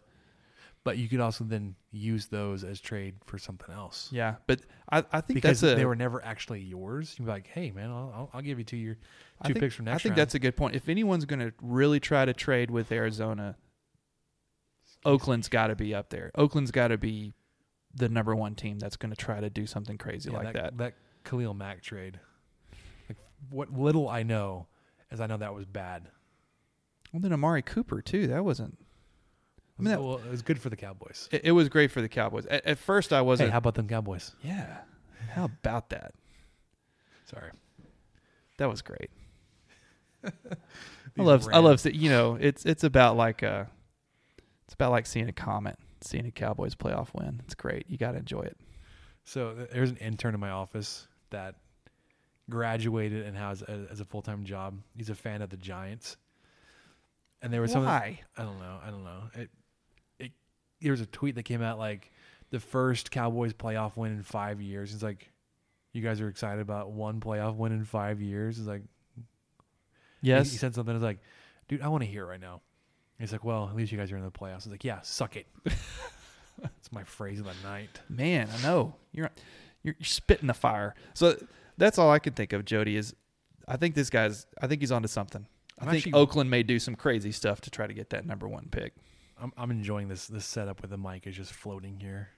But 0.85 0.99
you 0.99 1.09
could 1.09 1.19
also 1.19 1.43
then 1.43 1.75
use 1.91 2.27
those 2.27 2.63
as 2.63 2.79
trade 2.79 3.15
for 3.25 3.39
something 3.39 3.73
else. 3.73 4.07
Yeah, 4.13 4.35
but 4.45 4.61
I, 4.89 4.99
I 5.11 5.19
think 5.19 5.35
because 5.35 5.59
that's 5.59 5.73
a, 5.73 5.75
they 5.75 5.85
were 5.85 5.95
never 5.95 6.23
actually 6.23 6.61
yours. 6.61 7.15
You'd 7.17 7.25
be 7.25 7.31
like, 7.31 7.47
hey 7.47 7.71
man, 7.71 7.89
I'll, 7.89 8.29
I'll, 8.31 8.41
give 8.41 8.59
you 8.59 8.63
two 8.63 8.77
your 8.77 8.93
two 9.43 9.53
think- 9.53 9.59
picks 9.59 9.75
from 9.75 9.85
next 9.85 9.95
I 9.95 9.97
think 10.03 10.11
round. 10.11 10.19
that's 10.19 10.35
a 10.35 10.39
good 10.39 10.55
point. 10.55 10.75
If 10.75 10.87
anyone's 10.87 11.25
going 11.25 11.39
to 11.39 11.51
really 11.61 11.99
try 11.99 12.23
to 12.23 12.33
trade 12.33 12.69
with 12.69 12.91
Arizona, 12.91 13.57
Oakland's 15.03 15.49
got 15.49 15.67
to 15.67 15.75
be 15.75 15.95
up 15.95 16.11
there. 16.11 16.31
Oakland's 16.35 16.71
got 16.71 16.89
to 16.89 16.99
be 16.99 17.33
the 17.95 18.07
number 18.07 18.35
one 18.35 18.53
team 18.53 18.77
that's 18.77 18.95
going 18.95 19.09
to 19.09 19.17
try 19.17 19.39
to 19.39 19.49
do 19.49 19.65
something 19.65 19.97
crazy 19.97 20.29
Yeah, 20.29 20.37
like 20.37 20.53
that. 20.53 20.77
That 20.77 20.93
Khalil 21.23 21.55
Mack 21.55 21.81
trade. 21.81 22.19
Like 23.09 23.17
what 23.49 23.73
little 23.73 24.07
I 24.07 24.21
know 24.21 24.67
is 25.11 25.19
I 25.19 25.25
know 25.25 25.37
that 25.37 25.55
was 25.55 25.65
bad. 25.65 26.09
Well, 27.11 27.21
then 27.21 27.33
Amari 27.33 27.63
Cooper 27.63 28.03
too. 28.03 28.27
That 28.27 28.45
wasn't. 28.45 28.77
I 29.77 29.81
mean, 29.81 29.91
that- 29.91 30.01
well, 30.01 30.17
it 30.17 30.29
was 30.29 30.41
good 30.41 30.59
for 30.61 30.69
the 30.69 30.75
Cowboys. 30.75 31.27
It, 31.31 31.41
it 31.45 31.51
was 31.51 31.67
great 31.69 31.91
for 31.91 32.01
the 32.01 32.07
Cowboys. 32.09 32.45
At, 32.45 32.65
at 32.65 32.77
first, 32.79 33.11
I 33.13 33.21
wasn't. 33.21 33.51
how 33.51 33.57
about 33.57 33.75
them 33.75 33.87
Cowboys? 33.87 34.33
yeah. 34.43 34.77
How 35.31 35.45
about 35.45 35.89
that? 35.89 36.13
Sorry, 37.25 37.51
That 38.57 38.69
was 38.69 38.81
great. 38.81 39.09
I 40.23 40.29
love. 41.21 41.47
I 41.51 41.59
love. 41.59 41.85
You 41.85 42.09
know, 42.09 42.37
it's 42.39 42.65
it's 42.65 42.83
about 42.83 43.17
like 43.17 43.43
uh 43.43 43.65
It's 44.65 44.73
about 44.73 44.91
like 44.91 45.05
seeing 45.05 45.27
a 45.29 45.33
comet, 45.33 45.77
seeing 46.01 46.25
a 46.25 46.31
Cowboys 46.31 46.75
playoff 46.75 47.07
win. 47.13 47.41
It's 47.45 47.55
great. 47.55 47.85
You 47.89 47.97
got 47.97 48.11
to 48.11 48.17
enjoy 48.19 48.41
it. 48.41 48.57
So 49.23 49.55
there's 49.71 49.89
an 49.89 49.97
intern 49.97 50.33
in 50.33 50.39
my 50.39 50.51
office 50.51 51.07
that 51.31 51.55
graduated 52.49 53.25
and 53.25 53.35
has 53.35 53.61
a, 53.63 53.87
as 53.91 53.99
a 53.99 54.05
full 54.05 54.21
time 54.21 54.43
job. 54.45 54.79
He's 54.95 55.09
a 55.09 55.15
fan 55.15 55.41
of 55.41 55.49
the 55.49 55.57
Giants, 55.57 56.17
and 57.41 57.51
there 57.51 57.61
was 57.61 57.71
something 57.71 57.89
Why? 57.89 58.21
I 58.37 58.43
don't 58.43 58.59
know. 58.59 58.79
I 58.85 58.89
don't 58.91 59.03
know. 59.03 59.23
It 59.33 59.49
there 60.85 60.91
was 60.93 61.01
a 61.01 61.05
tweet 61.07 61.35
that 61.35 61.43
came 61.43 61.61
out 61.61 61.77
like 61.79 62.11
the 62.51 62.59
first 62.59 63.11
Cowboys 63.11 63.53
playoff 63.53 63.97
win 63.97 64.11
in 64.13 64.23
five 64.23 64.61
years. 64.61 64.93
It's 64.93 65.03
like 65.03 65.29
you 65.93 66.01
guys 66.01 66.21
are 66.21 66.27
excited 66.29 66.61
about 66.61 66.91
one 66.91 67.19
playoff 67.19 67.55
win 67.55 67.71
in 67.71 67.83
five 67.85 68.21
years. 68.21 68.57
It's 68.59 68.67
like 68.67 68.83
he- 69.15 69.23
Yes. 70.21 70.51
he, 70.51 70.57
said 70.57 70.73
something. 70.75 70.95
It's 70.95 71.03
like, 71.03 71.19
dude, 71.67 71.81
I 71.81 71.87
want 71.87 72.03
to 72.03 72.09
hear 72.09 72.23
it 72.23 72.27
right 72.27 72.39
now. 72.39 72.61
He's 73.19 73.31
like, 73.31 73.43
well, 73.43 73.67
at 73.69 73.75
least 73.75 73.91
you 73.91 73.97
guys 73.97 74.11
are 74.11 74.17
in 74.17 74.23
the 74.23 74.31
playoffs. 74.31 74.57
It's 74.57 74.67
like, 74.67 74.83
yeah, 74.83 75.01
suck 75.01 75.35
it. 75.35 75.47
It's 76.79 76.89
my 76.91 77.03
phrase 77.03 77.39
of 77.39 77.45
the 77.45 77.53
night. 77.67 77.89
Man, 78.07 78.47
I 78.57 78.61
know 78.63 78.95
you're 79.11 79.29
you're, 79.83 79.95
you're 79.99 80.05
spitting 80.05 80.47
the 80.47 80.53
fire. 80.53 80.95
So 81.13 81.35
that's 81.77 81.97
all 81.99 82.09
I 82.09 82.19
can 82.19 82.31
think 82.33 82.53
of. 82.53 82.63
Jody 82.63 82.95
is, 82.95 83.13
I 83.67 83.75
think 83.75 83.93
this 83.93 84.09
guy's. 84.09 84.45
I 84.61 84.67
think 84.67 84.81
he's 84.81 84.91
onto 84.91 85.09
something. 85.09 85.45
I 85.77 85.83
I'm 85.83 85.89
think 85.91 86.07
actually- 86.07 86.13
Oakland 86.13 86.49
may 86.49 86.63
do 86.63 86.79
some 86.79 86.95
crazy 86.95 87.33
stuff 87.33 87.59
to 87.61 87.69
try 87.69 87.87
to 87.87 87.93
get 87.93 88.09
that 88.11 88.25
number 88.25 88.47
one 88.47 88.67
pick. 88.71 88.93
I'm 89.41 89.53
I'm 89.57 89.71
enjoying 89.71 90.07
this 90.07 90.27
this 90.27 90.45
setup 90.45 90.81
with 90.81 90.91
the 90.91 90.97
mic 90.97 91.27
is 91.27 91.35
just 91.35 91.53
floating 91.53 91.99
here. 91.99 92.29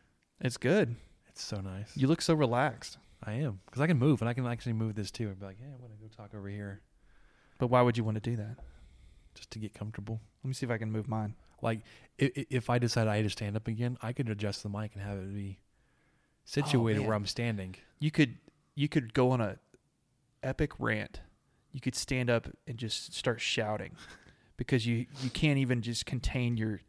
It's 0.41 0.57
good. 0.57 0.95
It's 1.27 1.43
so 1.43 1.61
nice. 1.61 1.95
You 1.95 2.07
look 2.07 2.21
so 2.21 2.33
relaxed. 2.33 2.97
I 3.23 3.33
am 3.33 3.59
because 3.65 3.81
I 3.81 3.87
can 3.87 3.97
move 3.97 4.21
and 4.21 4.29
I 4.29 4.33
can 4.33 4.45
actually 4.45 4.73
move 4.73 4.95
this 4.95 5.11
too 5.11 5.27
and 5.27 5.39
be 5.39 5.45
like, 5.45 5.57
yeah, 5.59 5.67
I 5.67 5.81
want 5.81 5.93
to 5.93 5.99
go 5.99 6.07
talk 6.07 6.35
over 6.35 6.47
here 6.47 6.81
But 7.57 7.67
why 7.67 7.81
would 7.81 7.97
you 7.97 8.03
want 8.03 8.15
to 8.15 8.21
do 8.21 8.35
that? 8.35 8.57
just 9.37 9.51
to 9.51 9.59
get 9.59 9.73
comfortable. 9.73 10.19
Let 10.43 10.47
me 10.47 10.53
see 10.53 10.65
if 10.65 10.71
I 10.71 10.79
can 10.79 10.91
move 10.91 11.07
mine. 11.07 11.35
Like 11.61 11.81
if, 12.17 12.45
if 12.49 12.69
I 12.69 12.79
decide 12.79 13.07
I 13.07 13.17
had 13.17 13.25
to 13.25 13.29
stand 13.29 13.55
up 13.55 13.67
again, 13.67 13.97
I 14.01 14.11
could 14.11 14.29
adjust 14.29 14.63
the 14.63 14.69
mic 14.69 14.93
and 14.95 15.03
have 15.03 15.17
it 15.19 15.33
be 15.33 15.59
situated 16.43 16.97
oh, 16.97 17.01
man. 17.01 17.07
where 17.07 17.15
I'm 17.15 17.25
standing. 17.25 17.75
You 17.99 18.11
could 18.11 18.37
you 18.75 18.89
could 18.89 19.13
go 19.13 19.31
on 19.31 19.41
a 19.41 19.57
epic 20.43 20.71
rant. 20.79 21.21
You 21.71 21.81
could 21.81 21.95
stand 21.95 22.29
up 22.29 22.47
and 22.65 22.77
just 22.77 23.13
start 23.13 23.39
shouting 23.39 23.91
because 24.57 24.85
you 24.85 25.05
you 25.21 25.29
can't 25.29 25.57
even 25.59 25.81
just 25.81 26.05
contain 26.05 26.57
your 26.57 26.81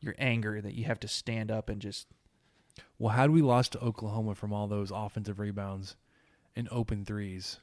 your 0.00 0.14
anger 0.18 0.60
that 0.60 0.74
you 0.74 0.84
have 0.84 1.00
to 1.00 1.08
stand 1.08 1.50
up 1.50 1.68
and 1.68 1.80
just 1.82 2.06
Well, 2.98 3.14
had 3.14 3.30
we 3.30 3.42
lost 3.42 3.72
to 3.72 3.80
Oklahoma 3.80 4.34
from 4.34 4.52
all 4.52 4.68
those 4.68 4.92
offensive 4.94 5.38
rebounds 5.40 5.96
and 6.54 6.68
open 6.70 7.04
threes, 7.04 7.58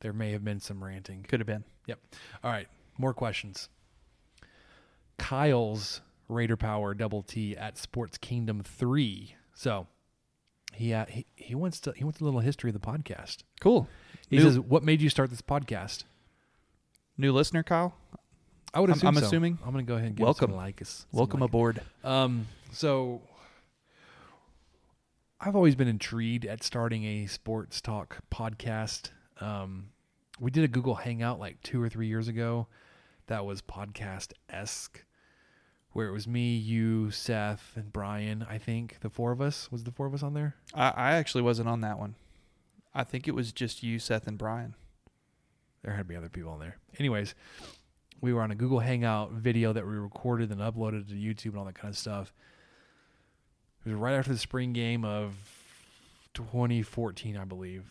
there 0.00 0.12
may 0.12 0.32
have 0.32 0.44
been 0.44 0.60
some 0.60 0.82
ranting. 0.84 1.22
could 1.22 1.40
have 1.40 1.46
been. 1.46 1.64
Yep. 1.86 1.98
All 2.44 2.50
right, 2.50 2.68
more 2.98 3.14
questions. 3.14 3.68
Kyle's 5.18 6.00
Raider 6.28 6.56
Power 6.56 6.94
Double 6.94 7.22
T 7.22 7.56
at 7.56 7.78
Sports 7.78 8.18
Kingdom 8.18 8.62
three. 8.62 9.34
So 9.54 9.86
he 10.74 10.92
uh, 10.92 11.06
he 11.06 11.26
he 11.36 11.54
wants 11.54 11.80
to 11.80 11.92
he 11.92 12.04
wants 12.04 12.20
a 12.20 12.24
little 12.24 12.40
history 12.40 12.70
of 12.70 12.74
the 12.74 12.86
podcast. 12.86 13.38
Cool. 13.60 13.88
He 14.28 14.36
New- 14.36 14.42
says, 14.42 14.58
"What 14.60 14.82
made 14.84 15.00
you 15.00 15.08
start 15.08 15.30
this 15.30 15.42
podcast?" 15.42 16.04
New 17.16 17.32
listener, 17.32 17.62
Kyle. 17.62 17.94
I 18.74 18.80
would 18.80 18.90
I'm- 18.90 18.96
assume. 18.98 19.08
I'm 19.08 19.14
so. 19.16 19.26
assuming. 19.26 19.58
I'm 19.64 19.72
going 19.72 19.84
to 19.84 19.88
go 19.88 19.94
ahead 19.96 20.08
and 20.08 20.16
give 20.16 20.24
Welcome. 20.24 20.50
Him 20.50 20.54
some 20.56 20.56
like 20.56 20.82
us. 20.82 21.06
some 21.10 21.18
Welcome 21.18 21.40
like- 21.40 21.48
aboard. 21.50 21.80
Um, 22.04 22.46
so 22.72 23.22
I've 25.40 25.56
always 25.56 25.74
been 25.74 25.88
intrigued 25.88 26.44
at 26.44 26.62
starting 26.62 27.04
a 27.04 27.26
sports 27.26 27.80
talk 27.80 28.18
podcast. 28.30 29.10
Um, 29.40 29.90
we 30.40 30.50
did 30.50 30.64
a 30.64 30.68
Google 30.68 30.96
Hangout 30.96 31.38
like 31.38 31.62
two 31.62 31.82
or 31.82 31.88
three 31.88 32.08
years 32.08 32.28
ago 32.28 32.66
that 33.26 33.44
was 33.46 33.62
podcast 33.62 34.32
esque, 34.50 35.04
where 35.92 36.08
it 36.08 36.12
was 36.12 36.26
me, 36.26 36.56
you, 36.56 37.10
Seth, 37.10 37.72
and 37.76 37.92
Brian. 37.92 38.44
I 38.48 38.58
think 38.58 38.98
the 39.00 39.10
four 39.10 39.32
of 39.32 39.40
us 39.40 39.70
was 39.70 39.84
the 39.84 39.90
four 39.92 40.06
of 40.06 40.14
us 40.14 40.22
on 40.22 40.34
there. 40.34 40.56
I, 40.74 40.88
I 40.90 41.12
actually 41.14 41.42
wasn't 41.42 41.68
on 41.68 41.80
that 41.82 41.98
one. 41.98 42.14
I 42.94 43.04
think 43.04 43.28
it 43.28 43.34
was 43.34 43.52
just 43.52 43.82
you, 43.82 43.98
Seth, 43.98 44.26
and 44.26 44.38
Brian. 44.38 44.74
There 45.82 45.92
had 45.92 45.98
to 46.00 46.04
be 46.04 46.16
other 46.16 46.28
people 46.28 46.50
on 46.52 46.58
there. 46.58 46.78
Anyways, 46.98 47.34
we 48.20 48.32
were 48.32 48.42
on 48.42 48.50
a 48.50 48.54
Google 48.54 48.80
Hangout 48.80 49.32
video 49.32 49.72
that 49.72 49.86
we 49.86 49.92
recorded 49.92 50.50
and 50.50 50.60
uploaded 50.60 51.08
to 51.08 51.14
YouTube 51.14 51.50
and 51.50 51.58
all 51.58 51.64
that 51.64 51.74
kind 51.74 51.92
of 51.92 51.98
stuff. 51.98 52.32
It 53.84 53.90
was 53.90 53.98
right 53.98 54.14
after 54.14 54.32
the 54.32 54.38
spring 54.38 54.72
game 54.72 55.04
of 55.04 55.34
2014, 56.34 57.36
I 57.36 57.44
believe. 57.44 57.84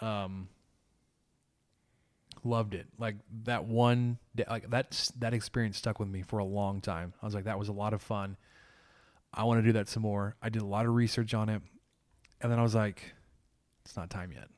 Um, 0.00 0.48
loved 2.44 2.74
it. 2.74 2.86
Like 2.98 3.16
that 3.44 3.64
one, 3.64 4.18
day- 4.34 4.44
like 4.48 4.70
that's 4.70 5.08
that 5.18 5.34
experience 5.34 5.76
stuck 5.78 5.98
with 5.98 6.08
me 6.08 6.22
for 6.22 6.38
a 6.38 6.44
long 6.44 6.80
time. 6.80 7.14
I 7.20 7.26
was 7.26 7.34
like, 7.34 7.44
that 7.44 7.58
was 7.58 7.68
a 7.68 7.72
lot 7.72 7.94
of 7.94 8.02
fun. 8.02 8.36
I 9.32 9.44
want 9.44 9.58
to 9.58 9.62
do 9.66 9.72
that 9.72 9.88
some 9.88 10.02
more. 10.02 10.36
I 10.40 10.48
did 10.48 10.62
a 10.62 10.66
lot 10.66 10.86
of 10.86 10.94
research 10.94 11.34
on 11.34 11.48
it, 11.48 11.60
and 12.40 12.52
then 12.52 12.58
I 12.58 12.62
was 12.62 12.74
like, 12.74 13.14
it's 13.84 13.96
not 13.96 14.08
time 14.10 14.30
yet. 14.32 14.48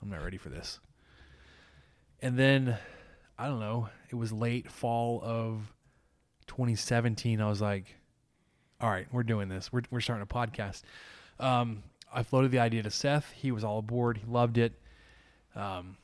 I'm 0.00 0.08
not 0.08 0.24
ready 0.24 0.38
for 0.38 0.48
this. 0.48 0.80
And 2.20 2.38
then 2.38 2.78
I 3.42 3.48
don't 3.48 3.58
know, 3.58 3.88
it 4.08 4.14
was 4.14 4.32
late 4.32 4.70
fall 4.70 5.20
of 5.20 5.74
2017. 6.46 7.40
I 7.40 7.48
was 7.48 7.60
like, 7.60 7.96
all 8.80 8.88
right, 8.88 9.08
we're 9.10 9.24
doing 9.24 9.48
this. 9.48 9.72
We're, 9.72 9.82
we're 9.90 10.00
starting 10.00 10.22
a 10.22 10.32
podcast. 10.32 10.82
Um, 11.40 11.82
I 12.14 12.22
floated 12.22 12.52
the 12.52 12.60
idea 12.60 12.84
to 12.84 12.90
Seth. 12.92 13.32
He 13.32 13.50
was 13.50 13.64
all 13.64 13.80
aboard. 13.80 14.18
He 14.18 14.26
loved 14.30 14.58
it. 14.58 14.74
Um, 15.56 15.96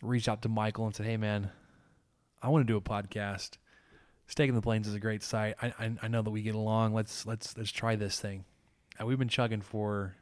reached 0.00 0.30
out 0.30 0.40
to 0.42 0.48
Michael 0.48 0.86
and 0.86 0.96
said, 0.96 1.04
hey, 1.04 1.18
man, 1.18 1.50
I 2.42 2.48
want 2.48 2.66
to 2.66 2.72
do 2.72 2.78
a 2.78 2.80
podcast. 2.80 3.58
Steak 4.26 4.48
in 4.48 4.54
the 4.54 4.62
Plains 4.62 4.88
is 4.88 4.94
a 4.94 4.98
great 4.98 5.22
site. 5.22 5.56
I, 5.60 5.74
I 5.78 5.92
I 6.04 6.08
know 6.08 6.22
that 6.22 6.30
we 6.30 6.40
get 6.40 6.54
along. 6.54 6.94
Let's 6.94 7.26
let's 7.26 7.54
let's 7.58 7.70
try 7.70 7.96
this 7.96 8.18
thing. 8.18 8.46
And 8.98 9.06
we've 9.06 9.18
been 9.18 9.28
chugging 9.28 9.60
for 9.60 10.16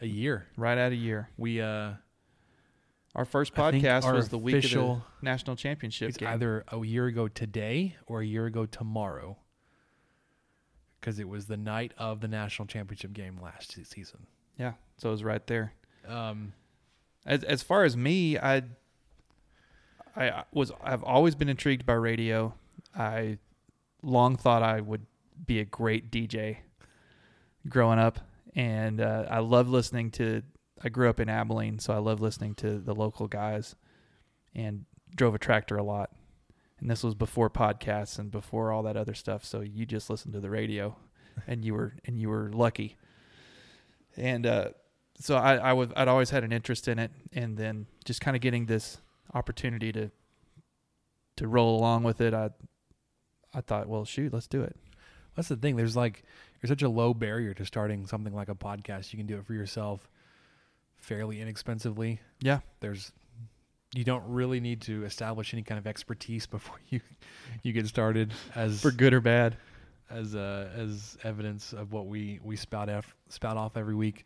a 0.00 0.06
year. 0.06 0.46
Right 0.56 0.78
at 0.78 0.92
a 0.92 0.96
year. 0.96 1.28
We 1.36 1.60
uh 1.60 1.90
Our 3.14 3.24
first 3.24 3.54
podcast 3.54 4.04
our 4.04 4.14
was 4.14 4.28
the 4.28 4.38
week 4.38 4.56
of 4.56 4.62
the 4.62 4.66
official- 4.68 5.04
national 5.22 5.56
championship 5.56 6.08
it's 6.08 6.18
game. 6.18 6.28
either 6.28 6.64
a 6.68 6.84
year 6.84 7.06
ago 7.06 7.28
today 7.28 7.96
or 8.06 8.20
a 8.20 8.26
year 8.26 8.46
ago 8.46 8.66
tomorrow. 8.66 9.38
Because 11.00 11.18
it 11.18 11.28
was 11.28 11.46
the 11.46 11.56
night 11.56 11.92
of 11.98 12.20
the 12.20 12.28
national 12.28 12.66
championship 12.66 13.12
game 13.12 13.38
last 13.40 13.78
season. 13.90 14.26
yeah, 14.58 14.72
so 14.96 15.10
it 15.10 15.12
was 15.12 15.22
right 15.22 15.46
there. 15.46 15.74
Um, 16.08 16.54
As 17.26 17.44
as 17.44 17.62
far 17.62 17.84
as 17.84 17.96
me, 17.96 18.38
I 18.38 18.62
I 20.16 20.44
was 20.52 20.72
I've 20.82 21.02
always 21.04 21.34
been 21.34 21.48
intrigued 21.48 21.84
by 21.86 21.92
radio. 21.94 22.54
I 22.96 23.38
long 24.02 24.36
thought 24.36 24.62
I 24.62 24.80
would 24.80 25.06
be 25.46 25.60
a 25.60 25.64
great 25.64 26.10
DJ 26.10 26.58
growing 27.68 27.98
up, 27.98 28.18
and 28.54 29.00
uh, 29.00 29.26
I 29.30 29.38
love 29.38 29.68
listening 29.68 30.10
to. 30.12 30.42
I 30.84 30.90
grew 30.90 31.08
up 31.08 31.18
in 31.18 31.30
Abilene, 31.30 31.78
so 31.78 31.94
I 31.94 31.98
love 31.98 32.20
listening 32.20 32.54
to 32.56 32.78
the 32.78 32.94
local 32.94 33.26
guys, 33.26 33.74
and 34.54 34.84
drove 35.16 35.34
a 35.34 35.38
tractor 35.38 35.78
a 35.78 35.82
lot. 35.82 36.10
And 36.78 36.90
this 36.90 37.02
was 37.02 37.14
before 37.14 37.48
podcasts 37.48 38.18
and 38.18 38.30
before 38.30 38.70
all 38.70 38.82
that 38.82 38.96
other 38.96 39.14
stuff. 39.14 39.44
So 39.44 39.62
you 39.62 39.86
just 39.86 40.10
listened 40.10 40.34
to 40.34 40.40
the 40.40 40.50
radio, 40.50 40.94
and 41.46 41.64
you 41.64 41.72
were 41.72 41.94
and 42.04 42.18
you 42.18 42.28
were 42.28 42.50
lucky. 42.52 42.98
And 44.16 44.46
uh, 44.46 44.68
so 45.18 45.36
I, 45.36 45.56
I 45.56 45.72
would 45.72 45.94
I'd 45.96 46.08
always 46.08 46.28
had 46.28 46.44
an 46.44 46.52
interest 46.52 46.86
in 46.86 46.98
it, 46.98 47.10
and 47.32 47.56
then 47.56 47.86
just 48.04 48.20
kind 48.20 48.36
of 48.36 48.42
getting 48.42 48.66
this 48.66 48.98
opportunity 49.32 49.90
to 49.92 50.10
to 51.36 51.48
roll 51.48 51.78
along 51.78 52.02
with 52.02 52.20
it, 52.20 52.34
I 52.34 52.50
I 53.54 53.62
thought, 53.62 53.88
well, 53.88 54.04
shoot, 54.04 54.34
let's 54.34 54.48
do 54.48 54.62
it. 54.62 54.76
That's 55.34 55.48
the 55.48 55.56
thing. 55.56 55.76
There's 55.76 55.96
like 55.96 56.24
there's 56.60 56.68
such 56.68 56.82
a 56.82 56.90
low 56.90 57.14
barrier 57.14 57.54
to 57.54 57.64
starting 57.64 58.06
something 58.06 58.34
like 58.34 58.50
a 58.50 58.54
podcast. 58.54 59.14
You 59.14 59.16
can 59.16 59.26
do 59.26 59.38
it 59.38 59.46
for 59.46 59.54
yourself 59.54 60.10
fairly 61.04 61.40
inexpensively. 61.40 62.20
Yeah. 62.40 62.60
There's 62.80 63.12
you 63.94 64.02
don't 64.04 64.24
really 64.26 64.58
need 64.58 64.80
to 64.82 65.04
establish 65.04 65.54
any 65.54 65.62
kind 65.62 65.78
of 65.78 65.86
expertise 65.86 66.46
before 66.56 66.78
you 66.88 67.00
you 67.62 67.72
get 67.72 67.86
started 67.86 68.32
as 68.54 68.80
For 68.80 68.90
good 68.90 69.12
or 69.14 69.20
bad. 69.20 69.56
as 70.10 70.34
uh, 70.34 70.70
as 70.74 71.16
evidence 71.22 71.72
of 71.72 71.92
what 71.92 72.06
we 72.06 72.40
we 72.42 72.56
spout 72.56 72.88
off 72.88 73.14
spout 73.28 73.56
off 73.56 73.76
every 73.76 73.94
week. 73.94 74.24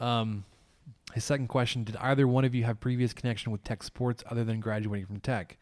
Um, 0.00 0.44
his 1.14 1.24
second 1.24 1.48
question: 1.48 1.84
Did 1.84 1.96
either 1.96 2.26
one 2.26 2.44
of 2.44 2.54
you 2.54 2.64
have 2.64 2.80
previous 2.80 3.12
connection 3.12 3.52
with 3.52 3.62
tech 3.64 3.82
sports 3.82 4.22
other 4.30 4.44
than 4.44 4.60
graduating 4.60 5.06
from 5.06 5.20
tech? 5.20 5.58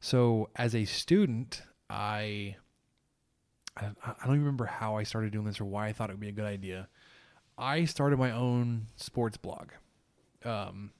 So, 0.00 0.48
as 0.56 0.74
a 0.74 0.84
student, 0.84 1.62
I 1.88 2.56
I, 3.76 3.86
I 4.06 4.14
don't 4.24 4.34
even 4.34 4.40
remember 4.40 4.66
how 4.66 4.96
I 4.96 5.04
started 5.04 5.32
doing 5.32 5.46
this 5.46 5.60
or 5.60 5.64
why 5.64 5.88
I 5.88 5.92
thought 5.92 6.10
it 6.10 6.14
would 6.14 6.20
be 6.20 6.28
a 6.28 6.32
good 6.32 6.44
idea. 6.44 6.88
I 7.58 7.84
started 7.84 8.18
my 8.18 8.32
own 8.32 8.86
sports 8.96 9.36
blog, 9.36 9.68
um, 10.44 10.90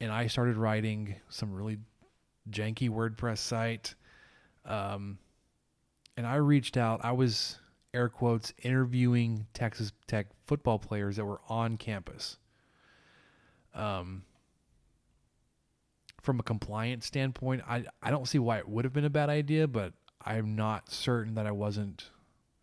and 0.00 0.12
I 0.12 0.26
started 0.26 0.56
writing 0.56 1.16
some 1.28 1.52
really 1.52 1.78
janky 2.50 2.90
WordPress 2.90 3.38
site. 3.38 3.94
Um, 4.64 5.18
and 6.16 6.26
I 6.26 6.36
reached 6.36 6.76
out. 6.76 7.00
I 7.04 7.12
was 7.12 7.58
air 7.94 8.08
quotes 8.08 8.52
interviewing 8.62 9.46
Texas 9.54 9.92
Tech 10.06 10.26
football 10.46 10.78
players 10.78 11.16
that 11.16 11.24
were 11.24 11.40
on 11.48 11.76
campus. 11.76 12.38
Um, 13.74 14.22
from 16.20 16.38
a 16.38 16.42
compliance 16.42 17.06
standpoint, 17.06 17.62
I 17.68 17.84
I 18.02 18.10
don't 18.10 18.28
see 18.28 18.38
why 18.38 18.58
it 18.58 18.68
would 18.68 18.84
have 18.84 18.92
been 18.92 19.04
a 19.04 19.10
bad 19.10 19.28
idea, 19.28 19.66
but 19.66 19.92
I'm 20.24 20.54
not 20.54 20.90
certain 20.90 21.34
that 21.34 21.46
I 21.46 21.50
wasn't 21.50 22.10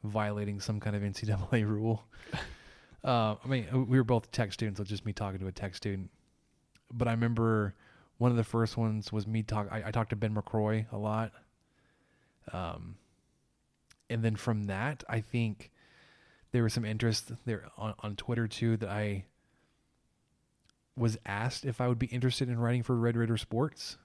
violating 0.03 0.60
some 0.60 0.80
kind 0.80 0.95
of 0.95 1.02
NCAA 1.02 1.68
rule. 1.68 2.06
uh, 3.03 3.35
I 3.43 3.47
mean, 3.47 3.88
we 3.88 3.97
were 3.97 4.03
both 4.03 4.31
tech 4.31 4.53
students, 4.53 4.80
so 4.80 4.84
just 4.84 5.05
me 5.05 5.13
talking 5.13 5.39
to 5.39 5.47
a 5.47 5.51
tech 5.51 5.76
student. 5.76 6.09
But 6.91 7.07
I 7.07 7.11
remember 7.11 7.76
one 8.17 8.31
of 8.31 8.38
the 8.38 8.43
first 8.43 8.77
ones 8.77 9.11
was 9.11 9.26
me 9.26 9.43
talk. 9.43 9.67
I, 9.71 9.84
I 9.88 9.91
talked 9.91 10.09
to 10.09 10.15
Ben 10.15 10.35
McCroy 10.35 10.85
a 10.91 10.97
lot. 10.97 11.31
Um, 12.51 12.95
and 14.09 14.23
then 14.23 14.35
from 14.35 14.65
that, 14.65 15.03
I 15.07 15.21
think 15.21 15.71
there 16.51 16.63
was 16.63 16.73
some 16.73 16.85
interest 16.85 17.31
there 17.45 17.67
on, 17.77 17.93
on 17.99 18.15
Twitter 18.15 18.47
too 18.47 18.76
that 18.77 18.89
I 18.89 19.26
was 20.97 21.17
asked 21.26 21.63
if 21.65 21.80
I 21.80 21.88
would 21.88 21.99
be 21.99 22.07
interested 22.07 22.49
in 22.49 22.59
writing 22.59 22.84
for 22.84 22.95
Red 22.95 23.15
Raider 23.15 23.38
Sports, 23.38 23.97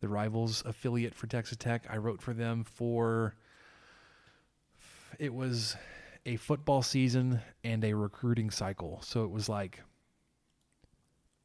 the 0.00 0.08
rivals 0.08 0.64
affiliate 0.66 1.14
for 1.14 1.26
Texas 1.26 1.56
Tech. 1.58 1.84
I 1.88 1.98
wrote 1.98 2.20
for 2.20 2.34
them 2.34 2.64
for 2.64 3.36
it 5.18 5.32
was 5.32 5.76
a 6.28 6.36
football 6.36 6.82
season 6.82 7.40
and 7.64 7.82
a 7.82 7.94
recruiting 7.94 8.50
cycle. 8.50 9.00
So 9.02 9.24
it 9.24 9.30
was 9.30 9.48
like 9.48 9.80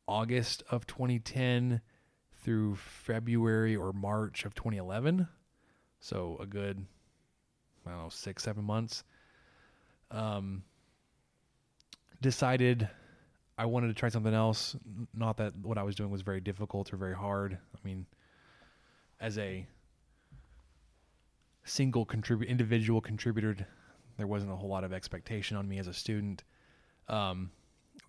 August 0.08 0.62
of 0.70 0.86
2010 0.86 1.80
through 2.44 2.76
February 2.76 3.78
or 3.78 3.94
March 3.94 4.44
of 4.44 4.54
2011. 4.56 5.26
So 6.02 6.38
a 6.42 6.46
good, 6.46 6.86
I 7.88 7.92
don't 7.92 8.00
know, 8.04 8.10
six, 8.10 8.44
seven 8.44 8.66
months. 8.66 9.06
Um, 10.12 10.64
decided 12.20 12.90
I 13.58 13.66
wanted 13.68 13.88
to 13.88 13.94
try 13.94 14.10
something 14.10 14.34
else. 14.34 14.76
Not 15.14 15.38
that 15.38 15.56
what 15.56 15.78
I 15.78 15.84
was 15.84 15.96
doing 15.96 16.10
was 16.10 16.24
very 16.24 16.42
difficult 16.42 16.92
or 16.92 16.98
very 16.98 17.16
hard. 17.16 17.54
I 17.74 17.88
mean, 17.88 18.06
as 19.22 19.38
a 19.38 19.66
single 21.64 22.04
contribute 22.04 22.50
individual 22.50 23.00
contributor, 23.00 23.66
there 24.18 24.28
wasn't 24.28 24.52
a 24.52 24.56
whole 24.56 24.70
lot 24.70 24.84
of 24.84 24.94
expectation 24.94 25.58
on 25.58 25.68
me 25.68 25.80
as 25.80 25.88
a 25.88 25.94
student. 25.94 26.44
Um, 27.08 27.52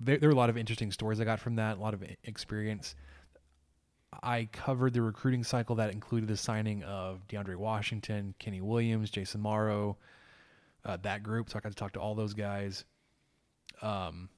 there, 0.01 0.19
there 0.19 0.29
were 0.29 0.35
a 0.35 0.39
lot 0.39 0.51
of 0.51 0.57
interesting 0.57 0.91
stories 0.91 1.21
I 1.21 1.25
got 1.25 1.41
from 1.41 1.57
that, 1.57 1.79
a 1.79 1.81
lot 1.81 1.95
of 1.95 2.05
experience. 2.25 2.95
I 4.23 4.49
covered 4.53 4.93
the 4.93 5.03
recruiting 5.03 5.45
cycle 5.45 5.77
that 5.77 5.93
included 5.93 6.29
the 6.29 6.37
signing 6.37 6.83
of 6.85 7.27
DeAndre 7.27 7.57
Washington, 7.57 8.35
Kenny 8.39 8.61
Williams, 8.61 9.11
Jace 9.11 9.37
Amaro, 9.37 9.97
uh, 10.85 10.99
that 11.03 11.23
group. 11.23 11.51
So 11.51 11.59
I 11.59 11.61
got 11.61 11.71
to 11.71 11.75
talk 11.75 11.93
to 11.95 12.01
all 12.01 12.15
those 12.15 12.35
guys. 12.35 12.85
Um, 13.83 14.29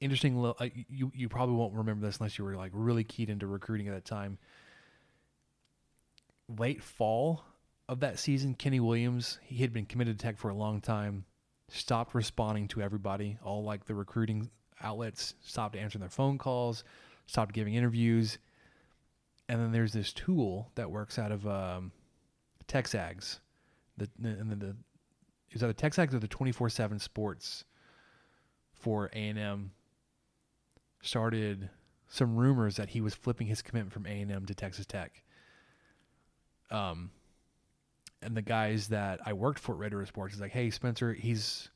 interesting. 0.00 0.44
Uh, 0.44 0.68
you 0.88 1.10
you 1.14 1.28
probably 1.28 1.56
won't 1.56 1.74
remember 1.74 2.06
this 2.06 2.18
unless 2.18 2.38
you 2.38 2.44
were 2.44 2.54
like 2.54 2.70
really 2.74 3.04
keyed 3.04 3.30
into 3.30 3.46
recruiting 3.46 3.88
at 3.88 3.94
that 3.94 4.04
time. 4.04 4.38
Late 6.48 6.82
fall 6.82 7.42
of 7.88 8.00
that 8.00 8.18
season, 8.18 8.54
Kenny 8.54 8.80
Williams 8.80 9.38
he 9.42 9.56
had 9.56 9.72
been 9.72 9.86
committed 9.86 10.18
to 10.18 10.22
Tech 10.22 10.38
for 10.38 10.50
a 10.50 10.54
long 10.54 10.80
time. 10.80 11.24
Stopped 11.68 12.14
responding 12.14 12.68
to 12.68 12.82
everybody. 12.82 13.38
All 13.42 13.64
like 13.64 13.86
the 13.86 13.94
recruiting 13.94 14.50
outlets 14.82 15.34
stopped 15.42 15.76
answering 15.76 16.00
their 16.00 16.10
phone 16.10 16.38
calls. 16.38 16.84
Stopped 17.26 17.54
giving 17.54 17.74
interviews 17.74 18.38
and 19.48 19.60
then 19.60 19.72
there's 19.72 19.92
this 19.92 20.12
tool 20.12 20.70
that 20.74 20.90
works 20.90 21.18
out 21.18 21.32
of 21.32 21.46
um, 21.46 21.92
the 22.66 24.08
and 24.22 24.50
then 24.50 24.58
the 24.58 24.76
it 25.48 25.54
was 25.54 25.62
either 25.62 25.72
Texags 25.72 26.14
or 26.14 26.18
the 26.18 26.28
twenty 26.28 26.52
four 26.52 26.68
seven 26.68 26.98
Sports 26.98 27.64
for 28.72 29.10
A 29.12 29.28
and 29.28 29.38
M. 29.38 29.70
Started 31.02 31.70
some 32.08 32.36
rumors 32.36 32.76
that 32.76 32.88
he 32.88 33.00
was 33.00 33.14
flipping 33.14 33.46
his 33.46 33.62
commitment 33.62 33.92
from 33.92 34.06
A 34.06 34.20
and 34.20 34.32
M 34.32 34.46
to 34.46 34.54
Texas 34.54 34.86
Tech. 34.86 35.22
Um, 36.70 37.10
and 38.24 38.36
the 38.36 38.42
guys 38.42 38.88
that 38.88 39.20
I 39.24 39.32
worked 39.32 39.58
for 39.58 39.72
at 39.72 39.78
Red 39.78 39.94
Raider 39.94 40.06
Sports 40.06 40.34
is 40.34 40.40
like, 40.40 40.52
hey 40.52 40.70
Spencer, 40.70 41.12
he's 41.12 41.68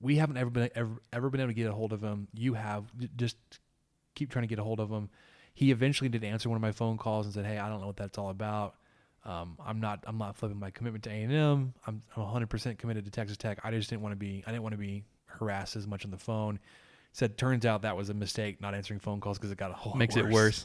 we 0.00 0.16
haven't 0.16 0.36
ever 0.36 0.50
been 0.50 0.70
ever 0.74 1.02
ever 1.12 1.30
been 1.30 1.40
able 1.40 1.50
to 1.50 1.54
get 1.54 1.68
a 1.68 1.72
hold 1.72 1.92
of 1.92 2.02
him. 2.02 2.28
You 2.34 2.54
have 2.54 2.84
just 3.16 3.36
keep 4.14 4.30
trying 4.30 4.44
to 4.44 4.48
get 4.48 4.58
a 4.58 4.64
hold 4.64 4.80
of 4.80 4.90
him 4.90 5.10
he 5.58 5.72
eventually 5.72 6.08
did 6.08 6.22
answer 6.22 6.48
one 6.48 6.54
of 6.54 6.62
my 6.62 6.70
phone 6.70 6.98
calls 6.98 7.26
and 7.26 7.34
said, 7.34 7.44
"Hey, 7.44 7.58
I 7.58 7.68
don't 7.68 7.80
know 7.80 7.88
what 7.88 7.96
that's 7.96 8.16
all 8.16 8.30
about. 8.30 8.76
Um, 9.24 9.58
I'm 9.58 9.80
not 9.80 10.04
I'm 10.06 10.16
not 10.16 10.36
flipping 10.36 10.56
my 10.56 10.70
commitment 10.70 11.02
to 11.02 11.10
A 11.10 11.14
and 11.14 11.32
M. 11.32 11.74
I'm 11.84 12.00
I'm 12.14 12.22
100 12.22 12.48
percent 12.48 12.78
committed 12.78 13.04
to 13.06 13.10
Texas 13.10 13.36
Tech. 13.36 13.58
I 13.64 13.72
just 13.72 13.90
didn't 13.90 14.02
want 14.02 14.12
to 14.12 14.16
be 14.16 14.44
I 14.46 14.52
didn't 14.52 14.62
want 14.62 14.74
to 14.74 14.78
be 14.78 15.02
harassed 15.26 15.74
as 15.74 15.84
much 15.84 16.04
on 16.04 16.12
the 16.12 16.16
phone." 16.16 16.60
Said, 17.12 17.36
"Turns 17.36 17.66
out 17.66 17.82
that 17.82 17.96
was 17.96 18.08
a 18.08 18.14
mistake, 18.14 18.60
not 18.60 18.72
answering 18.72 19.00
phone 19.00 19.18
calls 19.18 19.36
because 19.36 19.50
it 19.50 19.58
got 19.58 19.72
a 19.72 19.74
whole 19.74 19.94
Makes 19.94 20.14
it 20.14 20.28
worse. 20.28 20.64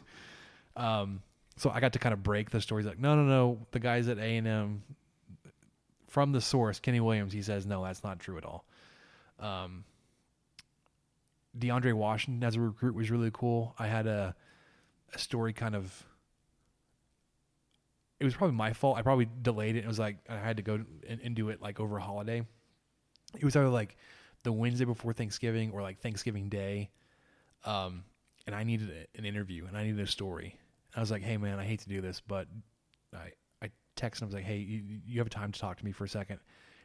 Um, 0.76 1.24
so 1.56 1.70
I 1.70 1.80
got 1.80 1.94
to 1.94 2.00
kind 2.00 2.14
of 2.14 2.24
break 2.24 2.50
the 2.50 2.62
stories. 2.62 2.86
Like, 2.86 3.00
no, 3.00 3.16
no, 3.16 3.24
no. 3.24 3.68
The 3.72 3.80
guys 3.80 4.08
at 4.08 4.18
A 4.18 4.38
and 4.38 4.48
M, 4.48 4.84
from 6.08 6.32
the 6.32 6.42
source, 6.42 6.80
Kenny 6.80 7.00
Williams, 7.00 7.34
he 7.34 7.42
says, 7.42 7.66
no, 7.66 7.84
that's 7.84 8.04
not 8.04 8.20
true 8.20 8.38
at 8.38 8.46
all. 8.46 8.66
Um, 9.40 9.84
DeAndre 11.58 11.94
Washington 11.94 12.44
as 12.44 12.56
a 12.56 12.62
recruit 12.62 12.96
was 12.96 13.12
really 13.12 13.32
cool. 13.32 13.76
I 13.78 13.88
had 13.88 14.08
a 14.08 14.36
a 15.14 15.20
story 15.20 15.54
kind 15.54 15.76
of. 15.76 16.04
It 18.20 18.26
was 18.26 18.36
probably 18.36 18.56
my 18.56 18.74
fault. 18.74 18.98
I 18.98 19.02
probably 19.02 19.28
delayed 19.42 19.76
it. 19.76 19.84
It 19.84 19.88
was 19.88 20.00
like 20.00 20.18
I 20.30 20.38
had 20.38 20.58
to 20.58 20.64
go 20.64 20.84
and, 21.08 21.22
and 21.22 21.36
do 21.36 21.50
it 21.50 21.62
like 21.62 21.80
over 21.80 21.98
a 21.98 22.02
holiday. 22.02 22.46
It 23.38 23.44
was 23.44 23.56
either 23.56 23.70
like 23.70 23.98
the 24.44 24.52
Wednesday 24.52 24.86
before 24.86 25.14
Thanksgiving 25.14 25.72
or 25.72 25.82
like 25.82 26.00
Thanksgiving 26.00 26.50
Day. 26.50 26.90
Um, 27.66 28.04
and 28.46 28.56
I 28.56 28.64
needed 28.64 29.08
an 29.16 29.26
interview 29.26 29.66
and 29.66 29.78
I 29.78 29.84
needed 29.84 30.00
a 30.00 30.08
story. 30.08 30.58
I 30.96 31.00
was 31.00 31.12
like, 31.12 31.22
"Hey 31.22 31.38
man, 31.38 31.60
I 31.60 31.66
hate 31.66 31.80
to 31.82 31.90
do 31.90 32.02
this, 32.02 32.22
but 32.22 32.48
I 33.14 33.32
I 33.62 33.70
texted 33.96 34.22
him. 34.22 34.24
I 34.24 34.26
was 34.26 34.36
like, 34.36 34.44
"Hey, 34.44 34.58
you, 34.58 35.02
you 35.06 35.20
have 35.20 35.30
time 35.30 35.52
to 35.52 35.60
talk 35.60 35.78
to 35.78 35.86
me 35.86 35.92
for 35.92 36.04
a 36.04 36.10
second? 36.10 36.40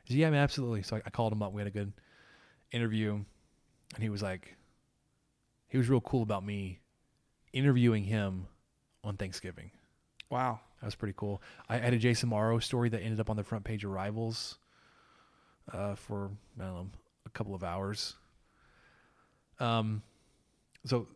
He 0.05 0.14
said, 0.14 0.20
"Yeah, 0.20 0.30
man, 0.30 0.40
absolutely." 0.40 0.82
So 0.82 0.97
I, 0.97 1.02
I 1.06 1.10
called 1.10 1.32
him 1.32 1.43
up. 1.43 1.52
We 1.52 1.60
had 1.60 1.68
a 1.68 1.72
good 1.72 1.93
interview, 2.72 3.12
and 3.94 4.02
he 4.02 4.09
was 4.09 4.22
like, 4.22 4.56
he 5.68 5.78
was 5.78 5.89
real 5.89 6.01
cool 6.01 6.22
about 6.22 6.44
me 6.44 6.80
interviewing 7.52 8.05
him 8.05 8.47
on 9.05 9.16
Thanksgiving. 9.16 9.70
Wow. 10.30 10.60
That 10.80 10.86
was 10.86 10.94
pretty 10.94 11.14
cool. 11.16 11.43
I 11.68 11.78
had 11.78 11.93
a 11.93 11.98
Jace 11.98 12.24
Amaro 12.24 12.62
story 12.62 12.89
that 12.90 13.01
ended 13.01 13.20
up 13.20 13.30
on 13.30 13.36
the 13.36 13.43
front 13.43 13.64
page 13.64 13.85
of 13.85 13.90
Rivals 13.90 14.59
uh, 15.72 15.94
for 15.94 16.30
I 16.59 16.64
don't 16.64 16.74
know 16.74 16.90
a 17.26 17.30
couple 17.30 17.55
of 17.55 17.64
hours. 17.64 18.14
Um, 19.60 20.02
so 20.85 21.09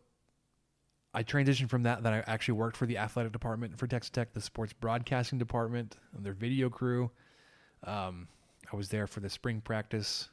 I 1.13 1.23
transitioned 1.23 1.69
from 1.69 1.83
that. 1.83 2.01
Then 2.03 2.13
I 2.13 2.23
actually 2.25 2.55
worked 2.55 2.75
for 2.75 2.85
the 2.85 2.97
athletic 2.97 3.31
department 3.31 3.77
for 3.77 3.87
Texas 3.87 4.09
Tech, 4.09 4.33
the 4.33 4.41
sports 4.41 4.73
broadcasting 4.73 5.37
department, 5.37 5.97
and 6.15 6.25
their 6.25 6.33
video 6.33 6.69
crew. 6.69 7.11
Um, 7.83 8.27
I 8.71 8.75
was 8.75 8.89
there 8.89 9.05
for 9.05 9.19
the 9.19 9.29
spring 9.29 9.61
practice, 9.61 10.29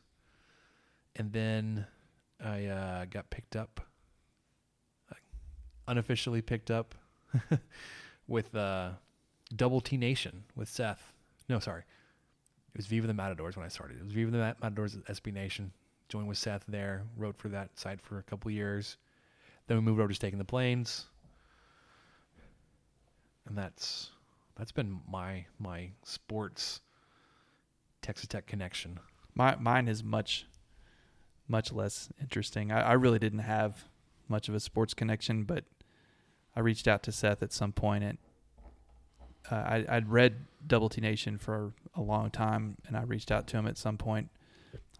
and 1.16 1.32
then 1.32 1.86
I 2.43 2.66
uh, 2.66 3.05
got 3.07 3.28
picked 3.28 3.57
up, 3.57 3.81
uh, 5.11 5.16
unofficially 5.89 6.40
picked 6.40 6.70
up 6.70 6.94
with 8.28 8.55
uh, 8.55 8.90
Double 9.55 9.81
T 9.82 9.98
Nation 9.98 10.44
with 10.57 10.69
Seth. 10.69 11.12
No, 11.48 11.59
sorry. 11.59 11.82
It 12.73 12.78
was 12.78 12.86
Viva 12.86 13.07
the 13.07 13.15
Matadors 13.15 13.57
when 13.57 13.66
I 13.66 13.69
started. 13.69 13.98
It 13.98 14.05
was 14.05 14.12
Viva 14.12 14.31
the 14.31 14.55
Matadors 14.62 14.97
at 14.97 15.05
SB 15.07 15.32
Nation. 15.35 15.73
Joined 16.09 16.28
with 16.28 16.39
Seth 16.39 16.65
there. 16.69 17.02
Wrote 17.16 17.36
for 17.36 17.48
that 17.48 17.78
site 17.78 18.01
for 18.01 18.19
a 18.19 18.23
couple 18.23 18.51
years. 18.51 18.97
Then 19.71 19.77
we 19.77 19.85
moved 19.85 20.01
over 20.01 20.09
to 20.09 20.15
Staking 20.17 20.41
the 20.41 20.45
Plains. 20.45 21.07
And 23.47 23.57
that's 23.57 24.11
that's 24.57 24.73
been 24.73 24.99
my 25.09 25.47
my 25.61 25.91
sports 26.03 26.81
Texas 28.03 28.27
Tech 28.27 28.49
connection. 28.49 28.99
My 29.37 29.55
mine 29.55 29.87
is 29.87 30.03
much 30.03 30.47
much 31.47 31.73
less 31.73 32.09
interesting. 32.21 32.73
I, 32.73 32.81
I 32.81 32.93
really 32.95 33.21
didn't 33.21 33.39
have 33.39 33.85
much 34.29 34.49
of 34.49 34.57
a 34.57 34.61
sports 34.61 34.93
connection, 34.93 35.45
but 35.45 35.63
I 36.57 36.59
reached 36.59 36.89
out 36.89 37.05
to 37.05 37.13
Seth 37.13 37.41
at 37.41 37.53
some 37.53 37.73
point 37.73 38.03
and 38.03 38.19
uh, 39.53 39.55
I, 39.55 39.85
I'd 39.89 40.09
read 40.09 40.47
Double 40.67 40.89
T 40.89 41.01
Nation 41.01 41.39
for 41.39 41.75
a 41.95 42.03
long 42.03 42.33
time, 42.33 42.77
and 42.89 42.97
I 42.97 43.05
reached 43.05 43.31
out 43.31 43.47
to 43.47 43.57
him 43.57 43.69
at 43.69 43.79
some 43.79 43.99
point. 43.99 44.31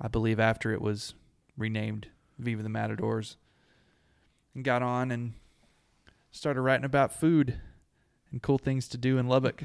I 0.01 0.07
believe 0.07 0.39
after 0.39 0.73
it 0.73 0.81
was 0.81 1.15
renamed 1.59 2.07
Viva 2.39 2.63
the 2.63 2.69
Matadors, 2.69 3.37
and 4.55 4.65
got 4.65 4.83
on 4.83 5.11
and 5.11 5.33
started 6.31 6.61
writing 6.63 6.85
about 6.85 7.13
food 7.13 7.61
and 8.31 8.41
cool 8.43 8.59
things 8.59 8.89
to 8.89 8.99
do 8.99 9.19
in 9.19 9.27
Lubbock, 9.29 9.65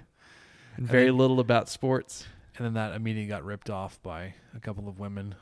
and 0.78 0.88
very 0.88 1.06
then- 1.06 1.18
little 1.18 1.40
about 1.40 1.70
sports. 1.70 2.26
And 2.58 2.66
then 2.66 2.74
that 2.76 2.96
immediately 2.96 3.28
got 3.28 3.44
ripped 3.44 3.70
off 3.70 4.02
by 4.02 4.34
a 4.56 4.62
couple 4.62 4.88
of 4.88 4.98
women 4.98 5.36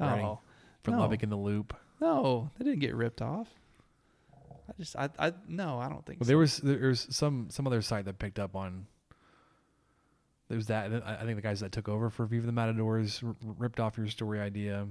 Oh 0.00 0.40
for 0.82 0.90
No. 0.90 0.98
Lubbock 0.98 1.22
in 1.22 1.30
the 1.30 1.36
Loop. 1.36 1.72
no, 2.00 2.50
they 2.58 2.64
didn't 2.64 2.80
get 2.80 2.96
ripped 2.96 3.22
off. 3.22 3.46
I 4.68 4.72
just, 4.78 4.96
I, 4.96 5.08
I, 5.20 5.32
no, 5.46 5.78
I 5.78 5.88
don't 5.88 6.04
think. 6.04 6.18
Well, 6.18 6.24
so. 6.24 6.28
there 6.28 6.38
was 6.38 6.56
there 6.58 6.88
was 6.88 7.06
some 7.10 7.46
some 7.50 7.66
other 7.68 7.80
site 7.80 8.06
that 8.06 8.18
picked 8.18 8.40
up 8.40 8.56
on. 8.56 8.86
There 10.48 10.56
was 10.56 10.66
that. 10.66 10.90
and 10.90 11.02
I 11.04 11.22
think 11.24 11.36
the 11.36 11.42
guys 11.42 11.60
that 11.60 11.70
took 11.70 11.88
over 11.88 12.10
for 12.10 12.26
Viva 12.26 12.46
the 12.46 12.52
Matadors 12.52 13.22
r- 13.24 13.36
ripped 13.58 13.78
off 13.78 13.96
your 13.96 14.08
story 14.08 14.40
idea. 14.40 14.88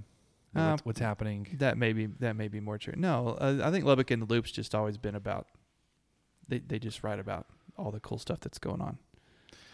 Uh, 0.56 0.72
what's, 0.72 0.86
what's 0.86 1.00
happening? 1.00 1.48
That 1.60 1.78
may 1.78 1.94
be 1.94 2.08
that 2.20 2.36
may 2.36 2.48
be 2.48 2.60
more 2.60 2.78
true. 2.78 2.94
No, 2.96 3.38
uh, 3.40 3.60
I 3.64 3.72
think 3.72 3.86
Lubbock 3.86 4.12
and 4.12 4.22
the 4.22 4.26
Loop's 4.26 4.52
just 4.52 4.76
always 4.76 4.98
been 4.98 5.16
about. 5.16 5.48
They 6.48 6.60
they 6.60 6.80
just 6.80 7.04
write 7.04 7.20
about 7.20 7.48
all 7.78 7.92
the 7.92 8.00
cool 8.00 8.20
stuff 8.20 8.40
that's 8.40 8.60
going 8.60 8.82
on. 8.82 8.98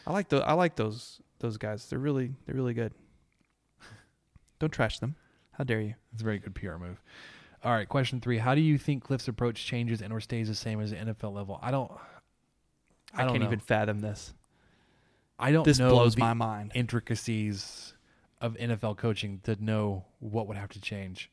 I 0.08 0.14
like 0.14 0.30
the 0.30 0.38
I 0.38 0.54
like 0.54 0.76
those 0.76 1.22
those 1.40 1.58
guys. 1.58 1.86
They're 1.88 2.00
really 2.00 2.32
they're 2.46 2.56
really 2.56 2.74
good. 2.74 2.94
Don't 4.60 4.72
trash 4.72 5.00
them. 5.00 5.16
How 5.52 5.64
dare 5.66 5.82
you? 5.82 5.96
It's 6.14 6.22
a 6.22 6.26
very 6.26 6.40
good 6.40 6.56
PR 6.56 6.78
move. 6.78 7.02
All 7.64 7.74
right, 7.74 7.90
question 7.90 8.22
three: 8.22 8.38
How 8.38 8.56
do 8.56 8.62
you 8.62 8.78
think 8.78 9.06
Kliff's 9.06 9.28
approach 9.28 9.66
changes 9.66 10.02
and 10.02 10.14
or 10.14 10.22
stays 10.22 10.48
the 10.48 10.56
same 10.56 10.80
as 10.80 10.92
the 10.92 10.98
NFL 10.98 11.34
level? 11.34 11.60
I 11.62 11.72
don't. 11.72 11.92
I, 13.14 13.22
I 13.22 13.24
don't 13.24 13.34
can't 13.34 13.44
know. 13.44 13.48
even 13.48 13.60
fathom 13.60 14.00
this. 14.00 14.34
I 15.38 15.52
don't. 15.52 15.66
This 15.66 15.80
blows 15.80 16.18
my 16.18 16.34
mind. 16.34 16.72
intricacies 16.76 17.94
of 18.42 18.56
NFL 18.56 18.98
coaching 18.98 19.42
to 19.44 19.62
know 19.64 20.06
what 20.20 20.48
would 20.48 20.58
have 20.58 20.70
to 20.70 20.82
change. 20.82 21.30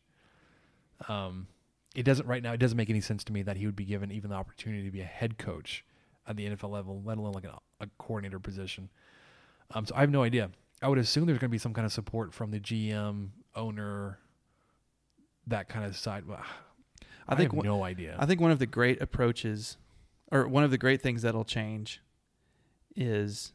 Um, 1.09 1.47
it 1.95 2.03
doesn't 2.03 2.27
right 2.27 2.43
now. 2.43 2.53
It 2.53 2.59
doesn't 2.59 2.77
make 2.77 2.91
any 2.91 3.01
sense 3.01 3.25
to 3.25 3.33
me 3.33 3.43
that 3.43 3.57
he 3.57 3.67
would 3.67 3.77
be 3.77 3.85
given 3.85 4.11
even 4.11 4.31
the 4.31 4.37
opportunity 4.37 4.85
to 4.85 4.91
be 4.91 5.01
a 5.01 5.05
head 5.07 5.39
coach 5.39 5.85
at 6.27 6.37
the 6.37 6.47
NFL 6.47 6.71
level, 6.71 7.03
let 7.05 7.19
alone 7.19 7.33
like 7.33 7.45
a, 7.45 7.59
a 7.81 7.89
coordinator 7.99 8.39
position. 8.39 8.89
Um, 9.73 9.87
so 9.87 9.95
I 9.95 10.01
have 10.01 10.11
no 10.11 10.23
idea. 10.23 10.51
I 10.83 10.89
would 10.89 10.99
assume 10.99 11.27
there's 11.27 11.39
going 11.39 11.49
to 11.49 11.53
be 11.53 11.59
some 11.59 11.73
kind 11.73 11.87
of 11.87 11.93
support 11.93 12.35
from 12.35 12.51
the 12.51 12.61
GM, 12.61 13.29
owner, 13.55 14.19
that 15.47 15.69
kind 15.69 15.87
of 15.87 15.97
side. 15.97 16.25
But 16.27 16.41
I, 16.41 17.35
I 17.35 17.37
think 17.37 17.51
have 17.53 17.57
one- 17.59 17.67
no 17.67 17.83
idea. 17.83 18.17
I 18.19 18.27
think 18.27 18.41
one 18.41 18.51
of 18.51 18.59
the 18.59 18.67
great 18.67 19.01
approaches, 19.01 19.79
or 20.31 20.47
one 20.49 20.65
of 20.65 20.71
the 20.71 20.79
great 20.79 21.01
things 21.01 21.23
that'll 21.23 21.45
change, 21.45 22.03
is, 22.95 23.53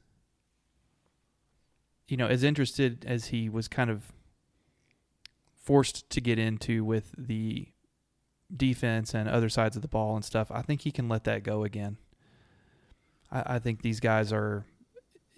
you 2.11 2.17
know, 2.17 2.27
as 2.27 2.43
interested 2.43 3.05
as 3.07 3.27
he 3.27 3.47
was 3.47 3.69
kind 3.69 3.89
of 3.89 4.11
forced 5.55 6.09
to 6.09 6.19
get 6.19 6.37
into 6.37 6.83
with 6.83 7.15
the 7.17 7.69
defense 8.53 9.13
and 9.13 9.29
other 9.29 9.47
sides 9.47 9.77
of 9.77 9.81
the 9.81 9.87
ball 9.87 10.17
and 10.17 10.25
stuff, 10.25 10.51
I 10.51 10.61
think 10.61 10.81
he 10.81 10.91
can 10.91 11.07
let 11.07 11.23
that 11.23 11.43
go 11.43 11.63
again. 11.63 11.95
I, 13.31 13.55
I 13.55 13.59
think 13.59 13.81
these 13.81 14.01
guys 14.01 14.33
are, 14.33 14.65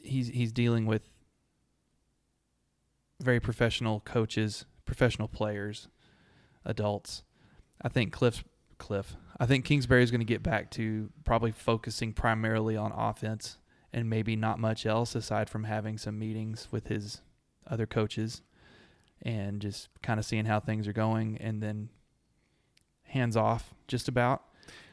he's 0.02 0.30
he's 0.30 0.52
dealing 0.52 0.88
with 0.88 1.12
very 3.22 3.40
professional 3.40 4.00
coaches, 4.00 4.66
professional 4.84 5.28
players, 5.28 5.90
adults. 6.66 7.22
I 7.84 7.90
think 7.90 8.12
Kliff's 8.12 8.44
Kliff. 8.80 9.16
I 9.40 9.46
think 9.46 9.64
Kingsbury 9.64 10.02
is 10.02 10.10
going 10.10 10.22
to 10.22 10.26
get 10.26 10.42
back 10.42 10.72
to 10.72 11.12
probably 11.24 11.52
focusing 11.52 12.14
primarily 12.14 12.76
on 12.76 12.92
offense 12.92 13.60
and 13.94 14.10
maybe 14.10 14.36
not 14.36 14.60
much 14.60 14.86
else 14.86 15.16
aside 15.16 15.50
from 15.50 15.66
having 15.66 15.98
some 15.98 16.18
meetings 16.18 16.68
with 16.72 16.88
his 16.88 17.22
other 17.68 17.86
coaches 17.86 18.42
and 19.22 19.62
just 19.62 19.88
kind 20.02 20.20
of 20.20 20.26
seeing 20.26 20.46
how 20.46 20.60
things 20.60 20.88
are 20.88 20.94
going 20.94 21.38
and 21.38 21.62
then 21.62 21.90
hands 23.04 23.38
off 23.38 23.74
just 23.88 24.08
about. 24.08 24.42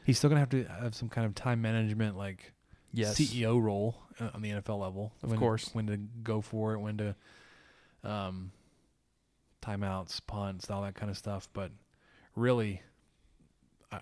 He's 0.05 0.17
still 0.17 0.29
going 0.29 0.37
to 0.45 0.57
have 0.57 0.67
to 0.67 0.83
have 0.83 0.95
some 0.95 1.09
kind 1.09 1.25
of 1.25 1.35
time 1.35 1.61
management, 1.61 2.17
like 2.17 2.53
Yes. 2.93 3.17
CEO 3.19 3.61
role 3.61 3.95
uh, 4.19 4.29
on 4.33 4.41
the 4.41 4.49
NFL 4.51 4.79
level. 4.79 5.13
Of 5.23 5.29
when 5.29 5.39
course. 5.39 5.69
when 5.73 5.87
to 5.87 5.97
go 5.97 6.41
for 6.41 6.73
it, 6.73 6.79
when 6.79 6.97
to 6.97 7.15
um, 8.03 8.51
timeouts, 9.61 10.19
punts, 10.27 10.69
all 10.69 10.81
that 10.81 10.95
kind 10.95 11.09
of 11.09 11.17
stuff. 11.17 11.47
But 11.53 11.71
really, 12.35 12.81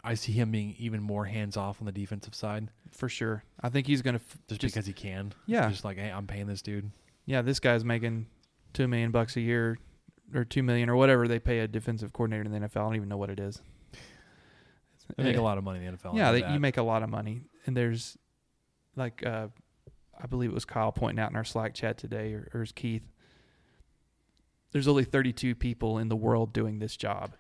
I, 0.03 0.13
see 0.13 0.31
him 0.33 0.51
being 0.51 0.75
even 0.77 1.01
more 1.01 1.25
hands 1.25 1.57
off 1.57 1.81
on 1.81 1.85
the 1.85 1.91
defensive 1.91 2.35
side, 2.35 2.69
For 2.91 3.09
sure. 3.09 3.43
I 3.61 3.69
think 3.69 3.87
he's 3.87 4.01
going 4.03 4.15
to 4.17 4.21
f- 4.23 4.37
just, 4.47 4.61
Just- 4.61 4.75
because 4.75 4.85
he 4.85 4.93
can. 4.93 5.33
Yeah. 5.47 5.67
just 5.69 5.83
like 5.83 5.97
hey, 5.97 6.11
I'm 6.11 6.27
paying 6.27 6.45
this 6.47 6.61
dude. 6.61 6.91
yeah, 7.25 7.41
this 7.41 7.59
guy's 7.59 7.83
making 7.83 8.27
2 8.73 8.87
million 8.87 9.09
bucks 9.11 9.35
a 9.35 9.41
year 9.41 9.77
or 10.35 10.45
2 10.45 10.61
million 10.61 10.89
or 10.89 10.95
whatever 10.95 11.27
they 11.27 11.39
pay 11.39 11.59
a 11.59 11.67
defensive 11.67 12.13
coordinator 12.13 12.43
in 12.43 12.51
the 12.51 12.59
NFL. 12.67 12.77
I 12.77 12.83
don't 12.83 12.95
even 12.97 13.09
know 13.09 13.17
what 13.17 13.31
it 13.31 13.39
is. 13.39 13.61
They 15.17 15.23
make 15.23 15.35
Eh, 15.37 15.39
a 15.39 15.41
lot 15.41 15.57
of 15.57 15.63
money 15.63 15.83
in 15.83 15.91
the 15.91 15.97
NFL. 15.97 16.15
Yeah, 16.15 16.31
they, 16.31 16.47
you 16.53 16.59
make 16.59 16.77
a 16.77 16.83
lot 16.83 17.01
of 17.01 17.09
money, 17.09 17.41
and 17.65 17.75
there's 17.75 18.15
like 18.95 19.25
uh, 19.25 19.47
I 20.21 20.27
believe 20.27 20.51
it 20.51 20.53
was 20.53 20.65
Kyle 20.65 20.91
pointing 20.91 21.19
out 21.19 21.31
in 21.31 21.35
our 21.35 21.43
Slack 21.43 21.73
chat 21.73 21.97
today, 21.97 22.33
or, 22.33 22.47
or 22.53 22.59
it 22.59 22.63
was 22.63 22.71
Keith. 22.71 23.01
There's 24.71 24.87
only 24.87 25.03
32 25.03 25.55
people 25.55 25.97
in 25.97 26.09
the 26.09 26.15
world 26.15 26.53
doing 26.53 26.77
this 26.77 26.95
job, 26.95 27.33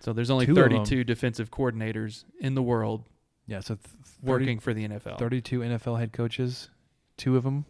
so 0.00 0.12
there's 0.12 0.30
only 0.30 0.46
Two 0.46 0.52
of 0.52 0.58
32 0.58 1.04
defensive 1.04 1.50
coordinators 1.50 2.24
in 2.40 2.54
the 2.54 2.62
world 2.62 3.04
yeah. 3.48 3.60
So 3.60 3.74
th- 3.74 3.86
30 4.24 4.26
working 4.30 4.58
for 4.60 4.74
the 4.74 4.86
NFL. 4.86 5.18
32 5.18 5.60
NFL 5.60 5.98
head 5.98 6.12
coaches, 6.12 6.70
two 7.16 7.36
of 7.36 7.42
them, 7.42 7.64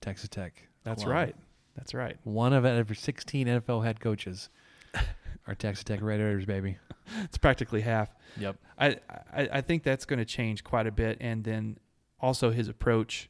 Texas 0.00 0.28
Tech. 0.28 0.68
That's 0.84 1.02
alum. 1.02 1.12
right. 1.14 1.36
That's 1.76 1.92
right. 1.94 2.16
One 2.24 2.52
of 2.52 2.64
every 2.64 2.96
16 2.96 3.46
NFL 3.46 3.84
head 3.84 4.00
coaches 4.00 4.48
are 5.46 5.54
Texas 5.54 5.84
Tech 5.84 6.00
Red 6.00 6.20
Raiders, 6.20 6.46
baby. 6.46 6.78
It's 7.24 7.38
practically 7.38 7.80
half. 7.80 8.14
Yep. 8.38 8.56
I 8.78 8.96
I, 9.32 9.48
I 9.54 9.60
think 9.60 9.82
that's 9.82 10.04
going 10.04 10.20
to 10.20 10.24
change 10.24 10.62
quite 10.62 10.86
a 10.86 10.92
bit, 10.92 11.18
and 11.20 11.42
then 11.42 11.78
also 12.20 12.50
his 12.52 12.68
approach. 12.68 13.28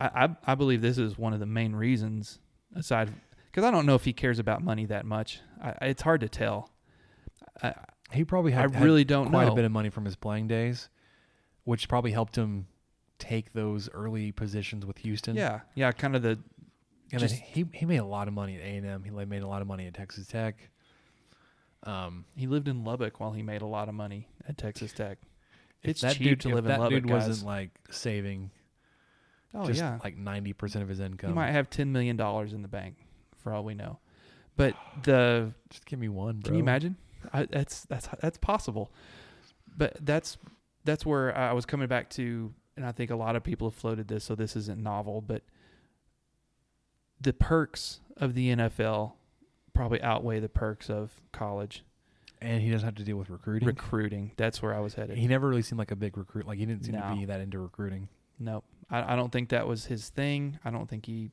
I, 0.00 0.06
I 0.24 0.52
I 0.52 0.54
believe 0.54 0.82
this 0.82 0.98
is 0.98 1.18
one 1.18 1.32
of 1.32 1.40
the 1.40 1.46
main 1.46 1.74
reasons, 1.74 2.38
aside 2.76 3.10
because 3.50 3.64
I 3.64 3.72
don't 3.72 3.86
know 3.86 3.96
if 3.96 4.04
he 4.04 4.12
cares 4.12 4.38
about 4.38 4.62
money 4.62 4.86
that 4.86 5.04
much. 5.04 5.40
I, 5.60 5.70
I- 5.80 5.86
it's 5.86 6.02
hard 6.02 6.20
to 6.20 6.28
tell. 6.28 6.70
I, 7.62 7.74
He 8.12 8.24
probably 8.24 8.52
had, 8.52 8.70
I 8.70 8.74
had 8.78 8.82
really 8.84 9.04
don't 9.04 9.30
quite 9.30 9.46
know. 9.46 9.52
a 9.52 9.56
bit 9.56 9.64
of 9.64 9.72
money 9.72 9.90
from 9.90 10.04
his 10.04 10.16
playing 10.16 10.48
days, 10.48 10.88
which 11.64 11.88
probably 11.88 12.10
helped 12.12 12.36
him 12.36 12.66
take 13.18 13.52
those 13.52 13.88
early 13.90 14.32
positions 14.32 14.86
with 14.86 14.98
Houston. 14.98 15.36
yeah, 15.36 15.60
yeah, 15.74 15.92
kind 15.92 16.16
of 16.16 16.22
the 16.22 16.38
and 17.12 17.20
just- 17.20 17.34
then 17.34 17.42
he 17.44 17.66
he 17.72 17.86
made 17.86 17.98
a 17.98 18.04
lot 18.04 18.28
of 18.28 18.34
money 18.34 18.56
at 18.56 18.62
A 18.62 18.76
and 18.76 18.86
M. 18.86 19.04
He 19.04 19.10
made 19.10 19.42
a 19.42 19.46
lot 19.48 19.60
of 19.62 19.68
money 19.68 19.86
at 19.86 19.94
Texas 19.94 20.26
Tech. 20.26 20.70
Um, 21.84 22.24
he 22.36 22.46
lived 22.46 22.68
in 22.68 22.84
Lubbock 22.84 23.20
while 23.20 23.32
he 23.32 23.42
made 23.42 23.62
a 23.62 23.66
lot 23.66 23.88
of 23.88 23.94
money 23.94 24.28
at 24.48 24.58
Texas 24.58 24.92
Tech. 24.92 25.18
It's 25.82 26.02
that 26.02 26.16
cheap 26.16 26.24
dude, 26.28 26.40
to 26.40 26.48
live 26.50 26.58
in 26.58 26.64
that 26.66 26.80
Lubbock, 26.80 27.02
dude 27.02 27.08
guys. 27.08 27.26
wasn't 27.28 27.46
like 27.46 27.70
saving 27.90 28.50
Oh 29.54 29.66
just 29.66 29.80
yeah, 29.80 29.98
like 30.04 30.16
ninety 30.16 30.52
percent 30.52 30.82
of 30.82 30.88
his 30.88 31.00
income. 31.00 31.30
he 31.30 31.34
might 31.34 31.50
have 31.52 31.70
ten 31.70 31.90
million 31.90 32.16
dollars 32.16 32.52
in 32.52 32.62
the 32.62 32.68
bank, 32.68 32.96
for 33.38 33.52
all 33.52 33.64
we 33.64 33.74
know. 33.74 33.98
But 34.56 34.74
the 35.04 35.52
just 35.70 35.86
give 35.86 35.98
me 35.98 36.08
one. 36.08 36.36
Bro. 36.40 36.48
Can 36.50 36.54
you 36.54 36.60
imagine? 36.60 36.96
I, 37.32 37.44
that's 37.46 37.82
that's 37.86 38.08
that's 38.20 38.38
possible. 38.38 38.90
But 39.76 39.96
that's 40.00 40.38
that's 40.84 41.04
where 41.06 41.36
I 41.36 41.52
was 41.52 41.66
coming 41.66 41.88
back 41.88 42.10
to, 42.10 42.52
and 42.76 42.84
I 42.86 42.92
think 42.92 43.10
a 43.10 43.16
lot 43.16 43.36
of 43.36 43.42
people 43.42 43.68
have 43.68 43.74
floated 43.78 44.08
this, 44.08 44.24
so 44.24 44.34
this 44.34 44.56
isn't 44.56 44.82
novel. 44.82 45.20
But 45.20 45.42
the 47.20 47.32
perks 47.32 48.00
of 48.16 48.34
the 48.34 48.48
NFL 48.54 49.12
probably 49.74 50.00
outweigh 50.02 50.40
the 50.40 50.48
perks 50.48 50.88
of 50.90 51.12
college 51.32 51.84
And 52.40 52.62
he 52.62 52.70
doesn't 52.70 52.86
have 52.86 52.94
to 52.96 53.04
deal 53.04 53.16
with 53.16 53.30
recruiting. 53.30 53.66
recruiting. 53.68 54.32
That's 54.36 54.62
where 54.62 54.74
I 54.74 54.80
was 54.80 54.94
headed. 54.94 55.16
he 55.18 55.26
never 55.26 55.48
really 55.48 55.62
seemed 55.62 55.78
like 55.78 55.90
a 55.90 55.96
big 55.96 56.16
recruit. 56.16 56.46
Like 56.46 56.58
he 56.58 56.66
didn't 56.66 56.84
seem 56.84 56.94
No. 56.96 57.10
to 57.10 57.14
be 57.14 57.24
that 57.26 57.40
into 57.40 57.58
recruiting. 57.58 58.08
Nope. 58.38 58.64
I, 58.90 59.12
I 59.12 59.16
don't 59.16 59.30
think 59.30 59.50
that 59.50 59.66
was 59.68 59.86
his 59.86 60.08
thing. 60.08 60.58
I 60.64 60.70
don't 60.70 60.88
think 60.88 61.06
he 61.06 61.30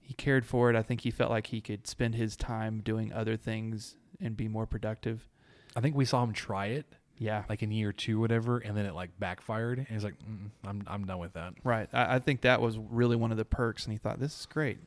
he 0.00 0.14
cared 0.14 0.44
for 0.46 0.70
it. 0.70 0.76
I 0.76 0.82
think 0.82 1.00
he 1.00 1.10
felt 1.10 1.30
like 1.30 1.48
he 1.48 1.60
could 1.60 1.86
spend 1.88 2.14
his 2.14 2.36
time 2.36 2.80
doing 2.80 3.12
other 3.12 3.36
things 3.36 3.96
and 4.20 4.36
be 4.36 4.48
more 4.48 4.66
productive. 4.66 5.26
I 5.74 5.80
think 5.80 5.94
we 5.96 6.04
saw 6.04 6.22
him 6.24 6.32
try 6.32 6.66
it 6.66 6.86
Yeah. 7.18 7.44
like 7.48 7.62
in 7.62 7.70
year 7.70 7.92
two, 7.92 8.18
whatever, 8.20 8.58
and 8.58 8.76
then 8.76 8.86
it 8.86 8.94
like 8.94 9.10
backfired. 9.18 9.78
And 9.78 9.86
he's 9.88 10.04
like, 10.04 10.14
Mm-mm, 10.20 10.50
"I'm 10.66 10.82
I'm 10.86 11.04
done 11.04 11.18
with 11.18 11.34
that." 11.34 11.54
Right. 11.64 11.88
I, 11.92 12.16
I 12.16 12.18
think 12.18 12.42
that 12.42 12.60
was 12.60 12.78
really 12.78 13.16
one 13.16 13.30
of 13.30 13.36
the 13.36 13.44
perks, 13.44 13.84
and 13.84 13.92
he 13.92 13.98
thought 13.98 14.18
this 14.20 14.40
is 14.40 14.46
great. 14.46 14.78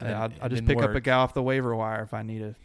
And 0.00 0.08
then 0.10 0.16
I'll, 0.16 0.30
I'll 0.42 0.48
just 0.48 0.66
pick 0.66 0.82
up 0.82 0.94
a 0.94 1.00
guy 1.00 1.14
off 1.16 1.32
the 1.34 1.42
waiver 1.42 1.74
wire 1.74 2.02
if 2.02 2.12
I 2.14 2.22
need 2.22 2.42
a. 2.42 2.54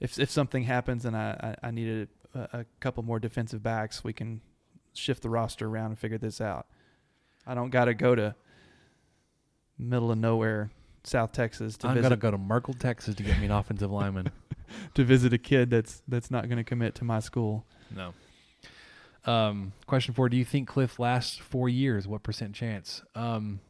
If 0.00 0.18
if 0.18 0.30
something 0.30 0.62
happens 0.64 1.04
and 1.04 1.14
I 1.16 1.54
I, 1.62 1.68
I 1.68 1.70
needed 1.72 2.08
a, 2.34 2.60
a 2.60 2.66
couple 2.80 3.02
more 3.02 3.18
defensive 3.20 3.62
backs, 3.62 4.02
we 4.02 4.12
can 4.14 4.40
shift 4.94 5.22
the 5.22 5.28
roster 5.30 5.66
around 5.68 5.86
and 5.90 5.98
figure 5.98 6.16
this 6.18 6.40
out. 6.40 6.66
I 7.46 7.54
don't 7.54 7.68
got 7.70 7.84
to 7.84 7.94
go 7.94 8.14
to 8.14 8.34
middle 9.78 10.10
of 10.10 10.18
nowhere, 10.18 10.70
South 11.04 11.32
Texas 11.32 11.76
to 11.78 11.88
I'm 11.88 11.94
visit 11.94 12.04
gonna 12.08 12.16
go 12.16 12.30
to 12.30 12.38
Merkel, 12.38 12.74
Texas, 12.74 13.14
to 13.16 13.22
get 13.22 13.38
me 13.38 13.46
an 13.46 13.50
offensive 13.60 13.90
lineman. 13.90 14.30
to 14.94 15.04
visit 15.04 15.32
a 15.32 15.38
kid 15.38 15.70
that's 15.70 16.02
that's 16.08 16.30
not 16.30 16.46
going 16.48 16.58
to 16.58 16.64
commit 16.64 16.94
to 16.96 17.04
my 17.04 17.20
school. 17.20 17.64
No. 17.94 18.12
Um, 19.24 19.72
question 19.86 20.14
four: 20.14 20.28
Do 20.28 20.36
you 20.36 20.44
think 20.44 20.68
Kliff 20.68 20.98
lasts 20.98 21.36
four 21.36 21.68
years? 21.68 22.08
What 22.08 22.22
percent 22.22 22.54
chance? 22.54 23.02
Um, 23.14 23.60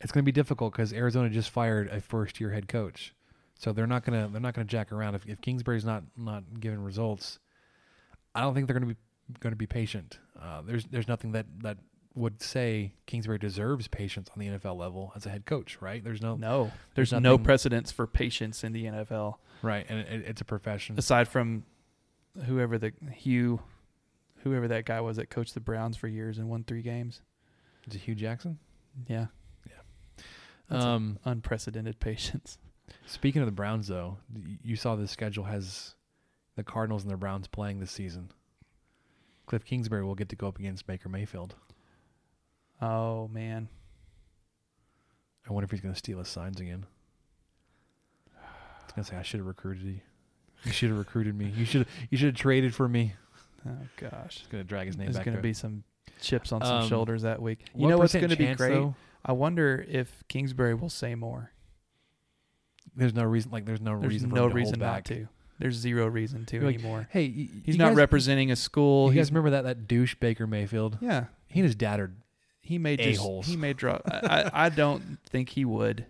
it's 0.00 0.10
going 0.12 0.22
to 0.24 0.26
be 0.26 0.32
difficult 0.32 0.72
because 0.72 0.92
Arizona 0.92 1.28
just 1.30 1.50
fired 1.50 1.88
a 1.88 2.00
first-year 2.00 2.50
head 2.50 2.66
coach, 2.68 3.14
so 3.58 3.72
they're 3.72 3.86
not 3.86 4.04
gonna 4.04 4.28
they're 4.32 4.40
not 4.40 4.54
gonna 4.54 4.64
jack 4.64 4.90
around. 4.92 5.14
If, 5.14 5.26
if 5.26 5.40
Kingsbury's 5.40 5.84
not 5.84 6.02
not 6.16 6.42
giving 6.58 6.80
results, 6.82 7.38
I 8.34 8.40
don't 8.40 8.54
think 8.54 8.66
they're 8.66 8.78
going 8.78 8.88
to 8.88 8.94
be 8.94 9.00
going 9.38 9.52
to 9.52 9.56
be 9.56 9.66
patient. 9.66 10.18
Uh, 10.40 10.62
there's 10.62 10.84
there's 10.86 11.06
nothing 11.06 11.32
that 11.32 11.46
that 11.60 11.76
would 12.16 12.42
say 12.42 12.92
Kingsbury 13.06 13.38
deserves 13.38 13.86
patience 13.86 14.28
on 14.34 14.40
the 14.40 14.48
NFL 14.58 14.76
level 14.76 15.12
as 15.14 15.26
a 15.26 15.30
head 15.30 15.46
coach, 15.46 15.80
right? 15.80 16.02
There's 16.02 16.20
no 16.20 16.34
No, 16.34 16.64
there's, 16.96 17.10
There's 17.10 17.12
no 17.22 17.32
nothing- 17.32 17.44
precedence 17.44 17.92
for 17.92 18.08
patience 18.08 18.64
in 18.64 18.72
the 18.72 18.86
NFL 18.86 19.36
right, 19.62 19.86
and 19.88 20.00
it, 20.00 20.24
it's 20.26 20.40
a 20.40 20.44
profession. 20.44 20.96
aside 20.98 21.28
from 21.28 21.64
whoever 22.46 22.78
the 22.78 22.92
Hue, 23.12 23.60
whoever 24.42 24.68
that 24.68 24.84
guy 24.84 25.00
was 25.00 25.16
that 25.16 25.30
coached 25.30 25.54
the 25.54 25.60
Browns 25.60 25.96
for 25.96 26.08
years 26.08 26.38
and 26.38 26.48
won 26.48 26.64
three 26.64 26.82
games. 26.82 27.22
Is 27.88 27.94
it 27.94 28.00
Hue 28.00 28.14
Jackson? 28.14 28.58
Yeah, 29.08 29.26
That's 30.68 30.84
Um, 30.84 31.18
unprecedented 31.24 31.98
patience. 32.00 32.58
Speaking 33.06 33.40
of 33.42 33.46
the 33.46 33.52
Browns, 33.52 33.86
though, 33.88 34.18
you 34.62 34.76
saw 34.76 34.96
the 34.96 35.06
schedule 35.08 35.44
has 35.44 35.94
the 36.56 36.64
Cardinals 36.64 37.02
and 37.04 37.10
the 37.10 37.16
Browns 37.16 37.46
playing 37.48 37.78
this 37.80 37.90
season. 37.92 38.32
Kliff 39.46 39.64
Kingsbury 39.64 40.04
will 40.04 40.14
get 40.14 40.28
to 40.28 40.36
go 40.36 40.48
up 40.48 40.58
against 40.58 40.86
Baker 40.86 41.08
Mayfield. 41.08 41.54
Oh 42.82 43.28
man, 43.28 43.68
I 45.48 45.52
wonder 45.52 45.64
if 45.64 45.70
he's 45.70 45.80
going 45.80 45.94
to 45.94 45.98
steal 45.98 46.18
his 46.18 46.28
signs 46.28 46.60
again. 46.60 46.86
I 48.96 49.00
was 49.00 49.06
to 49.06 49.12
say 49.12 49.16
I 49.18 49.22
should 49.22 49.38
have 49.40 49.46
recruited 49.46 49.84
you. 49.84 50.00
You 50.64 50.72
should 50.72 50.90
have 50.90 50.98
recruited 50.98 51.34
me. 51.36 51.52
You 51.56 51.64
should 51.64 51.86
you 52.10 52.18
should 52.18 52.26
have 52.28 52.34
traded 52.36 52.74
for 52.74 52.88
me. 52.88 53.14
oh 53.66 53.70
gosh, 53.96 54.38
He's 54.40 54.48
to 54.62 54.64
drag 54.64 54.86
his 54.88 54.96
name 54.96 55.06
there's 55.06 55.16
back. 55.16 55.24
to 55.34 55.38
up. 55.38 55.42
be 55.42 55.52
some 55.54 55.84
chips 56.20 56.52
on 56.52 56.60
some 56.62 56.82
Um, 56.82 56.88
shoulders 56.88 57.22
that 57.22 57.40
week. 57.40 57.60
You 57.74 57.88
know 57.88 57.96
what's 57.98 58.12
to 58.12 58.28
be 58.36 58.54
great? 58.54 58.92
I 59.24 59.32
wonder 59.32 59.84
if 59.88 60.22
Kingsbury 60.28 60.74
will 60.74 60.88
say 60.90 61.14
more. 61.14 61.52
There's 62.96 63.14
no 63.14 63.24
reason. 63.24 63.50
Like 63.50 63.64
there's 63.66 63.80
no 63.80 63.98
There's 64.00 64.12
reason. 64.12 64.30
For 64.30 64.36
no 64.36 64.44
him 64.44 64.50
to 64.50 64.56
reason 64.56 64.74
hold 64.74 64.80
not 64.80 64.94
back. 64.96 65.04
to. 65.04 65.28
There's 65.58 65.74
zero 65.76 66.06
reason 66.06 66.46
to 66.46 66.60
Like, 66.60 66.76
anymore. 66.76 67.06
Hey, 67.10 67.26
y- 67.28 67.48
He's 67.64 67.74
you 67.74 67.78
not 67.78 67.88
guys- 67.88 67.96
representing 67.96 68.50
a 68.50 68.56
school. 68.56 69.06
You 69.08 69.12
He's 69.18 69.26
guys 69.28 69.30
remember 69.32 69.50
that 69.50 69.64
that 69.64 69.86
douche 69.86 70.14
Baker 70.14 70.46
Mayfield? 70.46 70.98
yeah. 71.00 71.26
He 71.48 71.60
and 71.60 71.66
his 71.66 71.74
dad 71.74 72.00
are 72.00 72.12
He 72.60 72.78
may 72.78 72.96
just 72.96 73.20
A-holes. 73.20 73.46
he 73.46 73.56
may 73.56 73.72
drop. 73.72 74.02
I, 74.06 74.18
I 74.44 74.50
I 74.66 74.68
don't 74.70 75.18
think 75.28 75.50
he 75.50 75.64
would, 75.64 76.06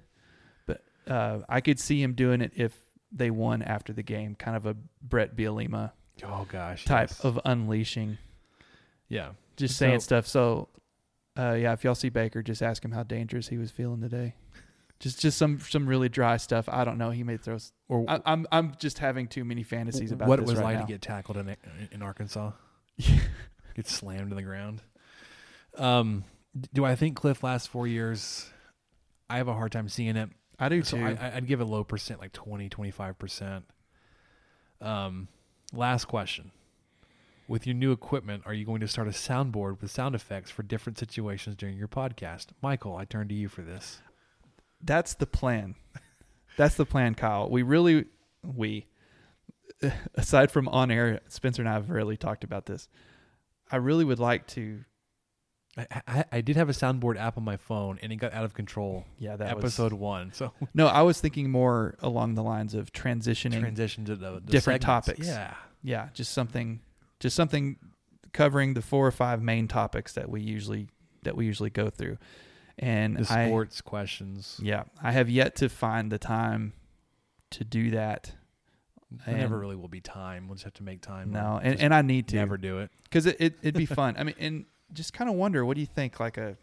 uh, 1.07 1.41
I 1.49 1.61
could 1.61 1.79
see 1.79 2.03
him 2.03 2.15
doing 2.15 2.41
it 2.41 2.53
if 2.57 2.75
they 3.13 3.31
won 3.31 3.63
after 3.63 3.93
the 3.93 4.03
game, 4.03 4.35
kind 4.35 4.57
of 4.57 4.67
a 4.67 4.77
Bret 5.03 5.37
Bielema 5.37 5.93
oh 6.25 6.47
gosh 6.49 6.85
type 6.85 7.11
yes. 7.11 7.21
of 7.21 7.41
unleashing, 7.45 8.19
yeah. 9.09 9.31
just 9.57 9.77
So- 9.77 9.87
saying 9.87 10.01
stuff. 10.01 10.27
So, 10.27 10.69
uh, 11.39 11.53
yeah, 11.53 11.73
if 11.73 11.85
y'all 11.85 11.95
see 11.95 12.09
Baker, 12.09 12.43
just 12.43 12.63
ask 12.63 12.85
him 12.85 12.93
how 12.93 13.03
dangerous 13.03 13.49
he 13.49 13.59
was 13.59 13.71
feeling 13.71 14.01
today. 14.01 14.35
Just 14.99 15.19
just 15.19 15.39
some 15.39 15.61
some 15.61 15.87
really 15.87 16.11
dry 16.11 16.37
stuff. 16.37 16.69
I 16.69 16.85
don't 16.85 16.99
know. 16.99 17.09
He 17.09 17.23
may 17.23 17.39
throw. 17.39 17.57
Or 17.89 18.05
I, 18.07 18.21
I'm 18.27 18.47
I'm 18.53 18.75
just 18.79 18.99
having 18.99 19.29
too 19.29 19.47
many 19.47 19.63
fantasies 19.63 20.13
about 20.13 20.29
what 20.29 20.39
it 20.39 20.45
was 20.45 20.57
right 20.57 20.65
like 20.65 20.75
now. 20.75 20.81
to 20.83 20.87
get 20.87 21.01
tackled 21.01 21.39
in 21.39 21.57
in 21.91 22.03
Arkansas. 22.03 22.53
get 23.75 23.89
slammed 23.89 24.29
to 24.29 24.37
the 24.37 24.43
ground. 24.43 24.83
Um, 25.79 26.25
do 26.75 26.85
I 26.85 26.97
think 26.97 27.19
Kliff 27.19 27.43
lasts 27.43 27.67
four 27.67 27.87
years? 27.87 28.51
I 29.31 29.39
have 29.39 29.49
a 29.49 29.55
hard 29.55 29.73
time 29.73 29.89
seeing 29.89 30.17
it. 30.17 30.29
I 30.61 30.69
do 30.69 30.83
So 30.83 30.97
too. 30.99 31.05
I, 31.05 31.11
I- 31.13 31.37
I'd 31.37 31.47
give 31.47 31.61
a 31.61 31.65
low 31.65 31.83
percent, 31.85 32.21
like 32.21 32.33
20, 32.33 32.69
25%. 32.69 33.63
Um, 34.81 35.29
last 35.73 36.05
question. 36.07 36.53
With 37.49 37.67
your 37.67 37.75
new 37.75 37.91
equipment, 37.91 38.45
are 38.47 38.55
you 38.55 38.65
going 38.65 38.81
to 38.81 38.87
start 38.89 39.09
a 39.09 39.13
soundboard 39.13 39.81
with 39.81 39.91
sound 39.91 40.15
effects 40.15 40.51
for 40.53 40.63
different 40.63 40.99
situations 40.99 41.57
during 41.57 41.77
your 41.77 41.89
podcast? 41.89 42.47
Michael, 42.63 42.95
I 42.97 43.05
turn 43.05 43.27
to 43.29 43.35
you 43.35 43.49
for 43.49 43.63
this. 43.63 44.01
That's 44.81 45.15
the 45.15 45.27
plan. 45.27 45.75
That's 46.57 46.77
the 46.77 46.87
plan, 46.87 47.15
Kyle. 47.17 47.51
We 47.51 47.63
really, 47.63 48.05
we, 48.45 48.87
aside 50.15 50.51
from 50.53 50.69
on 50.69 50.91
air, 50.91 51.21
Spencer 51.29 51.63
and 51.63 51.69
I 51.69 51.73
have 51.73 51.91
rarely 51.91 52.17
talked 52.17 52.45
about 52.45 52.67
this. 52.67 52.89
I 53.71 53.77
really 53.77 54.05
would 54.05 54.19
like 54.21 54.47
to. 54.49 54.85
I, 55.79 55.87
I, 56.07 56.25
I 56.33 56.41
did 56.41 56.57
have 56.57 56.69
a 56.69 56.73
soundboard 56.73 57.17
app 57.19 57.37
on 57.39 57.45
my 57.45 57.57
phone, 57.57 57.99
and 58.03 58.13
it 58.13 58.17
got 58.17 58.33
out 58.35 58.45
of 58.45 58.55
control. 58.55 59.05
Yeah, 59.19 59.37
that 59.37 59.51
episode 59.51 59.93
Was, 59.93 60.01
one. 60.01 60.33
So 60.33 60.53
no, 60.75 60.87
I 60.89 61.03
was 61.03 61.21
thinking 61.21 61.51
more 61.51 61.95
along 62.01 62.35
the 62.35 62.43
lines 62.43 62.75
of 62.75 62.93
transitioning. 62.93 63.61
transition 63.61 64.05
to 64.07 64.17
the, 64.17 64.35
the 64.35 64.41
Different 64.41 64.83
segments. 64.83 65.07
topics. 65.07 65.27
Yeah. 65.29 65.55
yeah, 65.83 66.09
just 66.13 66.33
something, 66.33 66.81
just 67.21 67.37
something 67.37 67.77
covering 68.33 68.75
the 68.75 68.83
four 68.83 69.07
or 69.07 69.11
five 69.13 69.43
main 69.43 69.69
topics 69.69 70.13
that 70.15 70.29
we 70.29 70.41
usually 70.41 70.89
that 71.23 71.37
we 71.37 71.47
usually 71.47 71.71
go 71.71 71.89
through. 71.91 72.19
And 72.79 73.17
The 73.19 73.33
I, 73.33 73.47
sports 73.47 73.81
questions. 73.83 74.59
yeah, 74.63 74.85
I 75.03 75.13
have 75.13 75.29
yet 75.29 75.55
to 75.57 75.69
find 75.69 76.11
the 76.11 76.19
time 76.19 76.73
to 77.51 77.65
do 77.65 77.91
that. 77.91 78.33
There 79.27 79.37
never 79.37 79.59
really 79.59 79.77
will 79.77 79.89
be 79.89 80.01
time. 80.01 80.47
We'll 80.49 80.55
just 80.55 80.65
have 80.65 80.75
to 80.75 80.83
make 80.83 81.01
time. 81.03 81.31
No, 81.31 81.61
and, 81.63 81.75
just 81.75 81.85
and 81.85 81.93
I 81.95 82.03
need 82.03 82.29
to. 82.29 82.37
never 82.37 82.57
do 82.57 82.79
it. 82.79 82.91
because 83.05 83.27
it, 83.27 83.37
it 83.41 83.59
it'd 83.61 83.75
be 83.75 83.87
fun. 83.87 84.17
I 84.19 84.25
mean, 84.25 84.35
and 84.39 84.65
just 84.93 85.13
kind 85.13 85.29
of 85.31 85.37
wonder, 85.37 85.65
what 85.65 85.75
do 85.75 85.81
you 85.81 85.87
think? 85.87 86.19
Like 86.21 86.37
a 86.37 86.57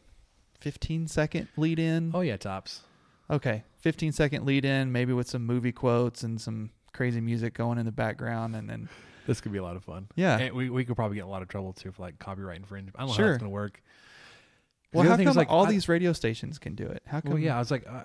fifteen 0.60 1.08
second 1.08 1.48
lead 1.58 1.80
in? 1.80 2.12
Oh 2.14 2.22
yeah, 2.22 2.38
tops. 2.38 2.82
Okay, 3.30 3.64
fifteen 3.80 4.12
second 4.12 4.46
lead 4.46 4.66
in, 4.66 4.92
maybe 4.92 5.14
with 5.14 5.28
some 5.30 5.46
movie 5.46 5.72
quotes 5.72 6.24
and 6.24 6.40
some 6.40 6.72
crazy 6.94 7.22
music 7.22 7.54
going 7.54 7.78
in 7.78 7.86
the 7.86 7.92
background, 7.92 8.56
and 8.56 8.70
then 8.70 8.90
This 9.28 9.42
could 9.42 9.52
be 9.52 9.58
a 9.58 9.64
lot 9.64 9.76
of 9.76 9.84
fun. 9.84 10.08
yeah. 10.16 10.38
And 10.38 10.56
we 10.56 10.70
we 10.70 10.86
could 10.86 10.96
probably 10.96 11.16
get 11.16 11.22
in 11.24 11.28
a 11.28 11.32
lot 11.32 11.42
of 11.42 11.48
trouble 11.48 11.74
too 11.74 11.92
for 11.92 12.02
like 12.02 12.18
copyright 12.20 12.58
infringement. 12.58 12.96
I 12.98 13.06
don't 13.06 13.10
know 13.18 13.24
how 13.26 13.30
it's 13.32 13.38
gonna 13.40 13.50
work. 13.50 13.82
well, 14.94 15.08
how 15.08 15.18
come 15.18 15.36
like, 15.36 15.50
all 15.52 15.66
I- 15.68 15.72
these 15.72 15.90
radio 15.90 16.14
stations 16.14 16.58
can 16.60 16.76
do 16.76 16.86
it? 16.88 17.04
How 17.06 17.20
come? 17.22 17.32
Well, 17.34 17.40
yeah, 17.42 17.56
I 17.56 17.60
was 17.60 17.70
like, 17.72 17.86
uh, 17.88 18.04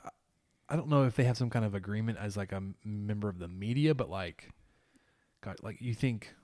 I 0.68 0.74
don't 0.76 0.88
know 0.88 1.04
if 1.04 1.14
they 1.16 1.24
have 1.24 1.36
some 1.36 1.50
kind 1.50 1.64
of 1.64 1.74
agreement 1.74 2.18
as 2.20 2.36
like 2.36 2.50
a 2.52 2.56
m- 2.56 2.74
member 2.84 3.28
of 3.28 3.38
the 3.38 3.46
media, 3.48 3.94
but 3.94 4.10
like, 4.10 4.50
God, 5.42 5.56
like 5.62 5.80
you 5.80 5.94
think 5.94 6.34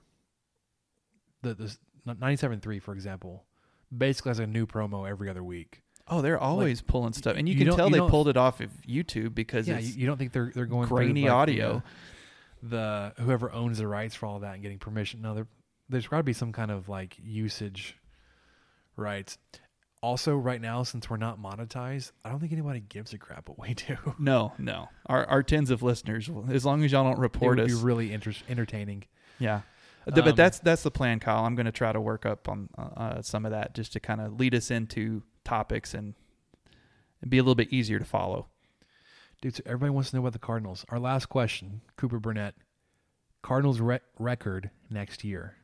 the 1.41 1.53
the 1.55 1.75
ninety 2.19 2.35
seven 2.37 2.59
three, 2.61 2.79
for 2.79 2.93
example, 2.93 3.43
basically 3.95 4.29
has 4.29 4.39
a 4.39 4.47
new 4.47 4.65
promo 4.65 5.09
every 5.09 5.29
other 5.29 5.43
week. 5.43 5.81
Oh, 6.07 6.21
they're 6.21 6.39
always 6.39 6.81
pulling 6.81 7.13
stuff, 7.13 7.35
and 7.37 7.47
you, 7.47 7.53
you 7.53 7.65
can 7.65 7.75
tell 7.75 7.89
you 7.89 8.01
they 8.01 8.09
pulled 8.09 8.27
it 8.27 8.37
off 8.37 8.61
of 8.61 8.71
YouTube 8.87 9.35
because 9.35 9.67
yeah, 9.67 9.77
it's 9.77 9.95
you, 9.95 10.01
you 10.01 10.07
don't 10.07 10.17
think 10.17 10.31
they're 10.31 10.51
they're 10.53 10.65
going 10.65 10.87
grainy 10.87 11.23
like, 11.23 11.31
audio. 11.31 11.83
The, 12.63 13.13
the 13.15 13.23
whoever 13.23 13.51
owns 13.51 13.77
the 13.77 13.87
rights 13.87 14.15
for 14.15 14.25
all 14.25 14.39
that 14.39 14.55
and 14.55 14.63
getting 14.63 14.79
permission. 14.79 15.21
No, 15.21 15.35
there, 15.35 15.47
there's 15.87 16.07
got 16.07 16.17
to 16.17 16.23
be 16.23 16.33
some 16.33 16.51
kind 16.51 16.71
of 16.71 16.89
like 16.89 17.15
usage 17.21 17.95
rights. 18.95 19.37
Also, 20.01 20.35
right 20.35 20.61
now, 20.61 20.81
since 20.83 21.09
we're 21.09 21.17
not 21.17 21.39
monetized, 21.39 22.11
I 22.23 22.29
don't 22.29 22.39
think 22.39 22.53
anybody 22.53 22.79
gives 22.79 23.13
a 23.13 23.17
crap 23.17 23.49
what 23.49 23.59
we 23.59 23.73
do. 23.87 23.97
no, 24.17 24.53
no. 24.57 24.89
Our 25.05 25.25
our 25.27 25.43
tens 25.43 25.69
of 25.69 25.83
listeners, 25.83 26.29
as 26.49 26.65
long 26.65 26.83
as 26.83 26.91
y'all 26.91 27.03
don't 27.03 27.13
it 27.13 27.19
report 27.19 27.57
would 27.57 27.69
us, 27.69 27.77
be 27.77 27.83
really 27.83 28.11
inter- 28.11 28.33
entertaining. 28.49 29.03
Yeah. 29.37 29.61
But 30.05 30.27
Um, 30.27 30.35
that's 30.35 30.59
that's 30.59 30.83
the 30.83 30.91
plan, 30.91 31.19
Kyle. 31.19 31.45
I'm 31.45 31.55
going 31.55 31.65
to 31.65 31.71
try 31.71 31.91
to 31.91 32.01
work 32.01 32.25
up 32.25 32.49
on 32.49 32.69
uh, 32.77 32.81
uh, 32.81 33.21
some 33.21 33.45
of 33.45 33.51
that 33.51 33.75
just 33.75 33.93
to 33.93 33.99
kind 33.99 34.21
of 34.21 34.39
lead 34.39 34.55
us 34.55 34.71
into 34.71 35.23
topics 35.43 35.93
and 35.93 36.15
be 37.27 37.37
a 37.37 37.41
little 37.43 37.55
bit 37.55 37.71
easier 37.71 37.99
to 37.99 38.05
follow. 38.05 38.47
Dude, 39.41 39.55
so 39.55 39.63
everybody 39.65 39.91
wants 39.91 40.09
to 40.09 40.15
know 40.15 40.21
about 40.21 40.33
the 40.33 40.39
Cardinals. 40.39 40.85
Our 40.89 40.99
last 40.99 41.27
question, 41.27 41.81
Cooper 41.95 42.19
Burnett. 42.19 42.55
Cardinals 43.41 43.79
re- 43.79 43.99
record 44.17 44.69
next 44.89 45.23
year. 45.23 45.55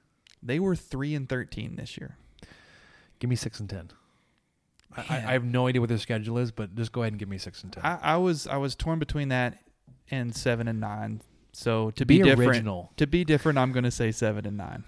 They 0.41 0.59
were 0.59 0.75
three 0.75 1.13
and 1.15 1.27
thirteen 1.27 1.75
this 1.75 1.97
year. 1.97 2.17
Give 3.19 3.29
me 3.29 3.35
six 3.35 3.59
and 3.59 3.69
ten. 3.69 3.89
I, 4.95 5.01
I, 5.09 5.15
I 5.17 5.31
have 5.33 5.43
no 5.43 5.67
idea 5.67 5.81
what 5.81 5.89
their 5.89 5.97
schedule 5.97 6.37
is, 6.37 6.51
but 6.51 6.75
just 6.75 6.91
go 6.91 7.01
ahead 7.01 7.13
and 7.13 7.19
give 7.19 7.27
me 7.27 7.37
six 7.37 7.63
and 7.63 7.73
ten. 7.73 7.83
I, 7.83 7.99
I 8.01 8.17
was 8.17 8.47
I 8.47 8.57
was 8.57 8.75
torn 8.75 8.99
between 8.99 9.29
that 9.29 9.57
and 10.11 10.35
seven 10.35 10.67
and 10.67 10.79
nine. 10.79 11.21
So 11.55 11.91
to 11.91 12.05
be, 12.05 12.17
be 12.17 12.23
different, 12.23 12.49
original. 12.49 12.91
to 12.97 13.07
be 13.07 13.23
different, 13.23 13.57
I'm 13.57 13.71
going 13.71 13.85
to 13.85 13.91
say 13.91 14.11
seven 14.11 14.45
and 14.45 14.57
nine. 14.57 14.83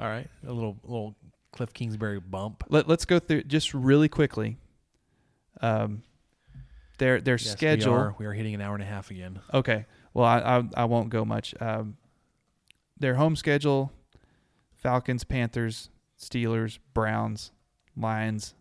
All 0.00 0.06
right, 0.06 0.28
a 0.44 0.52
little 0.52 0.76
little 0.82 1.14
Kliff 1.54 1.72
Kingsbury 1.72 2.18
bump. 2.18 2.64
Let, 2.68 2.88
let's 2.88 3.04
go 3.04 3.20
through 3.20 3.44
just 3.44 3.72
really 3.72 4.08
quickly. 4.08 4.58
Um, 5.60 6.02
their 6.98 7.20
their 7.20 7.36
Yes, 7.36 7.52
schedule. 7.52 7.92
We 7.92 7.98
are, 7.98 8.14
we 8.18 8.26
are 8.26 8.32
hitting 8.32 8.54
an 8.54 8.60
hour 8.60 8.74
and 8.74 8.82
a 8.82 8.86
half 8.86 9.12
again. 9.12 9.40
Okay. 9.54 9.86
Well, 10.12 10.24
I 10.24 10.38
I, 10.38 10.82
I 10.82 10.84
won't 10.86 11.10
go 11.10 11.24
much. 11.24 11.54
Um, 11.60 11.96
their 12.98 13.14
home 13.14 13.36
schedule: 13.36 13.92
Falcons, 14.72 15.22
Panthers, 15.22 15.88
Steelers, 16.18 16.80
Browns, 16.94 17.52
Lions, 17.96 18.54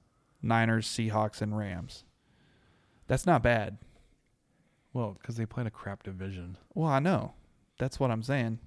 Niners, 0.43 0.87
Seahawks, 0.87 1.41
and 1.41 1.57
Rams. 1.57 2.03
That's 3.07 3.25
not 3.25 3.41
bad. 3.41 3.79
Well, 4.93 5.17
because 5.19 5.37
they 5.37 5.47
play 5.47 5.61
in 5.61 5.67
a 5.67 5.71
crap 5.71 6.03
division. 6.03 6.57
Well, 6.75 6.89
I 6.89 6.99
know. 6.99 7.33
That's 7.79 7.99
what 7.99 8.11
I'm 8.11 8.23
saying. 8.23 8.59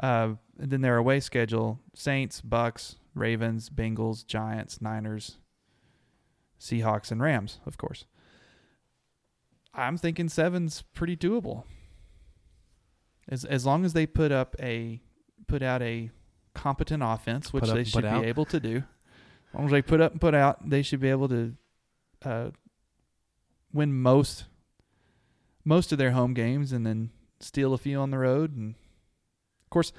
Uh, 0.00 0.34
and 0.58 0.70
then 0.70 0.80
their 0.80 0.96
away 0.96 1.20
schedule: 1.20 1.80
Saints, 1.94 2.40
Bucks, 2.40 2.96
Ravens, 3.14 3.70
Bengals, 3.70 4.26
Giants, 4.26 4.80
Niners, 4.80 5.38
Seahawks, 6.60 7.10
and 7.10 7.22
Rams. 7.22 7.60
Of 7.66 7.78
course. 7.78 8.04
I'm 9.72 9.96
thinking 9.96 10.28
seven's 10.28 10.82
pretty 10.94 11.16
doable. 11.16 11.64
As 13.28 13.44
as 13.44 13.64
long 13.64 13.84
as 13.84 13.92
they 13.92 14.06
put 14.06 14.32
up 14.32 14.54
a 14.60 15.00
put 15.46 15.62
out 15.62 15.82
a 15.82 16.10
competent 16.54 17.02
offense, 17.04 17.52
which 17.52 17.64
they 17.64 17.84
should 17.84 18.02
be 18.02 18.08
out? 18.08 18.24
able 18.24 18.44
to 18.46 18.60
do. 18.60 18.76
As 19.48 19.54
long 19.54 19.64
as 19.66 19.70
they 19.72 19.82
put 19.82 20.00
up 20.00 20.12
and 20.12 20.20
put 20.20 20.34
out, 20.34 20.68
they 20.68 20.82
should 20.82 21.00
be 21.00 21.10
able 21.10 21.28
to 21.28 21.54
uh, 22.24 22.50
win 23.72 23.92
most 23.94 24.44
most 25.64 25.92
of 25.92 25.98
their 25.98 26.10
home 26.12 26.34
games 26.34 26.72
and 26.72 26.86
then 26.86 27.10
steal 27.40 27.74
a 27.74 27.78
few 27.78 27.98
on 27.98 28.10
the 28.10 28.18
road 28.18 28.56
and 28.56 28.74
of 29.64 29.70
course 29.70 29.92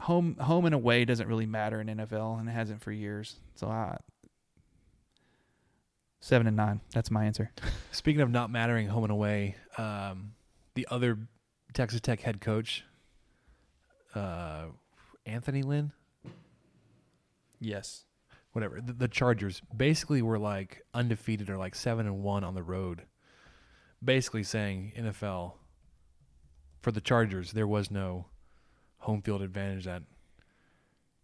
home 0.00 0.36
home 0.36 0.64
and 0.64 0.74
away 0.74 1.04
doesn't 1.04 1.26
really 1.28 1.46
matter 1.46 1.80
in 1.80 1.88
NFL 1.88 2.38
and 2.38 2.48
it 2.48 2.52
hasn't 2.52 2.80
for 2.82 2.92
years. 2.92 3.36
So 3.54 3.66
I 3.68 3.98
seven 6.20 6.46
and 6.46 6.56
nine. 6.56 6.80
That's 6.92 7.10
my 7.10 7.24
answer. 7.24 7.50
Speaking 7.92 8.20
of 8.20 8.30
not 8.30 8.50
mattering 8.50 8.88
home 8.88 9.04
and 9.04 9.12
away, 9.12 9.56
um, 9.76 10.32
the 10.74 10.86
other 10.90 11.18
Texas 11.72 12.00
Tech 12.00 12.20
head 12.20 12.40
coach, 12.40 12.84
uh, 14.14 14.66
Anthony 15.26 15.62
Lynn, 15.62 15.92
Yes. 17.60 18.04
whatever, 18.52 18.80
the, 18.80 18.92
the 18.92 19.08
Chargers 19.08 19.60
basically 19.76 20.22
were 20.22 20.38
like 20.38 20.82
undefeated 20.94 21.50
or 21.50 21.56
like 21.56 21.74
seven 21.74 22.06
and 22.06 22.22
one 22.22 22.44
on 22.44 22.54
the 22.54 22.62
road. 22.62 23.02
Basically 24.04 24.42
saying 24.42 24.92
NFL 24.98 25.54
for 26.80 26.92
the 26.92 27.00
Chargers 27.00 27.52
there 27.52 27.66
was 27.66 27.90
no 27.90 28.26
home 28.98 29.22
field 29.22 29.42
advantage 29.42 29.84
that 29.84 30.02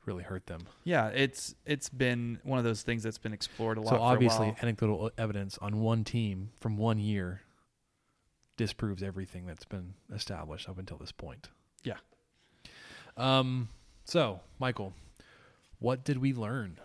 really 0.06 0.22
hurt 0.22 0.46
them. 0.46 0.62
Yeah, 0.84 1.08
it's 1.08 1.54
it's 1.64 1.88
been 1.88 2.38
one 2.42 2.58
of 2.58 2.64
those 2.64 2.82
things 2.82 3.02
that's 3.02 3.18
been 3.18 3.32
explored 3.32 3.78
a 3.78 3.80
lot. 3.80 3.90
So 3.90 3.96
for 3.96 4.02
a 4.02 4.04
obviously, 4.04 4.54
anecdotal 4.62 5.10
evidence 5.16 5.58
on 5.58 5.80
one 5.80 6.04
team 6.04 6.50
from 6.60 6.76
one 6.76 6.98
year 6.98 7.42
disproves 8.56 9.02
everything 9.02 9.46
that's 9.46 9.64
been 9.64 9.94
established 10.12 10.68
up 10.68 10.78
until 10.78 10.96
this 10.96 11.12
point. 11.12 11.48
Yeah. 11.82 11.96
Um. 13.16 13.68
So, 14.04 14.40
Michael, 14.58 14.92
what 15.78 16.04
did 16.04 16.18
we 16.18 16.32
learn, 16.32 16.78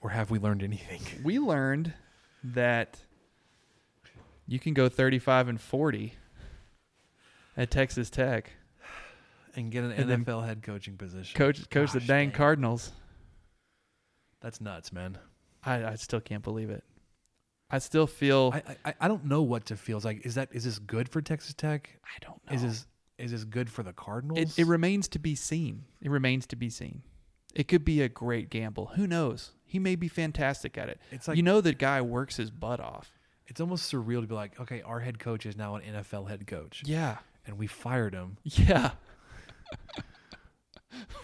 or 0.00 0.10
have 0.10 0.30
we 0.30 0.38
learned 0.38 0.62
anything? 0.62 1.00
we 1.24 1.38
learned 1.38 1.94
that 2.44 2.98
you 4.48 4.58
can 4.58 4.74
go 4.74 4.88
35 4.88 5.48
and 5.48 5.60
40 5.60 6.14
at 7.56 7.70
Texas 7.70 8.10
Tech. 8.10 8.50
And 9.54 9.70
get 9.70 9.84
an 9.84 9.92
And 9.92 10.24
NFL 10.24 10.46
head 10.46 10.62
coaching 10.62 10.96
position. 10.96 11.36
Coach 11.36 11.68
coach 11.70 11.92
the 11.92 12.00
dang 12.00 12.28
dang. 12.28 12.30
Cardinals. 12.32 12.92
That's 14.40 14.60
nuts, 14.60 14.92
man. 14.92 15.18
I, 15.64 15.84
I 15.84 15.94
still 15.96 16.20
can't 16.20 16.44
believe 16.44 16.70
it. 16.70 16.84
I 17.70 17.78
still 17.78 18.06
feel 18.06 18.52
I, 18.54 18.76
I 18.84 18.94
I 19.00 19.08
don't 19.08 19.24
know 19.24 19.42
what 19.42 19.66
to 19.66 19.76
feel. 19.76 19.96
It's 19.96 20.04
like, 20.04 20.24
is 20.24 20.36
that 20.36 20.50
is 20.52 20.64
this 20.64 20.78
good 20.78 21.08
for 21.08 21.20
Texas 21.20 21.54
Tech? 21.54 21.98
I 22.04 22.24
don't 22.24 22.40
know. 22.46 22.54
Is 22.54 22.62
this 22.62 22.86
is 23.18 23.32
this 23.32 23.44
good 23.44 23.68
for 23.68 23.82
the 23.82 23.92
Cardinals? 23.92 24.38
it, 24.38 24.62
it 24.62 24.66
remains 24.66 25.08
to 25.08 25.18
be 25.18 25.34
seen. 25.34 25.84
It 26.00 26.10
remains 26.10 26.46
to 26.48 26.56
be 26.56 26.70
seen. 26.70 27.02
It 27.54 27.66
could 27.66 27.84
be 27.84 28.00
a 28.02 28.08
great 28.08 28.50
gamble. 28.50 28.92
Who 28.94 29.06
knows? 29.06 29.52
He 29.64 29.78
may 29.78 29.96
be 29.96 30.08
fantastic 30.08 30.78
at 30.78 30.88
it. 30.88 31.00
it's 31.10 31.26
like 31.26 31.36
you 31.36 31.42
know 31.42 31.60
the 31.60 31.74
guy 31.74 32.00
works 32.00 32.36
his 32.36 32.50
butt 32.50 32.78
off. 32.78 33.17
It's 33.48 33.60
almost 33.60 33.90
surreal 33.92 34.20
to 34.20 34.26
be 34.28 34.34
like, 34.34 34.58
okay, 34.60 34.80
our 34.82 35.00
head 35.00 35.18
coach 35.18 35.44
is 35.46 35.56
now 35.56 35.74
an 35.74 35.82
NFL 35.82 36.28
head 36.28 36.46
coach, 36.46 36.82
Yeah. 36.86 37.16
and 37.46 37.58
we 37.58 37.66
fired 37.66 38.14
him. 38.14 38.36
Yeah. 38.44 38.92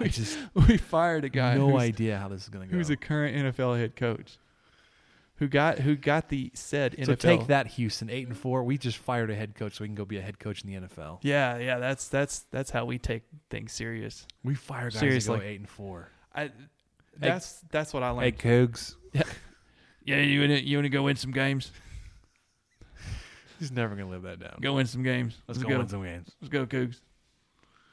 I 0.00 0.08
just 0.08 0.38
we 0.54 0.76
fired 0.76 1.24
a 1.24 1.28
guy 1.28 1.56
no 1.56 1.78
idea 1.78 2.18
how 2.18 2.28
this 2.28 2.42
is 2.42 2.48
going 2.48 2.66
to 2.66 2.70
go. 2.72 2.76
who's 2.76 2.90
a 2.90 2.96
current 2.96 3.36
NFL 3.36 3.78
head 3.78 3.96
coach. 3.96 4.38
Who 5.38 5.48
got 5.48 5.80
who 5.80 5.96
got 5.96 6.28
the 6.28 6.52
said 6.54 6.92
NFL 6.96 7.06
so 7.06 7.14
take 7.16 7.46
that, 7.48 7.66
Houston, 7.68 8.08
eight 8.08 8.28
and 8.28 8.36
four. 8.36 8.62
We 8.62 8.78
just 8.78 8.98
fired 8.98 9.30
a 9.30 9.34
head 9.34 9.56
coach 9.56 9.74
so 9.74 9.82
we 9.82 9.88
can 9.88 9.96
go 9.96 10.04
be 10.04 10.16
a 10.18 10.22
head 10.22 10.38
coach 10.38 10.62
in 10.62 10.70
the 10.70 10.86
NFL. 10.88 11.18
Yeah, 11.22 11.58
yeah, 11.58 11.78
that's 11.78 12.08
that's 12.08 12.40
that's 12.52 12.70
how 12.70 12.84
we 12.84 12.98
take 12.98 13.22
things 13.50 13.72
serious. 13.72 14.26
We 14.44 14.54
fire 14.54 14.90
guys 14.90 15.00
Seriously. 15.00 15.38
to 15.38 15.42
go 15.42 15.48
eight 15.48 15.58
and 15.58 15.68
four. 15.68 16.08
I 16.34 16.52
that's 17.18 17.64
that's 17.70 17.92
what 17.92 18.04
I 18.04 18.10
like. 18.10 18.40
Hey. 18.40 18.48
Cougs. 18.66 18.94
yeah, 20.04 20.18
you 20.20 20.40
wanna 20.40 20.54
you 20.54 20.76
wanna 20.78 20.88
go 20.88 21.02
win 21.02 21.16
some 21.16 21.32
games? 21.32 21.72
He's 23.64 23.72
never 23.72 23.94
going 23.94 24.06
to 24.08 24.12
live 24.12 24.22
that 24.24 24.40
down. 24.40 24.58
Go 24.60 24.74
win 24.74 24.86
some 24.86 25.02
games. 25.02 25.38
Let's, 25.48 25.62
go, 25.62 25.78
win 25.78 25.88
some 25.88 26.02
games. 26.02 26.30
Let's 26.42 26.50
go, 26.52 26.66
Cougs. 26.66 27.00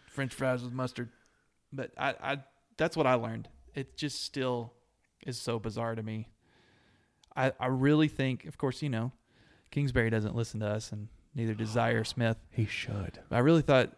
French 0.08 0.34
fries 0.34 0.62
with 0.64 0.74
mustard. 0.74 1.08
But 1.72 1.92
I, 1.98 2.16
I 2.22 2.38
that's 2.78 2.98
what 2.98 3.08
I 3.08 3.14
learned. 3.14 3.48
It 3.74 3.96
just 3.96 4.24
still 4.26 4.74
is 5.26 5.40
so 5.40 5.60
bizarre 5.60 5.96
to 5.96 6.04
me. 6.04 6.28
I, 7.36 7.54
I 7.60 7.68
really 7.68 8.10
think, 8.10 8.44
of 8.46 8.58
course, 8.58 8.82
you 8.82 8.90
know, 8.90 9.14
Kingsbury 9.72 10.10
doesn't 10.10 10.36
listen 10.36 10.60
to 10.60 10.68
us, 10.68 10.92
and 10.92 11.08
neither 11.34 11.54
does 11.54 11.70
Zaire 11.70 12.04
Smith. 12.04 12.36
He 12.52 12.66
should. 12.66 13.20
But 13.30 13.36
I 13.38 13.40
really 13.40 13.62
thought, 13.62 13.92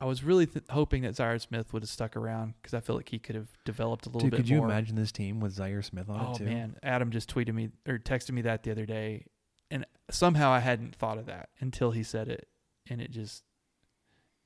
I 0.00 0.06
was 0.06 0.24
really 0.24 0.46
th- 0.46 0.64
hoping 0.70 1.02
that 1.02 1.14
Zaire 1.14 1.38
Smith 1.38 1.72
would 1.72 1.82
have 1.84 1.88
stuck 1.88 2.16
around 2.16 2.54
because 2.60 2.74
I 2.74 2.80
feel 2.80 2.96
like 2.96 3.08
he 3.10 3.20
could 3.20 3.36
have 3.36 3.46
developed 3.64 4.06
a 4.06 4.08
little 4.08 4.22
Dude, 4.22 4.32
bit 4.32 4.36
could 4.38 4.48
you 4.48 4.56
more. 4.56 4.66
imagine 4.66 4.96
this 4.96 5.12
team 5.12 5.38
with 5.38 5.52
Zaire 5.52 5.82
Smith 5.82 6.08
on 6.10 6.20
Oh 6.20 6.32
it 6.32 6.38
too? 6.38 6.44
man, 6.46 6.74
Adam 6.82 7.12
just 7.12 7.32
tweeted 7.32 7.54
me 7.54 7.68
or 7.86 7.98
texted 8.00 8.32
me 8.32 8.42
that 8.42 8.64
the 8.64 8.72
other 8.72 8.86
day, 8.86 9.26
and 9.74 9.84
somehow 10.08 10.50
I 10.50 10.60
hadn't 10.60 10.94
thought 10.94 11.18
of 11.18 11.26
that 11.26 11.48
until 11.60 11.90
he 11.90 12.04
said 12.04 12.28
it, 12.28 12.48
and 12.88 13.00
it 13.00 13.10
just 13.10 13.42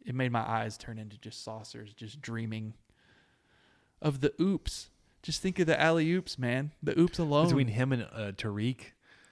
it 0.04 0.14
made 0.14 0.32
my 0.32 0.40
eyes 0.40 0.78
turn 0.78 0.98
into 0.98 1.18
just 1.18 1.44
saucers, 1.44 1.92
just 1.92 2.20
dreaming 2.22 2.72
of 4.00 4.20
the 4.20 4.32
oops. 4.40 4.88
Just 5.22 5.42
think 5.42 5.58
of 5.58 5.66
the 5.66 5.78
alley 5.78 6.10
oops, 6.12 6.38
man. 6.38 6.72
The 6.82 6.98
oops 6.98 7.18
alone. 7.18 7.46
Between 7.48 7.68
him 7.68 7.92
and 7.92 8.04
uh, 8.04 8.32
Tariq, 8.32 8.78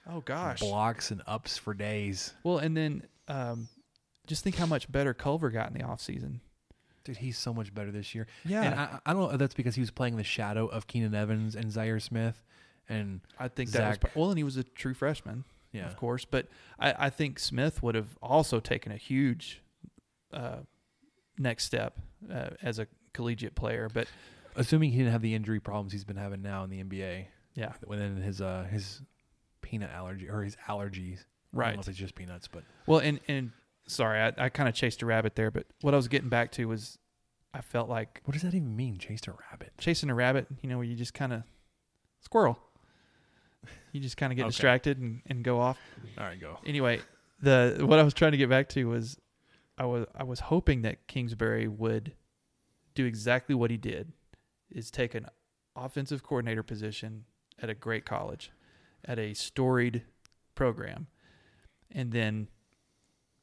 oh 0.07 0.21
gosh. 0.21 0.59
blocks 0.59 1.09
and 1.09 1.23
ups 1.25 1.57
for 1.57 1.73
days. 1.73 2.33
Well, 2.43 2.59
and 2.59 2.77
then 2.77 3.03
um, 3.27 3.67
just 4.27 4.43
think 4.43 4.55
how 4.57 4.67
much 4.67 4.91
better 4.91 5.15
Culver 5.15 5.49
got 5.49 5.71
in 5.71 5.73
the 5.73 5.83
offseason. 5.83 6.41
Dude, 7.05 7.17
he's 7.17 7.37
so 7.39 7.53
much 7.53 7.73
better 7.73 7.89
this 7.89 8.13
year. 8.13 8.27
Yeah, 8.45 8.61
And 8.63 8.75
I, 8.75 8.99
I 9.05 9.13
don't 9.13 9.23
know 9.23 9.29
if 9.31 9.39
that's 9.39 9.53
because 9.55 9.75
he 9.75 9.81
was 9.81 9.91
playing 9.91 10.17
the 10.17 10.23
shadow 10.25 10.67
of 10.67 10.85
Keenan 10.87 11.15
Evans 11.15 11.55
and 11.55 11.71
Zaire 11.71 12.01
Smith. 12.01 12.43
And 12.89 13.21
I 13.39 13.47
think 13.47 13.71
that 13.71 13.87
was 13.87 13.95
Zach- 13.95 14.15
well, 14.15 14.29
and 14.29 14.37
he 14.37 14.43
was 14.43 14.57
a 14.57 14.63
true 14.63 14.93
freshman. 14.93 15.45
Yeah, 15.71 15.85
of 15.85 15.95
course. 15.97 16.25
But 16.25 16.47
I, 16.79 16.93
I 16.97 17.09
think 17.09 17.39
Smith 17.39 17.81
would 17.83 17.95
have 17.95 18.17
also 18.21 18.59
taken 18.59 18.91
a 18.91 18.97
huge 18.97 19.61
uh, 20.33 20.57
next 21.37 21.65
step 21.65 21.97
uh, 22.31 22.49
as 22.61 22.79
a 22.79 22.87
collegiate 23.13 23.55
player. 23.55 23.89
But 23.93 24.07
assuming 24.55 24.91
he 24.91 24.97
didn't 24.99 25.11
have 25.11 25.21
the 25.21 25.33
injury 25.35 25.59
problems 25.59 25.91
he's 25.91 26.05
been 26.05 26.17
having 26.17 26.41
now 26.41 26.63
in 26.63 26.69
the 26.69 26.83
NBA, 26.83 27.25
yeah, 27.55 27.73
within 27.85 28.17
his 28.17 28.41
uh 28.41 28.67
his 28.69 29.01
peanut 29.61 29.91
allergy 29.91 30.29
or 30.29 30.43
his 30.43 30.55
allergies. 30.67 31.25
Right. 31.53 31.77
it's 31.77 31.97
just 31.97 32.15
peanuts, 32.15 32.47
but 32.47 32.63
Well, 32.85 32.99
and 32.99 33.19
and 33.27 33.51
sorry, 33.87 34.19
I, 34.19 34.45
I 34.45 34.49
kind 34.49 34.69
of 34.69 34.75
chased 34.75 35.01
a 35.01 35.05
rabbit 35.05 35.35
there. 35.35 35.49
But 35.49 35.65
what 35.81 35.93
I 35.93 35.97
was 35.97 36.07
getting 36.07 36.29
back 36.29 36.51
to 36.53 36.67
was 36.67 36.97
I 37.53 37.61
felt 37.61 37.89
like 37.89 38.21
what 38.25 38.33
does 38.33 38.43
that 38.43 38.53
even 38.53 38.75
mean? 38.75 38.97
Chased 38.97 39.27
a 39.27 39.33
rabbit. 39.49 39.73
chasing 39.77 40.09
a 40.09 40.15
rabbit. 40.15 40.47
You 40.61 40.69
know, 40.69 40.77
where 40.77 40.85
you 40.85 40.95
just 40.95 41.13
kind 41.13 41.33
of 41.33 41.43
squirrel. 42.21 42.59
You 43.91 44.01
just 44.01 44.17
kind 44.17 44.31
of 44.31 44.37
get 44.37 44.43
Okay. 44.43 44.49
distracted 44.51 44.99
and, 44.99 45.21
and 45.27 45.43
go 45.43 45.59
off. 45.59 45.77
All 46.17 46.25
right, 46.25 46.39
go. 46.39 46.57
anyway, 46.65 46.99
the 47.41 47.77
what 47.81 47.99
I 47.99 48.03
was 48.03 48.13
trying 48.13 48.31
to 48.31 48.37
get 48.37 48.49
back 48.49 48.69
to 48.69 48.85
was 48.85 49.17
I 49.77 49.85
was 49.85 50.05
I 50.15 50.23
was 50.23 50.39
hoping 50.41 50.81
that 50.83 51.07
Kingsbury 51.07 51.67
would 51.67 52.13
do 52.95 53.05
exactly 53.05 53.53
what 53.55 53.69
he 53.71 53.77
did 53.77 54.11
is 54.71 54.89
take 54.91 55.13
an 55.15 55.27
offensive 55.75 56.23
coordinator 56.23 56.63
position 56.63 57.25
at 57.61 57.69
a 57.69 57.73
great 57.75 58.05
college, 58.05 58.51
at 59.05 59.17
a 59.19 59.33
storied 59.33 60.03
program, 60.55 61.07
and 61.91 62.11
then 62.11 62.47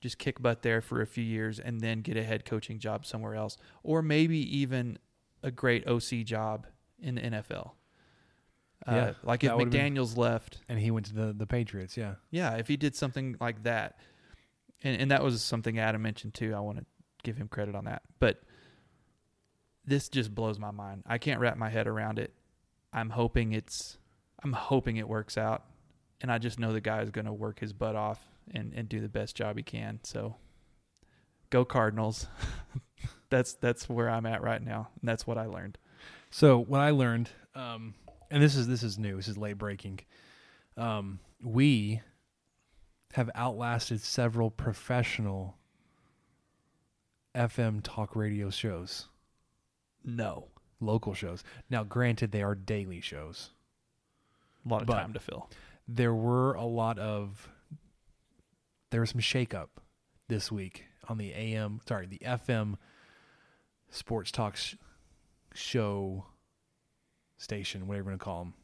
just 0.00 0.18
kick 0.18 0.42
butt 0.42 0.62
there 0.62 0.80
for 0.82 1.00
a 1.00 1.06
few 1.06 1.24
years 1.24 1.58
and 1.58 1.80
then 1.80 2.00
get 2.00 2.16
a 2.16 2.22
head 2.24 2.44
coaching 2.44 2.78
job 2.78 3.06
somewhere 3.06 3.34
else, 3.34 3.56
or 3.82 4.02
maybe 4.02 4.36
even 4.58 4.98
a 5.42 5.50
great 5.50 5.86
OC 5.86 6.24
job 6.24 6.66
in 6.98 7.14
the 7.14 7.20
NFL. 7.22 7.70
Yeah, 8.86 8.94
uh, 8.94 9.14
like 9.22 9.44
if 9.44 9.52
would've 9.52 9.70
been- 9.70 9.94
McDaniels 9.94 10.16
left, 10.16 10.58
And 10.68 10.78
he 10.78 10.90
went 10.90 11.06
to 11.06 11.14
the 11.14 11.32
the 11.32 11.46
Patriots. 11.46 11.96
Yeah. 11.96 12.14
yeah, 12.30 12.56
if 12.56 12.68
he 12.68 12.76
did 12.76 12.94
something 12.94 13.36
like 13.40 13.62
that, 13.62 13.98
and 14.82 15.00
and 15.00 15.10
that 15.10 15.22
was 15.22 15.42
something 15.42 15.78
Adam 15.78 16.02
mentioned 16.02 16.34
too. 16.34 16.54
I 16.54 16.60
want 16.60 16.78
to 16.78 16.84
give 17.22 17.36
him 17.36 17.48
credit 17.48 17.74
on 17.74 17.84
that, 17.86 18.02
but 18.18 18.42
this 19.86 20.08
just 20.08 20.34
blows 20.34 20.58
my 20.58 20.70
mind. 20.70 21.02
I 21.06 21.18
can't 21.18 21.40
wrap 21.40 21.56
my 21.56 21.68
head 21.70 21.86
around 21.86 22.18
it. 22.18 22.32
I'm 22.92 23.10
hoping 23.10 23.52
it's, 23.52 23.98
I'm 24.42 24.52
hoping 24.52 24.96
it 24.96 25.08
works 25.08 25.36
out, 25.36 25.64
and 26.20 26.30
I 26.30 26.38
just 26.38 26.58
know 26.58 26.72
the 26.72 26.80
guy 26.80 27.02
is 27.02 27.10
going 27.10 27.26
to 27.26 27.32
work 27.32 27.60
his 27.60 27.72
butt 27.72 27.96
off 27.96 28.20
and 28.52 28.72
and 28.74 28.88
do 28.88 29.00
the 29.00 29.08
best 29.08 29.34
job 29.36 29.56
he 29.56 29.62
can. 29.62 30.00
So, 30.02 30.36
go 31.50 31.64
Cardinals. 31.64 32.26
that's 33.30 33.54
that's 33.54 33.88
where 33.88 34.08
I'm 34.10 34.26
at 34.26 34.42
right 34.42 34.62
now, 34.62 34.88
and 35.00 35.08
that's 35.08 35.26
what 35.26 35.38
I 35.38 35.46
learned. 35.46 35.78
So 36.30 36.58
what 36.58 36.80
I 36.80 36.90
learned, 36.90 37.30
um, 37.54 37.94
and 38.34 38.42
this 38.42 38.56
is 38.56 38.66
this 38.66 38.82
is 38.82 38.98
new. 38.98 39.14
This 39.16 39.28
is 39.28 39.38
late 39.38 39.56
breaking. 39.56 40.00
Um, 40.76 41.20
we 41.40 42.00
have 43.12 43.30
outlasted 43.36 44.00
several 44.00 44.50
professional 44.50 45.56
FM 47.32 47.78
talk 47.80 48.16
radio 48.16 48.50
shows, 48.50 49.06
No, 50.04 50.48
local 50.80 51.14
shows. 51.14 51.44
Now, 51.70 51.84
granted, 51.84 52.32
they 52.32 52.42
are 52.42 52.56
daily 52.56 53.00
shows. 53.00 53.50
a 54.66 54.68
lot 54.68 54.82
of 54.82 54.88
time 54.88 55.12
to 55.12 55.20
fill. 55.20 55.48
There 55.86 56.14
were 56.14 56.54
a 56.54 56.64
lot 56.64 56.98
of 56.98 57.48
there 58.90 59.00
was 59.00 59.10
some 59.10 59.20
shakeup 59.20 59.68
this 60.26 60.50
week 60.50 60.86
on 61.08 61.18
the 61.18 61.32
AM, 61.34 61.80
sorry, 61.86 62.06
the 62.06 62.18
FM 62.18 62.78
sports 63.90 64.32
talk 64.32 64.56
sh- 64.56 64.74
show 65.54 66.26
station, 67.44 67.86
whatever 67.86 68.04
you 68.06 68.10
want 68.10 68.20
to 68.20 68.24
call 68.24 68.38
them. 68.44 68.54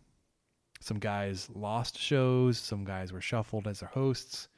Some 0.80 0.98
guys 0.98 1.48
lost 1.54 1.98
shows, 1.98 2.58
some 2.58 2.84
guys 2.84 3.12
were 3.12 3.20
shuffled 3.20 3.68
as 3.68 3.80
their 3.80 3.90
hosts. 3.90 4.48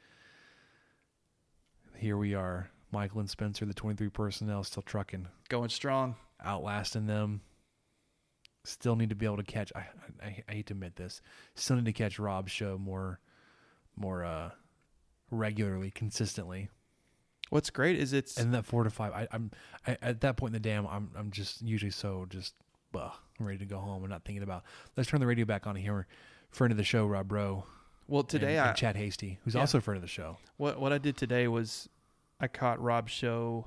Here 1.97 2.17
we 2.17 2.33
are, 2.33 2.69
Michael 2.91 3.19
and 3.19 3.29
Spencer, 3.29 3.65
the 3.65 3.73
23 3.73 4.09
personnel, 4.09 4.63
still 4.63 4.83
trucking, 4.83 5.27
Going 5.49 5.69
strong. 5.69 6.15
outlasting 6.43 7.05
them. 7.07 7.41
Still 8.65 8.95
need 8.95 9.09
to 9.09 9.15
be 9.15 9.25
able 9.25 9.37
to 9.37 9.43
catch. 9.43 9.71
I, 9.75 9.85
I, 10.21 10.43
I 10.47 10.51
hate 10.53 10.67
to 10.67 10.73
admit 10.73 10.95
this. 10.95 11.21
Still 11.55 11.75
need 11.75 11.85
to 11.85 11.93
catch 11.93 12.17
Rob's 12.17 12.51
show 12.51 12.77
more, 12.77 13.19
more 13.97 14.23
uh, 14.23 14.51
regularly, 15.29 15.91
consistently. 15.91 16.69
What's 17.49 17.69
great 17.69 17.99
is 17.99 18.13
it's 18.13 18.37
And 18.37 18.53
that 18.53 18.65
four 18.65 18.85
to 18.85 18.89
five, 18.89 19.11
I, 19.11 19.27
I'm 19.31 19.51
I, 19.85 19.97
at 20.01 20.21
that 20.21 20.37
point 20.37 20.55
in 20.55 20.61
the 20.61 20.67
dam. 20.67 20.87
I'm 20.89 21.11
I'm 21.15 21.29
just 21.31 21.61
usually 21.61 21.91
so 21.91 22.25
just, 22.29 22.55
uh, 22.95 23.09
I'm 23.39 23.45
ready 23.45 23.59
to 23.59 23.65
go 23.65 23.79
home. 23.79 24.03
I'm 24.03 24.09
not 24.09 24.23
thinking 24.25 24.43
about. 24.43 24.63
Let's 24.95 25.09
turn 25.09 25.19
the 25.19 25.27
radio 25.27 25.45
back 25.45 25.65
on 25.67 25.75
here. 25.75 26.07
Friend 26.51 26.71
of 26.71 26.77
the 26.77 26.83
show, 26.83 27.05
Rob 27.07 27.27
Bro. 27.27 27.65
well 28.07 28.23
today 28.23 28.57
and, 28.57 28.65
I 28.65 28.67
and 28.69 28.77
Chad 28.77 28.95
Hasty, 28.95 29.39
who's 29.43 29.55
Yeah. 29.55 29.61
also 29.61 29.79
a 29.79 29.81
friend 29.81 29.95
of 29.95 30.01
the 30.01 30.07
show. 30.07 30.37
What 30.57 30.79
what 30.79 30.93
I 30.93 30.97
did 30.99 31.17
today 31.17 31.47
was 31.47 31.89
I 32.39 32.47
caught 32.47 32.81
Rob's 32.81 33.11
show. 33.11 33.65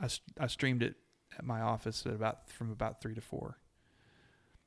I, 0.00 0.08
I 0.40 0.46
streamed 0.48 0.82
it 0.82 0.96
at 1.38 1.44
my 1.44 1.60
office 1.60 2.04
at 2.06 2.12
about 2.12 2.50
from 2.50 2.70
about 2.72 3.00
three 3.00 3.14
to 3.14 3.20
four. 3.20 3.58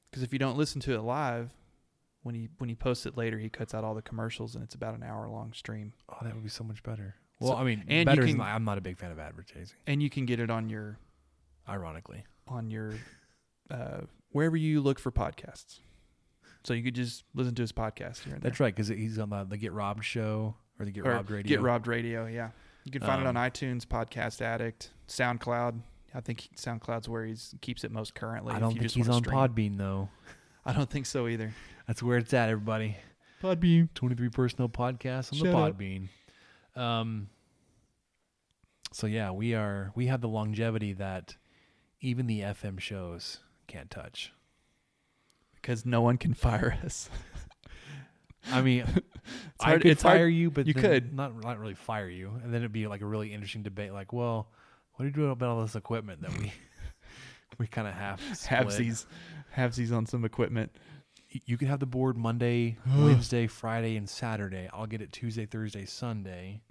Because 0.09 0.23
if 0.23 0.31
you 0.33 0.39
don't 0.39 0.57
listen 0.57 0.79
to 0.81 0.93
it 0.95 1.01
live, 1.01 1.51
when 2.23 2.33
he 2.35 2.49
when 2.59 2.69
he 2.69 2.75
posts 2.75 3.05
it 3.05 3.17
later, 3.17 3.37
he 3.39 3.49
cuts 3.49 3.73
out 3.73 3.83
all 3.83 3.93
the 3.93 4.01
commercials 4.01 4.55
and 4.55 4.63
it's 4.63 4.75
about 4.75 4.95
an 4.95 5.03
hour 5.03 5.27
long 5.27 5.51
stream. 5.53 5.93
Oh, 6.09 6.17
that 6.23 6.33
would 6.33 6.43
be 6.43 6.49
so 6.49 6.63
much 6.63 6.81
better. 6.83 7.15
Well, 7.39 7.51
So- 7.51 7.57
I 7.57 7.63
mean, 7.63 7.83
and 7.87 7.99
you 7.99 8.05
better. 8.05 8.23
can- 8.25 8.37
than, 8.37 8.41
I'm 8.47 8.63
not 8.65 8.77
a 8.77 8.81
big 8.81 8.97
fan 8.97 9.11
of 9.11 9.19
advertising. 9.19 9.75
And 9.87 10.01
you 10.01 10.09
can 10.09 10.25
get 10.25 10.39
it 10.39 10.49
on 10.49 10.69
your 10.69 10.97
Ironically, 11.67 12.23
on 12.47 12.71
your 12.71 12.93
uh, 13.69 14.01
wherever 14.31 14.57
you 14.57 14.81
look 14.81 14.99
for 14.99 15.11
podcasts. 15.11 15.79
So 16.63 16.73
you 16.73 16.83
could 16.83 16.95
just 16.95 17.23
listen 17.33 17.55
to 17.55 17.61
his 17.61 17.71
podcast 17.71 18.23
here 18.23 18.33
and 18.33 18.43
that's 18.43 18.59
right 18.59 18.75
because 18.75 18.89
he's 18.89 19.17
on 19.17 19.29
the, 19.29 19.45
the 19.45 19.57
Get 19.57 19.71
Robbed 19.71 20.03
show 20.03 20.55
or 20.77 20.85
the 20.85 20.91
Get 20.91 21.05
Or 21.07 21.11
Robbed 21.11 21.31
radio. 21.31 21.49
Get 21.49 21.61
Robbed 21.61 21.87
Radio, 21.87 22.25
yeah. 22.25 22.49
You 22.83 22.91
can 22.91 23.01
find 23.01 23.21
it 23.21 23.27
on 23.27 23.37
Um, 23.37 23.43
iTunes, 23.43 23.85
Podcast 23.85 24.41
Addict, 24.41 24.91
SoundCloud. 25.07 25.79
I 26.13 26.21
think 26.21 26.49
SoundCloud's 26.55 27.07
where 27.07 27.25
he 27.25 27.35
keeps 27.61 27.83
it 27.83 27.91
most 27.91 28.13
currently. 28.15 28.53
I 28.53 28.59
don't 28.59 28.73
you 28.73 28.79
think 28.81 28.91
he's 28.91 29.09
on 29.09 29.23
stream. 29.23 29.35
Podbean 29.37 29.77
though. 29.77 30.09
I 30.65 30.73
don't 30.73 30.89
think 30.89 31.05
so 31.05 31.27
either. 31.27 31.53
That's 31.87 32.03
where 32.03 32.17
it's 32.17 32.33
at, 32.33 32.49
everybody. 32.49 32.97
Podbean. 33.41 33.89
23 33.95 34.29
Personnel 34.29 34.69
Podcast 34.69 35.31
on 35.31 35.39
Shut 35.39 35.47
the 35.51 35.57
up. 35.57 35.77
Podbean. 35.77 36.09
Um, 36.75 37.29
so 38.91 39.07
yeah, 39.07 39.31
we 39.31 39.53
are 39.53 39.91
we 39.95 40.07
have 40.07 40.21
the 40.21 40.27
longevity 40.27 40.93
that 40.93 41.35
even 42.01 42.27
the 42.27 42.41
FM 42.41 42.79
shows 42.79 43.39
can't 43.69 43.89
touch. 43.89 44.33
Because 45.55 45.85
no 45.85 46.01
one 46.01 46.17
can 46.17 46.33
fire 46.33 46.77
us. 46.85 47.09
I 48.51 48.61
mean, 48.61 48.83
I 49.59 49.65
hard- 49.65 49.81
could 49.81 49.91
it's 49.91 50.01
hard- 50.03 50.17
fire 50.17 50.27
you, 50.27 50.49
but 50.51 50.67
you 50.67 50.73
then 50.73 50.81
could. 50.83 51.13
not 51.13 51.41
not 51.43 51.59
really 51.59 51.75
fire 51.75 52.09
you, 52.09 52.31
and 52.43 52.53
then 52.53 52.61
it'd 52.61 52.71
be 52.71 52.87
like 52.87 53.01
a 53.01 53.05
really 53.05 53.33
interesting 53.33 53.63
debate. 53.63 53.91
Like, 53.93 54.13
well, 54.13 54.47
what 54.93 55.03
do 55.03 55.07
you 55.07 55.13
do 55.13 55.29
about 55.31 55.49
all 55.49 55.61
this 55.61 55.75
equipment 55.75 56.21
that 56.21 56.37
we 56.37 56.51
we 57.57 57.67
kind 57.67 57.87
of 57.87 57.93
have 57.93 58.19
split? 58.33 58.67
Halvesies. 58.67 59.05
Halvesies 59.55 59.91
on 59.95 60.05
some 60.05 60.23
equipment. 60.25 60.71
You 61.45 61.57
can 61.57 61.67
have 61.67 61.79
the 61.79 61.85
board 61.85 62.17
Monday, 62.17 62.77
Wednesday, 62.97 63.45
Friday, 63.47 63.97
and 63.97 64.09
Saturday. 64.09 64.69
I'll 64.73 64.87
get 64.87 65.01
it 65.01 65.11
Tuesday, 65.11 65.45
Thursday, 65.45 65.85
Sunday. 65.85 66.61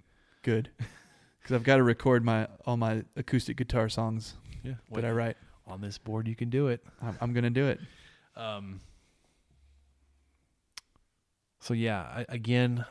Good. 0.41 0.69
Because 1.41 1.55
I've 1.55 1.63
got 1.63 1.77
to 1.77 1.83
record 1.83 2.25
my 2.25 2.47
all 2.65 2.75
my 2.77 3.03
acoustic 3.15 3.55
guitar 3.57 3.87
songs 3.89 4.35
Yeah, 4.63 4.73
that 4.91 5.05
I 5.05 5.11
write. 5.11 5.37
On 5.69 5.81
this 5.81 5.97
board 5.97 6.27
you 6.27 6.35
can 6.35 6.49
do 6.49 6.67
it. 6.67 6.83
I'm, 7.01 7.17
I'm 7.21 7.33
going 7.33 7.43
to 7.43 7.49
do 7.49 7.67
it. 7.67 7.79
Um, 8.35 8.79
so 11.59 11.73
yeah, 11.73 12.01
I, 12.01 12.25
again, 12.29 12.85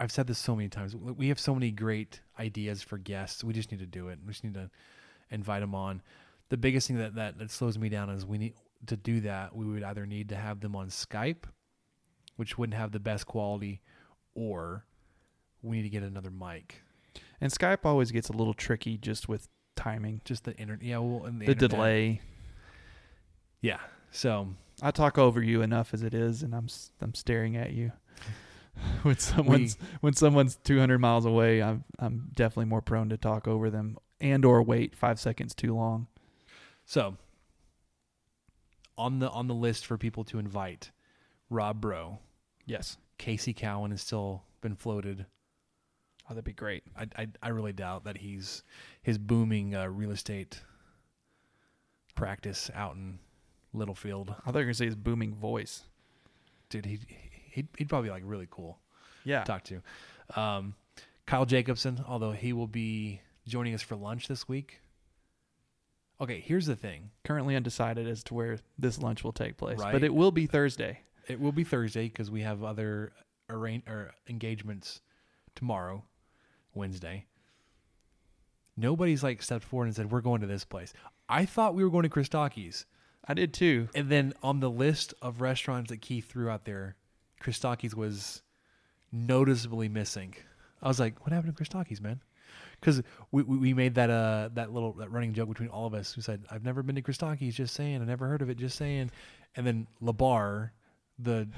I've 0.00 0.12
said 0.12 0.26
this 0.26 0.38
so 0.38 0.54
many 0.54 0.68
times. 0.68 0.94
We 0.94 1.28
have 1.28 1.40
so 1.40 1.54
many 1.54 1.70
great 1.70 2.20
ideas 2.38 2.82
for 2.82 2.98
guests. 2.98 3.42
We 3.42 3.52
just 3.52 3.70
need 3.70 3.80
to 3.80 3.86
do 3.86 4.08
it. 4.08 4.18
We 4.24 4.32
just 4.32 4.44
need 4.44 4.54
to 4.54 4.70
invite 5.30 5.60
them 5.60 5.74
on. 5.74 6.02
The 6.50 6.56
biggest 6.56 6.88
thing 6.88 6.98
that, 6.98 7.14
that, 7.16 7.38
that 7.38 7.50
slows 7.50 7.78
me 7.78 7.88
down 7.88 8.10
is 8.10 8.24
we 8.24 8.38
need 8.38 8.54
to 8.86 8.96
do 8.96 9.20
that. 9.22 9.54
We 9.54 9.66
would 9.66 9.82
either 9.82 10.06
need 10.06 10.28
to 10.30 10.36
have 10.36 10.60
them 10.60 10.76
on 10.76 10.88
Skype, 10.88 11.44
which 12.36 12.56
wouldn't 12.56 12.78
have 12.78 12.92
the 12.92 13.00
best 13.00 13.26
quality, 13.26 13.80
or 14.34 14.84
we 15.62 15.76
need 15.76 15.82
to 15.82 15.88
get 15.88 16.02
another 16.02 16.30
mic. 16.30 16.82
And 17.40 17.52
Skype 17.52 17.84
always 17.84 18.12
gets 18.12 18.28
a 18.28 18.32
little 18.32 18.54
tricky 18.54 18.96
just 18.96 19.28
with 19.28 19.48
timing, 19.78 20.20
Just 20.24 20.44
the 20.44 20.54
internet. 20.56 20.84
Yeah, 20.84 20.98
well, 20.98 21.24
and 21.24 21.40
the, 21.40 21.46
the 21.46 21.52
internet. 21.52 21.70
delay. 21.70 22.20
Yeah. 23.60 23.78
So 24.10 24.48
I 24.82 24.90
talk 24.90 25.18
over 25.18 25.42
you 25.42 25.62
enough 25.62 25.94
as 25.94 26.02
it 26.02 26.14
is, 26.14 26.42
and 26.42 26.54
I'm 26.54 26.68
I'm 27.00 27.14
staring 27.14 27.56
at 27.56 27.72
you. 27.72 27.92
when 29.02 29.18
someone's 29.18 29.76
when 30.00 30.12
someone's 30.12 30.56
200 30.64 30.98
miles 30.98 31.24
away, 31.24 31.62
I'm 31.62 31.84
I'm 31.98 32.30
definitely 32.34 32.66
more 32.66 32.82
prone 32.82 33.08
to 33.10 33.16
talk 33.16 33.48
over 33.48 33.70
them 33.70 33.96
and 34.20 34.44
or 34.44 34.62
wait 34.62 34.94
five 34.96 35.18
seconds 35.20 35.54
too 35.54 35.74
long. 35.74 36.06
So 36.84 37.16
on 38.96 39.18
the 39.18 39.30
on 39.30 39.46
the 39.46 39.54
list 39.54 39.86
for 39.86 39.96
people 39.96 40.24
to 40.24 40.38
invite, 40.38 40.90
Rob 41.50 41.80
Bro, 41.80 42.18
Yes, 42.66 42.98
Casey 43.16 43.52
Cowan 43.54 43.90
has 43.92 44.02
still 44.02 44.42
been 44.60 44.74
floated. 44.76 45.26
Oh, 46.28 46.34
that'd 46.34 46.44
be 46.44 46.52
great. 46.52 46.84
I 46.96 47.06
I, 47.16 47.26
I 47.42 47.48
really 47.48 47.72
doubt 47.72 48.04
that 48.04 48.18
he's 48.18 48.62
his 49.02 49.18
booming 49.18 49.74
uh, 49.74 49.86
real 49.86 50.10
estate 50.10 50.62
practice 52.14 52.70
out 52.74 52.94
in 52.96 53.18
Littlefield. 53.72 54.30
I 54.30 54.34
thought 54.46 54.54
you 54.54 54.58
were 54.60 54.62
gonna 54.64 54.74
say 54.74 54.86
his 54.86 54.96
booming 54.96 55.34
voice. 55.34 55.84
Dude, 56.70 56.86
he 56.86 56.98
he'd, 57.52 57.68
he'd 57.76 57.88
probably 57.88 58.08
be 58.08 58.12
like 58.12 58.22
really 58.26 58.48
cool 58.50 58.78
Yeah, 59.24 59.40
to 59.40 59.44
talk 59.46 59.64
to. 59.64 59.82
Um, 60.40 60.74
Kyle 61.26 61.46
Jacobson, 61.46 62.02
although 62.06 62.32
he 62.32 62.52
will 62.52 62.66
be 62.66 63.20
joining 63.46 63.74
us 63.74 63.82
for 63.82 63.96
lunch 63.96 64.28
this 64.28 64.48
week. 64.48 64.80
Okay, 66.20 66.40
here's 66.44 66.66
the 66.66 66.74
thing. 66.76 67.10
currently 67.24 67.54
undecided 67.54 68.08
as 68.08 68.24
to 68.24 68.34
where 68.34 68.58
this 68.78 68.98
lunch 68.98 69.22
will 69.22 69.32
take 69.32 69.56
place, 69.56 69.78
Right. 69.78 69.92
but 69.92 70.02
it 70.02 70.12
will 70.12 70.32
be 70.32 70.46
Thursday. 70.46 71.00
It 71.28 71.38
will 71.38 71.52
be 71.52 71.62
Thursday 71.62 72.08
because 72.08 72.30
we 72.30 72.40
have 72.40 72.64
other 72.64 73.12
arrange 73.48 73.84
or 73.86 74.10
engagements 74.28 75.00
tomorrow, 75.54 76.02
Wednesday. 76.78 77.26
Nobody's 78.76 79.22
like 79.22 79.42
stepped 79.42 79.64
forward 79.64 79.86
and 79.86 79.96
said 79.96 80.10
we're 80.10 80.20
going 80.20 80.40
to 80.40 80.46
this 80.46 80.64
place. 80.64 80.92
I 81.28 81.44
thought 81.44 81.74
we 81.74 81.84
were 81.84 81.90
going 81.90 82.04
to 82.04 82.08
Christakis, 82.08 82.86
I 83.26 83.34
did 83.34 83.52
too. 83.52 83.88
and 83.94 84.08
then 84.08 84.32
on 84.42 84.60
the 84.60 84.70
list 84.70 85.12
of 85.20 85.40
restaurants 85.42 85.90
that 85.90 86.00
Keith 86.00 86.30
threw 86.30 86.48
out 86.48 86.64
there, 86.64 86.96
Christakis 87.42 87.94
was 87.94 88.42
noticeably 89.12 89.88
missing. 89.88 90.34
I 90.80 90.88
was 90.88 90.98
like, 90.98 91.20
"What 91.20 91.32
happened 91.32 91.54
to 91.56 91.62
Christakis, 91.62 92.00
man?" 92.00 92.22
because 92.80 93.02
we, 93.32 93.42
we 93.42 93.58
we 93.58 93.74
made 93.74 93.94
that 93.96 94.10
uh 94.10 94.50
that 94.54 94.72
little 94.72 94.92
that 94.94 95.10
running 95.10 95.34
joke 95.34 95.48
between 95.48 95.68
all 95.68 95.86
of 95.86 95.94
us 95.94 96.12
who 96.12 96.20
said 96.20 96.44
I've 96.50 96.64
never 96.64 96.82
been 96.82 96.96
to 96.96 97.02
Christakis, 97.02 97.54
just 97.54 97.74
saying. 97.74 98.00
I 98.00 98.04
never 98.04 98.28
heard 98.28 98.42
of 98.42 98.50
it, 98.50 98.56
just 98.56 98.76
saying. 98.76 99.10
And 99.56 99.66
then 99.66 99.86
Labar, 100.02 100.70
the 101.18 101.48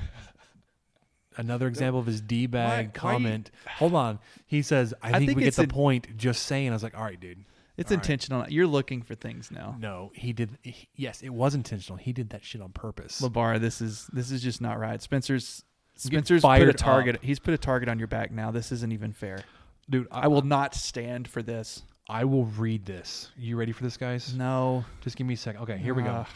another 1.40 1.66
example 1.66 1.98
of 2.00 2.06
his 2.06 2.20
d 2.20 2.46
bag 2.46 2.68
Why- 2.68 2.76
why 2.76 3.12
you- 3.12 3.18
comment. 3.18 3.50
Hold 3.78 3.94
on, 3.94 4.18
he 4.46 4.62
says 4.62 4.94
I 5.02 5.08
I 5.08 5.12
think, 5.18 5.30
think 5.30 5.36
we 5.38 5.42
get 5.42 5.48
it's 5.48 5.56
the 5.56 5.64
in- 5.64 5.68
point. 5.68 6.16
Just 6.16 6.44
saying. 6.44 6.70
I 6.70 6.72
was 6.72 6.82
like, 6.82 6.96
all 6.96 7.04
right, 7.04 7.18
dude. 7.18 7.44
It's 7.76 7.90
All 7.90 7.96
right. 7.96 8.04
intentional. 8.04 8.46
You're 8.48 8.66
looking 8.66 9.00
for 9.00 9.14
things 9.14 9.50
now. 9.50 9.74
No, 9.80 10.10
he 10.14 10.34
did. 10.34 10.58
He, 10.62 10.88
yes, 10.96 11.22
it 11.22 11.30
was 11.30 11.54
intentional. 11.54 11.96
He 11.96 12.12
did 12.12 12.28
that 12.30 12.44
shit 12.44 12.60
on 12.60 12.72
purpose. 12.72 13.20
Labar, 13.22 13.58
this 13.58 13.80
is 13.80 14.06
this 14.12 14.30
is 14.30 14.42
just 14.42 14.60
not 14.60 14.78
right. 14.78 15.00
Spencer's 15.00 15.64
Spencer's 15.96 16.42
put 16.42 16.48
a 16.48 16.50
fired 16.50 16.76
target. 16.78 17.14
up. 17.16 17.22
He's 17.22 17.38
put 17.38 17.54
a 17.54 17.58
target 17.58 17.88
on 17.88 17.98
your 17.98 18.08
back 18.08 18.32
now. 18.32 18.50
This 18.50 18.70
isn't 18.72 18.92
even 18.92 19.12
fair. 19.12 19.44
dude, 19.88 20.06
I 20.10 20.28
will 20.28 20.42
not 20.42 20.74
stand 20.74 21.26
for 21.26 21.42
this. 21.42 21.82
I 22.08 22.24
will 22.24 22.44
read 22.46 22.84
this. 22.86 23.30
You 23.36 23.56
ready 23.56 23.72
for 23.72 23.82
this, 23.82 23.96
guys? 23.96 24.34
No. 24.34 24.84
Just 25.00 25.16
give 25.16 25.26
me 25.26 25.34
a 25.34 25.36
second. 25.36 25.62
Okay, 25.62 25.78
here 25.78 25.94
we 25.94 26.02
go. 26.02 26.10
Ugh. 26.10 26.26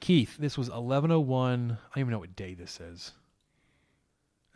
Keith, 0.00 0.36
this 0.38 0.56
was 0.56 0.68
1101. 0.70 1.72
I 1.72 1.74
don't 1.94 2.00
even 2.00 2.10
know 2.12 2.18
what 2.20 2.36
day 2.36 2.54
this 2.54 2.80
is. 2.80 3.12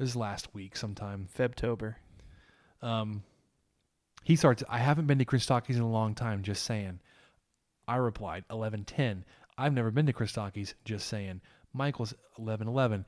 This 0.03 0.17
last 0.17 0.53
week 0.53 0.77
sometime. 0.77 1.29
Febtober. 1.39 1.95
Um, 2.83 3.23
he 4.25 4.35
starts, 4.35 4.65
I 4.69 4.79
haven't 4.79 5.07
been 5.07 5.21
to 5.21 5.25
Christakis 5.25 5.77
in 5.77 5.81
a 5.81 5.89
long 5.89 6.17
time, 6.17 6.43
just 6.43 6.65
saying. 6.65 6.99
I 7.87 7.95
replied, 7.99 8.43
1110. 8.49 9.25
I've 9.57 9.73
never 9.73 9.93
been 9.93 10.07
to 10.07 10.13
Christakis, 10.13 10.75
just 10.85 11.07
saying. 11.07 11.41
Michael's 11.73 12.15
1111. 12.35 13.07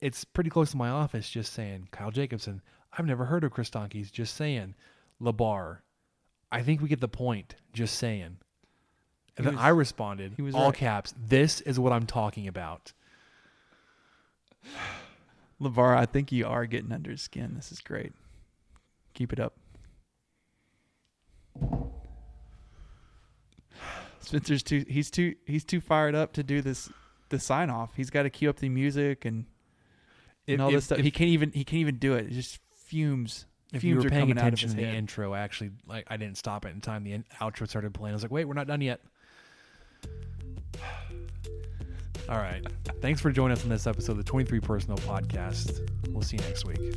It's 0.00 0.22
pretty 0.22 0.48
close 0.48 0.70
to 0.70 0.76
my 0.76 0.88
office, 0.88 1.28
just 1.28 1.52
saying. 1.52 1.88
Kyle 1.90 2.12
Jacobson, 2.12 2.62
I've 2.96 3.06
never 3.06 3.24
heard 3.24 3.42
of 3.42 3.52
Christakis, 3.52 4.12
just 4.12 4.36
saying. 4.36 4.76
Labar, 5.20 5.78
I 6.52 6.62
think 6.62 6.80
we 6.80 6.88
get 6.88 7.00
the 7.00 7.08
point, 7.08 7.56
just 7.72 7.96
saying. 7.98 8.22
And 8.22 8.38
He 9.36 9.42
then 9.42 9.54
was- 9.54 9.64
I 9.64 9.70
responded, 9.70 10.34
he 10.36 10.42
was 10.42 10.54
all 10.54 10.66
right. 10.66 10.74
caps, 10.78 11.12
this 11.18 11.60
is 11.62 11.80
what 11.80 11.92
I'm 11.92 12.06
talking 12.06 12.46
about. 12.46 12.92
Lavar, 15.60 15.96
I 15.96 16.06
think 16.06 16.32
you 16.32 16.46
are 16.46 16.66
getting 16.66 16.92
under 16.92 17.10
his 17.10 17.22
skin. 17.22 17.54
This 17.54 17.72
is 17.72 17.80
great. 17.80 18.12
Keep 19.14 19.32
it 19.32 19.40
up. 19.40 19.54
Spencer's 24.20 24.62
too 24.62 24.84
he's 24.88 25.10
too 25.10 25.34
he's 25.46 25.64
too 25.64 25.80
fired 25.80 26.14
up 26.14 26.32
to 26.34 26.42
do 26.42 26.60
this 26.60 26.90
the 27.28 27.38
sign 27.38 27.70
off. 27.70 27.94
He's 27.96 28.10
got 28.10 28.24
to 28.24 28.30
cue 28.30 28.50
up 28.50 28.56
the 28.56 28.68
music 28.68 29.24
and, 29.24 29.46
If- 30.46 30.54
and 30.54 30.62
all 30.62 30.68
if- 30.68 30.74
this 30.76 30.84
stuff. 30.86 30.98
if- 30.98 31.04
he 31.04 31.10
can't 31.10 31.28
even 31.30 31.52
he 31.52 31.64
can't 31.64 31.80
even 31.80 31.98
do 31.98 32.14
it. 32.14 32.26
It 32.26 32.32
just 32.32 32.58
fumes. 32.74 33.46
If 33.72 33.82
you 33.82 33.96
were 33.96 34.02
paying 34.02 34.22
coming 34.22 34.38
out 34.38 34.42
of 34.42 34.46
attention 34.54 34.70
to 34.70 34.76
the 34.76 34.84
head. 34.84 34.94
intro, 34.94 35.34
actually, 35.34 35.70
like 35.86 36.06
I 36.08 36.16
didn't 36.16 36.38
stop 36.38 36.64
it 36.64 36.68
in 36.70 36.80
time. 36.80 37.02
The 37.02 37.12
in- 37.14 37.24
outro 37.40 37.68
started 37.68 37.92
playing. 37.94 38.12
I 38.12 38.16
was 38.16 38.22
like, 38.22 38.30
"Wait, 38.30 38.44
we're 38.44 38.54
not 38.54 38.68
done 38.68 38.80
yet." 38.80 39.00
All 42.28 42.38
right. 42.38 42.66
Thanks 43.00 43.20
for 43.20 43.30
joining 43.30 43.56
us 43.56 43.62
on 43.62 43.70
this 43.70 43.86
episode 43.86 44.12
of 44.12 44.18
the 44.18 44.24
23 44.24 44.58
Personnel 44.60 44.98
Podcast. 44.98 45.88
We'll 46.10 46.22
see 46.22 46.36
you 46.36 46.42
next 46.42 46.64
week. 46.64 46.96